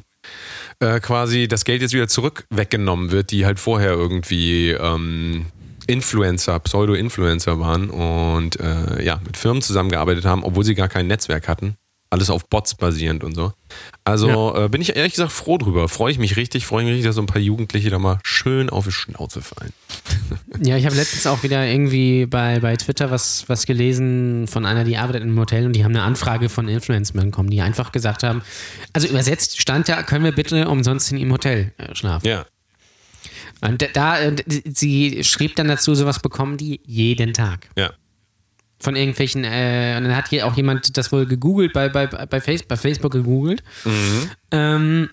äh, 0.80 0.99
quasi 0.99 1.47
das 1.47 1.65
Geld 1.65 1.82
jetzt 1.82 1.93
wieder 1.93 2.07
zurück 2.07 2.45
weggenommen 2.49 3.11
wird, 3.11 3.32
die 3.32 3.45
halt 3.45 3.59
vorher 3.59 3.91
irgendwie 3.91 4.71
ähm, 4.71 5.47
Influencer, 5.88 6.59
Pseudo-Influencer 6.59 7.59
waren 7.59 7.89
und 7.89 8.59
äh, 8.59 9.03
ja, 9.03 9.21
mit 9.26 9.38
Firmen 9.38 9.61
zusammengearbeitet 9.61 10.26
haben, 10.26 10.43
obwohl 10.43 10.63
sie 10.63 10.76
gar 10.76 10.89
kein 10.89 11.07
Netzwerk 11.07 11.47
hatten. 11.47 11.76
Alles 12.12 12.30
auf 12.30 12.47
Bots 12.47 12.76
basierend 12.76 13.24
und 13.24 13.36
so. 13.36 13.51
Also 14.06 14.56
äh, 14.56 14.70
bin 14.70 14.80
ich 14.82 14.95
ehrlich 14.95 15.14
gesagt 15.14 15.32
froh 15.32 15.58
drüber. 15.58 15.89
Freue 15.89 16.12
ich 16.12 16.20
mich 16.20 16.38
richtig, 16.38 16.66
freue 16.66 16.84
ich 16.84 16.86
mich 16.86 16.93
richtig, 16.93 17.08
dass 17.10 17.16
so 17.16 17.22
ein 17.22 17.26
paar 17.26 17.41
Jugendliche 17.41 17.89
da 17.89 17.99
mal 17.99 18.20
schön 18.24 18.70
auf 18.70 18.86
die 18.86 18.91
Schnauze 18.91 19.41
fallen. 19.41 19.74
Ja, 20.64 20.78
ich 20.78 20.86
habe 20.86 20.95
letztens 20.95 21.28
auch 21.28 21.43
wieder 21.43 21.66
irgendwie 21.68 22.26
bei, 22.28 22.60
bei 22.62 22.78
Twitter 22.78 23.12
was, 23.12 23.43
was 23.49 23.66
gelesen 23.66 24.47
von 24.47 24.66
einer, 24.66 24.86
die 24.86 24.95
arbeitet 24.97 25.24
in 25.24 25.30
einem 25.30 25.39
Hotel 25.39 25.66
und 25.66 25.74
die 25.76 25.84
haben 25.84 25.91
eine 25.91 26.03
Anfrage 26.03 26.47
von 26.47 26.70
Influencern 26.70 27.26
bekommen, 27.30 27.49
die 27.49 27.60
einfach 27.62 27.91
gesagt 27.91 28.24
haben, 28.24 28.41
also 28.93 29.08
übersetzt 29.10 29.60
stand 29.60 29.89
da, 29.89 30.01
können 30.03 30.24
wir 30.24 30.32
bitte 30.32 30.70
umsonst 30.70 31.12
in 31.12 31.18
ihrem 31.18 31.34
Hotel 31.34 31.74
äh, 31.78 31.93
schlafen. 31.93 32.26
Ja. 32.28 32.45
Und 33.62 33.82
da- 33.82 33.88
da, 33.93 34.20
äh, 34.22 34.36
sie 34.66 35.24
schrieb 35.26 35.56
dann 35.58 35.68
dazu, 35.68 35.93
sowas 35.95 36.20
bekommen 36.22 36.56
die 36.56 36.80
jeden 36.86 37.34
Tag. 37.34 37.68
Ja. 37.78 37.91
Von 38.86 38.95
irgendwelchen, 38.95 39.43
äh, 39.43 39.95
und 39.97 40.03
dann 40.03 40.15
hat 40.15 40.29
hier 40.29 40.45
auch 40.45 40.55
jemand 40.55 40.95
das 40.95 41.11
wohl 41.11 41.25
gegoogelt, 41.25 41.73
bei, 41.73 41.89
bei, 41.89 42.05
bei, 42.05 42.39
Face, 42.39 42.61
bei 42.61 42.77
Facebook 42.77 43.11
gegoogelt. 43.13 43.63
Ähm, 44.51 45.09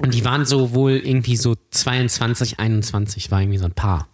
und 0.00 0.14
die 0.14 0.24
waren 0.24 0.46
so 0.46 0.72
wohl 0.72 0.92
irgendwie 0.92 1.36
so 1.36 1.56
22, 1.72 2.60
21, 2.60 3.32
war 3.32 3.40
irgendwie 3.40 3.58
so 3.58 3.64
ein 3.64 3.72
Paar. 3.74 4.06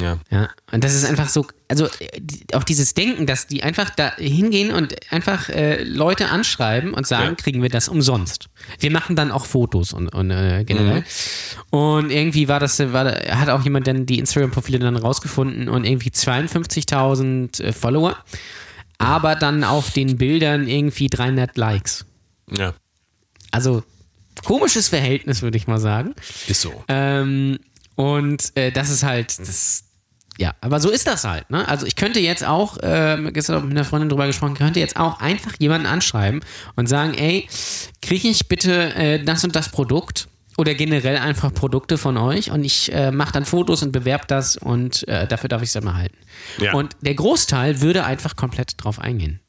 Ja. 0.00 0.18
Ja, 0.30 0.48
und 0.70 0.82
das 0.84 0.94
ist 0.94 1.04
einfach 1.04 1.28
so, 1.28 1.46
also 1.68 1.86
äh, 1.86 2.20
auch 2.54 2.64
dieses 2.64 2.94
Denken, 2.94 3.26
dass 3.26 3.46
die 3.46 3.62
einfach 3.62 3.90
da 3.90 4.14
hingehen 4.16 4.70
und 4.72 4.94
einfach 5.12 5.48
äh, 5.48 5.82
Leute 5.84 6.28
anschreiben 6.28 6.94
und 6.94 7.06
sagen, 7.06 7.30
Ja. 7.30 7.34
kriegen 7.34 7.62
wir 7.62 7.68
das 7.68 7.88
umsonst. 7.88 8.48
Wir 8.78 8.90
machen 8.90 9.16
dann 9.16 9.30
auch 9.30 9.46
Fotos 9.46 9.92
und, 9.92 10.08
und 10.08 10.30
äh, 10.30 10.64
generell. 10.64 11.04
Und 11.70 12.10
irgendwie 12.10 12.48
war 12.48 12.60
das, 12.60 12.78
war, 12.92 13.06
hat 13.12 13.48
auch 13.48 13.62
jemand 13.64 13.86
dann 13.86 14.06
die 14.06 14.18
Instagram-Profile 14.18 14.78
dann 14.78 14.96
rausgefunden 14.96 15.68
und 15.68 15.84
irgendwie 15.84 16.10
52.000 16.10 17.62
äh, 17.62 17.72
Follower, 17.72 18.16
aber 18.98 19.34
dann 19.36 19.64
auf 19.64 19.90
den 19.90 20.16
Bildern 20.16 20.68
irgendwie 20.68 21.08
300 21.08 21.56
Likes. 21.56 22.04
Ja. 22.50 22.74
Also 23.50 23.82
komisches 24.44 24.88
Verhältnis, 24.88 25.42
würde 25.42 25.56
ich 25.58 25.66
mal 25.66 25.78
sagen. 25.80 26.14
Ist 26.48 26.62
so. 26.62 26.84
Ähm, 26.88 27.58
und 27.94 28.56
äh, 28.56 28.70
das 28.70 28.90
ist 28.90 29.02
halt, 29.02 29.38
das, 29.38 29.84
ja, 30.38 30.54
aber 30.60 30.80
so 30.80 30.90
ist 30.90 31.06
das 31.06 31.24
halt. 31.24 31.50
Ne? 31.50 31.66
Also 31.68 31.86
ich 31.86 31.96
könnte 31.96 32.20
jetzt 32.20 32.44
auch, 32.44 32.78
ähm, 32.82 33.32
gestern 33.32 33.62
mit 33.62 33.72
einer 33.72 33.84
Freundin 33.84 34.08
drüber 34.08 34.26
gesprochen, 34.26 34.54
könnte 34.54 34.80
jetzt 34.80 34.96
auch 34.96 35.20
einfach 35.20 35.52
jemanden 35.58 35.86
anschreiben 35.86 36.40
und 36.76 36.88
sagen, 36.88 37.14
ey, 37.14 37.48
kriege 38.00 38.28
ich 38.28 38.48
bitte 38.48 38.94
äh, 38.94 39.22
das 39.22 39.44
und 39.44 39.54
das 39.54 39.68
Produkt 39.68 40.28
oder 40.56 40.74
generell 40.74 41.16
einfach 41.16 41.52
Produkte 41.52 41.98
von 41.98 42.16
euch 42.16 42.50
und 42.50 42.64
ich 42.64 42.92
äh, 42.92 43.10
mache 43.10 43.32
dann 43.32 43.44
Fotos 43.44 43.82
und 43.82 43.92
bewerbe 43.92 44.24
das 44.26 44.56
und 44.56 45.06
äh, 45.08 45.26
dafür 45.26 45.48
darf 45.48 45.62
ich 45.62 45.68
es 45.68 45.72
dann 45.72 45.84
mal 45.84 45.96
halten. 45.96 46.16
Ja. 46.58 46.74
Und 46.74 46.96
der 47.00 47.14
Großteil 47.14 47.80
würde 47.80 48.04
einfach 48.04 48.36
komplett 48.36 48.82
drauf 48.82 48.98
eingehen. 48.98 49.40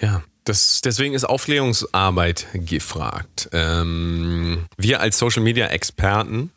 Ja, 0.00 0.22
das, 0.44 0.80
deswegen 0.80 1.14
ist 1.14 1.24
Aufklärungsarbeit 1.24 2.46
gefragt. 2.54 3.48
Ähm, 3.52 4.66
wir 4.76 5.00
als 5.00 5.18
Social 5.18 5.42
Media 5.42 5.66
Experten 5.66 6.50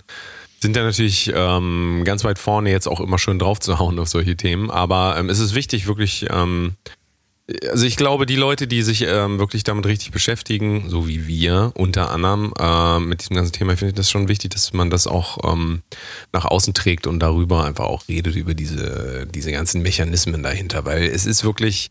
sind 0.61 0.75
da 0.75 0.83
natürlich 0.83 1.31
ähm, 1.33 2.03
ganz 2.05 2.23
weit 2.23 2.39
vorne 2.39 2.69
jetzt 2.71 2.87
auch 2.87 2.99
immer 3.01 3.17
schön 3.17 3.39
drauf 3.39 3.59
zu 3.59 3.79
hauen 3.79 3.97
auf 3.99 4.09
solche 4.09 4.35
Themen. 4.37 4.69
Aber 4.69 5.15
ähm, 5.17 5.29
es 5.29 5.39
ist 5.39 5.55
wichtig, 5.55 5.87
wirklich 5.87 6.27
ähm, 6.29 6.75
Also 7.71 7.85
ich 7.85 7.97
glaube, 7.97 8.25
die 8.25 8.37
Leute, 8.37 8.67
die 8.67 8.81
sich 8.81 9.01
ähm, 9.01 9.39
wirklich 9.39 9.63
damit 9.63 9.85
richtig 9.85 10.11
beschäftigen, 10.11 10.89
so 10.89 11.07
wie 11.07 11.27
wir 11.27 11.71
unter 11.75 12.11
anderem 12.11 12.53
äh, 12.57 12.99
mit 12.99 13.21
diesem 13.21 13.35
ganzen 13.35 13.51
Thema, 13.51 13.75
finde 13.75 13.89
ich 13.89 13.95
das 13.95 14.09
schon 14.09 14.27
wichtig, 14.27 14.51
dass 14.51 14.71
man 14.71 14.89
das 14.89 15.07
auch 15.07 15.51
ähm, 15.51 15.81
nach 16.31 16.45
außen 16.45 16.73
trägt 16.73 17.07
und 17.07 17.19
darüber 17.19 17.65
einfach 17.65 17.85
auch 17.85 18.07
redet, 18.07 18.35
über 18.35 18.53
diese, 18.53 19.27
diese 19.33 19.51
ganzen 19.51 19.81
Mechanismen 19.81 20.43
dahinter, 20.43 20.85
weil 20.85 21.03
es 21.03 21.25
ist 21.25 21.43
wirklich, 21.43 21.89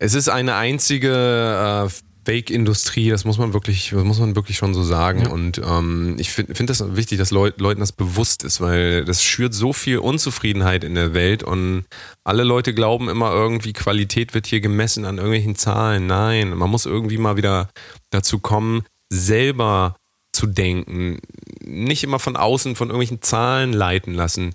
es 0.00 0.14
ist 0.14 0.28
eine 0.28 0.56
einzige 0.56 1.88
äh, 1.88 2.07
Fake-Industrie, 2.28 3.08
das 3.08 3.24
muss 3.24 3.38
man 3.38 3.54
wirklich, 3.54 3.88
das 3.88 4.04
muss 4.04 4.18
man 4.18 4.36
wirklich 4.36 4.58
schon 4.58 4.74
so 4.74 4.82
sagen. 4.82 5.22
Ja. 5.22 5.30
Und 5.30 5.62
ähm, 5.64 6.16
ich 6.18 6.30
finde 6.30 6.54
find 6.54 6.68
das 6.68 6.94
wichtig, 6.94 7.16
dass 7.16 7.30
Leut, 7.30 7.58
Leuten 7.58 7.80
das 7.80 7.92
bewusst 7.92 8.44
ist, 8.44 8.60
weil 8.60 9.06
das 9.06 9.24
schürt 9.24 9.54
so 9.54 9.72
viel 9.72 9.96
Unzufriedenheit 9.96 10.84
in 10.84 10.94
der 10.94 11.14
Welt 11.14 11.42
und 11.42 11.86
alle 12.24 12.44
Leute 12.44 12.74
glauben 12.74 13.08
immer 13.08 13.32
irgendwie, 13.32 13.72
Qualität 13.72 14.34
wird 14.34 14.46
hier 14.46 14.60
gemessen 14.60 15.06
an 15.06 15.16
irgendwelchen 15.16 15.56
Zahlen. 15.56 16.06
Nein, 16.06 16.54
man 16.54 16.68
muss 16.68 16.84
irgendwie 16.84 17.16
mal 17.16 17.38
wieder 17.38 17.70
dazu 18.10 18.40
kommen, 18.40 18.82
selber 19.08 19.96
zu 20.30 20.46
denken, 20.46 21.20
nicht 21.64 22.04
immer 22.04 22.18
von 22.18 22.36
außen 22.36 22.76
von 22.76 22.88
irgendwelchen 22.88 23.22
Zahlen 23.22 23.72
leiten 23.72 24.12
lassen 24.12 24.54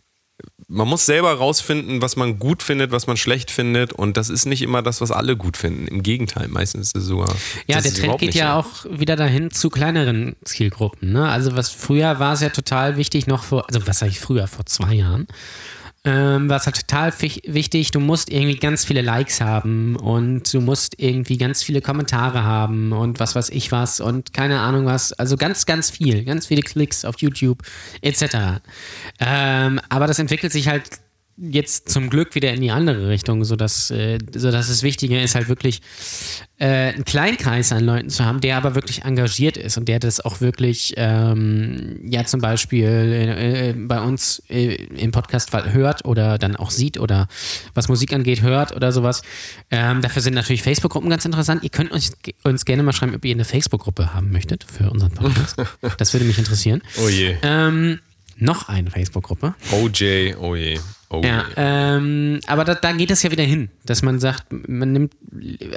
man 0.68 0.88
muss 0.88 1.06
selber 1.06 1.34
rausfinden, 1.34 2.02
was 2.02 2.16
man 2.16 2.40
gut 2.40 2.64
findet, 2.64 2.92
was 2.92 3.06
man 3.06 3.18
schlecht 3.18 3.52
findet. 3.52 3.94
Und 3.94 4.18
das 4.18 4.30
ist 4.30 4.46
nicht 4.46 4.62
immer 4.62 4.82
das, 4.82 5.02
was 5.02 5.12
alle 5.12 5.38
gut 5.38 5.58
finden. 5.58 5.88
Im 5.88 6.02
Gegenteil, 6.04 6.48
meistens 6.48 6.88
ist 6.88 6.96
es 6.96 7.06
sogar. 7.06 7.34
Ja, 7.68 7.80
der 7.82 7.94
Trend 7.94 8.18
geht 8.18 8.34
ja 8.34 8.58
auch 8.58 8.86
wieder 8.90 9.16
dahin 9.16 9.52
zu 9.52 9.70
kleineren 9.70 10.36
Zielgruppen. 10.44 11.12
Ne? 11.12 11.30
Also 11.30 11.56
was 11.56 11.70
früher 11.70 12.20
war 12.20 12.34
es 12.34 12.42
ja 12.42 12.50
total 12.50 12.98
wichtig, 12.98 13.28
noch 13.28 13.44
vor, 13.44 13.68
also 13.68 13.86
was 13.86 14.00
sage 14.00 14.12
ich 14.12 14.20
früher, 14.20 14.48
vor 14.48 14.66
zwei 14.66 14.94
Jahren, 14.94 15.28
ähm, 16.06 16.50
war 16.50 16.58
es 16.58 16.66
halt 16.66 16.76
total 16.76 17.14
wichtig, 17.20 17.92
du 17.92 18.02
musst 18.02 18.30
irgendwie 18.30 18.58
ganz 18.58 18.84
viele 18.84 19.02
Likes 19.02 19.40
haben 19.40 19.96
und 19.96 20.54
du 20.54 20.60
musst 20.60 21.00
irgendwie 21.00 21.38
ganz 21.38 21.64
viele 21.64 21.82
Kommentare 21.82 22.44
haben 22.44 22.92
und 22.92 23.22
was 23.22 23.36
weiß 23.36 23.50
ich 23.50 23.72
was 23.72 24.02
und 24.02 24.34
keine 24.34 24.60
Ahnung 24.60 24.86
was. 24.86 25.14
Also 25.14 25.38
ganz, 25.38 25.66
ganz 25.66 25.90
viel, 25.90 26.26
ganz 26.26 26.48
viele 26.48 26.62
Klicks 26.62 27.06
auf 27.06 27.20
YouTube 27.20 27.64
etc. 28.02 28.62
Ähm, 29.20 29.80
aber 29.88 30.08
das 30.08 30.20
entwickelt 30.20 30.52
sich 30.52 30.68
halt 30.68 30.84
jetzt 31.38 31.90
zum 31.90 32.10
Glück 32.10 32.36
wieder 32.36 32.54
in 32.54 32.62
die 32.62 32.70
andere 32.70 33.10
Richtung, 33.10 33.44
sodass, 33.44 33.90
äh, 33.90 34.20
sodass 34.36 34.70
es 34.70 34.84
wichtiger 34.84 35.22
ist, 35.22 35.34
halt 35.34 35.50
wirklich 35.50 35.82
äh, 36.60 36.94
einen 36.94 37.06
kleinen 37.06 37.38
Kreis 37.38 37.72
an 37.72 37.84
Leuten 37.84 38.10
zu 38.10 38.24
haben, 38.24 38.40
der 38.40 38.58
aber 38.58 38.76
wirklich 38.76 39.04
engagiert 39.04 39.58
ist 39.58 39.78
und 39.78 39.88
der 39.88 40.00
das 40.00 40.24
auch 40.24 40.42
wirklich, 40.42 40.94
ähm, 40.98 42.00
ja, 42.04 42.24
zum 42.26 42.40
Beispiel 42.40 42.88
äh, 42.88 43.70
äh 43.70 43.74
bei 43.74 44.00
uns 44.02 44.44
äh, 44.50 44.76
im 44.76 45.12
Podcast 45.12 45.52
hört 45.54 46.06
oder 46.06 46.38
dann 46.38 46.56
auch 46.56 46.70
sieht 46.70 47.00
oder 47.00 47.28
was 47.74 47.90
Musik 47.90 48.14
angeht, 48.14 48.42
hört 48.42 48.76
oder 48.76 48.92
sowas. 48.92 49.24
Ähm, 49.72 50.02
dafür 50.02 50.22
sind 50.22 50.36
natürlich 50.36 50.62
Facebook-Gruppen 50.62 51.10
ganz 51.10 51.26
interessant. 51.26 51.64
Ihr 51.64 51.70
könnt 51.70 51.92
uns, 51.92 52.12
uns 52.44 52.66
gerne 52.66 52.84
mal 52.84 52.94
schreiben, 52.94 53.16
ob 53.16 53.26
ihr 53.26 53.34
eine 53.34 53.46
Facebook-Gruppe 53.46 54.14
haben 54.14 54.32
möchtet 54.32 54.64
für 54.64 54.92
unseren 54.92 55.12
Podcast. 55.12 55.56
das 55.98 56.14
würde 56.14 56.26
mich 56.26 56.38
interessieren. 56.38 56.82
Oh 57.04 57.10
je. 57.10 57.36
Ähm, 57.42 58.00
noch 58.38 58.68
eine 58.70 58.92
Facebook-Gruppe. 58.92 59.56
OJ, 59.72 60.36
oh 60.40 60.56
je. 60.56 60.80
Oh 61.14 61.22
ja, 61.24 61.46
ähm, 61.58 62.40
aber 62.48 62.64
da, 62.66 62.74
da, 62.74 62.92
geht 62.92 63.12
es 63.12 63.22
ja 63.22 63.30
wieder 63.30 63.44
hin, 63.44 63.70
dass 63.86 64.02
man 64.02 64.20
sagt, 64.20 64.46
man 64.50 64.94
nimmt, 64.94 65.14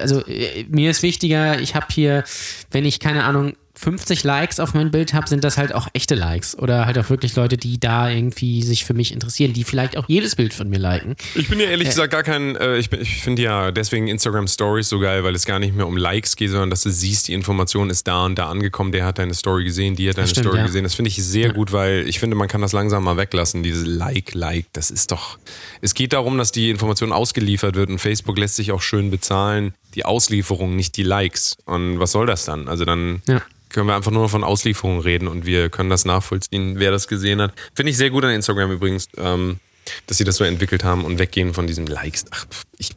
also 0.01 0.25
äh, 0.27 0.65
mir 0.71 0.91
ist 0.91 1.03
wichtiger, 1.03 1.61
ich 1.61 1.75
habe 1.75 1.89
hier, 1.91 2.25
wenn 2.71 2.87
ich 2.87 3.01
keine 3.01 3.25
Ahnung, 3.25 3.53
50 3.79 4.25
Likes 4.25 4.59
auf 4.59 4.75
mein 4.75 4.91
Bild 4.91 5.13
habe, 5.13 5.29
sind 5.29 5.45
das 5.45 5.59
halt 5.59 5.75
auch 5.75 5.89
echte 5.93 6.15
Likes. 6.15 6.59
Oder 6.59 6.87
halt 6.87 6.99
auch 6.99 7.11
wirklich 7.11 7.37
Leute, 7.37 7.57
die 7.57 7.79
da 7.79 8.09
irgendwie 8.09 8.63
sich 8.63 8.85
für 8.85 8.95
mich 8.95 9.13
interessieren, 9.13 9.53
die 9.53 9.65
vielleicht 9.65 9.97
auch 9.97 10.09
jedes 10.09 10.35
Bild 10.35 10.55
von 10.55 10.69
mir 10.69 10.79
liken. 10.79 11.15
Ich 11.35 11.49
bin 11.49 11.61
ja 11.61 11.67
ehrlich 11.67 11.89
äh, 11.89 11.91
gesagt 11.91 12.13
gar 12.13 12.23
kein, 12.23 12.57
äh, 12.57 12.79
ich, 12.79 12.91
ich 12.93 13.23
finde 13.23 13.43
ja 13.43 13.71
deswegen 13.71 14.09
Instagram 14.09 14.49
Stories 14.49 14.89
so 14.89 14.99
geil, 14.99 15.25
weil 15.25 15.35
es 15.35 15.45
gar 15.45 15.59
nicht 15.59 15.75
mehr 15.75 15.87
um 15.87 15.97
Likes 15.97 16.37
geht, 16.37 16.51
sondern 16.51 16.71
dass 16.71 16.83
du 16.83 16.91
siehst, 16.91 17.29
die 17.29 17.35
Information 17.35 17.91
ist 17.91 18.07
da 18.09 18.25
und 18.25 18.37
da 18.37 18.49
angekommen, 18.49 18.93
der 18.93 19.05
hat 19.05 19.19
deine 19.19 19.35
Story 19.35 19.65
gesehen, 19.65 19.95
die 19.95 20.09
hat 20.09 20.17
deine 20.17 20.29
stimmt, 20.29 20.47
Story 20.47 20.59
ja. 20.59 20.67
gesehen. 20.67 20.85
Das 20.85 20.95
finde 20.95 21.11
ich 21.11 21.23
sehr 21.23 21.49
ja. 21.49 21.53
gut, 21.53 21.73
weil 21.73 22.09
ich 22.09 22.19
finde, 22.19 22.37
man 22.37 22.49
kann 22.49 22.63
das 22.63 22.73
langsam 22.73 23.05
mal 23.05 23.17
weglassen, 23.17 23.63
dieses 23.63 23.87
Like, 23.87 24.35
Like, 24.35 24.67
das 24.73 24.91
ist 24.91 25.13
doch, 25.13 25.39
es 25.83 25.95
geht 25.95 26.15
darum, 26.15 26.39
dass 26.39 26.51
die 26.51 26.71
Information 26.71 27.13
ausgeliefert 27.13 27.77
wird 27.77 27.91
und 27.91 27.99
Facebook 27.99 28.39
lässt 28.39 28.57
sich 28.57 28.73
auch 28.73 28.81
schön 28.81 29.11
bezahlen, 29.11 29.75
die 29.97 30.05
Auslieferung, 30.05 30.77
nicht 30.77 30.97
die 30.97 31.03
Likes. 31.03 31.57
Und 31.65 31.99
was 31.99 32.13
soll 32.13 32.27
das 32.27 32.45
dann? 32.45 32.69
Also 32.69 32.85
dann 32.85 33.23
ja 33.27 33.43
können 33.69 33.89
wir 33.89 33.97
einfach 33.97 34.11
nur 34.11 34.29
von 34.29 34.45
Auslieferungen 34.45 35.01
reden 35.01 35.29
und 35.29 35.45
wir 35.45 35.69
können 35.69 35.91
das 35.91 36.05
nachvollziehen, 36.05 36.79
wer 36.79 36.91
das 36.91 37.09
gesehen 37.09 37.43
hat. 37.43 37.53
Finde 37.75 37.91
ich 37.91 37.97
sehr 37.97 38.11
gut 38.11 38.25
an 38.25 38.31
Instagram 38.31 38.71
übrigens, 38.71 39.09
ähm, 39.17 39.61
dass 40.07 40.19
sie 40.19 40.25
das 40.25 40.37
so 40.37 40.45
entwickelt 40.45 40.85
haben 40.85 41.05
und 41.05 41.19
weggehen 41.19 41.55
von 41.55 41.67
diesen 41.67 41.87
Likes. 41.87 42.25
Ach, 42.31 42.47
ich, 42.79 42.91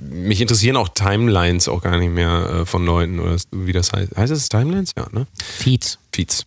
mich 0.00 0.40
interessieren 0.40 0.76
auch 0.76 0.88
Timelines 0.90 1.68
auch 1.68 1.82
gar 1.82 1.98
nicht 1.98 2.12
mehr 2.12 2.60
äh, 2.60 2.66
von 2.66 2.84
Leuten 2.86 3.18
oder 3.18 3.36
wie 3.50 3.72
das 3.72 3.92
heißt. 3.92 4.16
Heißt 4.16 4.32
es 4.32 4.48
Timelines? 4.48 4.92
Ja, 4.96 5.08
ne? 5.10 5.26
Feeds. 5.42 5.98
Feeds. 6.14 6.46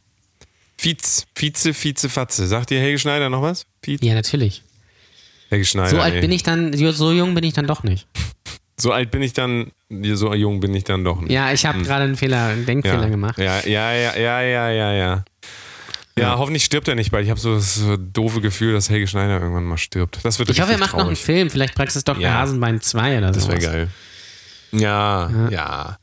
Feeds. 0.78 1.28
Vize, 1.36 1.74
Vize, 1.74 2.08
Fatze. 2.08 2.48
Sagt 2.48 2.70
dir 2.70 2.80
Helge 2.80 3.00
Schneider 3.00 3.30
noch 3.30 3.42
was? 3.42 3.66
Feeds? 3.84 4.06
Ja, 4.06 4.14
natürlich. 4.14 4.64
Helge 5.50 5.66
Schneider. 5.66 5.90
So 5.90 6.00
alt 6.00 6.16
ey. 6.16 6.22
bin 6.22 6.32
ich 6.32 6.44
dann, 6.44 6.74
so 6.94 7.12
jung 7.12 7.36
bin 7.36 7.44
ich 7.44 7.54
dann 7.54 7.68
doch 7.68 7.84
nicht. 7.84 8.08
So 8.80 8.92
alt 8.92 9.12
bin 9.12 9.22
ich 9.22 9.34
dann, 9.34 9.72
so 9.90 10.34
jung 10.34 10.60
bin 10.60 10.74
ich 10.74 10.86
dann 10.86 11.04
doch 11.04 11.20
nicht. 11.22 11.32
Ja, 11.32 11.52
ich 11.52 11.66
habe 11.66 11.80
hm. 11.80 11.86
gerade 11.86 12.04
einen 12.06 12.16
Fehler, 12.16 12.48
einen 12.48 12.66
Denkfehler 12.66 13.04
ja. 13.04 13.10
gemacht. 13.10 13.38
Ja, 13.38 13.66
ja, 13.66 13.94
ja, 13.94 14.16
ja, 14.16 14.42
ja, 14.42 14.70
ja, 14.70 14.94
ja. 14.94 15.26
Ja, 16.18 16.38
hoffentlich 16.38 16.66
stirbt 16.66 16.88
er 16.88 16.96
nicht 16.96 17.12
bald. 17.12 17.24
Ich 17.24 17.30
habe 17.30 17.40
so 17.40 17.56
das 17.56 17.82
doofe 18.14 18.42
Gefühl, 18.42 18.74
dass 18.74 18.90
Helge 18.90 19.08
Schneider 19.08 19.40
irgendwann 19.40 19.64
mal 19.64 19.78
stirbt. 19.78 20.20
Das 20.24 20.38
wird 20.38 20.50
Ich 20.50 20.62
hoffe, 20.62 20.74
er 20.74 20.78
macht 20.78 20.92
traurig. 20.92 21.04
noch 21.04 21.08
einen 21.08 21.16
Film. 21.16 21.50
Vielleicht 21.50 21.76
Praxis 21.76 22.04
Dr. 22.04 22.22
Ja. 22.22 22.34
Hasenbein 22.34 22.82
2 22.82 23.20
oder 23.20 23.34
so. 23.34 23.40
Das 23.40 23.48
wäre 23.48 23.60
geil. 23.60 23.90
Ja, 24.72 25.30
ja. 25.30 25.50
ja. 25.50 25.98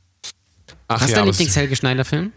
Ach, 0.89 0.97
Was 0.97 1.03
ist 1.03 1.11
ja, 1.11 1.17
dein 1.17 1.27
Lieblings-Helge 1.27 1.77
Schneider-Film? 1.77 2.33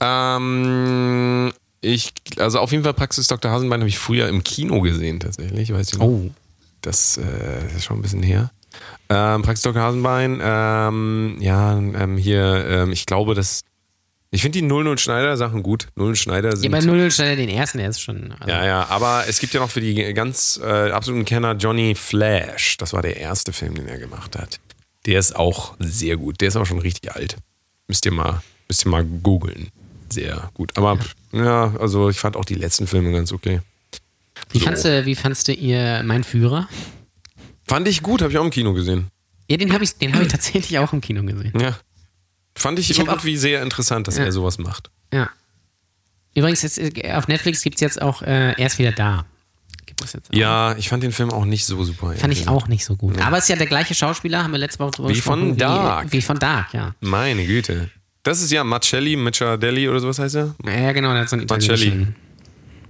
Ähm, 0.00 1.52
ich, 1.80 2.12
also 2.38 2.60
auf 2.60 2.72
jeden 2.72 2.84
Fall 2.84 2.94
Praxis 2.94 3.26
Dr. 3.26 3.50
Hasenbein 3.50 3.80
habe 3.80 3.88
ich 3.88 3.98
früher 3.98 4.28
im 4.28 4.44
Kino 4.44 4.80
gesehen, 4.80 5.20
tatsächlich. 5.20 5.72
Weiß 5.72 5.92
ich 5.92 5.98
noch. 5.98 6.06
Oh. 6.06 6.30
Das, 6.82 7.16
äh, 7.16 7.22
das 7.64 7.74
ist 7.74 7.84
schon 7.84 7.98
ein 7.98 8.02
bisschen 8.02 8.22
her. 8.22 8.50
Ähm, 9.08 9.42
Praxis 9.42 9.62
Dr. 9.62 9.80
Hasenbein, 9.80 10.40
ähm, 10.42 11.36
ja, 11.40 11.76
ähm, 11.76 12.16
hier, 12.16 12.66
ähm, 12.68 12.92
ich 12.92 13.06
glaube, 13.06 13.34
dass. 13.34 13.62
Ich 14.32 14.42
finde 14.42 14.58
die 14.58 14.66
00 14.66 14.98
Schneider 14.98 15.36
Sachen 15.36 15.62
gut. 15.62 15.86
00 15.94 16.16
Schneider 16.16 16.56
sind. 16.56 16.64
Ja, 16.64 16.70
bei 16.70 16.84
00 16.84 17.10
Schneider 17.10 17.36
den 17.36 17.48
ersten, 17.48 17.78
der 17.78 17.88
ist 17.88 18.00
schon. 18.00 18.32
Also 18.32 18.52
ja, 18.52 18.66
ja, 18.66 18.86
aber 18.88 19.24
es 19.28 19.38
gibt 19.38 19.54
ja 19.54 19.60
noch 19.60 19.70
für 19.70 19.80
die 19.80 19.94
ganz 20.12 20.60
äh, 20.62 20.90
absoluten 20.90 21.24
Kenner 21.24 21.54
Johnny 21.54 21.94
Flash. 21.94 22.76
Das 22.76 22.92
war 22.92 23.02
der 23.02 23.16
erste 23.16 23.52
Film, 23.52 23.74
den 23.74 23.86
er 23.86 23.98
gemacht 23.98 24.36
hat. 24.36 24.58
Der 25.06 25.20
ist 25.20 25.36
auch 25.36 25.76
sehr 25.78 26.16
gut. 26.16 26.40
Der 26.40 26.48
ist 26.48 26.56
auch 26.56 26.66
schon 26.66 26.80
richtig 26.80 27.14
alt. 27.14 27.36
Müsst 27.86 28.04
ihr 28.04 28.12
mal, 28.12 28.42
müsst 28.68 28.84
ihr 28.84 28.90
mal 28.90 29.04
googeln. 29.04 29.68
Sehr 30.10 30.50
gut. 30.54 30.76
Aber 30.76 30.98
ja. 31.32 31.44
ja. 31.44 31.74
also 31.78 32.10
ich 32.10 32.18
fand 32.18 32.36
auch 32.36 32.44
die 32.44 32.54
letzten 32.54 32.88
Filme 32.88 33.12
ganz 33.12 33.32
okay. 33.32 33.60
Wie, 34.50 34.58
so. 34.58 34.64
fandst, 34.64 34.84
du, 34.84 35.06
wie 35.06 35.14
fandst 35.14 35.48
du 35.48 35.52
ihr 35.52 36.02
Mein 36.04 36.24
Führer? 36.24 36.68
Fand 37.66 37.88
ich 37.88 38.02
gut, 38.02 38.22
habe 38.22 38.32
ich 38.32 38.38
auch 38.38 38.44
im 38.44 38.50
Kino 38.50 38.72
gesehen. 38.72 39.10
Ja, 39.48 39.56
den 39.56 39.72
habe 39.72 39.84
ich, 39.84 39.90
hab 39.90 40.22
ich 40.22 40.28
tatsächlich 40.28 40.78
auch 40.78 40.92
im 40.92 41.00
Kino 41.00 41.22
gesehen. 41.22 41.52
Ja. 41.58 41.76
Fand 42.54 42.78
ich, 42.78 42.90
ich 42.90 42.98
irgendwie 42.98 43.36
auch, 43.36 43.40
sehr 43.40 43.62
interessant, 43.62 44.08
dass 44.08 44.16
ja. 44.16 44.24
er 44.24 44.32
sowas 44.32 44.58
macht. 44.58 44.90
Ja. 45.12 45.30
Übrigens, 46.34 46.62
jetzt, 46.62 46.78
äh, 46.78 47.12
auf 47.12 47.28
Netflix 47.28 47.62
gibt 47.62 47.76
es 47.76 47.80
jetzt 47.80 48.00
auch 48.00 48.22
äh, 48.22 48.52
Er 48.52 48.66
ist 48.66 48.78
wieder 48.78 48.92
da. 48.92 49.24
Ja, 50.30 50.76
ich 50.76 50.90
fand 50.90 51.02
den 51.02 51.12
Film 51.12 51.30
auch 51.30 51.46
nicht 51.46 51.64
so 51.64 51.82
super. 51.82 52.12
Fand 52.12 52.32
ich 52.32 52.48
auch 52.48 52.68
nicht 52.68 52.84
so 52.84 52.96
gut. 52.96 53.16
Ja. 53.16 53.26
Aber 53.26 53.38
es 53.38 53.44
ist 53.44 53.48
ja 53.48 53.56
der 53.56 53.66
gleiche 53.66 53.94
Schauspieler, 53.94 54.42
haben 54.42 54.52
wir 54.52 54.58
letzte 54.58 54.80
Woche 54.80 54.90
drüber 54.90 55.08
wie 55.08 55.14
gesprochen. 55.14 55.48
Von 55.48 55.56
Dark. 55.56 56.12
Wie, 56.12 56.18
wie 56.18 56.22
von 56.22 56.38
Dark, 56.38 56.74
ja. 56.74 56.94
Meine 57.00 57.46
Güte. 57.46 57.90
Das 58.22 58.42
ist 58.42 58.50
ja 58.52 58.62
Marcelli, 58.62 59.16
Michadelli 59.16 59.88
oder 59.88 60.00
sowas 60.00 60.18
heißt 60.18 60.34
er? 60.34 60.54
Ja, 60.64 60.92
genau, 60.92 61.12
der 61.12 61.22
hat 61.22 61.30
so 61.30 61.36
einen 61.36 61.46
Marcelli. 61.46 62.08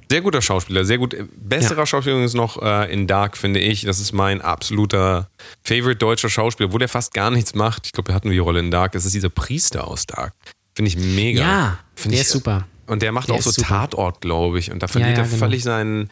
Sehr 0.08 0.20
guter 0.20 0.40
Schauspieler, 0.40 0.84
sehr 0.84 0.98
gut. 0.98 1.16
Besserer 1.36 1.80
ja. 1.80 1.86
Schauspieler 1.86 2.22
ist 2.22 2.34
noch 2.34 2.62
äh, 2.62 2.92
in 2.92 3.06
Dark, 3.06 3.36
finde 3.36 3.58
ich. 3.58 3.82
Das 3.82 3.98
ist 3.98 4.12
mein 4.12 4.40
absoluter 4.40 5.28
Favorite 5.64 5.96
deutscher 5.96 6.28
Schauspieler, 6.28 6.72
wo 6.72 6.78
der 6.78 6.88
fast 6.88 7.12
gar 7.12 7.30
nichts 7.30 7.54
macht. 7.54 7.86
Ich 7.86 7.92
glaube, 7.92 8.10
wir 8.10 8.14
hatten 8.14 8.30
die 8.30 8.38
Rolle 8.38 8.60
in 8.60 8.70
Dark. 8.70 8.92
Das 8.92 9.04
ist 9.04 9.14
dieser 9.14 9.30
Priester 9.30 9.88
aus 9.88 10.06
Dark. 10.06 10.32
Finde 10.74 10.90
ich 10.90 10.96
mega. 10.96 11.40
Ja, 11.40 11.78
find 11.96 12.14
der 12.14 12.20
ich, 12.20 12.26
ist 12.26 12.32
super. 12.32 12.66
Und 12.86 13.02
der 13.02 13.10
macht 13.10 13.28
der 13.28 13.34
auch 13.34 13.42
so 13.42 13.50
super. 13.50 13.66
Tatort, 13.66 14.20
glaube 14.20 14.60
ich. 14.60 14.70
Und 14.70 14.80
da 14.82 14.86
verliert 14.86 15.12
ja, 15.12 15.16
ja, 15.16 15.22
er 15.24 15.28
genau. 15.28 15.38
völlig 15.38 15.64
seinen, 15.64 16.10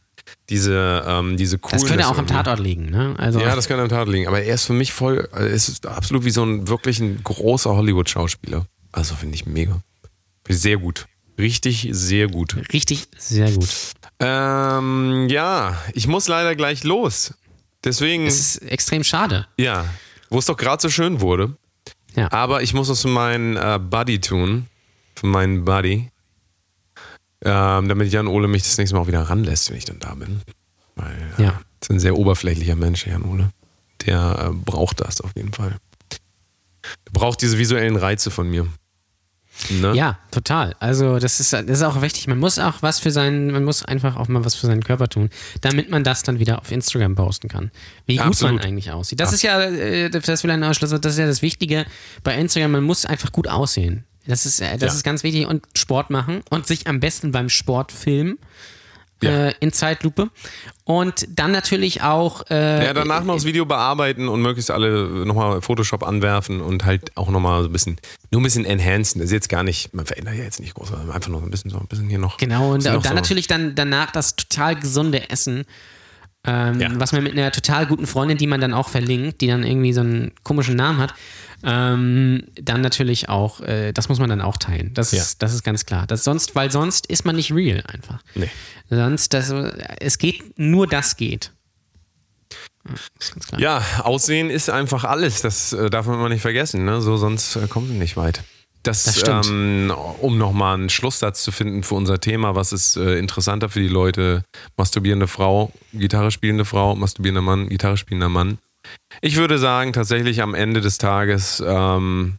diese, 0.48 1.04
ähm, 1.06 1.36
diese 1.36 1.58
Coolness. 1.58 1.82
Das 1.82 1.90
könnte 1.90 2.08
auch 2.08 2.18
am 2.18 2.26
Tatort 2.26 2.58
liegen, 2.58 2.90
ne? 2.90 3.14
Also 3.16 3.38
ja, 3.38 3.54
das 3.54 3.68
könnte 3.68 3.84
am 3.84 3.88
Tatort 3.88 4.08
liegen. 4.08 4.26
Aber 4.26 4.42
er 4.42 4.54
ist 4.54 4.64
für 4.64 4.72
mich 4.72 4.92
voll, 4.92 5.28
er 5.32 5.46
ist 5.46 5.86
absolut 5.86 6.24
wie 6.24 6.30
so 6.30 6.42
ein 6.42 6.66
wirklich 6.66 6.98
ein 6.98 7.22
großer 7.22 7.76
Hollywood-Schauspieler. 7.76 8.66
Also 8.90 9.14
finde 9.14 9.36
ich 9.36 9.46
mega. 9.46 9.80
Sehr 10.48 10.78
gut. 10.78 11.06
Richtig, 11.38 11.88
sehr 11.90 12.28
gut. 12.28 12.56
Richtig, 12.72 13.08
sehr 13.18 13.50
gut. 13.50 13.68
Ähm, 14.20 15.26
ja, 15.28 15.76
ich 15.92 16.06
muss 16.06 16.28
leider 16.28 16.54
gleich 16.54 16.84
los. 16.84 17.34
Deswegen. 17.82 18.26
Es 18.26 18.38
ist 18.38 18.62
extrem 18.62 19.04
schade. 19.04 19.46
Ja, 19.58 19.84
wo 20.30 20.38
es 20.38 20.46
doch 20.46 20.56
gerade 20.56 20.80
so 20.80 20.88
schön 20.88 21.20
wurde. 21.20 21.56
Ja. 22.14 22.30
Aber 22.32 22.62
ich 22.62 22.74
muss 22.74 22.88
es 22.88 23.02
für 23.02 23.08
meinen 23.08 23.56
äh, 23.56 23.78
Buddy 23.78 24.20
tun. 24.20 24.66
Für 25.16 25.26
meinen 25.26 25.64
Buddy. 25.64 26.10
Ähm, 27.44 27.88
damit 27.88 28.12
Jan 28.12 28.26
Ole 28.26 28.48
mich 28.48 28.62
das 28.62 28.78
nächste 28.78 28.96
Mal 28.96 29.02
auch 29.02 29.06
wieder 29.06 29.22
ranlässt, 29.22 29.70
wenn 29.70 29.76
ich 29.76 29.84
dann 29.84 29.98
da 29.98 30.14
bin. 30.14 30.40
Weil, 30.94 31.34
äh, 31.38 31.42
ja. 31.42 31.60
ist 31.80 31.90
ein 31.90 32.00
sehr 32.00 32.16
oberflächlicher 32.16 32.76
Mensch, 32.76 33.06
Jan 33.06 33.24
Ole. 33.24 33.50
Der 34.06 34.50
äh, 34.50 34.54
braucht 34.54 35.00
das 35.00 35.20
auf 35.20 35.32
jeden 35.36 35.52
Fall. 35.52 35.76
Braucht 37.12 37.42
diese 37.42 37.58
visuellen 37.58 37.96
Reize 37.96 38.30
von 38.30 38.48
mir. 38.48 38.66
Ne? 39.70 39.94
Ja, 39.94 40.18
total. 40.30 40.74
Also 40.80 41.18
das 41.18 41.40
ist, 41.40 41.52
das 41.52 41.62
ist 41.64 41.82
auch 41.82 42.02
wichtig. 42.02 42.26
Man 42.26 42.38
muss 42.38 42.58
auch 42.58 42.82
was 42.82 42.98
für 42.98 43.10
seinen, 43.10 43.52
man 43.52 43.64
muss 43.64 43.84
einfach 43.84 44.16
auch 44.16 44.28
mal 44.28 44.44
was 44.44 44.54
für 44.54 44.66
seinen 44.66 44.82
Körper 44.82 45.08
tun, 45.08 45.30
damit 45.60 45.90
man 45.90 46.02
das 46.04 46.22
dann 46.22 46.38
wieder 46.38 46.58
auf 46.60 46.70
Instagram 46.72 47.14
posten 47.14 47.48
kann. 47.48 47.70
Wie 48.06 48.16
gut 48.16 48.26
Absolut. 48.26 48.56
man 48.56 48.64
eigentlich 48.64 48.90
aussieht. 48.90 49.20
Das 49.20 49.32
ist 49.32 49.42
ja, 49.42 49.60
äh, 49.60 50.10
das 50.10 50.42
will 50.42 50.50
ein 50.50 50.64
Ausschluss, 50.64 50.90
das 50.90 51.12
ist 51.12 51.18
ja 51.18 51.26
das 51.26 51.40
Wichtige 51.42 51.86
bei 52.22 52.36
Instagram, 52.36 52.72
man 52.72 52.84
muss 52.84 53.06
einfach 53.06 53.32
gut 53.32 53.48
aussehen. 53.48 54.04
Das 54.26 54.46
ist, 54.46 54.60
äh, 54.60 54.72
das 54.78 54.92
Ja. 54.92 54.96
ist 54.96 55.02
ganz 55.04 55.22
wichtig 55.22 55.46
und 55.46 55.64
Sport 55.76 56.10
machen 56.10 56.42
und 56.50 56.66
sich 56.66 56.86
am 56.86 56.98
besten 57.00 57.30
beim 57.30 57.48
Sport 57.48 57.92
filmen. 57.92 58.38
Ja. 59.24 59.46
Äh, 59.48 59.54
in 59.60 59.72
Zeitlupe. 59.72 60.30
Und 60.84 61.26
dann 61.28 61.50
natürlich 61.52 62.02
auch. 62.02 62.44
Äh, 62.50 62.84
Ja, 62.86 62.92
danach 62.94 63.24
noch 63.24 63.34
das 63.34 63.44
Video 63.44 63.64
bearbeiten 63.64 64.28
und 64.28 64.42
möglichst 64.42 64.70
alle 64.70 65.24
nochmal 65.26 65.62
Photoshop 65.62 66.02
anwerfen 66.02 66.60
und 66.60 66.84
halt 66.84 67.16
auch 67.16 67.30
nochmal 67.30 67.62
so 67.62 67.68
ein 67.68 67.72
bisschen, 67.72 67.96
nur 68.30 68.40
ein 68.40 68.44
bisschen 68.44 68.64
enhancen. 68.64 69.20
Das 69.20 69.26
ist 69.26 69.32
jetzt 69.32 69.48
gar 69.48 69.62
nicht, 69.62 69.94
man 69.94 70.06
verändert 70.06 70.34
ja 70.36 70.44
jetzt 70.44 70.60
nicht 70.60 70.74
groß, 70.74 70.88
sondern 70.88 71.10
einfach 71.10 71.30
noch 71.30 71.42
ein 71.42 71.50
bisschen 71.50 71.70
so 71.70 71.78
ein 71.78 71.86
bisschen 71.86 72.08
hier 72.08 72.18
noch. 72.18 72.36
Genau, 72.36 72.68
und, 72.68 72.74
und 72.76 72.84
dann 72.86 73.02
so- 73.02 73.14
natürlich 73.14 73.46
dann 73.46 73.74
danach 73.74 74.10
das 74.10 74.36
total 74.36 74.76
gesunde 74.76 75.30
Essen, 75.30 75.64
ähm, 76.46 76.78
Ja. 76.80 76.88
was 76.94 77.12
man 77.12 77.22
mit 77.22 77.32
einer 77.32 77.50
total 77.52 77.86
guten 77.86 78.06
Freundin, 78.06 78.36
die 78.36 78.46
man 78.46 78.60
dann 78.60 78.74
auch 78.74 78.88
verlinkt, 78.90 79.40
die 79.40 79.46
dann 79.46 79.62
irgendwie 79.64 79.92
so 79.94 80.00
einen 80.02 80.32
komischen 80.42 80.76
Namen 80.76 80.98
hat, 80.98 81.14
ähm, 81.64 82.44
dann 82.60 82.80
natürlich 82.80 83.28
auch, 83.28 83.60
äh, 83.60 83.92
das 83.92 84.08
muss 84.08 84.18
man 84.18 84.28
dann 84.28 84.40
auch 84.40 84.56
teilen. 84.56 84.92
Das, 84.94 85.12
Ja. 85.12 85.22
ist, 85.22 85.42
das 85.42 85.54
ist 85.54 85.62
ganz 85.64 85.86
klar. 85.86 86.06
Das 86.06 86.24
sonst, 86.24 86.54
weil 86.54 86.70
sonst 86.70 87.06
ist 87.06 87.24
man 87.24 87.36
nicht 87.36 87.52
real 87.52 87.82
einfach. 87.86 88.22
Nee. 88.34 88.50
Sonst, 88.90 89.32
das, 89.34 89.50
es 89.50 90.18
geht, 90.18 90.58
nur 90.58 90.86
das 90.86 91.16
geht. 91.16 91.50
Ja, 93.56 93.82
Aussehen 94.02 94.50
ist 94.50 94.68
einfach 94.68 95.04
alles. 95.04 95.40
Das 95.42 95.72
äh, 95.72 95.88
darf 95.88 96.06
man 96.06 96.18
mal 96.18 96.28
nicht 96.28 96.42
vergessen. 96.42 96.84
Ne? 96.84 97.00
So, 97.00 97.16
sonst 97.16 97.56
äh, 97.56 97.66
kommt 97.66 97.88
man 97.88 97.98
nicht 97.98 98.16
weit. 98.16 98.42
Das, 98.82 99.04
Das 99.04 99.18
stimmt. 99.18 99.46
Ähm, 99.46 99.94
um 100.20 100.36
nochmal 100.36 100.74
einen 100.74 100.90
Schlusssatz 100.90 101.42
zu 101.42 101.52
finden 101.52 101.82
für 101.82 101.94
unser 101.94 102.20
Thema, 102.20 102.54
was 102.54 102.72
ist 102.74 102.96
äh, 102.96 103.18
interessanter 103.18 103.70
für 103.70 103.80
die 103.80 103.88
Leute? 103.88 104.44
Masturbierende 104.76 105.26
Frau, 105.26 105.72
Gitarre 105.94 106.30
spielende 106.30 106.66
Frau, 106.66 106.94
masturbierender 106.94 107.40
Mann, 107.40 107.70
Gitarre 107.70 107.96
spielender 107.96 108.28
Mann. 108.28 108.58
Ich 109.20 109.36
würde 109.36 109.58
sagen, 109.58 109.92
tatsächlich 109.92 110.42
am 110.42 110.54
Ende 110.54 110.80
des 110.80 110.98
Tages 110.98 111.62
ähm, 111.66 112.38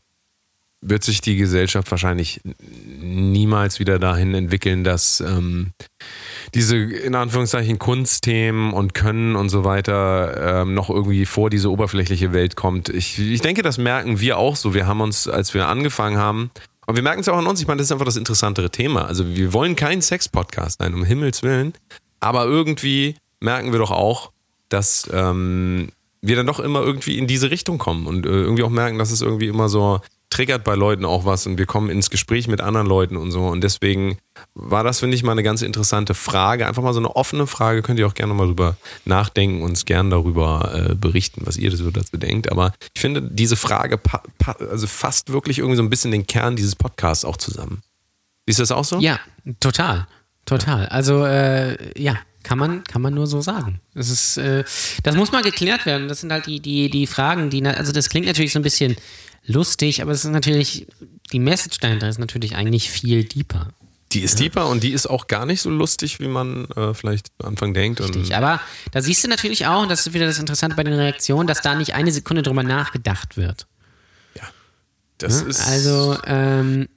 wird 0.82 1.04
sich 1.04 1.22
die 1.22 1.36
Gesellschaft 1.36 1.90
wahrscheinlich 1.90 2.42
niemals 3.00 3.80
wieder 3.80 3.98
dahin 3.98 4.36
entwickeln, 4.36 4.84
dass 4.84 5.20
ähm, 5.20 5.72
diese 6.54 6.78
in 6.78 7.16
Anführungszeichen 7.16 7.80
Kunstthemen 7.80 8.72
und 8.72 8.94
Können 8.94 9.36
und 9.36 9.50
so 9.50 9.64
weiter 9.64 10.62
ähm, 10.62 10.74
noch 10.74 10.90
irgendwie 10.90 11.26
vor 11.26 11.50
diese 11.50 11.72
oberflächliche 11.72 12.34
Welt 12.34 12.56
kommt. 12.56 12.90
Ich, 12.90 13.18
ich 13.18 13.42
denke, 13.42 13.64
das 13.64 13.78
merken 13.78 14.20
wir 14.20 14.38
auch 14.38 14.56
so. 14.56 14.74
Wir 14.74 14.86
haben 14.86 15.02
uns, 15.02 15.28
als 15.28 15.54
wir 15.54 15.68
angefangen 15.68 16.18
haben, 16.18 16.52
und 16.88 16.96
wir 16.96 17.04
merken 17.04 17.22
es 17.22 17.30
auch 17.30 17.38
an 17.38 17.48
uns, 17.48 17.60
ich 17.60 17.68
meine, 17.68 17.80
das 17.80 17.88
ist 17.88 17.92
einfach 17.92 18.06
das 18.06 18.16
interessantere 18.16 18.70
Thema. 18.70 19.06
Also 19.06 19.36
wir 19.36 19.54
wollen 19.54 19.76
kein 19.76 20.04
Sex-Podcast 20.04 20.80
sein, 20.80 20.94
um 20.94 21.04
Himmels 21.04 21.42
Willen. 21.42 21.74
Aber 22.20 22.46
irgendwie 22.46 23.16
merken 23.40 23.72
wir 23.72 23.80
doch 23.80 23.92
auch, 23.92 24.32
dass 24.70 25.10
ähm, 25.12 25.90
wir 26.28 26.36
dann 26.36 26.48
doch 26.48 26.60
immer 26.60 26.82
irgendwie 26.82 27.18
in 27.18 27.28
diese 27.28 27.52
Richtung 27.52 27.78
kommen 27.78 28.08
und 28.08 28.26
äh, 28.26 28.30
irgendwie 28.30 28.64
auch 28.64 28.70
merken, 28.70 28.98
dass 28.98 29.12
es 29.12 29.22
irgendwie 29.22 29.48
immer 29.48 29.70
so 29.70 30.02
triggert 30.30 30.64
bei 30.64 30.76
Leuten 30.76 31.06
auch 31.06 31.24
was 31.26 31.48
und 31.48 31.58
wir 31.58 31.66
kommen 31.66 31.90
ins 31.90 32.10
Gespräch 32.10 32.48
mit 32.48 32.60
anderen 32.60 32.88
Leuten 32.88 33.16
und 33.16 33.32
so. 33.32 33.48
Und 33.48 33.62
deswegen 33.62 34.18
war 34.54 34.84
das, 34.84 35.00
finde 35.00 35.16
ich, 35.16 35.24
mal 35.24 35.32
eine 35.32 35.44
ganz 35.44 35.62
interessante 35.62 36.14
Frage. 36.14 36.68
Einfach 36.68 36.84
mal 36.84 36.94
so 36.94 37.00
eine 37.00 37.16
offene 37.16 37.48
Frage. 37.48 37.82
Könnt 37.82 38.00
ihr 38.00 38.08
auch 38.08 38.16
gerne 38.16 38.34
mal 38.34 38.48
drüber 38.48 38.76
nachdenken 39.06 39.62
und 39.62 39.70
uns 39.70 39.86
gerne 39.86 40.10
darüber 40.10 40.90
äh, 40.90 40.96
berichten, 40.96 41.44
was 41.46 41.58
ihr 41.58 41.76
so 41.76 41.90
dazu 41.92 42.18
denkt. 42.18 42.52
Aber 42.52 42.74
ich 42.94 43.02
finde, 43.02 43.22
diese 43.22 43.56
Frage 43.56 44.00
also 44.70 44.88
fasst 44.88 45.32
wirklich 45.32 45.60
irgendwie 45.60 45.78
so 45.78 45.84
ein 45.84 45.90
bisschen 45.90 46.12
den 46.12 46.28
Kern 46.28 46.56
dieses 46.56 46.76
Podcasts 46.76 47.24
auch 47.24 47.38
zusammen. 47.38 47.82
Siehst 48.48 48.60
du 48.60 48.64
das 48.64 48.72
auch 48.72 48.84
so? 48.84 49.00
Ja, 49.00 49.20
total. 49.60 50.08
Total. 50.46 50.88
Also, 50.88 51.26
äh, 51.26 52.00
ja, 52.00 52.18
kann 52.46 52.60
man, 52.60 52.84
kann 52.84 53.02
man 53.02 53.14
nur 53.14 53.26
so 53.26 53.42
sagen. 53.42 53.82
Das 53.96 54.10
ist, 54.10 54.38
äh, 54.38 54.64
das 55.04 55.16
muss 55.16 55.32
mal 55.32 55.42
geklärt 55.42 55.86
werden. 55.88 56.08
Das 56.08 56.22
sind 56.22 56.32
halt 56.32 56.46
die, 56.46 56.60
die, 56.60 56.90
die 56.92 57.08
Fragen, 57.08 57.50
die, 57.50 57.66
also 57.66 57.92
das 57.92 58.08
klingt 58.10 58.28
natürlich 58.28 58.54
so 58.54 58.60
ein 58.60 58.64
bisschen 58.64 58.96
lustig, 59.48 60.02
aber 60.02 60.12
es 60.12 60.24
ist 60.24 60.32
natürlich, 60.32 60.86
die 61.32 61.40
Message 61.40 61.80
dahinter 61.80 62.08
ist 62.08 62.20
natürlich 62.20 62.56
eigentlich 62.56 62.90
viel 62.92 63.24
deeper. 63.24 63.70
Die 64.12 64.22
ist 64.22 64.40
deeper 64.40 64.68
und 64.68 64.84
die 64.84 64.92
ist 64.94 65.08
auch 65.08 65.28
gar 65.28 65.46
nicht 65.48 65.60
so 65.62 65.72
lustig, 65.72 66.20
wie 66.20 66.28
man 66.28 66.66
äh, 66.76 66.94
vielleicht 66.94 67.32
am 67.40 67.50
Anfang 67.50 67.74
denkt. 67.74 68.00
Richtig. 68.00 68.36
Aber 68.36 68.62
da 68.92 69.02
siehst 69.02 69.24
du 69.24 69.28
natürlich 69.28 69.66
auch, 69.66 69.82
und 69.82 69.90
das 69.90 70.06
ist 70.06 70.14
wieder 70.14 70.28
das 70.28 70.38
Interessante 70.40 70.76
bei 70.76 70.84
den 70.84 70.94
Reaktionen, 70.94 71.48
dass 71.48 71.62
da 71.62 71.74
nicht 71.74 71.96
eine 71.96 72.12
Sekunde 72.12 72.44
drüber 72.44 72.64
nachgedacht 72.64 73.38
wird. 73.38 73.66
das 75.18 75.44
Ne? 75.44 75.50
ist 75.50 75.68
Also, 75.68 76.18
ähm, 76.28 76.88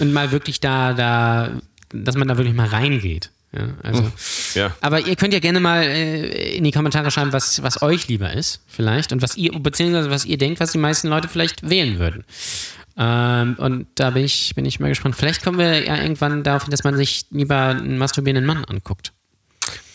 und 0.00 0.12
mal 0.12 0.32
wirklich 0.32 0.58
da, 0.60 0.92
da, 0.92 1.60
dass 1.92 2.16
man 2.16 2.26
da 2.26 2.36
wirklich 2.36 2.56
mal 2.56 2.66
reingeht. 2.66 3.30
Ja, 3.56 3.68
also. 3.82 4.10
ja. 4.54 4.74
Aber 4.80 5.00
ihr 5.00 5.16
könnt 5.16 5.32
ja 5.32 5.38
gerne 5.38 5.60
mal 5.60 5.82
äh, 5.82 6.56
in 6.56 6.64
die 6.64 6.72
Kommentare 6.72 7.10
schreiben, 7.10 7.32
was, 7.32 7.62
was 7.62 7.82
euch 7.82 8.08
lieber 8.08 8.32
ist, 8.32 8.60
vielleicht. 8.66 9.12
Und 9.12 9.22
was 9.22 9.36
ihr, 9.36 9.52
beziehungsweise 9.52 10.10
was 10.10 10.24
ihr 10.24 10.38
denkt, 10.38 10.60
was 10.60 10.72
die 10.72 10.78
meisten 10.78 11.08
Leute 11.08 11.28
vielleicht 11.28 11.68
wählen 11.68 11.98
würden. 11.98 12.24
Ähm, 12.96 13.54
und 13.58 13.86
da 13.94 14.10
bin 14.10 14.24
ich, 14.24 14.54
bin 14.54 14.64
ich 14.64 14.80
mal 14.80 14.88
gespannt. 14.88 15.14
Vielleicht 15.16 15.42
kommen 15.42 15.58
wir 15.58 15.84
ja 15.84 15.96
irgendwann 16.00 16.42
darauf 16.42 16.62
hin, 16.64 16.70
dass 16.70 16.84
man 16.84 16.96
sich 16.96 17.26
lieber 17.30 17.66
einen 17.68 17.98
masturbierenden 17.98 18.46
Mann 18.46 18.64
anguckt. 18.64 19.12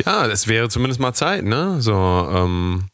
Ja, 0.05 0.27
das 0.27 0.47
wäre 0.47 0.69
zumindest 0.69 0.99
mal 0.99 1.13
Zeit, 1.13 1.43
ne? 1.43 1.81
So, 1.81 1.93
ähm, 1.93 2.85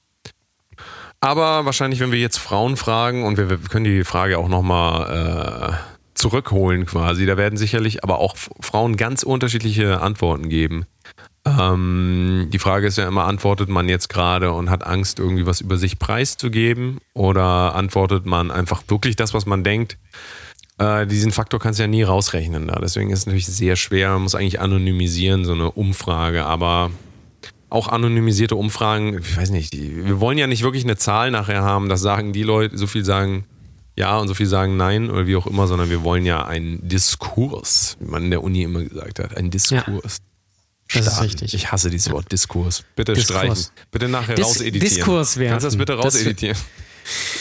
aber 1.21 1.65
wahrscheinlich, 1.65 1.99
wenn 1.99 2.11
wir 2.11 2.19
jetzt 2.19 2.37
Frauen 2.37 2.77
fragen 2.77 3.23
und 3.23 3.37
wir, 3.37 3.49
wir 3.49 3.57
können 3.57 3.85
die 3.85 4.03
Frage 4.03 4.37
auch 4.37 4.47
nochmal 4.47 5.73
äh, 5.73 5.94
zurückholen 6.15 6.85
quasi, 6.85 7.25
da 7.25 7.37
werden 7.37 7.57
sicherlich 7.57 8.03
aber 8.03 8.19
auch 8.19 8.35
Frauen 8.59 8.97
ganz 8.97 9.23
unterschiedliche 9.23 10.01
Antworten 10.01 10.49
geben. 10.49 10.85
Ähm, 11.45 12.47
die 12.51 12.59
Frage 12.59 12.87
ist 12.87 12.97
ja 12.97 13.07
immer, 13.07 13.25
antwortet 13.25 13.69
man 13.69 13.87
jetzt 13.87 14.09
gerade 14.09 14.51
und 14.51 14.69
hat 14.69 14.85
Angst, 14.85 15.19
irgendwie 15.19 15.45
was 15.45 15.61
über 15.61 15.77
sich 15.77 15.99
preiszugeben 15.99 16.97
oder 17.13 17.75
antwortet 17.75 18.25
man 18.25 18.49
einfach 18.49 18.81
wirklich 18.87 19.15
das, 19.15 19.33
was 19.33 19.45
man 19.45 19.63
denkt? 19.63 19.97
Äh, 20.79 21.05
diesen 21.05 21.31
Faktor 21.31 21.59
kannst 21.59 21.79
du 21.79 21.83
ja 21.83 21.87
nie 21.87 22.03
rausrechnen. 22.03 22.67
Da. 22.67 22.79
Deswegen 22.79 23.11
ist 23.11 23.19
es 23.19 23.25
natürlich 23.27 23.47
sehr 23.47 23.75
schwer. 23.75 24.11
Man 24.13 24.23
muss 24.23 24.35
eigentlich 24.35 24.59
anonymisieren, 24.59 25.45
so 25.45 25.53
eine 25.53 25.71
Umfrage. 25.71 26.45
Aber 26.45 26.91
auch 27.69 27.87
anonymisierte 27.87 28.55
Umfragen, 28.55 29.19
ich 29.19 29.37
weiß 29.37 29.51
nicht, 29.51 29.73
die, 29.73 30.05
wir 30.05 30.19
wollen 30.19 30.37
ja 30.37 30.47
nicht 30.47 30.63
wirklich 30.63 30.83
eine 30.83 30.97
Zahl 30.97 31.31
nachher 31.31 31.61
haben, 31.61 31.89
dass 31.89 32.01
sagen 32.01 32.33
die 32.33 32.43
Leute, 32.43 32.77
so 32.77 32.87
viel 32.87 33.05
sagen 33.05 33.45
ja 33.97 34.17
und 34.17 34.27
so 34.27 34.33
viel 34.33 34.45
sagen 34.47 34.77
nein 34.77 35.09
oder 35.09 35.27
wie 35.27 35.35
auch 35.35 35.47
immer, 35.47 35.67
sondern 35.67 35.89
wir 35.89 36.03
wollen 36.03 36.25
ja 36.25 36.45
einen 36.45 36.87
Diskurs, 36.87 37.97
wie 37.99 38.09
man 38.09 38.23
in 38.25 38.31
der 38.31 38.43
Uni 38.43 38.63
immer 38.63 38.83
gesagt 38.83 39.19
hat, 39.19 39.35
einen 39.37 39.51
Diskurs. 39.51 40.21
Das 40.93 41.01
ist 41.01 41.13
starten. 41.13 41.23
richtig. 41.23 41.53
Ich 41.55 41.71
hasse 41.71 41.89
dieses 41.89 42.11
Wort 42.11 42.31
Diskurs. 42.31 42.83
Bitte 42.95 43.13
Diskurs. 43.13 43.37
streichen. 43.39 43.65
Bitte 43.91 44.07
nachher 44.07 44.35
Dis- 44.35 44.45
rauseditieren. 44.45 44.87
Diskurs 44.87 45.37
werfen. 45.37 45.51
Kannst 45.51 45.63
du 45.63 45.67
das 45.69 45.77
bitte 45.77 45.95
Das- 45.95 46.05
rauseditieren? 46.05 46.57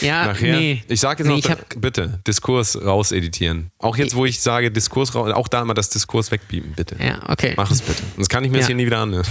Ja, 0.01 0.25
Nachher. 0.33 0.57
nee. 0.59 0.83
Ich 0.87 0.99
sage 0.99 1.23
jetzt 1.23 1.27
nee, 1.31 1.41
noch, 1.41 1.49
hab, 1.49 1.81
bitte, 1.81 2.19
Diskurs 2.27 2.79
rauseditieren. 2.79 3.71
Auch 3.79 3.97
jetzt, 3.97 4.15
wo 4.15 4.25
ich 4.25 4.39
sage 4.39 4.69
Diskurs 4.71 5.15
raus, 5.15 5.31
auch 5.33 5.47
da 5.47 5.61
immer 5.61 5.73
das 5.73 5.89
Diskurs 5.89 6.29
wegbieben, 6.31 6.73
bitte. 6.75 6.95
Ja, 7.03 7.27
okay. 7.29 7.53
Mach 7.57 7.71
es 7.71 7.81
bitte. 7.81 8.03
Sonst 8.15 8.29
kann 8.29 8.43
ich 8.43 8.51
mir 8.51 8.57
das 8.57 8.65
Ja. 8.65 8.67
hier 8.69 8.75
nie 8.75 8.85
wieder 8.85 8.99
an. 8.99 9.23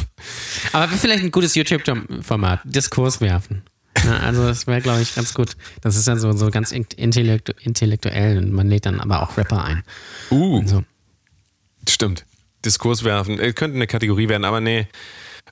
Aber 0.72 0.89
vielleicht 0.89 1.22
ein 1.22 1.31
gutes 1.31 1.55
YouTube-Format, 1.55 2.61
Diskurs 2.64 3.20
werfen. 3.20 3.62
Ja, 4.05 4.19
also 4.19 4.47
das 4.47 4.67
wäre, 4.67 4.81
glaube 4.81 5.03
ich, 5.03 5.15
ganz 5.15 5.35
gut. 5.35 5.57
Das 5.81 5.97
ist 5.97 6.07
dann 6.07 6.19
so, 6.19 6.33
so 6.33 6.51
ganz 6.51 6.73
intellektu 6.73 7.53
intellektuell 7.61 8.39
und 8.39 8.53
man 8.53 8.69
lädt 8.69 8.87
dann 8.87 9.01
aber 9.01 9.23
auch 9.23 9.37
Rapper 9.37 9.65
ein. 9.65 9.83
Uh, 10.31 10.67
so. 10.67 10.85
stimmt. 11.89 12.25
Diskurs 12.65 13.05
werfen. 13.05 13.39
Äh, 13.39 13.53
könnte 13.53 13.77
eine 13.77 13.87
Kategorie 13.87 14.29
werden, 14.29 14.45
aber 14.45 14.61
nee. 14.61 14.87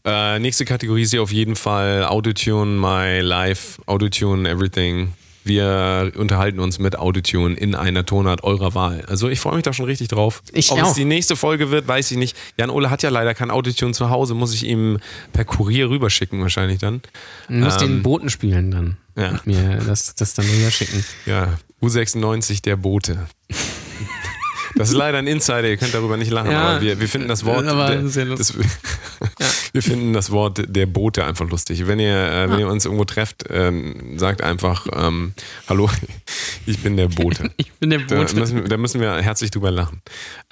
Äh, 0.05 0.39
nächste 0.39 0.65
Kategorie 0.65 1.03
ist 1.03 1.11
hier 1.11 1.23
auf 1.23 1.33
jeden 1.33 1.57
Fall 1.57 2.05
Autotune 2.05 2.73
My 2.73 3.21
Life, 3.21 3.81
Autotune 3.87 4.49
Everything. 4.49 5.13
Wir 5.45 6.13
unterhalten 6.17 6.61
uns 6.61 6.79
mit 6.79 6.97
Autotune 6.97 7.55
in 7.57 7.75
einer 7.75 8.07
Tonart 8.07 8.45
eurer 8.45 8.75
Wahl. 8.75 9.05
Also 9.09 9.29
ich 9.29 9.41
freue 9.41 9.55
mich 9.57 9.65
da 9.65 9.73
schon 9.73 9.87
richtig 9.87 10.09
drauf. 10.09 10.43
Ich 10.53 10.71
Ob 10.71 10.79
es 10.79 10.85
auch. 10.85 10.95
die 10.95 11.05
nächste 11.05 11.35
Folge 11.37 11.71
wird, 11.71 11.89
weiß 11.89 12.11
ich 12.13 12.17
nicht. 12.17 12.37
Jan 12.59 12.71
Ole 12.71 12.91
hat 12.91 13.03
ja 13.03 13.11
leider 13.11 13.35
kein 13.35 13.51
Autotune 13.51 13.93
zu 13.93 14.11
Hause, 14.11 14.35
muss 14.35 14.55
ich 14.55 14.65
ihm 14.67 14.99
per 15.33 15.45
Kurier 15.45 15.91
rüberschicken 15.91 16.41
wahrscheinlich 16.41 16.79
dann. 16.79 17.03
Du 17.49 17.55
musst 17.55 17.83
Ähm, 17.83 17.89
den 17.89 18.03
Boten 18.03 18.31
spielen 18.31 18.71
dann. 18.71 18.97
ja. 19.17 19.31
Und 19.31 19.47
mir 19.47 19.79
das, 19.87 20.15
das 20.15 20.35
dann 20.35 20.47
rüber 20.47 20.71
schicken. 20.71 21.05
Ja, 21.27 21.55
U96 21.83 22.63
der 22.63 22.77
Bote. 22.77 23.27
Das 24.75 24.89
ist 24.89 24.95
leider 24.95 25.19
ein 25.19 25.27
Insider, 25.27 25.69
ihr 25.69 25.77
könnt 25.77 25.93
darüber 25.93 26.17
nicht 26.17 26.31
lachen, 26.31 26.51
Ja, 26.51 26.63
aber 26.71 26.81
wir, 26.81 26.99
wir 26.99 27.09
finden 27.09 27.29
das 27.29 27.45
Wort. 27.45 27.67
aber 27.67 27.91
der, 27.91 28.09
sehr 28.09 28.25
lustig. 28.25 28.57
das, 29.39 29.62
Wir 29.73 29.83
finden 29.83 30.13
das 30.13 30.31
Wort 30.31 30.63
der 30.67 30.87
Bote 30.87 31.25
einfach 31.25 31.49
lustig. 31.49 31.87
Wenn 31.87 31.99
ihr, 31.99 32.15
äh, 32.15 32.51
wenn 32.51 32.59
ihr 32.59 32.69
uns 32.69 32.85
irgendwo 32.85 33.05
trefft, 33.05 33.45
ähm, 33.51 34.19
sagt 34.19 34.43
einfach, 34.43 34.87
ähm, 34.93 35.33
hallo, 35.69 35.89
ich 36.67 36.79
bin 36.83 36.97
der 36.97 37.09
Bote. 37.09 37.51
Ich 37.57 37.73
bin 37.73 37.91
der 37.91 38.01
Da 38.01 38.17
Bote. 38.17 38.37
müssen, 38.37 38.69
da 38.69 38.77
müssen 38.77 39.01
wir 39.01 39.17
herzlich 39.23 39.51
drüber 39.51 39.71
lachen. 39.71 40.03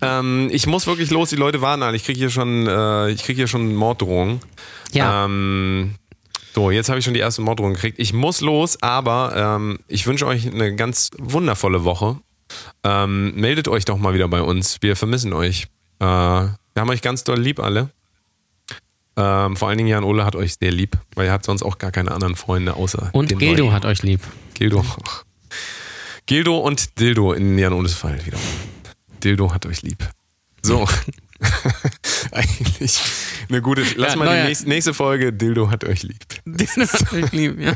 Ähm, 0.02 0.48
ich 0.50 0.66
muss 0.66 0.86
wirklich 0.86 1.10
los, 1.10 1.30
die 1.30 1.36
Leute 1.36 1.60
warten 1.60 1.82
alle. 1.82 1.96
Ich 1.96 2.04
kriege 2.04 2.18
hier 2.18 2.30
schon, 2.30 2.66
äh, 2.66 3.10
ich 3.10 3.22
kriege 3.22 3.36
hier 3.36 3.46
schon 3.46 3.74
Morddrohungen. 3.74 4.40
Ja. 4.92 5.24
Ähm, 5.26 5.94
So, 6.54 6.70
jetzt 6.72 6.88
habe 6.88 6.98
ich 6.98 7.04
schon 7.04 7.14
die 7.14 7.20
erste 7.20 7.42
Morddrohung 7.42 7.74
gekriegt. 7.74 7.98
Ich 8.00 8.12
muss 8.12 8.40
los, 8.40 8.82
aber 8.82 9.32
ähm, 9.36 9.78
ich 9.86 10.06
wünsche 10.08 10.26
euch 10.26 10.52
eine 10.52 10.74
ganz 10.74 11.10
wundervolle 11.18 11.84
Woche. 11.84 12.18
Ähm, 12.82 13.34
meldet 13.36 13.68
euch 13.68 13.84
doch 13.84 13.98
mal 13.98 14.14
wieder 14.14 14.26
bei 14.28 14.42
uns. 14.42 14.78
Wir 14.80 14.96
vermissen 14.96 15.32
euch. 15.32 15.68
Äh, 16.00 16.04
wir 16.04 16.56
haben 16.76 16.90
euch 16.90 17.02
ganz 17.02 17.22
doll 17.22 17.38
lieb 17.38 17.60
alle. 17.60 17.90
Ähm, 19.20 19.56
vor 19.56 19.68
allen 19.68 19.76
Dingen 19.78 19.88
Jan 19.90 20.04
Ole 20.04 20.24
hat 20.24 20.34
euch 20.36 20.54
sehr 20.60 20.70
lieb, 20.72 20.96
weil 21.14 21.26
er 21.26 21.32
hat 21.32 21.44
sonst 21.44 21.62
auch 21.62 21.78
gar 21.78 21.90
keine 21.92 22.12
anderen 22.12 22.36
Freunde 22.36 22.74
außer 22.74 23.10
Und 23.12 23.38
Gildo 23.38 23.64
neuen. 23.64 23.74
hat 23.74 23.84
euch 23.84 24.02
lieb. 24.02 24.20
Gildo. 24.54 24.84
Gildo 26.26 26.58
und 26.58 26.98
Dildo 26.98 27.32
in 27.32 27.58
Jan 27.58 27.72
Oles 27.72 27.94
Fall 27.94 28.24
wieder. 28.24 28.38
Dildo 29.22 29.52
hat 29.52 29.66
euch 29.66 29.82
lieb. 29.82 30.08
So. 30.62 30.86
Eigentlich 32.32 33.00
eine 33.48 33.62
gute. 33.62 33.82
Lass 33.96 34.12
Ja, 34.12 34.18
mal 34.18 34.36
die 34.42 34.46
nächste, 34.48 34.68
nächste 34.68 34.94
Folge. 34.94 35.32
Dildo 35.32 35.70
hat 35.70 35.84
euch 35.84 36.02
lieb. 36.02 36.18
Gildo 36.44 36.92
hat 36.92 37.12
euch 37.12 37.32
lieb, 37.32 37.58
ja. 37.60 37.72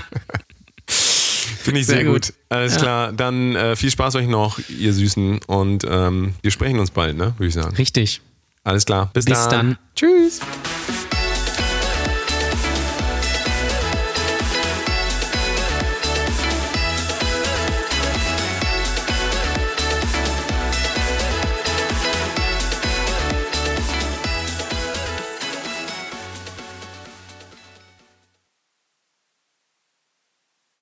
Finde 0.87 1.81
ich 1.81 1.87
sehr, 1.87 1.97
Sehr 1.97 2.05
gut. 2.05 2.27
gut. 2.27 2.35
Alles 2.51 2.75
Ja. 2.75 2.81
klar. 2.81 3.13
Dann 3.13 3.57
äh, 3.57 3.75
viel 3.77 3.91
Spaß 3.91 4.17
euch 4.17 4.27
noch, 4.29 4.59
ihr 4.69 4.93
Süßen. 4.93 5.41
Und 5.47 5.85
ähm, 5.89 6.35
wir 6.43 6.51
sprechen 6.51 6.79
uns 6.79 6.91
bald, 6.91 7.17
ne? 7.17 7.33
Würde 7.39 7.49
ich 7.49 7.55
sagen. 7.55 7.75
Richtig. 7.77 8.21
Alles 8.65 8.85
klar. 8.85 9.11
Bis, 9.15 9.25
Bis 9.25 9.49
dann. 9.49 9.79
Tschüss. 9.97 10.41